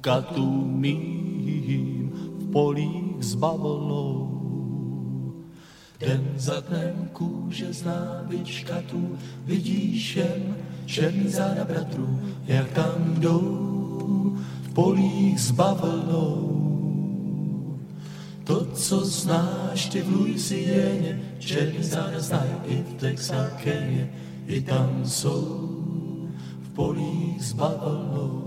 katům 0.00 0.66
mým, 0.66 2.12
v 2.38 2.52
polích 2.52 3.22
s 3.24 3.34
bavlnou. 3.34 4.35
Den 6.00 6.24
za 6.36 6.60
dnem 6.60 7.08
kůže 7.12 7.72
z 7.72 7.84
nábyčka 7.84 8.74
tu 8.90 9.18
vidíš 9.44 10.16
jen 10.16 10.56
černý 10.86 11.28
záda 11.28 11.64
bratrů, 11.64 12.20
jak 12.46 12.70
tam 12.70 13.14
jdou 13.18 14.36
v 14.62 14.72
polích 14.74 15.40
s 15.40 15.50
bavlnou. 15.50 16.52
To, 18.44 18.64
co 18.64 19.04
znáš 19.04 19.86
ty 19.86 20.02
v 20.02 20.16
Louisieně, 20.16 21.20
černý 21.38 21.82
záda 21.82 22.20
znají 22.20 22.52
i 22.66 22.74
v 22.76 22.94
Texakeně, 23.00 24.10
i 24.46 24.60
tam 24.60 25.00
jsou 25.04 25.68
v 26.62 26.68
polích 26.74 27.44
s 27.44 27.52
bavlnou. 27.52 28.42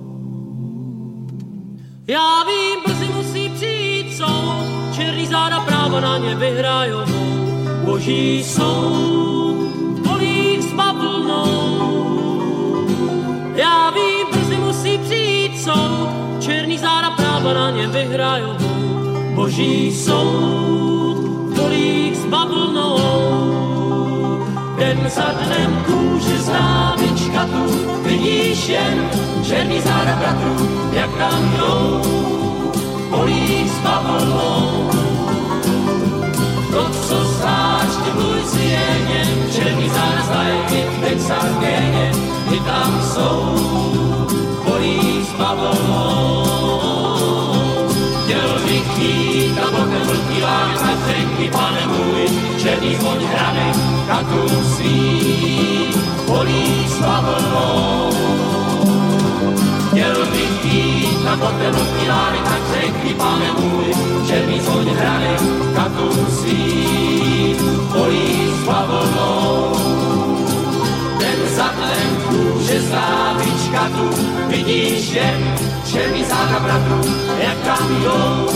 Já 2.08 2.44
vím, 2.44 2.84
brzy 2.86 3.14
musí 3.14 3.50
přijít 3.50 4.18
soud, 4.18 4.96
černý 4.96 5.28
záda 5.28 5.62
právo 5.62 6.00
na 6.00 6.18
ně 6.18 6.36
vyhrajou. 6.36 7.39
Boží 7.90 8.44
soud, 8.44 9.74
polích 10.06 10.62
s 10.64 10.74
bavlnou. 10.74 11.42
Já 13.56 13.90
vím, 13.90 14.28
brzy 14.32 14.58
musí 14.58 14.98
přijít 14.98 15.64
soud, 15.64 16.10
černý 16.40 16.78
záda 16.78 17.10
právo 17.12 17.54
na 17.54 17.72
ně 17.72 17.88
vyhrajou. 17.88 18.54
Boží 19.36 19.92
soud, 19.96 21.18
polích 21.56 22.18
s 22.18 22.26
bavlnou. 22.26 23.00
Den 24.78 25.10
za 25.10 25.34
dnem 25.34 25.84
kůži 25.86 26.38
z 26.38 26.48
návička 26.48 27.46
tu 27.46 27.64
vidíš 28.04 28.70
jen 28.70 29.10
černý 29.44 29.82
záda 29.82 30.16
bratrů, 30.16 30.70
jak 30.94 31.18
tam 31.18 31.58
jdou 31.58 32.02
polí 33.10 33.70
s 33.70 33.80
bavlnou. 33.84 34.69
Texarkéně, 41.30 42.12
i 42.52 42.60
tam 42.60 43.02
jsou 43.14 43.56
polí 44.66 45.26
s 45.26 45.34
bavlnou. 45.40 46.46
Chtěl 48.24 48.60
bych 48.66 48.98
jít 48.98 49.58
a 49.60 49.72
bokem 49.72 50.02
vlký 50.08 50.42
lánek 50.42 50.82
na 50.82 50.92
řeky, 51.08 51.50
pane 51.52 51.88
můj, 51.88 52.26
černý 52.62 52.96
zvon 52.96 53.18
hranek, 53.18 53.76
katům 54.08 54.64
svým, 54.76 55.94
polí 56.26 56.88
s 56.88 57.00
bavlnou. 57.00 58.12
Chtěl 59.92 60.26
bych 60.26 60.66
jít 60.66 61.26
na 61.26 61.36
bokem 61.36 61.72
vlký 61.72 62.10
lánek 62.10 62.44
na 62.44 62.58
řeky, 62.74 63.14
pane 63.14 63.52
můj, 63.60 63.94
černý 64.28 64.60
zvon 64.60 64.86
hranek, 64.86 65.42
katům 65.76 66.28
svým, 66.30 67.58
polí 67.94 68.54
s 68.62 68.66
bavlnou. 68.66 69.79
Kůže 72.40 72.82
znávička 72.82 73.90
tu 73.90 74.10
vidíš 74.48 75.12
jen 75.12 75.56
černý 75.92 76.24
záda 76.24 76.60
bratru, 76.60 77.02
jak 77.40 77.58
jdou 77.90 78.50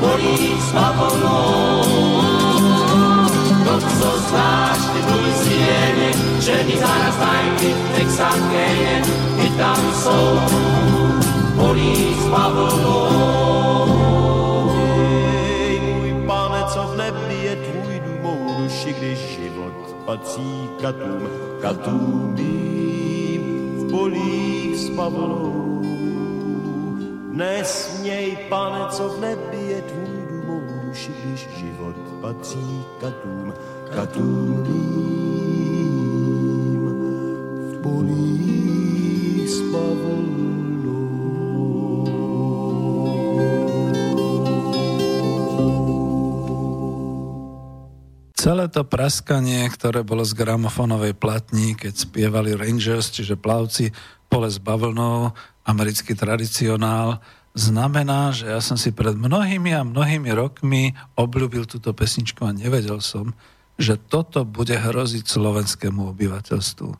polí 0.00 0.60
s 0.60 0.72
bavlnou. 0.72 1.84
To, 3.64 3.80
co 3.80 4.18
znáš, 4.18 4.78
ty 4.78 5.02
černý 6.44 6.76
záda 6.76 7.10
znají 7.10 7.50
i 7.60 7.72
v 7.72 7.98
Texarkéně, 7.98 9.02
i 9.44 9.50
tam 9.50 9.76
jsou 9.94 10.40
polí 11.56 12.16
s 12.20 12.26
bavlnou. 12.28 13.06
Ej, 15.68 15.80
můj 15.80 16.26
pane, 16.26 16.64
co 16.68 16.82
v 16.82 16.96
nebi 16.96 17.34
je 17.44 17.56
tvůj 17.56 18.00
dům, 18.00 18.18
mou 18.22 18.54
duši, 18.58 18.94
když 18.98 19.18
život 19.18 19.91
patří 20.06 20.68
katům, 20.80 21.28
katům 21.60 22.34
mým 22.34 23.42
v 23.78 23.90
polích 23.90 24.76
s 24.76 24.88
bavlnou. 24.88 25.82
Nesměj, 27.32 28.36
pane, 28.48 28.86
co 28.90 29.08
v 29.08 29.20
nebi 29.20 29.56
je 29.56 29.82
tvůj 29.82 30.26
dům, 30.30 30.42
mou 30.46 30.62
duši, 30.88 31.12
když 31.24 31.48
život 31.56 31.96
patří 32.20 32.84
katům, 33.00 33.54
katům 33.94 34.66
mým 34.68 35.02
v 37.72 37.82
polích 37.82 39.50
s 39.50 39.60
Celé 48.42 48.66
to 48.66 48.82
praskanie, 48.82 49.62
ktoré 49.70 50.02
bolo 50.02 50.26
z 50.26 50.34
gramofonovej 50.34 51.14
platní, 51.14 51.78
keď 51.78 51.94
spievali 51.94 52.58
Rangers, 52.58 53.14
čiže 53.14 53.38
plavci 53.38 53.94
pole 54.26 54.50
s 54.50 54.58
bavlnou, 54.58 55.30
americký 55.62 56.18
tradicionál, 56.18 57.22
znamená, 57.54 58.34
že 58.34 58.50
ja 58.50 58.58
som 58.58 58.74
si 58.74 58.90
pred 58.90 59.14
mnohými 59.14 59.70
a 59.78 59.86
mnohými 59.86 60.34
rokmi 60.34 60.90
obľúbil 61.14 61.70
túto 61.70 61.94
pesničku 61.94 62.42
a 62.42 62.50
nevedel 62.50 62.98
som, 62.98 63.30
že 63.78 63.94
toto 63.94 64.42
bude 64.42 64.74
hroziť 64.74 65.22
slovenskému 65.22 66.10
obyvateľstvu. 66.10 66.90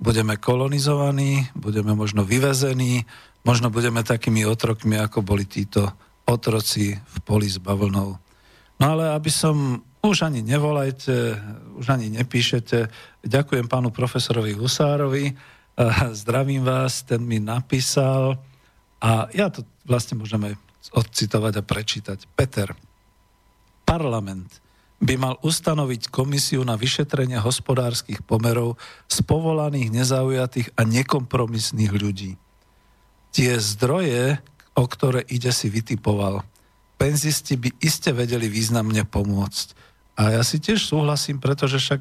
Budeme 0.00 0.40
kolonizovaní, 0.40 1.52
budeme 1.52 1.92
možno 1.92 2.24
vyvezení, 2.24 3.04
možno 3.44 3.68
budeme 3.68 4.00
takými 4.00 4.48
otrokmi, 4.48 4.96
ako 4.96 5.20
boli 5.20 5.44
títo 5.44 5.92
otroci 6.24 6.96
v 6.96 7.16
poli 7.20 7.52
s 7.52 7.60
bavlnou. 7.60 8.16
No 8.80 8.84
ale 8.96 9.12
aby 9.12 9.28
som 9.28 9.84
už 10.08 10.26
ani 10.26 10.40
nevolajte, 10.42 11.38
už 11.78 11.86
ani 11.90 12.10
nepíšete. 12.10 12.88
Ďakujem 13.26 13.66
pánu 13.66 13.90
profesorovi 13.90 14.54
Husárovi, 14.54 15.34
zdravím 16.14 16.64
vás, 16.64 17.04
ten 17.04 17.20
mi 17.20 17.36
napísal 17.36 18.40
a 19.02 19.28
ja 19.36 19.52
to 19.52 19.66
vlastne 19.84 20.16
môžeme 20.16 20.56
odcitovať 20.96 21.52
a 21.60 21.66
prečítať. 21.66 22.18
Peter, 22.32 22.72
parlament 23.84 24.64
by 24.96 25.14
mal 25.20 25.34
ustanoviť 25.44 26.08
komisiu 26.08 26.64
na 26.64 26.80
vyšetrenie 26.80 27.36
hospodárskych 27.36 28.24
pomerov 28.24 28.80
z 29.12 29.20
povolaných, 29.20 29.92
nezaujatých 29.92 30.72
a 30.80 30.88
nekompromisných 30.88 31.92
ľudí. 31.92 32.40
tie 33.36 33.60
zdroje, 33.60 34.40
o 34.72 34.84
ktoré 34.88 35.20
ide, 35.28 35.52
si 35.52 35.68
vytipoval. 35.68 36.40
Penzisti 36.96 37.60
by 37.60 37.68
iste 37.84 38.16
vedeli 38.16 38.48
významne 38.48 39.04
pomôcť. 39.04 39.85
A 40.16 40.32
ja 40.32 40.40
si 40.40 40.56
tiež 40.56 40.80
súhlasím, 40.80 41.36
pretože 41.36 41.76
však 41.76 42.00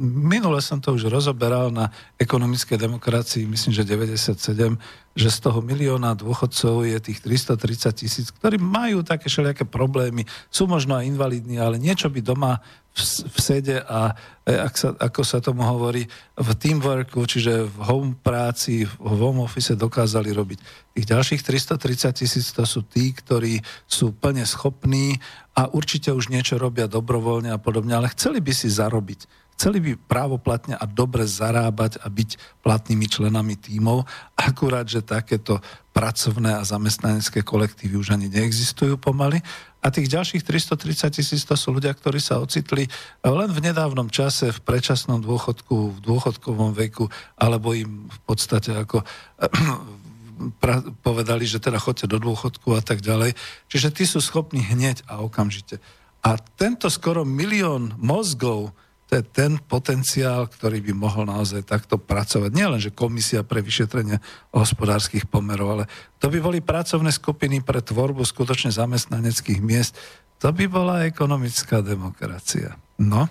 minule 0.00 0.60
som 0.60 0.76
to 0.76 0.92
už 0.92 1.08
rozoberal 1.08 1.72
na 1.72 1.88
ekonomickej 2.20 2.76
demokracii, 2.76 3.48
myslím, 3.48 3.72
že 3.72 3.88
97, 3.88 4.76
že 5.16 5.32
z 5.32 5.48
toho 5.48 5.64
milióna 5.64 6.12
dôchodcov 6.12 6.84
je 6.84 7.00
tých 7.00 7.24
330 7.24 7.96
tisíc, 7.96 8.28
ktorí 8.28 8.60
majú 8.60 9.00
také 9.00 9.32
všelijaké 9.32 9.64
problémy, 9.64 10.28
sú 10.52 10.68
možno 10.68 10.92
aj 10.92 11.08
invalidní, 11.08 11.56
ale 11.56 11.80
niečo 11.80 12.12
by 12.12 12.20
doma 12.20 12.60
v, 12.92 13.00
v 13.24 13.38
sede 13.40 13.76
a 13.80 14.12
e, 14.44 14.52
ak 14.56 14.74
sa, 14.76 14.88
ako 14.92 15.20
sa 15.24 15.40
tomu 15.40 15.64
hovorí, 15.64 16.04
v 16.36 16.48
teamworku, 16.52 17.24
čiže 17.24 17.64
v 17.64 17.78
home 17.88 18.12
práci, 18.20 18.84
v 18.84 19.16
home 19.16 19.40
office 19.40 19.72
dokázali 19.72 20.36
robiť. 20.36 20.58
Tých 20.92 21.08
ďalších 21.08 21.42
330 21.44 22.12
tisíc 22.12 22.52
to 22.52 22.68
sú 22.68 22.84
tí, 22.84 23.16
ktorí 23.16 23.64
sú 23.88 24.12
plne 24.12 24.44
schopní 24.44 25.16
a 25.56 25.72
určite 25.72 26.12
už 26.12 26.28
niečo 26.28 26.60
robia 26.60 26.84
dobrovoľne 26.88 27.52
a 27.52 27.60
podobne, 27.60 27.96
ale 27.96 28.12
chceli 28.12 28.44
by 28.44 28.52
si 28.52 28.68
zarobiť. 28.68 29.45
Chceli 29.56 29.80
by 29.80 29.92
právoplatne 29.96 30.76
a 30.76 30.84
dobre 30.84 31.24
zarábať 31.24 31.96
a 32.04 32.12
byť 32.12 32.60
platnými 32.60 33.08
členami 33.08 33.56
tímov, 33.56 34.04
akurát, 34.36 34.84
že 34.84 35.00
takéto 35.00 35.64
pracovné 35.96 36.60
a 36.60 36.68
zamestnanecké 36.68 37.40
kolektívy 37.40 37.96
už 37.96 38.12
ani 38.12 38.28
neexistujú 38.28 39.00
pomaly. 39.00 39.40
A 39.80 39.88
tých 39.88 40.12
ďalších 40.12 40.44
330 40.44 41.08
tisíc 41.08 41.40
to 41.48 41.56
sú 41.56 41.72
ľudia, 41.72 41.96
ktorí 41.96 42.20
sa 42.20 42.36
ocitli 42.36 42.84
len 43.24 43.48
v 43.48 43.64
nedávnom 43.64 44.12
čase 44.12 44.52
v 44.52 44.60
predčasnom 44.60 45.24
dôchodku, 45.24 45.96
v 45.96 45.98
dôchodkovom 46.04 46.76
veku, 46.76 47.08
alebo 47.40 47.72
im 47.72 48.12
v 48.12 48.20
podstate 48.28 48.76
ako 48.76 49.08
povedali, 51.06 51.48
že 51.48 51.64
teda 51.64 51.80
chodte 51.80 52.04
do 52.04 52.20
dôchodku 52.20 52.76
a 52.76 52.84
tak 52.84 53.00
ďalej. 53.00 53.32
Čiže 53.72 53.88
tí 53.88 54.04
sú 54.04 54.20
schopní 54.20 54.60
hneď 54.60 55.00
a 55.08 55.24
okamžite. 55.24 55.80
A 56.20 56.36
tento 56.36 56.92
skoro 56.92 57.24
milión 57.24 57.96
mozgov, 57.96 58.76
to 59.06 59.22
je 59.22 59.22
ten 59.22 59.54
potenciál, 59.62 60.50
ktorý 60.50 60.82
by 60.82 60.92
mohol 60.92 61.30
naozaj 61.30 61.62
takto 61.62 61.94
pracovať. 61.94 62.50
Nie 62.50 62.66
len, 62.66 62.82
že 62.82 62.90
komisia 62.90 63.46
pre 63.46 63.62
vyšetrenie 63.62 64.18
hospodárskych 64.50 65.30
pomerov, 65.30 65.78
ale 65.78 65.84
to 66.18 66.26
by 66.26 66.42
boli 66.42 66.58
pracovné 66.58 67.14
skupiny 67.14 67.62
pre 67.62 67.78
tvorbu 67.78 68.26
skutočne 68.26 68.74
zamestnaneckých 68.74 69.62
miest. 69.62 69.94
To 70.42 70.50
by 70.50 70.66
bola 70.66 71.06
ekonomická 71.06 71.86
demokracia. 71.86 72.74
No, 72.98 73.30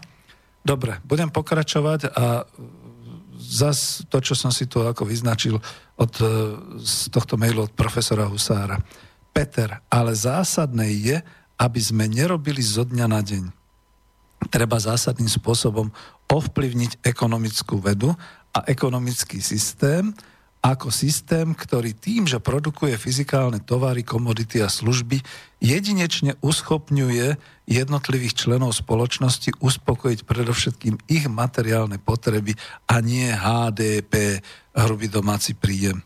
dobre, 0.64 1.04
budem 1.04 1.28
pokračovať 1.28 2.08
a 2.16 2.48
zas 3.36 4.08
to, 4.08 4.24
čo 4.24 4.32
som 4.32 4.56
si 4.56 4.72
tu 4.72 4.80
ako 4.80 5.04
vyznačil 5.04 5.60
od, 6.00 6.14
e, 6.24 6.28
z 6.80 7.12
tohto 7.12 7.36
mailu 7.36 7.68
od 7.68 7.76
profesora 7.76 8.32
Husára. 8.32 8.80
Peter, 9.36 9.84
ale 9.92 10.16
zásadné 10.16 10.88
je, 10.96 11.18
aby 11.60 11.80
sme 11.84 12.08
nerobili 12.08 12.64
zo 12.64 12.88
dňa 12.88 13.06
na 13.12 13.20
deň 13.20 13.65
treba 14.50 14.82
zásadným 14.82 15.30
spôsobom 15.30 15.90
ovplyvniť 16.30 17.06
ekonomickú 17.06 17.78
vedu 17.82 18.14
a 18.56 18.60
ekonomický 18.66 19.44
systém 19.44 20.16
ako 20.66 20.90
systém, 20.90 21.54
ktorý 21.54 21.94
tým, 21.94 22.26
že 22.26 22.42
produkuje 22.42 22.98
fyzikálne 22.98 23.62
tovary, 23.62 24.02
komodity 24.02 24.66
a 24.66 24.70
služby, 24.70 25.22
jedinečne 25.62 26.42
uschopňuje 26.42 27.38
jednotlivých 27.70 28.34
členov 28.34 28.74
spoločnosti 28.74 29.62
uspokojiť 29.62 30.26
predovšetkým 30.26 30.98
ich 31.06 31.30
materiálne 31.30 32.02
potreby 32.02 32.58
a 32.90 32.98
nie 32.98 33.30
HDP, 33.30 34.42
hrubý 34.74 35.06
domáci 35.06 35.54
príjem. 35.54 36.02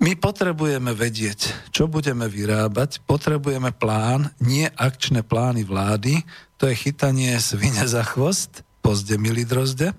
My 0.00 0.16
potrebujeme 0.16 0.96
vedieť, 0.96 1.68
čo 1.76 1.84
budeme 1.84 2.24
vyrábať, 2.24 3.04
potrebujeme 3.04 3.68
plán, 3.68 4.32
nie 4.40 4.64
akčné 4.64 5.20
plány 5.20 5.60
vlády, 5.60 6.24
to 6.56 6.64
je 6.64 6.88
chytanie 6.88 7.36
svine 7.36 7.84
za 7.84 8.00
chvost, 8.08 8.64
pozde 8.80 9.20
milí 9.20 9.44
drozde, 9.44 9.92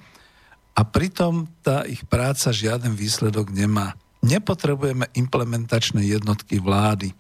a 0.73 0.81
pritom 0.81 1.45
tá 1.61 1.85
ich 1.85 2.01
práca 2.09 2.49
žiaden 2.49 2.97
výsledok 2.97 3.53
nemá. 3.53 3.93
Nepotrebujeme 4.25 5.05
implementačné 5.13 6.01
jednotky 6.01 6.57
vlády. 6.57 7.13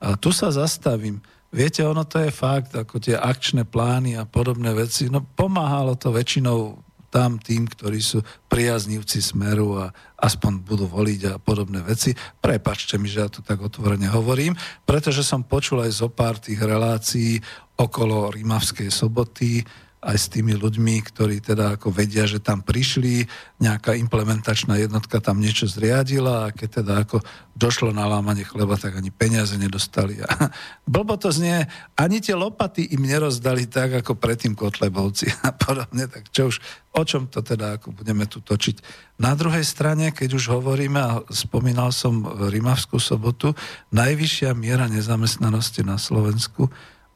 A 0.00 0.16
tu 0.16 0.32
sa 0.32 0.48
zastavím. 0.48 1.20
Viete, 1.52 1.84
ono 1.84 2.08
to 2.08 2.16
je 2.16 2.32
fakt, 2.32 2.72
ako 2.72 2.96
tie 2.96 3.12
akčné 3.12 3.68
plány 3.68 4.16
a 4.16 4.24
podobné 4.24 4.72
veci, 4.72 5.12
no 5.12 5.20
pomáhalo 5.20 6.00
to 6.00 6.08
väčšinou 6.08 6.80
tam 7.12 7.36
tým, 7.36 7.68
ktorí 7.68 8.00
sú 8.00 8.24
priaznivci 8.48 9.20
smeru 9.20 9.76
a 9.76 9.92
aspoň 10.16 10.64
budú 10.64 10.88
voliť 10.88 11.20
a 11.28 11.34
podobné 11.36 11.84
veci. 11.84 12.16
Prepačte 12.16 12.96
mi, 12.96 13.12
že 13.12 13.20
ja 13.20 13.28
to 13.28 13.44
tak 13.44 13.60
otvorene 13.60 14.08
hovorím, 14.08 14.56
pretože 14.88 15.20
som 15.20 15.44
počul 15.44 15.84
aj 15.84 15.92
zo 15.92 16.08
pár 16.08 16.40
tých 16.40 16.56
relácií 16.56 17.36
okolo 17.76 18.32
Rímavskej 18.32 18.88
soboty, 18.88 19.60
aj 20.02 20.18
s 20.18 20.26
tými 20.26 20.58
ľuďmi, 20.58 20.98
ktorí 20.98 21.38
teda 21.38 21.78
ako 21.78 21.94
vedia, 21.94 22.26
že 22.26 22.42
tam 22.42 22.58
prišli, 22.58 23.30
nejaká 23.62 23.94
implementačná 23.94 24.74
jednotka 24.74 25.22
tam 25.22 25.38
niečo 25.38 25.70
zriadila 25.70 26.50
a 26.50 26.52
keď 26.52 26.82
teda 26.82 27.06
ako 27.06 27.22
došlo 27.54 27.94
na 27.94 28.10
lámanie 28.10 28.42
chleba, 28.42 28.74
tak 28.74 28.98
ani 28.98 29.14
peniaze 29.14 29.54
nedostali. 29.54 30.18
A 30.18 30.50
blbo 30.90 31.14
to 31.14 31.30
znie, 31.30 31.70
ani 31.94 32.18
tie 32.18 32.34
lopaty 32.34 32.90
im 32.90 33.06
nerozdali 33.06 33.70
tak, 33.70 34.02
ako 34.02 34.18
predtým 34.18 34.58
Kotlebovci 34.58 35.30
a 35.46 35.54
podobne, 35.54 36.10
tak 36.10 36.34
čo 36.34 36.50
už, 36.50 36.58
o 36.98 37.02
čom 37.06 37.30
to 37.30 37.38
teda 37.38 37.78
ako 37.78 37.94
budeme 37.94 38.26
tu 38.26 38.42
točiť. 38.42 38.82
Na 39.22 39.38
druhej 39.38 39.62
strane, 39.62 40.10
keď 40.10 40.34
už 40.34 40.50
hovoríme, 40.50 40.98
a 40.98 41.22
spomínal 41.30 41.94
som 41.94 42.26
Rimavskú 42.26 42.98
sobotu, 42.98 43.54
najvyššia 43.94 44.50
miera 44.58 44.90
nezamestnanosti 44.90 45.86
na 45.86 45.94
Slovensku 45.94 46.66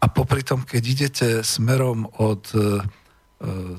a 0.00 0.06
popri 0.12 0.44
tom, 0.44 0.62
keď 0.62 0.82
idete 0.84 1.28
smerom 1.40 2.06
od 2.20 2.44
e, 2.52 2.58
e, 2.58 2.62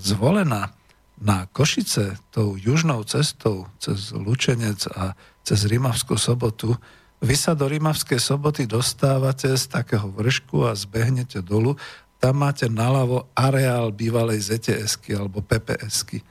zvolená 0.01 0.73
na 1.17 1.49
Košice, 1.49 2.17
tou 2.29 2.57
južnou 2.57 3.01
cestou 3.05 3.69
cez 3.81 4.13
Lučenec 4.13 4.85
a 4.93 5.17
cez 5.41 5.65
Rimavskú 5.65 6.17
sobotu, 6.17 6.77
vy 7.17 7.33
sa 7.33 7.57
do 7.57 7.65
Rimavskej 7.65 8.21
soboty 8.21 8.69
dostávate 8.69 9.49
z 9.49 9.65
takého 9.65 10.05
vršku 10.13 10.69
a 10.69 10.77
zbehnete 10.77 11.41
dolu, 11.41 11.73
tam 12.21 12.45
máte 12.45 12.69
naľavo 12.69 13.29
areál 13.33 13.93
bývalej 13.93 14.53
ZTS-ky 14.53 15.17
alebo 15.17 15.41
PPS-ky. 15.41 16.21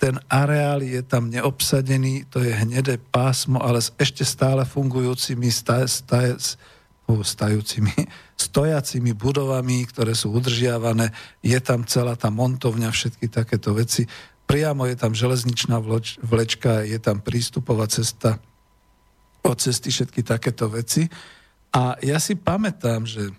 Ten 0.00 0.20
areál 0.28 0.84
je 0.84 1.00
tam 1.04 1.28
neobsadený, 1.28 2.28
to 2.28 2.40
je 2.40 2.52
hnedé 2.52 3.00
pásmo, 3.00 3.60
ale 3.60 3.80
s 3.80 3.92
ešte 3.96 4.24
stále 4.24 4.64
fungujúcimi 4.64 5.48
staj, 5.48 5.84
staj, 5.88 6.58
stajúcimi, 7.20 7.92
stojacimi 8.40 9.12
budovami, 9.12 9.84
ktoré 9.84 10.16
sú 10.16 10.32
udržiavané. 10.32 11.12
Je 11.44 11.60
tam 11.60 11.84
celá 11.84 12.16
tá 12.16 12.32
montovňa, 12.32 12.88
všetky 12.88 13.28
takéto 13.28 13.76
veci. 13.76 14.08
Priamo 14.48 14.88
je 14.88 14.96
tam 14.96 15.12
železničná 15.12 15.76
vleč, 15.84 16.16
vlečka, 16.24 16.80
je 16.88 16.96
tam 16.96 17.20
prístupová 17.20 17.84
cesta, 17.92 18.40
od 19.44 19.60
cesty 19.60 19.92
všetky 19.92 20.24
takéto 20.24 20.72
veci. 20.72 21.12
A 21.76 22.00
ja 22.00 22.16
si 22.16 22.32
pamätám, 22.32 23.04
že 23.04 23.32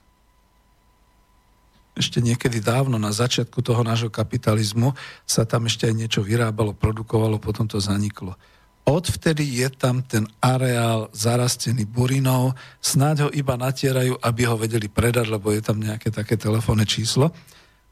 ešte 1.94 2.22
niekedy 2.22 2.58
dávno, 2.58 2.98
na 2.98 3.14
začiatku 3.14 3.62
toho 3.62 3.86
nášho 3.86 4.10
kapitalizmu, 4.10 4.98
sa 5.30 5.46
tam 5.46 5.70
ešte 5.70 5.86
aj 5.86 5.94
niečo 5.94 6.22
vyrábalo, 6.26 6.74
produkovalo, 6.74 7.38
potom 7.38 7.70
to 7.70 7.78
zaniklo. 7.78 8.34
Odvtedy 8.84 9.64
je 9.64 9.72
tam 9.72 10.04
ten 10.04 10.28
areál 10.44 11.08
zarastený 11.16 11.88
burinou, 11.88 12.52
snáď 12.84 13.28
ho 13.28 13.30
iba 13.32 13.56
natierajú, 13.56 14.20
aby 14.20 14.42
ho 14.44 14.60
vedeli 14.60 14.92
predať, 14.92 15.32
lebo 15.32 15.56
je 15.56 15.64
tam 15.64 15.80
nejaké 15.80 16.12
také 16.12 16.36
telefónne 16.36 16.84
číslo. 16.84 17.32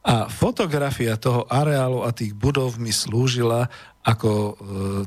A 0.01 0.27
fotografia 0.27 1.15
toho 1.15 1.47
areálu 1.47 2.03
a 2.03 2.11
tých 2.11 2.35
budov 2.35 2.75
mi 2.75 2.91
slúžila 2.91 3.69
ako 4.01 4.31
e, 4.33 4.53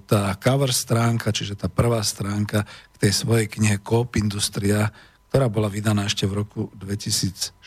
tá 0.06 0.38
cover 0.38 0.70
stránka, 0.70 1.34
čiže 1.34 1.58
tá 1.58 1.66
prvá 1.66 1.98
stránka 2.00 2.62
k 2.94 2.96
tej 3.04 3.12
svojej 3.12 3.50
knihe 3.50 3.82
Coop 3.82 4.14
Industria, 4.16 4.88
ktorá 5.28 5.50
bola 5.50 5.66
vydaná 5.66 6.06
ešte 6.06 6.30
v 6.30 6.46
roku 6.46 6.70
2016. 6.78 7.58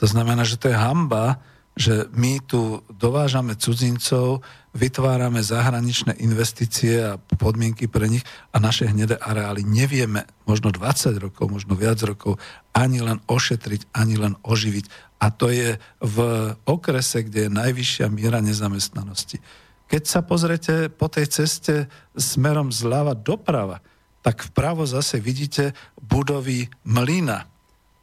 To 0.00 0.06
znamená, 0.08 0.40
že 0.42 0.56
to 0.56 0.72
je 0.72 0.76
hamba, 0.80 1.36
že 1.78 2.10
my 2.12 2.42
tu 2.44 2.82
dovážame 2.90 3.54
cudzincov, 3.54 4.42
vytvárame 4.70 5.42
zahraničné 5.42 6.18
investície 6.22 7.02
a 7.02 7.18
podmienky 7.18 7.90
pre 7.90 8.06
nich 8.06 8.22
a 8.54 8.62
naše 8.62 8.86
hnedé 8.86 9.18
areály 9.18 9.66
nevieme 9.66 10.26
možno 10.46 10.70
20 10.70 11.18
rokov, 11.18 11.50
možno 11.50 11.74
viac 11.74 11.98
rokov 12.06 12.38
ani 12.70 13.02
len 13.02 13.18
ošetriť, 13.26 13.90
ani 13.90 14.14
len 14.14 14.38
oživiť. 14.46 15.18
A 15.20 15.34
to 15.34 15.50
je 15.50 15.76
v 16.00 16.16
okrese, 16.64 17.26
kde 17.26 17.46
je 17.46 17.56
najvyššia 17.56 18.06
miera 18.08 18.38
nezamestnanosti. 18.38 19.42
Keď 19.90 20.02
sa 20.06 20.22
pozrete 20.22 20.86
po 20.86 21.10
tej 21.10 21.26
ceste 21.26 21.90
smerom 22.14 22.70
zľava 22.70 23.18
doprava, 23.18 23.82
tak 24.22 24.46
vpravo 24.52 24.86
zase 24.86 25.18
vidíte 25.18 25.74
budovy 25.98 26.70
mlyna. 26.86 27.50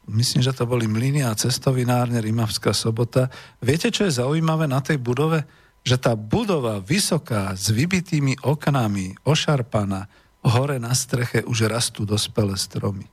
Myslím, 0.07 0.39
že 0.39 0.55
to 0.55 0.63
boli 0.63 0.87
mlyny 0.87 1.23
a 1.27 1.35
cestovinárne 1.35 2.23
Rimavská 2.23 2.71
sobota. 2.71 3.27
Viete, 3.59 3.91
čo 3.91 4.07
je 4.07 4.17
zaujímavé 4.23 4.65
na 4.65 4.79
tej 4.79 4.97
budove? 4.97 5.43
že 5.87 5.95
tá 5.95 6.19
budova 6.19 6.83
vysoká, 6.83 7.55
s 7.55 7.71
vybitými 7.71 8.43
oknami, 8.43 9.23
ošarpaná, 9.23 10.11
hore 10.43 10.83
na 10.83 10.91
streche 10.91 11.47
už 11.47 11.71
rastú 11.71 12.03
dospelé 12.03 12.59
stromy. 12.59 13.07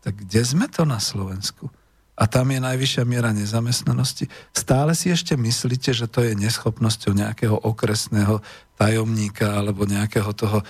Tak 0.00 0.24
kde 0.24 0.40
sme 0.40 0.64
to 0.72 0.88
na 0.88 0.96
Slovensku? 0.96 1.68
A 2.14 2.24
tam 2.24 2.48
je 2.48 2.62
najvyššia 2.64 3.04
miera 3.04 3.34
nezamestnanosti. 3.34 4.30
Stále 4.56 4.96
si 4.96 5.12
ešte 5.12 5.36
myslíte, 5.36 5.92
že 5.92 6.08
to 6.08 6.24
je 6.24 6.32
neschopnosťou 6.38 7.12
nejakého 7.12 7.60
okresného 7.60 8.40
tajomníka 8.80 9.60
alebo 9.60 9.84
nejakého 9.84 10.30
toho 10.32 10.62
e, 10.62 10.64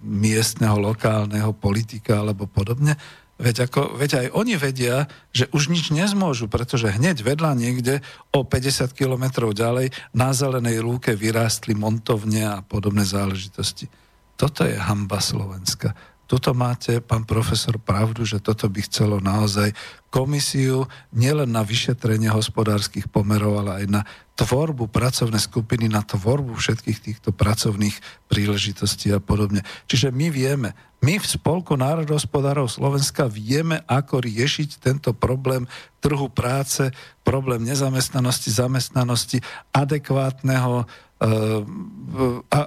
miestneho, 0.00 0.78
lokálneho 0.80 1.52
politika 1.52 2.24
alebo 2.24 2.48
podobne? 2.48 2.96
Veď, 3.34 3.66
ako, 3.66 3.98
veď 3.98 4.10
aj 4.14 4.26
oni 4.30 4.54
vedia, 4.54 5.10
že 5.34 5.50
už 5.50 5.66
nič 5.66 5.90
nezmôžu, 5.90 6.46
pretože 6.46 6.94
hneď 6.94 7.26
vedľa 7.26 7.58
niekde 7.58 7.98
o 8.30 8.46
50 8.46 8.94
kilometrov 8.94 9.58
ďalej 9.58 9.90
na 10.14 10.30
zelenej 10.30 10.78
lúke 10.78 11.18
vyrástli 11.18 11.74
montovne 11.74 12.46
a 12.46 12.56
podobné 12.62 13.02
záležitosti. 13.02 13.90
Toto 14.38 14.62
je 14.62 14.78
hamba 14.78 15.18
Slovenska. 15.18 15.98
Tuto 16.24 16.56
máte, 16.56 17.04
pán 17.04 17.28
profesor, 17.28 17.76
pravdu, 17.76 18.24
že 18.24 18.40
toto 18.40 18.64
by 18.72 18.80
chcelo 18.88 19.20
naozaj 19.20 19.76
komisiu 20.08 20.88
nielen 21.12 21.52
na 21.52 21.60
vyšetrenie 21.60 22.32
hospodárskych 22.32 23.10
pomerov, 23.12 23.60
ale 23.60 23.84
aj 23.84 23.86
na 23.90 24.02
tvorbu 24.38 24.88
pracovnej 24.88 25.42
skupiny, 25.42 25.90
na 25.90 26.00
tvorbu 26.00 26.56
všetkých 26.56 26.98
týchto 27.02 27.30
pracovných 27.34 27.98
príležitostí 28.30 29.12
a 29.12 29.20
podobne. 29.20 29.66
Čiže 29.90 30.14
my 30.14 30.26
vieme, 30.32 30.72
my 31.04 31.20
v 31.20 31.26
Spolku 31.28 31.76
národohospodárov 31.76 32.72
Slovenska 32.72 33.28
vieme, 33.28 33.84
ako 33.84 34.24
riešiť 34.24 34.80
tento 34.80 35.12
problém 35.12 35.68
trhu 36.00 36.32
práce, 36.32 36.88
problém 37.20 37.66
nezamestnanosti, 37.66 38.48
zamestnanosti, 38.48 39.38
adekvátneho 39.76 40.82
Eh, 40.82 41.03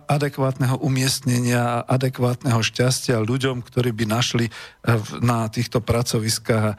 adekvátneho 0.07 0.79
umiestnenia 0.81 1.83
adekvátneho 1.85 2.63
šťastia 2.63 3.21
ľuďom, 3.21 3.61
ktorí 3.61 3.91
by 3.93 4.05
našli 4.07 4.47
eh, 4.47 4.53
na 5.19 5.47
týchto 5.51 5.83
pracoviskách 5.83 6.73
eh, 6.73 6.77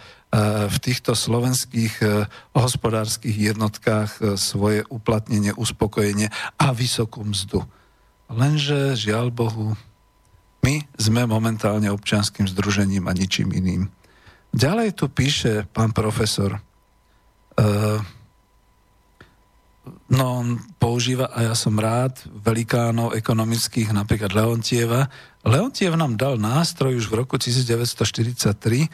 v 0.68 0.76
týchto 0.80 1.12
slovenských 1.16 2.00
hospodárskych 2.52 3.36
jednotkách 3.52 4.36
svoje 4.36 4.84
uplatnenie, 4.88 5.54
uspokojenie 5.56 6.32
a 6.60 6.72
vysokú 6.74 7.24
mzdu. 7.24 7.64
Lenže, 8.28 8.92
žiaľ 8.92 9.32
Bohu, 9.32 9.72
my 10.60 10.84
sme 11.00 11.24
momentálne 11.24 11.88
občianským 11.88 12.44
združením 12.44 13.08
a 13.08 13.16
ničím 13.16 13.54
iným. 13.56 13.88
Ďalej 14.52 15.00
tu 15.00 15.08
píše 15.08 15.64
pán 15.72 15.92
profesor, 15.96 16.58
uh, 16.58 18.00
No, 20.08 20.44
on 20.44 20.60
používa, 20.80 21.28
a 21.32 21.52
ja 21.52 21.54
som 21.54 21.76
rád, 21.76 22.16
velikánov 22.30 23.14
ekonomických, 23.16 23.92
napríklad 23.92 24.32
Leontieva. 24.32 25.08
Leontiev 25.44 25.94
nám 25.96 26.16
dal 26.16 26.40
nástroj 26.40 26.96
už 26.96 27.06
v 27.08 27.18
roku 27.24 27.36
1943 27.36 28.88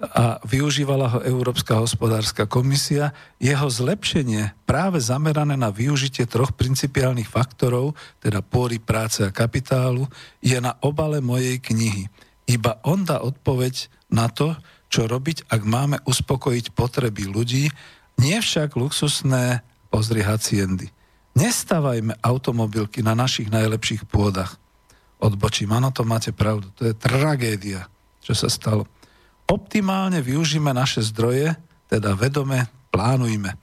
a 0.00 0.40
využívala 0.48 1.06
ho 1.12 1.18
Európska 1.20 1.76
hospodárska 1.76 2.48
komisia. 2.48 3.12
Jeho 3.36 3.68
zlepšenie 3.68 4.56
práve 4.64 4.96
zamerané 4.96 5.60
na 5.60 5.68
využitie 5.68 6.24
troch 6.24 6.56
principiálnych 6.56 7.28
faktorov, 7.28 7.92
teda 8.24 8.40
pôry, 8.40 8.80
práce 8.80 9.20
a 9.20 9.28
kapitálu, 9.28 10.08
je 10.40 10.56
na 10.56 10.80
obale 10.80 11.20
mojej 11.20 11.60
knihy. 11.60 12.08
Iba 12.48 12.80
on 12.82 13.04
dá 13.04 13.20
odpoveď 13.20 13.92
na 14.08 14.32
to, 14.32 14.56
čo 14.90 15.06
robiť, 15.06 15.46
ak 15.52 15.62
máme 15.62 16.02
uspokojiť 16.02 16.74
potreby 16.74 17.28
ľudí, 17.30 17.70
nie 18.18 18.36
však 18.40 18.74
luxusné 18.74 19.62
pozri 19.90 20.22
haciendy. 20.22 20.88
Nestávajme 21.34 22.18
automobilky 22.22 23.02
na 23.02 23.18
našich 23.18 23.50
najlepších 23.50 24.06
pôdach. 24.06 24.56
Odbočím, 25.20 25.74
áno, 25.76 25.92
to 25.92 26.06
máte 26.06 26.32
pravdu. 26.32 26.72
To 26.80 26.88
je 26.88 26.94
tragédia, 26.96 27.90
čo 28.24 28.32
sa 28.32 28.48
stalo. 28.48 28.88
Optimálne 29.50 30.22
využíme 30.22 30.70
naše 30.70 31.04
zdroje, 31.04 31.58
teda 31.90 32.14
vedome 32.14 32.70
plánujme. 32.94 33.58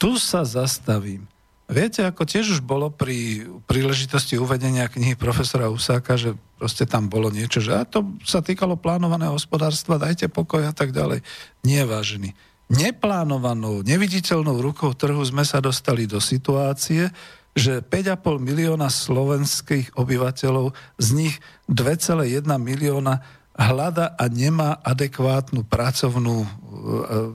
Tu 0.00 0.16
sa 0.16 0.42
zastavím. 0.48 1.28
Viete, 1.70 2.02
ako 2.02 2.26
tiež 2.26 2.58
už 2.58 2.60
bolo 2.66 2.90
pri 2.90 3.46
príležitosti 3.70 4.34
uvedenia 4.34 4.90
knihy 4.90 5.14
profesora 5.14 5.70
Usáka, 5.70 6.18
že 6.18 6.34
proste 6.58 6.82
tam 6.82 7.06
bolo 7.06 7.30
niečo, 7.30 7.62
že 7.62 7.78
a 7.78 7.86
to 7.86 8.18
sa 8.26 8.42
týkalo 8.42 8.74
plánovaného 8.74 9.38
hospodárstva, 9.38 10.02
dajte 10.02 10.26
pokoj 10.26 10.66
a 10.66 10.74
tak 10.74 10.90
ďalej. 10.90 11.22
Nie, 11.62 11.86
vážený 11.86 12.34
neplánovanou, 12.70 13.82
neviditeľnou 13.82 14.62
rukou 14.62 14.94
trhu 14.94 15.20
sme 15.26 15.42
sa 15.42 15.58
dostali 15.58 16.06
do 16.06 16.22
situácie, 16.22 17.10
že 17.50 17.82
5,5 17.82 18.38
milióna 18.38 18.86
slovenských 18.86 19.98
obyvateľov, 19.98 20.70
z 21.02 21.08
nich 21.18 21.34
2,1 21.66 22.46
milióna 22.46 23.40
hľada 23.60 24.16
a 24.16 24.24
nemá 24.30 24.78
adekvátnu 24.80 25.66
pracovnú, 25.66 26.46
e, 26.46 26.48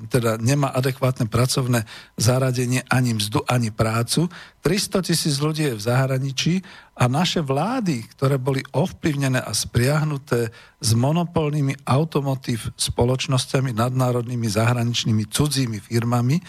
teda 0.10 0.42
nemá 0.42 0.74
adekvátne 0.74 1.30
pracovné 1.30 1.86
zaradenie 2.18 2.82
ani 2.88 3.20
mzdu, 3.20 3.46
ani 3.46 3.70
prácu. 3.70 4.32
300 4.64 5.06
tisíc 5.06 5.38
ľudí 5.38 5.70
je 5.70 5.78
v 5.78 5.86
zahraničí 5.86 6.54
a 6.96 7.12
naše 7.12 7.44
vlády, 7.44 8.08
ktoré 8.16 8.40
boli 8.40 8.64
ovplyvnené 8.72 9.44
a 9.44 9.52
spriahnuté 9.52 10.48
s 10.80 10.90
monopolnými 10.96 11.84
automotív 11.84 12.72
spoločnosťami, 12.80 13.76
nadnárodnými, 13.76 14.48
zahraničnými, 14.48 15.28
cudzími 15.28 15.84
firmami, 15.84 16.40
e, 16.40 16.44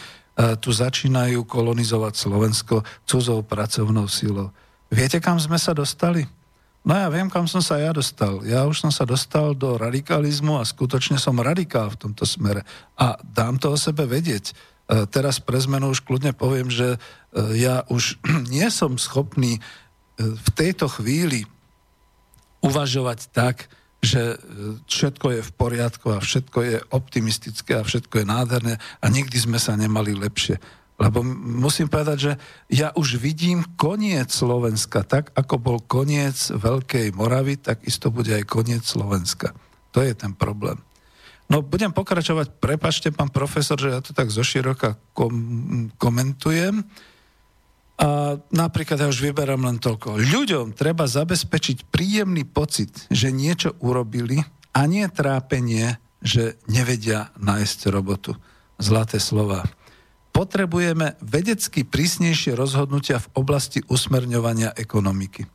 tu 0.63 0.71
začínajú 0.71 1.43
kolonizovať 1.43 2.15
Slovensko 2.15 2.87
cudzou 3.03 3.43
pracovnou 3.43 4.07
silou. 4.07 4.55
Viete, 4.87 5.19
kam 5.19 5.43
sme 5.43 5.59
sa 5.59 5.75
dostali? 5.75 6.23
No 6.87 6.95
ja 6.95 7.11
viem, 7.11 7.27
kam 7.27 7.51
som 7.51 7.59
sa 7.59 7.83
ja 7.83 7.91
dostal. 7.91 8.47
Ja 8.47 8.63
už 8.71 8.87
som 8.87 8.95
sa 8.95 9.03
dostal 9.03 9.59
do 9.59 9.75
radikalizmu 9.75 10.63
a 10.63 10.63
skutočne 10.63 11.19
som 11.19 11.43
radikál 11.43 11.91
v 11.91 12.07
tomto 12.07 12.23
smere. 12.23 12.63
A 12.95 13.19
dám 13.27 13.59
to 13.59 13.75
o 13.75 13.77
sebe 13.77 14.07
vedieť. 14.07 14.55
E, 14.87 15.11
teraz 15.11 15.43
pre 15.43 15.59
zmenu 15.59 15.91
už 15.91 16.07
kľudne 16.07 16.31
poviem, 16.31 16.71
že 16.71 16.95
e, 16.95 16.99
ja 17.59 17.83
už 17.91 18.23
nie 18.55 18.71
som 18.71 18.95
schopný 18.95 19.59
v 20.17 20.49
tejto 20.57 20.89
chvíli 20.89 21.45
uvažovať 22.65 23.31
tak, 23.31 23.69
že 24.01 24.39
všetko 24.87 25.27
je 25.39 25.41
v 25.43 25.53
poriadku 25.57 26.07
a 26.15 26.23
všetko 26.23 26.59
je 26.63 26.77
optimistické 26.95 27.81
a 27.81 27.87
všetko 27.87 28.23
je 28.23 28.27
nádherné 28.29 28.75
a 28.79 29.07
nikdy 29.09 29.37
sme 29.37 29.59
sa 29.59 29.75
nemali 29.75 30.15
lepšie. 30.15 30.61
Lebo 30.97 31.21
musím 31.61 31.93
povedať, 31.93 32.19
že 32.19 32.33
ja 32.73 32.89
už 32.97 33.21
vidím 33.21 33.61
koniec 33.77 34.33
Slovenska. 34.33 35.05
Tak 35.05 35.37
ako 35.37 35.55
bol 35.61 35.79
koniec 35.85 36.49
Veľkej 36.49 37.13
Moravy, 37.13 37.61
tak 37.61 37.85
isto 37.85 38.09
bude 38.09 38.33
aj 38.33 38.49
koniec 38.49 38.81
Slovenska. 38.81 39.53
To 39.93 40.01
je 40.01 40.17
ten 40.17 40.33
problém. 40.33 40.81
No 41.47 41.61
budem 41.61 41.93
pokračovať, 41.93 42.59
prepačte 42.59 43.13
pán 43.13 43.29
profesor, 43.29 43.77
že 43.77 43.93
ja 43.93 44.01
to 44.01 44.17
tak 44.17 44.33
zoširoka 44.33 44.97
kom- 45.13 45.93
komentujem. 46.01 46.83
A 47.97 48.37
napríklad 48.53 49.01
ja 49.01 49.09
už 49.09 49.25
vyberám 49.25 49.65
len 49.65 49.81
toľko. 49.81 50.21
Ľuďom 50.21 50.77
treba 50.77 51.09
zabezpečiť 51.09 51.89
príjemný 51.89 52.45
pocit, 52.45 53.09
že 53.09 53.33
niečo 53.33 53.73
urobili 53.81 54.45
a 54.77 54.85
nie 54.85 55.09
trápenie, 55.09 55.97
že 56.21 56.61
nevedia 56.69 57.33
nájsť 57.41 57.89
robotu. 57.89 58.37
Zlaté 58.77 59.17
slova. 59.17 59.65
Potrebujeme 60.37 61.17
vedecky 61.25 61.89
prísnejšie 61.89 62.53
rozhodnutia 62.53 63.17
v 63.25 63.41
oblasti 63.41 63.81
usmerňovania 63.89 64.77
ekonomiky. 64.77 65.49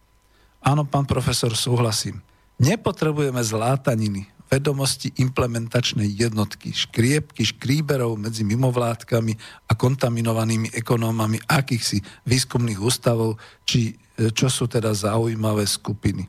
Áno, 0.66 0.90
pán 0.90 1.06
profesor, 1.06 1.54
súhlasím. 1.54 2.26
Nepotrebujeme 2.58 3.42
zlátaniny, 3.46 4.26
vedomosti 4.52 5.16
implementačnej 5.16 6.12
jednotky, 6.12 6.76
škriepky, 6.76 7.48
škríberov 7.48 8.20
medzi 8.20 8.44
mimovládkami 8.44 9.34
a 9.66 9.74
kontaminovanými 9.80 10.76
ekonómami 10.76 11.40
akýchsi 11.48 12.04
výskumných 12.28 12.84
ústavov, 12.84 13.40
či 13.64 13.96
e, 14.20 14.28
čo 14.36 14.52
sú 14.52 14.68
teda 14.68 14.92
zaujímavé 14.92 15.64
skupiny. 15.64 16.28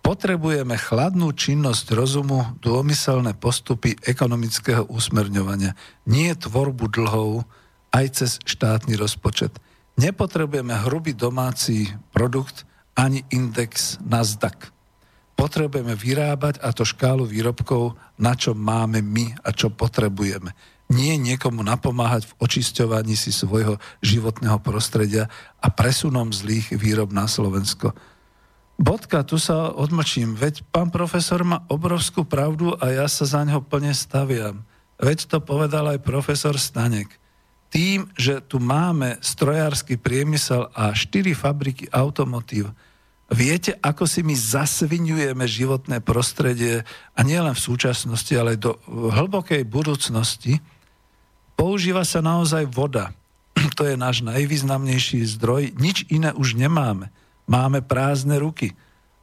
Potrebujeme 0.00 0.80
chladnú 0.80 1.36
činnosť 1.36 1.92
rozumu, 1.92 2.56
dômyselné 2.64 3.36
postupy 3.36 4.00
ekonomického 4.00 4.88
úsmerňovania, 4.88 5.76
nie 6.08 6.32
tvorbu 6.32 6.88
dlhov 6.88 7.44
aj 7.92 8.06
cez 8.16 8.30
štátny 8.48 8.96
rozpočet. 8.96 9.52
Nepotrebujeme 10.00 10.72
hrubý 10.88 11.12
domáci 11.12 11.92
produkt 12.16 12.64
ani 12.96 13.20
index 13.28 14.00
Nasdaq. 14.00 14.72
Potrebujeme 15.40 15.96
vyrábať 15.96 16.60
a 16.60 16.68
to 16.76 16.84
škálu 16.84 17.24
výrobkov, 17.24 17.96
na 18.20 18.36
čo 18.36 18.52
máme 18.52 19.00
my 19.00 19.40
a 19.40 19.56
čo 19.56 19.72
potrebujeme. 19.72 20.52
Nie 20.92 21.16
niekomu 21.16 21.64
napomáhať 21.64 22.28
v 22.28 22.36
očisťovaní 22.44 23.16
si 23.16 23.32
svojho 23.32 23.80
životného 24.04 24.60
prostredia 24.60 25.32
a 25.56 25.72
presunom 25.72 26.28
zlých 26.28 26.76
výrob 26.76 27.08
na 27.08 27.24
Slovensko. 27.24 27.96
Bodka, 28.76 29.24
tu 29.24 29.40
sa 29.40 29.72
odmlčím. 29.72 30.36
Veď 30.36 30.60
pán 30.68 30.92
profesor 30.92 31.40
má 31.40 31.64
obrovskú 31.72 32.28
pravdu 32.28 32.76
a 32.76 32.92
ja 32.92 33.08
sa 33.08 33.24
za 33.24 33.40
neho 33.40 33.64
plne 33.64 33.96
staviam. 33.96 34.60
Veď 35.00 35.24
to 35.24 35.38
povedal 35.40 35.88
aj 35.88 36.04
profesor 36.04 36.60
Stanek. 36.60 37.16
Tým, 37.72 38.12
že 38.12 38.44
tu 38.44 38.60
máme 38.60 39.16
strojársky 39.24 39.96
priemysel 39.96 40.68
a 40.76 40.92
štyri 40.92 41.32
fabriky 41.32 41.88
automotív, 41.88 42.76
Viete, 43.30 43.78
ako 43.78 44.10
si 44.10 44.26
my 44.26 44.34
zasvinujeme 44.34 45.46
životné 45.46 46.02
prostredie 46.02 46.82
a 47.14 47.20
nielen 47.22 47.54
v 47.54 47.62
súčasnosti, 47.62 48.34
ale 48.34 48.58
do 48.58 48.74
hlbokej 48.90 49.62
budúcnosti. 49.70 50.58
Používa 51.54 52.02
sa 52.02 52.18
naozaj 52.18 52.66
voda. 52.66 53.14
To 53.78 53.86
je 53.86 53.94
náš 53.94 54.26
najvýznamnejší 54.26 55.22
zdroj. 55.38 55.78
Nič 55.78 56.10
iné 56.10 56.34
už 56.34 56.58
nemáme. 56.58 57.14
Máme 57.46 57.86
prázdne 57.86 58.34
ruky. 58.42 58.74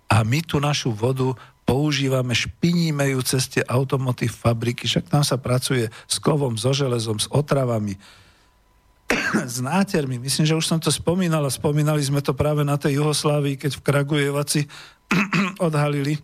A 0.07 0.23
my 0.23 0.39
tú 0.39 0.63
našu 0.63 0.95
vodu 0.95 1.35
používame, 1.67 2.31
špiníme 2.31 3.11
ju 3.11 3.19
cez 3.27 3.51
tie 3.51 3.63
automotív 3.67 4.39
fabriky, 4.39 4.87
však 4.87 5.11
tam 5.11 5.19
sa 5.27 5.35
pracuje 5.35 5.91
s 6.07 6.15
kovom, 6.23 6.55
so 6.55 6.71
železom, 6.71 7.19
s 7.19 7.27
otravami, 7.27 7.99
s 9.53 9.57
nátermi. 9.63 10.19
Myslím, 10.19 10.45
že 10.45 10.57
už 10.57 10.67
som 10.67 10.79
to 10.79 10.91
spomínal 10.91 11.43
a 11.47 11.51
spomínali 11.51 12.03
sme 12.03 12.19
to 12.19 12.35
práve 12.35 12.63
na 12.67 12.75
tej 12.75 12.99
Juhoslávii, 12.99 13.55
keď 13.55 13.71
v 13.79 13.85
Kragujevaci 13.85 14.61
odhalili, 15.67 16.19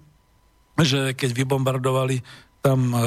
že 0.80 1.16
keď 1.16 1.30
vybombardovali 1.32 2.20
tam 2.64 2.96
e, 2.96 2.98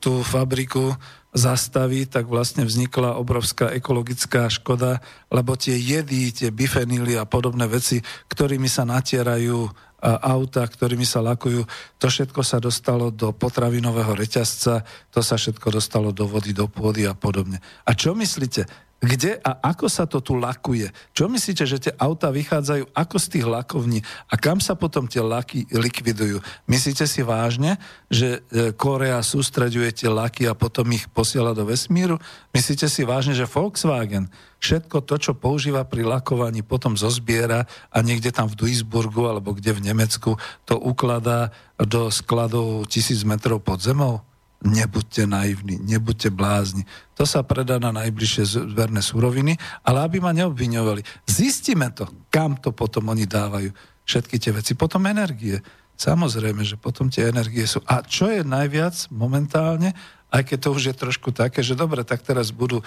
tú 0.00 0.20
fabriku 0.20 0.92
zastaví, 1.32 2.08
tak 2.08 2.28
vlastne 2.28 2.64
vznikla 2.64 3.20
obrovská 3.20 3.72
ekologická 3.72 4.48
škoda, 4.48 5.00
lebo 5.28 5.56
tie 5.56 5.76
jedy, 5.76 6.32
tie 6.32 6.48
bifenily 6.48 7.20
a 7.20 7.28
podobné 7.28 7.68
veci, 7.68 8.00
ktorými 8.32 8.68
sa 8.68 8.88
natierajú 8.88 9.88
auta, 10.02 10.62
ktorými 10.62 11.02
sa 11.02 11.18
lakujú, 11.18 11.66
to 11.98 12.06
všetko 12.06 12.40
sa 12.46 12.62
dostalo 12.62 13.10
do 13.10 13.34
potravinového 13.34 14.14
reťazca, 14.14 14.86
to 15.10 15.20
sa 15.26 15.34
všetko 15.34 15.74
dostalo 15.74 16.14
do 16.14 16.22
vody, 16.30 16.54
do 16.54 16.70
pôdy 16.70 17.02
a 17.02 17.18
podobne. 17.18 17.58
A 17.82 17.98
čo 17.98 18.14
myslíte? 18.14 18.87
Kde 18.98 19.38
a 19.38 19.54
ako 19.62 19.86
sa 19.86 20.10
to 20.10 20.18
tu 20.18 20.34
lakuje? 20.34 20.90
Čo 21.14 21.30
myslíte, 21.30 21.62
že 21.62 21.78
tie 21.78 21.94
auta 22.02 22.34
vychádzajú 22.34 22.90
ako 22.90 23.16
z 23.22 23.26
tých 23.30 23.46
lakovní 23.46 24.02
a 24.26 24.34
kam 24.34 24.58
sa 24.58 24.74
potom 24.74 25.06
tie 25.06 25.22
laky 25.22 25.70
likvidujú? 25.70 26.42
Myslíte 26.66 27.06
si 27.06 27.22
vážne, 27.22 27.78
že 28.10 28.42
e, 28.50 28.74
Korea 28.74 29.22
sústreďuje 29.22 30.02
tie 30.02 30.10
laky 30.10 30.50
a 30.50 30.58
potom 30.58 30.90
ich 30.90 31.06
posiela 31.14 31.54
do 31.54 31.62
vesmíru? 31.62 32.18
Myslíte 32.50 32.90
si 32.90 33.06
vážne, 33.06 33.38
že 33.38 33.46
Volkswagen 33.46 34.26
všetko 34.58 35.06
to, 35.06 35.14
čo 35.22 35.32
používa 35.38 35.86
pri 35.86 36.02
lakovaní, 36.02 36.66
potom 36.66 36.98
zozbiera 36.98 37.70
a 37.94 38.02
niekde 38.02 38.34
tam 38.34 38.50
v 38.50 38.58
Duisburgu 38.58 39.30
alebo 39.30 39.54
kde 39.54 39.78
v 39.78 39.94
Nemecku 39.94 40.34
to 40.66 40.74
ukladá 40.74 41.54
do 41.78 42.10
skladov 42.10 42.90
tisíc 42.90 43.22
metrov 43.22 43.62
pod 43.62 43.78
zemou? 43.78 44.27
Nebuďte 44.58 45.22
naivní, 45.30 45.78
nebuďte 45.78 46.34
blázni. 46.34 46.82
To 47.14 47.22
sa 47.22 47.46
predá 47.46 47.78
na 47.78 47.94
najbližšie 47.94 48.66
zverné 48.74 48.98
suroviny, 48.98 49.54
ale 49.86 50.02
aby 50.02 50.18
ma 50.18 50.34
neobviňovali. 50.34 51.30
Zistíme 51.30 51.94
to, 51.94 52.10
kam 52.26 52.58
to 52.58 52.74
potom 52.74 53.06
oni 53.14 53.22
dávajú. 53.22 53.70
Všetky 54.02 54.40
tie 54.40 54.50
veci. 54.50 54.74
Potom 54.74 55.06
energie. 55.06 55.62
Samozrejme, 55.94 56.66
že 56.66 56.74
potom 56.74 57.06
tie 57.06 57.30
energie 57.30 57.70
sú. 57.70 57.78
A 57.86 58.02
čo 58.02 58.30
je 58.34 58.42
najviac 58.42 59.10
momentálne, 59.14 59.94
aj 60.28 60.42
keď 60.42 60.58
to 60.58 60.68
už 60.74 60.82
je 60.90 60.94
trošku 60.94 61.30
také, 61.30 61.62
že 61.62 61.78
dobre, 61.78 62.02
tak 62.02 62.26
teraz 62.26 62.50
budú 62.50 62.82
e, 62.82 62.84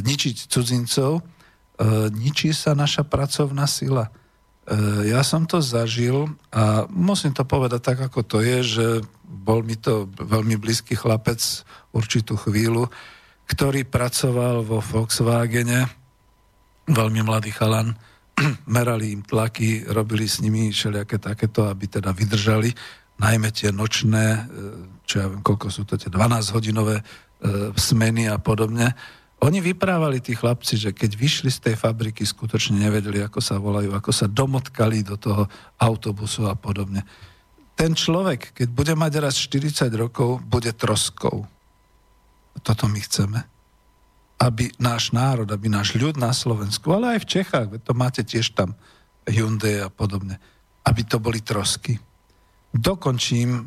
ničiť 0.00 0.48
cudzincov, 0.48 1.18
e, 1.18 1.22
ničí 2.14 2.54
sa 2.54 2.78
naša 2.78 3.02
pracovná 3.04 3.66
sila. 3.66 4.08
E, 4.62 5.10
ja 5.10 5.26
som 5.26 5.42
to 5.42 5.58
zažil 5.58 6.30
a 6.54 6.86
musím 6.86 7.34
to 7.34 7.42
povedať 7.42 7.80
tak, 7.82 7.98
ako 7.98 8.20
to 8.22 8.38
je, 8.38 8.58
že 8.62 8.86
bol 9.26 9.66
mi 9.66 9.74
to 9.74 10.06
veľmi 10.14 10.54
blízky 10.54 10.94
chlapec 10.94 11.40
určitú 11.90 12.38
chvíľu, 12.38 12.86
ktorý 13.50 13.82
pracoval 13.82 14.62
vo 14.62 14.78
Volkswagene, 14.78 15.90
veľmi 16.86 17.20
mladý 17.26 17.50
chalan, 17.50 17.98
merali 18.70 19.10
im 19.10 19.26
tlaky, 19.26 19.90
robili 19.90 20.30
s 20.30 20.38
nimi 20.38 20.70
všelijaké 20.70 21.18
takéto, 21.18 21.66
aby 21.66 21.90
teda 21.90 22.14
vydržali, 22.14 22.70
najmä 23.18 23.50
tie 23.50 23.74
nočné, 23.74 24.26
e, 24.34 24.40
čo 25.02 25.14
ja 25.22 25.26
viem, 25.26 25.42
koľko 25.42 25.68
sú 25.74 25.82
to 25.82 25.98
tie 25.98 26.08
12-hodinové 26.08 27.02
e, 27.02 27.04
smeny 27.74 28.30
a 28.30 28.38
podobne. 28.38 28.94
Oni 29.42 29.58
vyprávali 29.58 30.22
tí 30.22 30.38
chlapci, 30.38 30.78
že 30.78 30.94
keď 30.94 31.18
vyšli 31.18 31.50
z 31.50 31.58
tej 31.70 31.74
fabriky, 31.74 32.22
skutočne 32.22 32.78
nevedeli, 32.78 33.18
ako 33.26 33.42
sa 33.42 33.58
volajú, 33.58 33.90
ako 33.90 34.14
sa 34.14 34.30
domotkali 34.30 35.02
do 35.02 35.18
toho 35.18 35.50
autobusu 35.82 36.46
a 36.46 36.54
podobne. 36.54 37.02
Ten 37.74 37.98
človek, 37.98 38.54
keď 38.54 38.68
bude 38.70 38.94
mať 38.94 39.12
raz 39.18 39.34
40 39.34 39.90
rokov, 39.98 40.38
bude 40.46 40.70
troskou. 40.70 41.42
Toto 42.62 42.86
my 42.86 43.00
chceme. 43.02 43.42
Aby 44.38 44.70
náš 44.78 45.10
národ, 45.10 45.50
aby 45.50 45.66
náš 45.66 45.98
ľud 45.98 46.14
na 46.14 46.30
Slovensku, 46.30 46.94
ale 46.94 47.18
aj 47.18 47.26
v 47.26 47.30
Čechách, 47.42 47.68
to 47.82 47.98
máte 47.98 48.22
tiež 48.22 48.54
tam 48.54 48.78
Hyundai 49.26 49.82
a 49.82 49.90
podobne, 49.90 50.38
aby 50.86 51.02
to 51.02 51.18
boli 51.18 51.42
trosky. 51.42 51.98
Dokončím 52.70 53.58
e, 53.58 53.62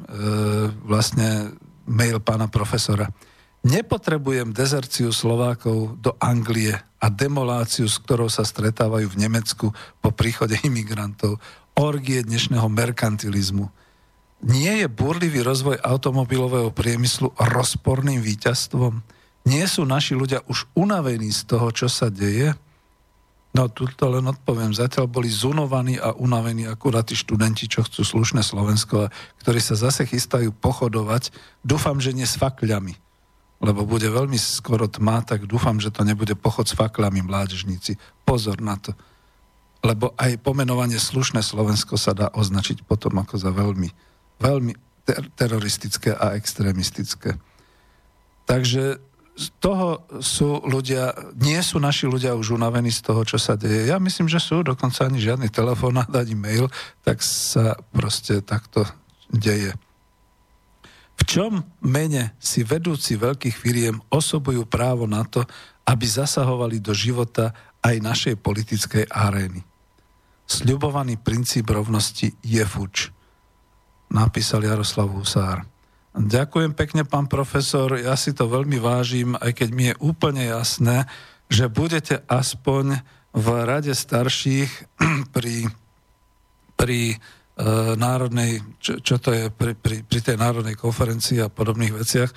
vlastne 0.88 1.52
mail 1.84 2.24
pána 2.24 2.48
profesora. 2.48 3.12
Nepotrebujem 3.66 4.54
dezerciu 4.54 5.10
Slovákov 5.10 5.98
do 5.98 6.14
Anglie 6.22 6.78
a 7.02 7.10
demoláciu, 7.10 7.90
s 7.90 7.98
ktorou 7.98 8.30
sa 8.30 8.46
stretávajú 8.46 9.10
v 9.10 9.26
Nemecku 9.26 9.74
po 10.06 10.10
príchode 10.14 10.54
imigrantov, 10.62 11.42
orgie 11.74 12.22
dnešného 12.22 12.70
merkantilizmu. 12.70 13.66
Nie 14.46 14.86
je 14.86 14.88
burlivý 14.88 15.42
rozvoj 15.42 15.82
automobilového 15.82 16.70
priemyslu 16.70 17.34
rozporným 17.42 18.22
víťazstvom? 18.22 19.02
Nie 19.50 19.66
sú 19.66 19.82
naši 19.82 20.14
ľudia 20.14 20.46
už 20.46 20.70
unavení 20.78 21.34
z 21.34 21.50
toho, 21.50 21.74
čo 21.74 21.90
sa 21.90 22.14
deje? 22.14 22.54
No, 23.58 23.66
tu 23.66 23.90
to 23.90 24.14
len 24.14 24.30
odpoviem. 24.30 24.78
Zatiaľ 24.78 25.10
boli 25.10 25.34
zunovaní 25.34 25.98
a 25.98 26.14
unavení 26.14 26.70
akurát 26.70 27.10
tí 27.10 27.18
študenti, 27.18 27.66
čo 27.66 27.82
chcú 27.82 28.06
slušné 28.06 28.46
Slovensko, 28.46 29.10
ktorí 29.42 29.58
sa 29.58 29.74
zase 29.74 30.06
chystajú 30.06 30.54
pochodovať. 30.54 31.34
Dúfam, 31.66 31.98
že 31.98 32.14
nie 32.14 32.30
s 32.30 32.38
fakľami 32.38 33.02
lebo 33.64 33.88
bude 33.88 34.08
veľmi 34.12 34.36
skoro 34.36 34.86
tma, 34.92 35.24
tak 35.24 35.48
dúfam, 35.48 35.80
že 35.80 35.94
to 35.94 36.04
nebude 36.04 36.36
pochod 36.36 36.68
s 36.68 36.76
faklami 36.76 37.24
mládežníci. 37.24 37.96
Pozor 38.28 38.60
na 38.60 38.76
to. 38.76 38.92
Lebo 39.86 40.12
aj 40.18 40.42
pomenovanie 40.42 40.98
slušné 41.00 41.46
Slovensko 41.46 41.96
sa 41.96 42.12
dá 42.12 42.28
označiť 42.34 42.84
potom 42.84 43.16
ako 43.22 43.38
za 43.38 43.52
veľmi, 43.54 43.90
veľmi 44.42 44.74
ter- 45.06 45.30
teroristické 45.38 46.12
a 46.18 46.34
extrémistické. 46.36 47.38
Takže 48.50 48.98
z 49.36 49.48
toho 49.60 50.08
sú 50.24 50.64
ľudia, 50.64 51.12
nie 51.36 51.60
sú 51.60 51.76
naši 51.78 52.08
ľudia 52.08 52.40
už 52.40 52.56
unavení 52.56 52.88
z 52.88 53.04
toho, 53.04 53.22
čo 53.28 53.36
sa 53.36 53.60
deje. 53.60 53.92
Ja 53.92 54.00
myslím, 54.00 54.32
že 54.32 54.40
sú, 54.40 54.64
dokonca 54.64 55.06
ani 55.06 55.20
žiadny 55.20 55.52
telefón, 55.52 56.00
ani 56.00 56.36
mail, 56.40 56.72
tak 57.04 57.20
sa 57.20 57.76
proste 57.92 58.40
takto 58.40 58.88
deje. 59.28 59.76
Čom 61.26 61.66
mene 61.82 62.38
si 62.38 62.62
vedúci 62.62 63.18
veľkých 63.18 63.58
firiem 63.58 63.98
osobujú 64.14 64.70
právo 64.70 65.10
na 65.10 65.26
to, 65.26 65.42
aby 65.86 66.06
zasahovali 66.06 66.78
do 66.78 66.94
života 66.94 67.54
aj 67.82 67.96
našej 68.02 68.36
politickej 68.40 69.10
arény? 69.10 69.66
Sľubovaný 70.46 71.18
princíp 71.18 71.74
rovnosti 71.74 72.30
je 72.46 72.64
fuč, 72.66 73.10
napísal 74.14 74.62
Jaroslav 74.62 75.10
Husár. 75.10 75.66
Ďakujem 76.16 76.78
pekne, 76.78 77.04
pán 77.04 77.28
profesor, 77.28 77.98
ja 77.98 78.16
si 78.16 78.32
to 78.32 78.48
veľmi 78.48 78.80
vážim, 78.80 79.36
aj 79.36 79.52
keď 79.52 79.70
mi 79.74 79.92
je 79.92 80.00
úplne 80.00 80.48
jasné, 80.48 81.10
že 81.50 81.68
budete 81.68 82.24
aspoň 82.30 83.04
v 83.36 83.48
rade 83.68 83.92
starších 83.92 84.72
pri, 85.36 85.68
pri 86.80 87.20
národnej, 87.96 88.60
čo, 88.84 89.00
čo 89.00 89.16
to 89.16 89.32
je 89.32 89.48
pri, 89.48 89.80
pri, 89.80 90.04
pri 90.04 90.20
tej 90.20 90.36
národnej 90.36 90.76
konferencii 90.76 91.40
a 91.40 91.48
podobných 91.48 91.96
veciach, 91.96 92.32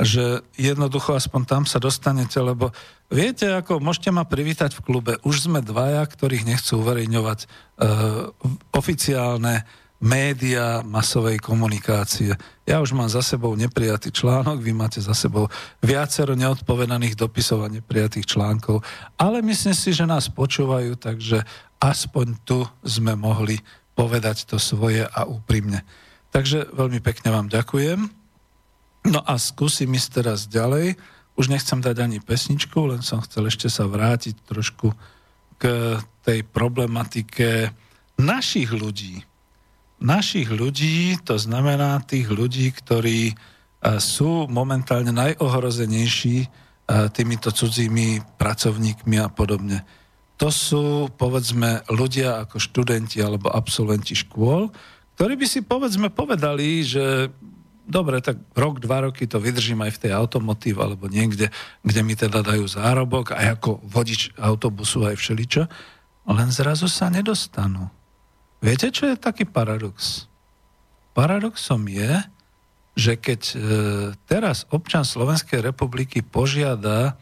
že 0.00 0.40
jednoducho 0.56 1.12
aspoň 1.12 1.42
tam 1.44 1.62
sa 1.68 1.76
dostanete, 1.76 2.40
lebo 2.40 2.72
viete, 3.12 3.50
ako 3.52 3.84
môžete 3.84 4.08
ma 4.14 4.24
privítať 4.24 4.72
v 4.72 4.84
klube. 4.84 5.12
Už 5.26 5.44
sme 5.50 5.60
dvaja, 5.60 6.00
ktorých 6.08 6.48
nechcú 6.48 6.80
uverejňovať 6.80 7.38
e, 7.44 7.46
oficiálne 8.72 9.68
média 10.00 10.80
masovej 10.80 11.36
komunikácie. 11.44 12.32
Ja 12.64 12.80
už 12.80 12.96
mám 12.96 13.12
za 13.12 13.20
sebou 13.20 13.52
neprijatý 13.52 14.08
článok, 14.08 14.64
vy 14.64 14.72
máte 14.72 14.96
za 15.04 15.12
sebou 15.12 15.52
viacero 15.84 16.32
neodpovedaných 16.32 17.20
dopisov 17.20 17.68
a 17.68 17.68
neprijatých 17.68 18.24
článkov, 18.24 18.80
ale 19.20 19.44
myslím 19.44 19.76
si, 19.76 19.92
že 19.92 20.08
nás 20.08 20.32
počúvajú, 20.32 20.96
takže 20.96 21.44
aspoň 21.76 22.26
tu 22.48 22.64
sme 22.80 23.12
mohli 23.12 23.60
povedať 24.00 24.48
to 24.48 24.56
svoje 24.56 25.04
a 25.04 25.28
úprimne. 25.28 25.84
Takže 26.32 26.72
veľmi 26.72 27.04
pekne 27.04 27.36
vám 27.36 27.52
ďakujem. 27.52 28.08
No 29.12 29.20
a 29.20 29.36
skúsim 29.36 29.92
ísť 29.92 30.24
teraz 30.24 30.48
ďalej. 30.48 30.96
Už 31.36 31.52
nechcem 31.52 31.84
dať 31.84 32.00
ani 32.00 32.16
pesničku, 32.24 32.80
len 32.88 33.04
som 33.04 33.20
chcel 33.20 33.52
ešte 33.52 33.68
sa 33.68 33.84
vrátiť 33.84 34.40
trošku 34.48 34.96
k 35.60 35.64
tej 36.24 36.40
problematike 36.48 37.76
našich 38.16 38.72
ľudí. 38.72 39.20
Našich 40.00 40.48
ľudí, 40.48 41.20
to 41.20 41.36
znamená 41.36 42.00
tých 42.00 42.32
ľudí, 42.32 42.72
ktorí 42.72 43.20
e, 43.28 43.34
sú 44.00 44.48
momentálne 44.48 45.12
najohrozenejší 45.12 46.36
e, 46.40 46.48
týmito 47.12 47.52
cudzími 47.52 48.40
pracovníkmi 48.40 49.20
a 49.20 49.28
podobne. 49.28 49.84
To 50.40 50.48
sú, 50.48 51.12
povedzme, 51.20 51.84
ľudia 51.92 52.48
ako 52.48 52.56
študenti 52.56 53.20
alebo 53.20 53.52
absolventi 53.52 54.16
škôl, 54.16 54.72
ktorí 55.20 55.36
by 55.36 55.44
si, 55.46 55.60
povedzme, 55.60 56.08
povedali, 56.08 56.80
že 56.80 57.28
dobre, 57.84 58.24
tak 58.24 58.40
rok, 58.56 58.80
dva 58.80 59.04
roky 59.04 59.28
to 59.28 59.36
vydržím 59.36 59.84
aj 59.84 60.00
v 60.00 60.02
tej 60.08 60.12
automotív 60.16 60.80
alebo 60.80 61.12
niekde, 61.12 61.52
kde 61.84 62.00
mi 62.00 62.16
teda 62.16 62.40
dajú 62.40 62.64
zárobok, 62.64 63.36
aj 63.36 63.60
ako 63.60 63.84
vodič 63.84 64.32
autobusu, 64.40 65.04
aj 65.04 65.20
všeličo, 65.20 65.68
len 66.24 66.48
zrazu 66.48 66.88
sa 66.88 67.12
nedostanú. 67.12 67.92
Viete, 68.64 68.88
čo 68.88 69.12
je 69.12 69.20
taký 69.20 69.44
paradox? 69.44 70.24
Paradoxom 71.12 71.84
je, 71.84 72.16
že 72.96 73.12
keď 73.20 73.40
e, 73.44 73.54
teraz 74.24 74.64
občan 74.72 75.04
Slovenskej 75.04 75.60
republiky 75.60 76.24
požiada 76.24 77.20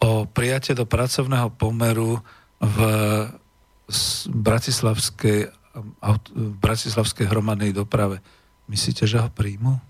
o 0.00 0.24
prijatie 0.24 0.74
do 0.74 0.88
pracovného 0.88 1.52
pomeru 1.54 2.24
v 2.60 2.78
bratislavskej, 4.30 5.48
v 5.50 6.52
bratislavskej 6.60 7.26
hromadnej 7.26 7.72
doprave, 7.72 8.20
myslíte, 8.68 9.08
že 9.08 9.18
ho 9.18 9.32
príjmu? 9.32 9.80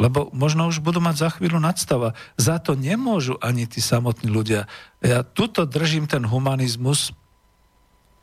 Lebo 0.00 0.32
možno 0.32 0.64
už 0.64 0.80
budú 0.80 0.98
mať 0.98 1.28
za 1.28 1.28
chvíľu 1.36 1.60
nadstava. 1.60 2.16
Za 2.40 2.56
to 2.56 2.72
nemôžu 2.72 3.36
ani 3.44 3.68
tí 3.68 3.84
samotní 3.84 4.32
ľudia. 4.32 4.64
Ja 5.04 5.20
tuto 5.20 5.68
držím 5.68 6.08
ten 6.08 6.24
humanizmus, 6.24 7.12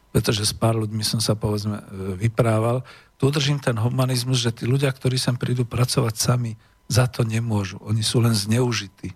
pretože 0.10 0.50
s 0.50 0.58
pár 0.58 0.74
ľuďmi 0.74 1.06
som 1.06 1.22
sa 1.22 1.38
povedzme 1.38 1.78
e, 1.78 1.86
vyprával, 2.18 2.82
tu 3.22 3.30
držím 3.30 3.62
ten 3.62 3.78
humanizmus, 3.78 4.42
že 4.42 4.50
tí 4.50 4.66
ľudia, 4.66 4.90
ktorí 4.90 5.22
sem 5.22 5.38
prídu 5.38 5.70
pracovať 5.70 6.18
sami, 6.18 6.58
za 6.90 7.06
to 7.06 7.22
nemôžu. 7.22 7.78
Oni 7.86 8.02
sú 8.02 8.26
len 8.26 8.34
zneužití. 8.34 9.14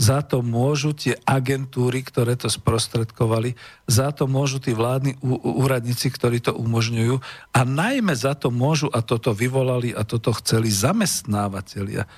Za 0.00 0.24
to 0.24 0.40
môžu 0.40 0.96
tie 0.96 1.20
agentúry, 1.28 2.00
ktoré 2.00 2.32
to 2.32 2.48
sprostredkovali, 2.48 3.52
za 3.84 4.16
to 4.16 4.24
môžu 4.24 4.56
tí 4.56 4.72
vládni 4.72 5.20
úradníci, 5.44 6.08
ktorí 6.08 6.40
to 6.40 6.56
umožňujú 6.56 7.20
a 7.52 7.60
najmä 7.68 8.16
za 8.16 8.32
to 8.32 8.48
môžu, 8.48 8.88
a 8.88 9.04
toto 9.04 9.36
vyvolali 9.36 9.92
a 9.92 10.00
toto 10.08 10.32
chceli 10.40 10.72
zamestnávateľia. 10.72 12.08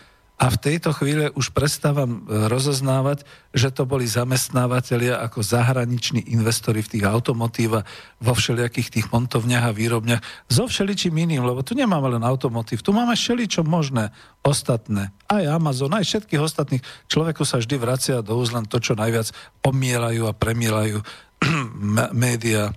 A 0.43 0.51
v 0.51 0.59
tejto 0.59 0.91
chvíli 0.91 1.31
už 1.39 1.55
prestávam 1.55 2.27
e, 2.27 2.51
rozoznávať, 2.51 3.23
že 3.55 3.71
to 3.71 3.87
boli 3.87 4.11
zamestnávateľia 4.11 5.23
ako 5.23 5.39
zahraniční 5.39 6.19
investori 6.35 6.83
v 6.83 6.99
tých 6.99 7.05
automotíva, 7.07 7.87
vo 8.19 8.35
všelijakých 8.35 8.91
tých 8.91 9.07
montovniach 9.15 9.71
a 9.71 9.77
výrobniach, 9.77 10.19
so 10.51 10.67
všeličím 10.67 11.15
iným, 11.15 11.47
lebo 11.47 11.63
tu 11.63 11.79
nemáme 11.79 12.19
len 12.19 12.27
automotív, 12.27 12.83
tu 12.83 12.91
máme 12.91 13.15
všeličo 13.15 13.63
možné, 13.63 14.11
ostatné. 14.43 15.15
Aj 15.31 15.47
Amazon, 15.47 15.95
aj 15.95 16.11
všetkých 16.11 16.43
ostatných. 16.43 16.83
Človeku 17.07 17.47
sa 17.47 17.63
vždy 17.63 17.79
vracia 17.79 18.19
do 18.19 18.35
úst 18.35 18.51
len 18.51 18.67
to, 18.67 18.83
čo 18.83 18.99
najviac 18.99 19.31
omielajú 19.63 20.27
a 20.27 20.35
premielajú 20.35 20.99
média 22.27 22.75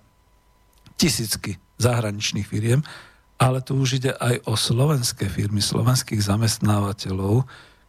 tisícky 1.02 1.58
zahraničných 1.82 2.46
firiem, 2.46 2.86
ale 3.36 3.60
tu 3.60 3.76
už 3.76 3.99
ide 3.99 4.12
aj 4.16 4.48
o 4.48 4.56
slovenské 4.56 5.28
firmy, 5.28 5.60
slovenských 5.60 6.24
zamestnávateľov, 6.24 7.44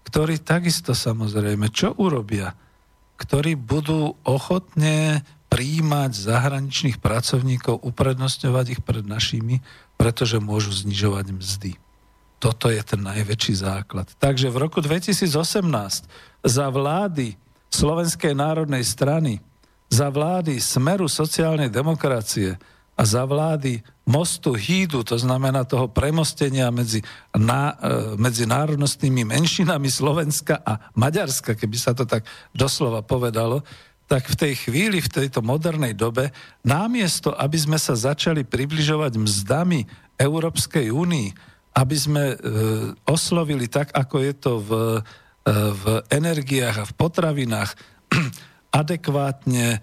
ktorí 0.06 0.38
takisto 0.42 0.94
samozrejme, 0.94 1.70
čo 1.70 1.94
urobia? 1.98 2.54
Ktorí 3.18 3.58
budú 3.58 4.14
ochotne 4.22 5.24
príjmať 5.46 6.12
zahraničných 6.14 6.98
pracovníkov, 6.98 7.82
uprednostňovať 7.82 8.66
ich 8.78 8.80
pred 8.82 9.06
našimi, 9.06 9.62
pretože 9.94 10.42
môžu 10.42 10.74
znižovať 10.74 11.26
mzdy. 11.32 11.72
Toto 12.36 12.68
je 12.68 12.82
ten 12.84 13.00
najväčší 13.00 13.54
základ. 13.64 14.12
Takže 14.20 14.52
v 14.52 14.60
roku 14.60 14.84
2018 14.84 15.26
za 16.44 16.66
vlády 16.68 17.38
Slovenskej 17.72 18.36
národnej 18.36 18.84
strany, 18.84 19.40
za 19.88 20.12
vlády 20.12 20.60
Smeru 20.60 21.08
sociálnej 21.08 21.72
demokracie 21.72 22.60
a 22.96 23.02
za 23.04 23.28
vlády 23.28 23.84
mostu 24.08 24.56
Hídu, 24.56 25.04
to 25.04 25.20
znamená 25.20 25.68
toho 25.68 25.92
premostenia 25.92 26.72
medzi, 26.72 27.04
na, 27.36 27.76
e, 27.76 28.16
medzi 28.16 28.48
národnostnými 28.48 29.28
menšinami 29.28 29.92
Slovenska 29.92 30.64
a 30.64 30.88
Maďarska, 30.96 31.52
keby 31.52 31.76
sa 31.76 31.92
to 31.92 32.08
tak 32.08 32.24
doslova 32.56 33.04
povedalo, 33.04 33.60
tak 34.06 34.30
v 34.30 34.38
tej 34.38 34.54
chvíli, 34.64 35.02
v 35.02 35.12
tejto 35.12 35.42
modernej 35.42 35.92
dobe, 35.92 36.30
námiesto, 36.62 37.34
aby 37.34 37.58
sme 37.58 37.76
sa 37.76 37.98
začali 37.98 38.46
približovať 38.46 39.18
mzdami 39.18 39.84
Európskej 40.16 40.94
únii, 40.94 41.28
aby 41.76 41.96
sme 41.98 42.24
e, 42.32 42.36
oslovili 43.04 43.68
tak, 43.68 43.92
ako 43.92 44.16
je 44.22 44.32
to 44.32 44.52
v, 44.62 44.70
e, 44.72 45.52
v 45.52 45.84
energiách 46.08 46.76
a 46.80 46.88
v 46.88 46.96
potravinách, 46.96 47.70
adekvátne 48.80 49.66
e, 49.76 49.78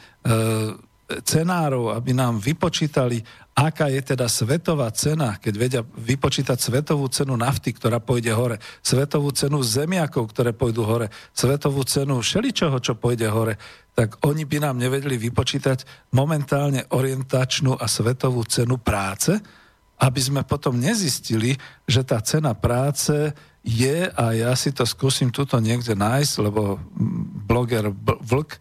cenárov, 1.21 1.93
aby 1.93 2.15
nám 2.17 2.41
vypočítali, 2.41 3.21
aká 3.53 3.85
je 3.93 4.01
teda 4.01 4.25
svetová 4.25 4.89
cena, 4.89 5.37
keď 5.37 5.53
vedia 5.53 5.81
vypočítať 5.85 6.57
svetovú 6.57 7.05
cenu 7.13 7.37
nafty, 7.37 7.69
ktorá 7.69 8.01
pôjde 8.01 8.33
hore, 8.33 8.57
svetovú 8.81 9.29
cenu 9.29 9.61
zemiakov, 9.61 10.33
ktoré 10.33 10.57
pôjdu 10.57 10.81
hore, 10.81 11.13
svetovú 11.37 11.85
cenu 11.85 12.17
všeličoho, 12.17 12.81
čo 12.81 12.97
pôjde 12.97 13.29
hore, 13.29 13.61
tak 13.93 14.17
oni 14.25 14.49
by 14.49 14.57
nám 14.57 14.81
nevedeli 14.81 15.21
vypočítať 15.21 16.09
momentálne 16.17 16.89
orientačnú 16.89 17.77
a 17.77 17.85
svetovú 17.85 18.41
cenu 18.49 18.81
práce, 18.81 19.37
aby 20.01 20.19
sme 20.19 20.41
potom 20.41 20.81
nezistili, 20.81 21.53
že 21.85 22.01
tá 22.01 22.17
cena 22.25 22.57
práce 22.57 23.13
je, 23.63 24.09
a 24.11 24.33
ja 24.35 24.51
si 24.57 24.73
to 24.75 24.83
skúsim 24.83 25.29
tuto 25.29 25.61
niekde 25.61 25.95
nájsť, 25.95 26.33
lebo 26.43 26.81
bloger 27.47 27.93
Vlk, 28.03 28.57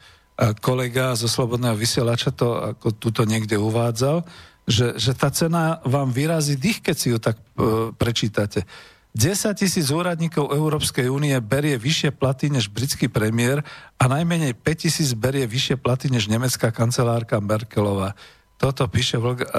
kolega 0.58 1.14
zo 1.14 1.30
Slobodného 1.30 1.78
vysielača 1.78 2.34
to 2.34 2.74
ako 2.74 2.90
tuto 2.98 3.22
niekde 3.22 3.54
uvádzal, 3.54 4.26
že, 4.66 4.94
že 4.98 5.12
tá 5.14 5.30
cena 5.30 5.78
vám 5.82 6.10
vyrazí 6.14 6.54
dých, 6.58 6.82
keď 6.82 6.96
si 6.98 7.06
ju 7.10 7.18
tak 7.18 7.38
e, 7.38 7.90
prečítate. 7.94 8.66
10 9.12 9.52
tisíc 9.60 9.92
úradníkov 9.92 10.56
Európskej 10.56 11.12
únie 11.12 11.36
berie 11.44 11.76
vyššie 11.76 12.16
platy 12.16 12.48
než 12.48 12.72
britský 12.72 13.12
premiér 13.12 13.60
a 14.00 14.04
najmenej 14.08 14.56
5 14.56 14.82
tisíc 14.88 15.12
berie 15.12 15.44
vyššie 15.44 15.76
platy 15.76 16.08
než 16.08 16.32
nemecká 16.32 16.72
kancelárka 16.72 17.36
Merkelová. 17.36 18.16
Toto 18.56 18.88
píše, 18.88 19.20
Vlk, 19.20 19.40
uh, 19.42 19.50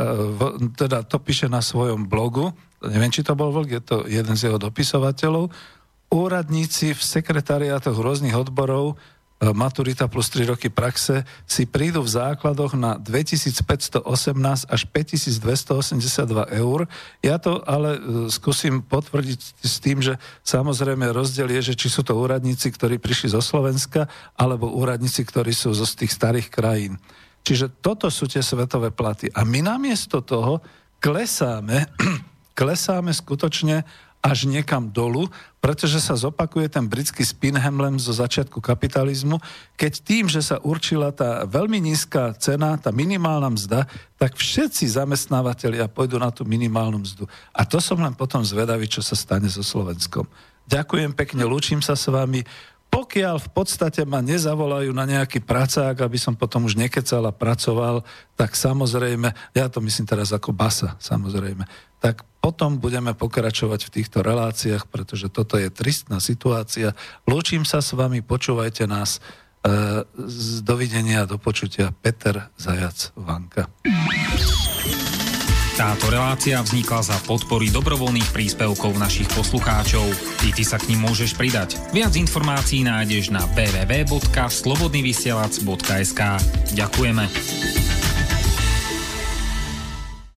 teda 0.74 1.06
to 1.06 1.22
píše 1.22 1.52
na 1.52 1.62
svojom 1.62 2.10
blogu, 2.10 2.50
neviem, 2.82 3.14
či 3.14 3.22
to 3.22 3.38
bol 3.38 3.54
Vlk, 3.54 3.70
je 3.78 3.84
to 3.84 3.98
jeden 4.10 4.34
z 4.34 4.50
jeho 4.50 4.58
dopisovateľov. 4.58 5.54
Úradníci 6.10 6.98
v 6.98 7.02
sekretariátoch 7.04 7.94
rôznych 7.94 8.34
odborov 8.34 8.94
e, 8.94 9.13
maturita 9.52 10.08
plus 10.08 10.32
3 10.32 10.56
roky 10.56 10.72
praxe 10.72 11.28
si 11.44 11.68
prídu 11.68 12.00
v 12.00 12.14
základoch 12.16 12.80
na 12.80 12.96
2518 12.96 14.08
až 14.72 14.82
5282 14.88 16.62
eur. 16.64 16.80
Ja 17.20 17.36
to 17.36 17.60
ale 17.68 17.98
e, 17.98 18.00
skúsim 18.32 18.80
potvrdiť 18.80 19.40
s 19.60 19.76
tým, 19.84 20.00
že 20.00 20.16
samozrejme 20.48 21.12
rozdiel 21.12 21.52
je, 21.60 21.74
že 21.74 21.76
či 21.76 21.92
sú 21.92 22.08
to 22.08 22.16
úradníci, 22.16 22.72
ktorí 22.72 23.02
prišli 23.04 23.36
zo 23.36 23.44
Slovenska, 23.44 24.08
alebo 24.40 24.72
úradníci, 24.72 25.28
ktorí 25.28 25.52
sú 25.52 25.76
zo 25.76 25.84
tých 25.84 26.16
starých 26.16 26.48
krajín. 26.48 26.96
Čiže 27.44 27.84
toto 27.84 28.08
sú 28.08 28.32
tie 28.32 28.40
svetové 28.40 28.96
platy. 28.96 29.28
A 29.36 29.44
my 29.44 29.60
namiesto 29.60 30.24
toho 30.24 30.64
klesáme, 31.04 31.92
klesáme 32.60 33.12
skutočne 33.12 33.84
až 34.24 34.48
niekam 34.48 34.88
dolu, 34.88 35.28
pretože 35.60 36.00
sa 36.00 36.16
zopakuje 36.16 36.72
ten 36.72 36.88
britský 36.88 37.28
spinhemlem 37.28 38.00
zo 38.00 38.16
začiatku 38.16 38.64
kapitalizmu, 38.64 39.36
keď 39.76 39.94
tým, 40.00 40.26
že 40.32 40.40
sa 40.40 40.64
určila 40.64 41.12
tá 41.12 41.44
veľmi 41.44 41.84
nízka 41.84 42.32
cena, 42.40 42.80
tá 42.80 42.96
minimálna 42.96 43.52
mzda, 43.52 43.84
tak 44.16 44.40
všetci 44.40 44.88
zamestnávateľia 44.96 45.92
pôjdu 45.92 46.24
na 46.24 46.32
tú 46.32 46.48
minimálnu 46.48 47.04
mzdu. 47.04 47.28
A 47.52 47.68
to 47.68 47.84
som 47.84 48.00
len 48.00 48.16
potom 48.16 48.40
zvedavý, 48.40 48.88
čo 48.88 49.04
sa 49.04 49.20
stane 49.20 49.52
so 49.52 49.60
Slovenskom. 49.60 50.24
Ďakujem 50.72 51.12
pekne, 51.12 51.44
lúčim 51.44 51.84
sa 51.84 52.00
s 52.00 52.08
vami. 52.08 52.48
Pokiaľ 52.88 53.44
v 53.44 53.50
podstate 53.52 54.08
ma 54.08 54.24
nezavolajú 54.24 54.96
na 54.96 55.04
nejaký 55.04 55.44
pracák, 55.44 56.00
aby 56.00 56.16
som 56.16 56.38
potom 56.40 56.64
už 56.64 56.80
nekecal 56.80 57.28
pracoval, 57.36 58.08
tak 58.40 58.56
samozrejme, 58.56 59.36
ja 59.52 59.68
to 59.68 59.84
myslím 59.84 60.08
teraz 60.08 60.32
ako 60.32 60.56
basa, 60.56 60.96
samozrejme, 61.04 61.68
tak 62.00 62.24
potom 62.44 62.76
budeme 62.76 63.16
pokračovať 63.16 63.88
v 63.88 63.94
týchto 63.96 64.20
reláciách, 64.20 64.92
pretože 64.92 65.32
toto 65.32 65.56
je 65.56 65.72
tristná 65.72 66.20
situácia. 66.20 66.92
Lúčim 67.24 67.64
sa 67.64 67.80
s 67.80 67.96
vami, 67.96 68.20
počúvajte 68.20 68.84
nás. 68.84 69.24
E, 69.64 70.04
z 70.28 70.60
dovidenia, 70.60 71.24
do 71.24 71.40
počutia. 71.40 71.96
Peter 71.96 72.52
Zajac, 72.60 73.16
Vanka. 73.16 73.72
Táto 75.74 76.06
relácia 76.12 76.62
vznikla 76.62 77.02
za 77.02 77.18
podpory 77.24 77.72
dobrovoľných 77.72 78.30
príspevkov 78.30 78.94
našich 79.00 79.32
poslucháčov. 79.34 80.06
I 80.46 80.54
ty 80.54 80.62
sa 80.68 80.78
k 80.78 80.94
ním 80.94 81.10
môžeš 81.10 81.34
pridať. 81.40 81.80
Viac 81.96 82.14
informácií 82.14 82.84
nájdeš 82.86 83.32
na 83.32 83.42
www.slobodnyvysielac.sk 83.56 86.22
Ďakujeme. 86.78 87.26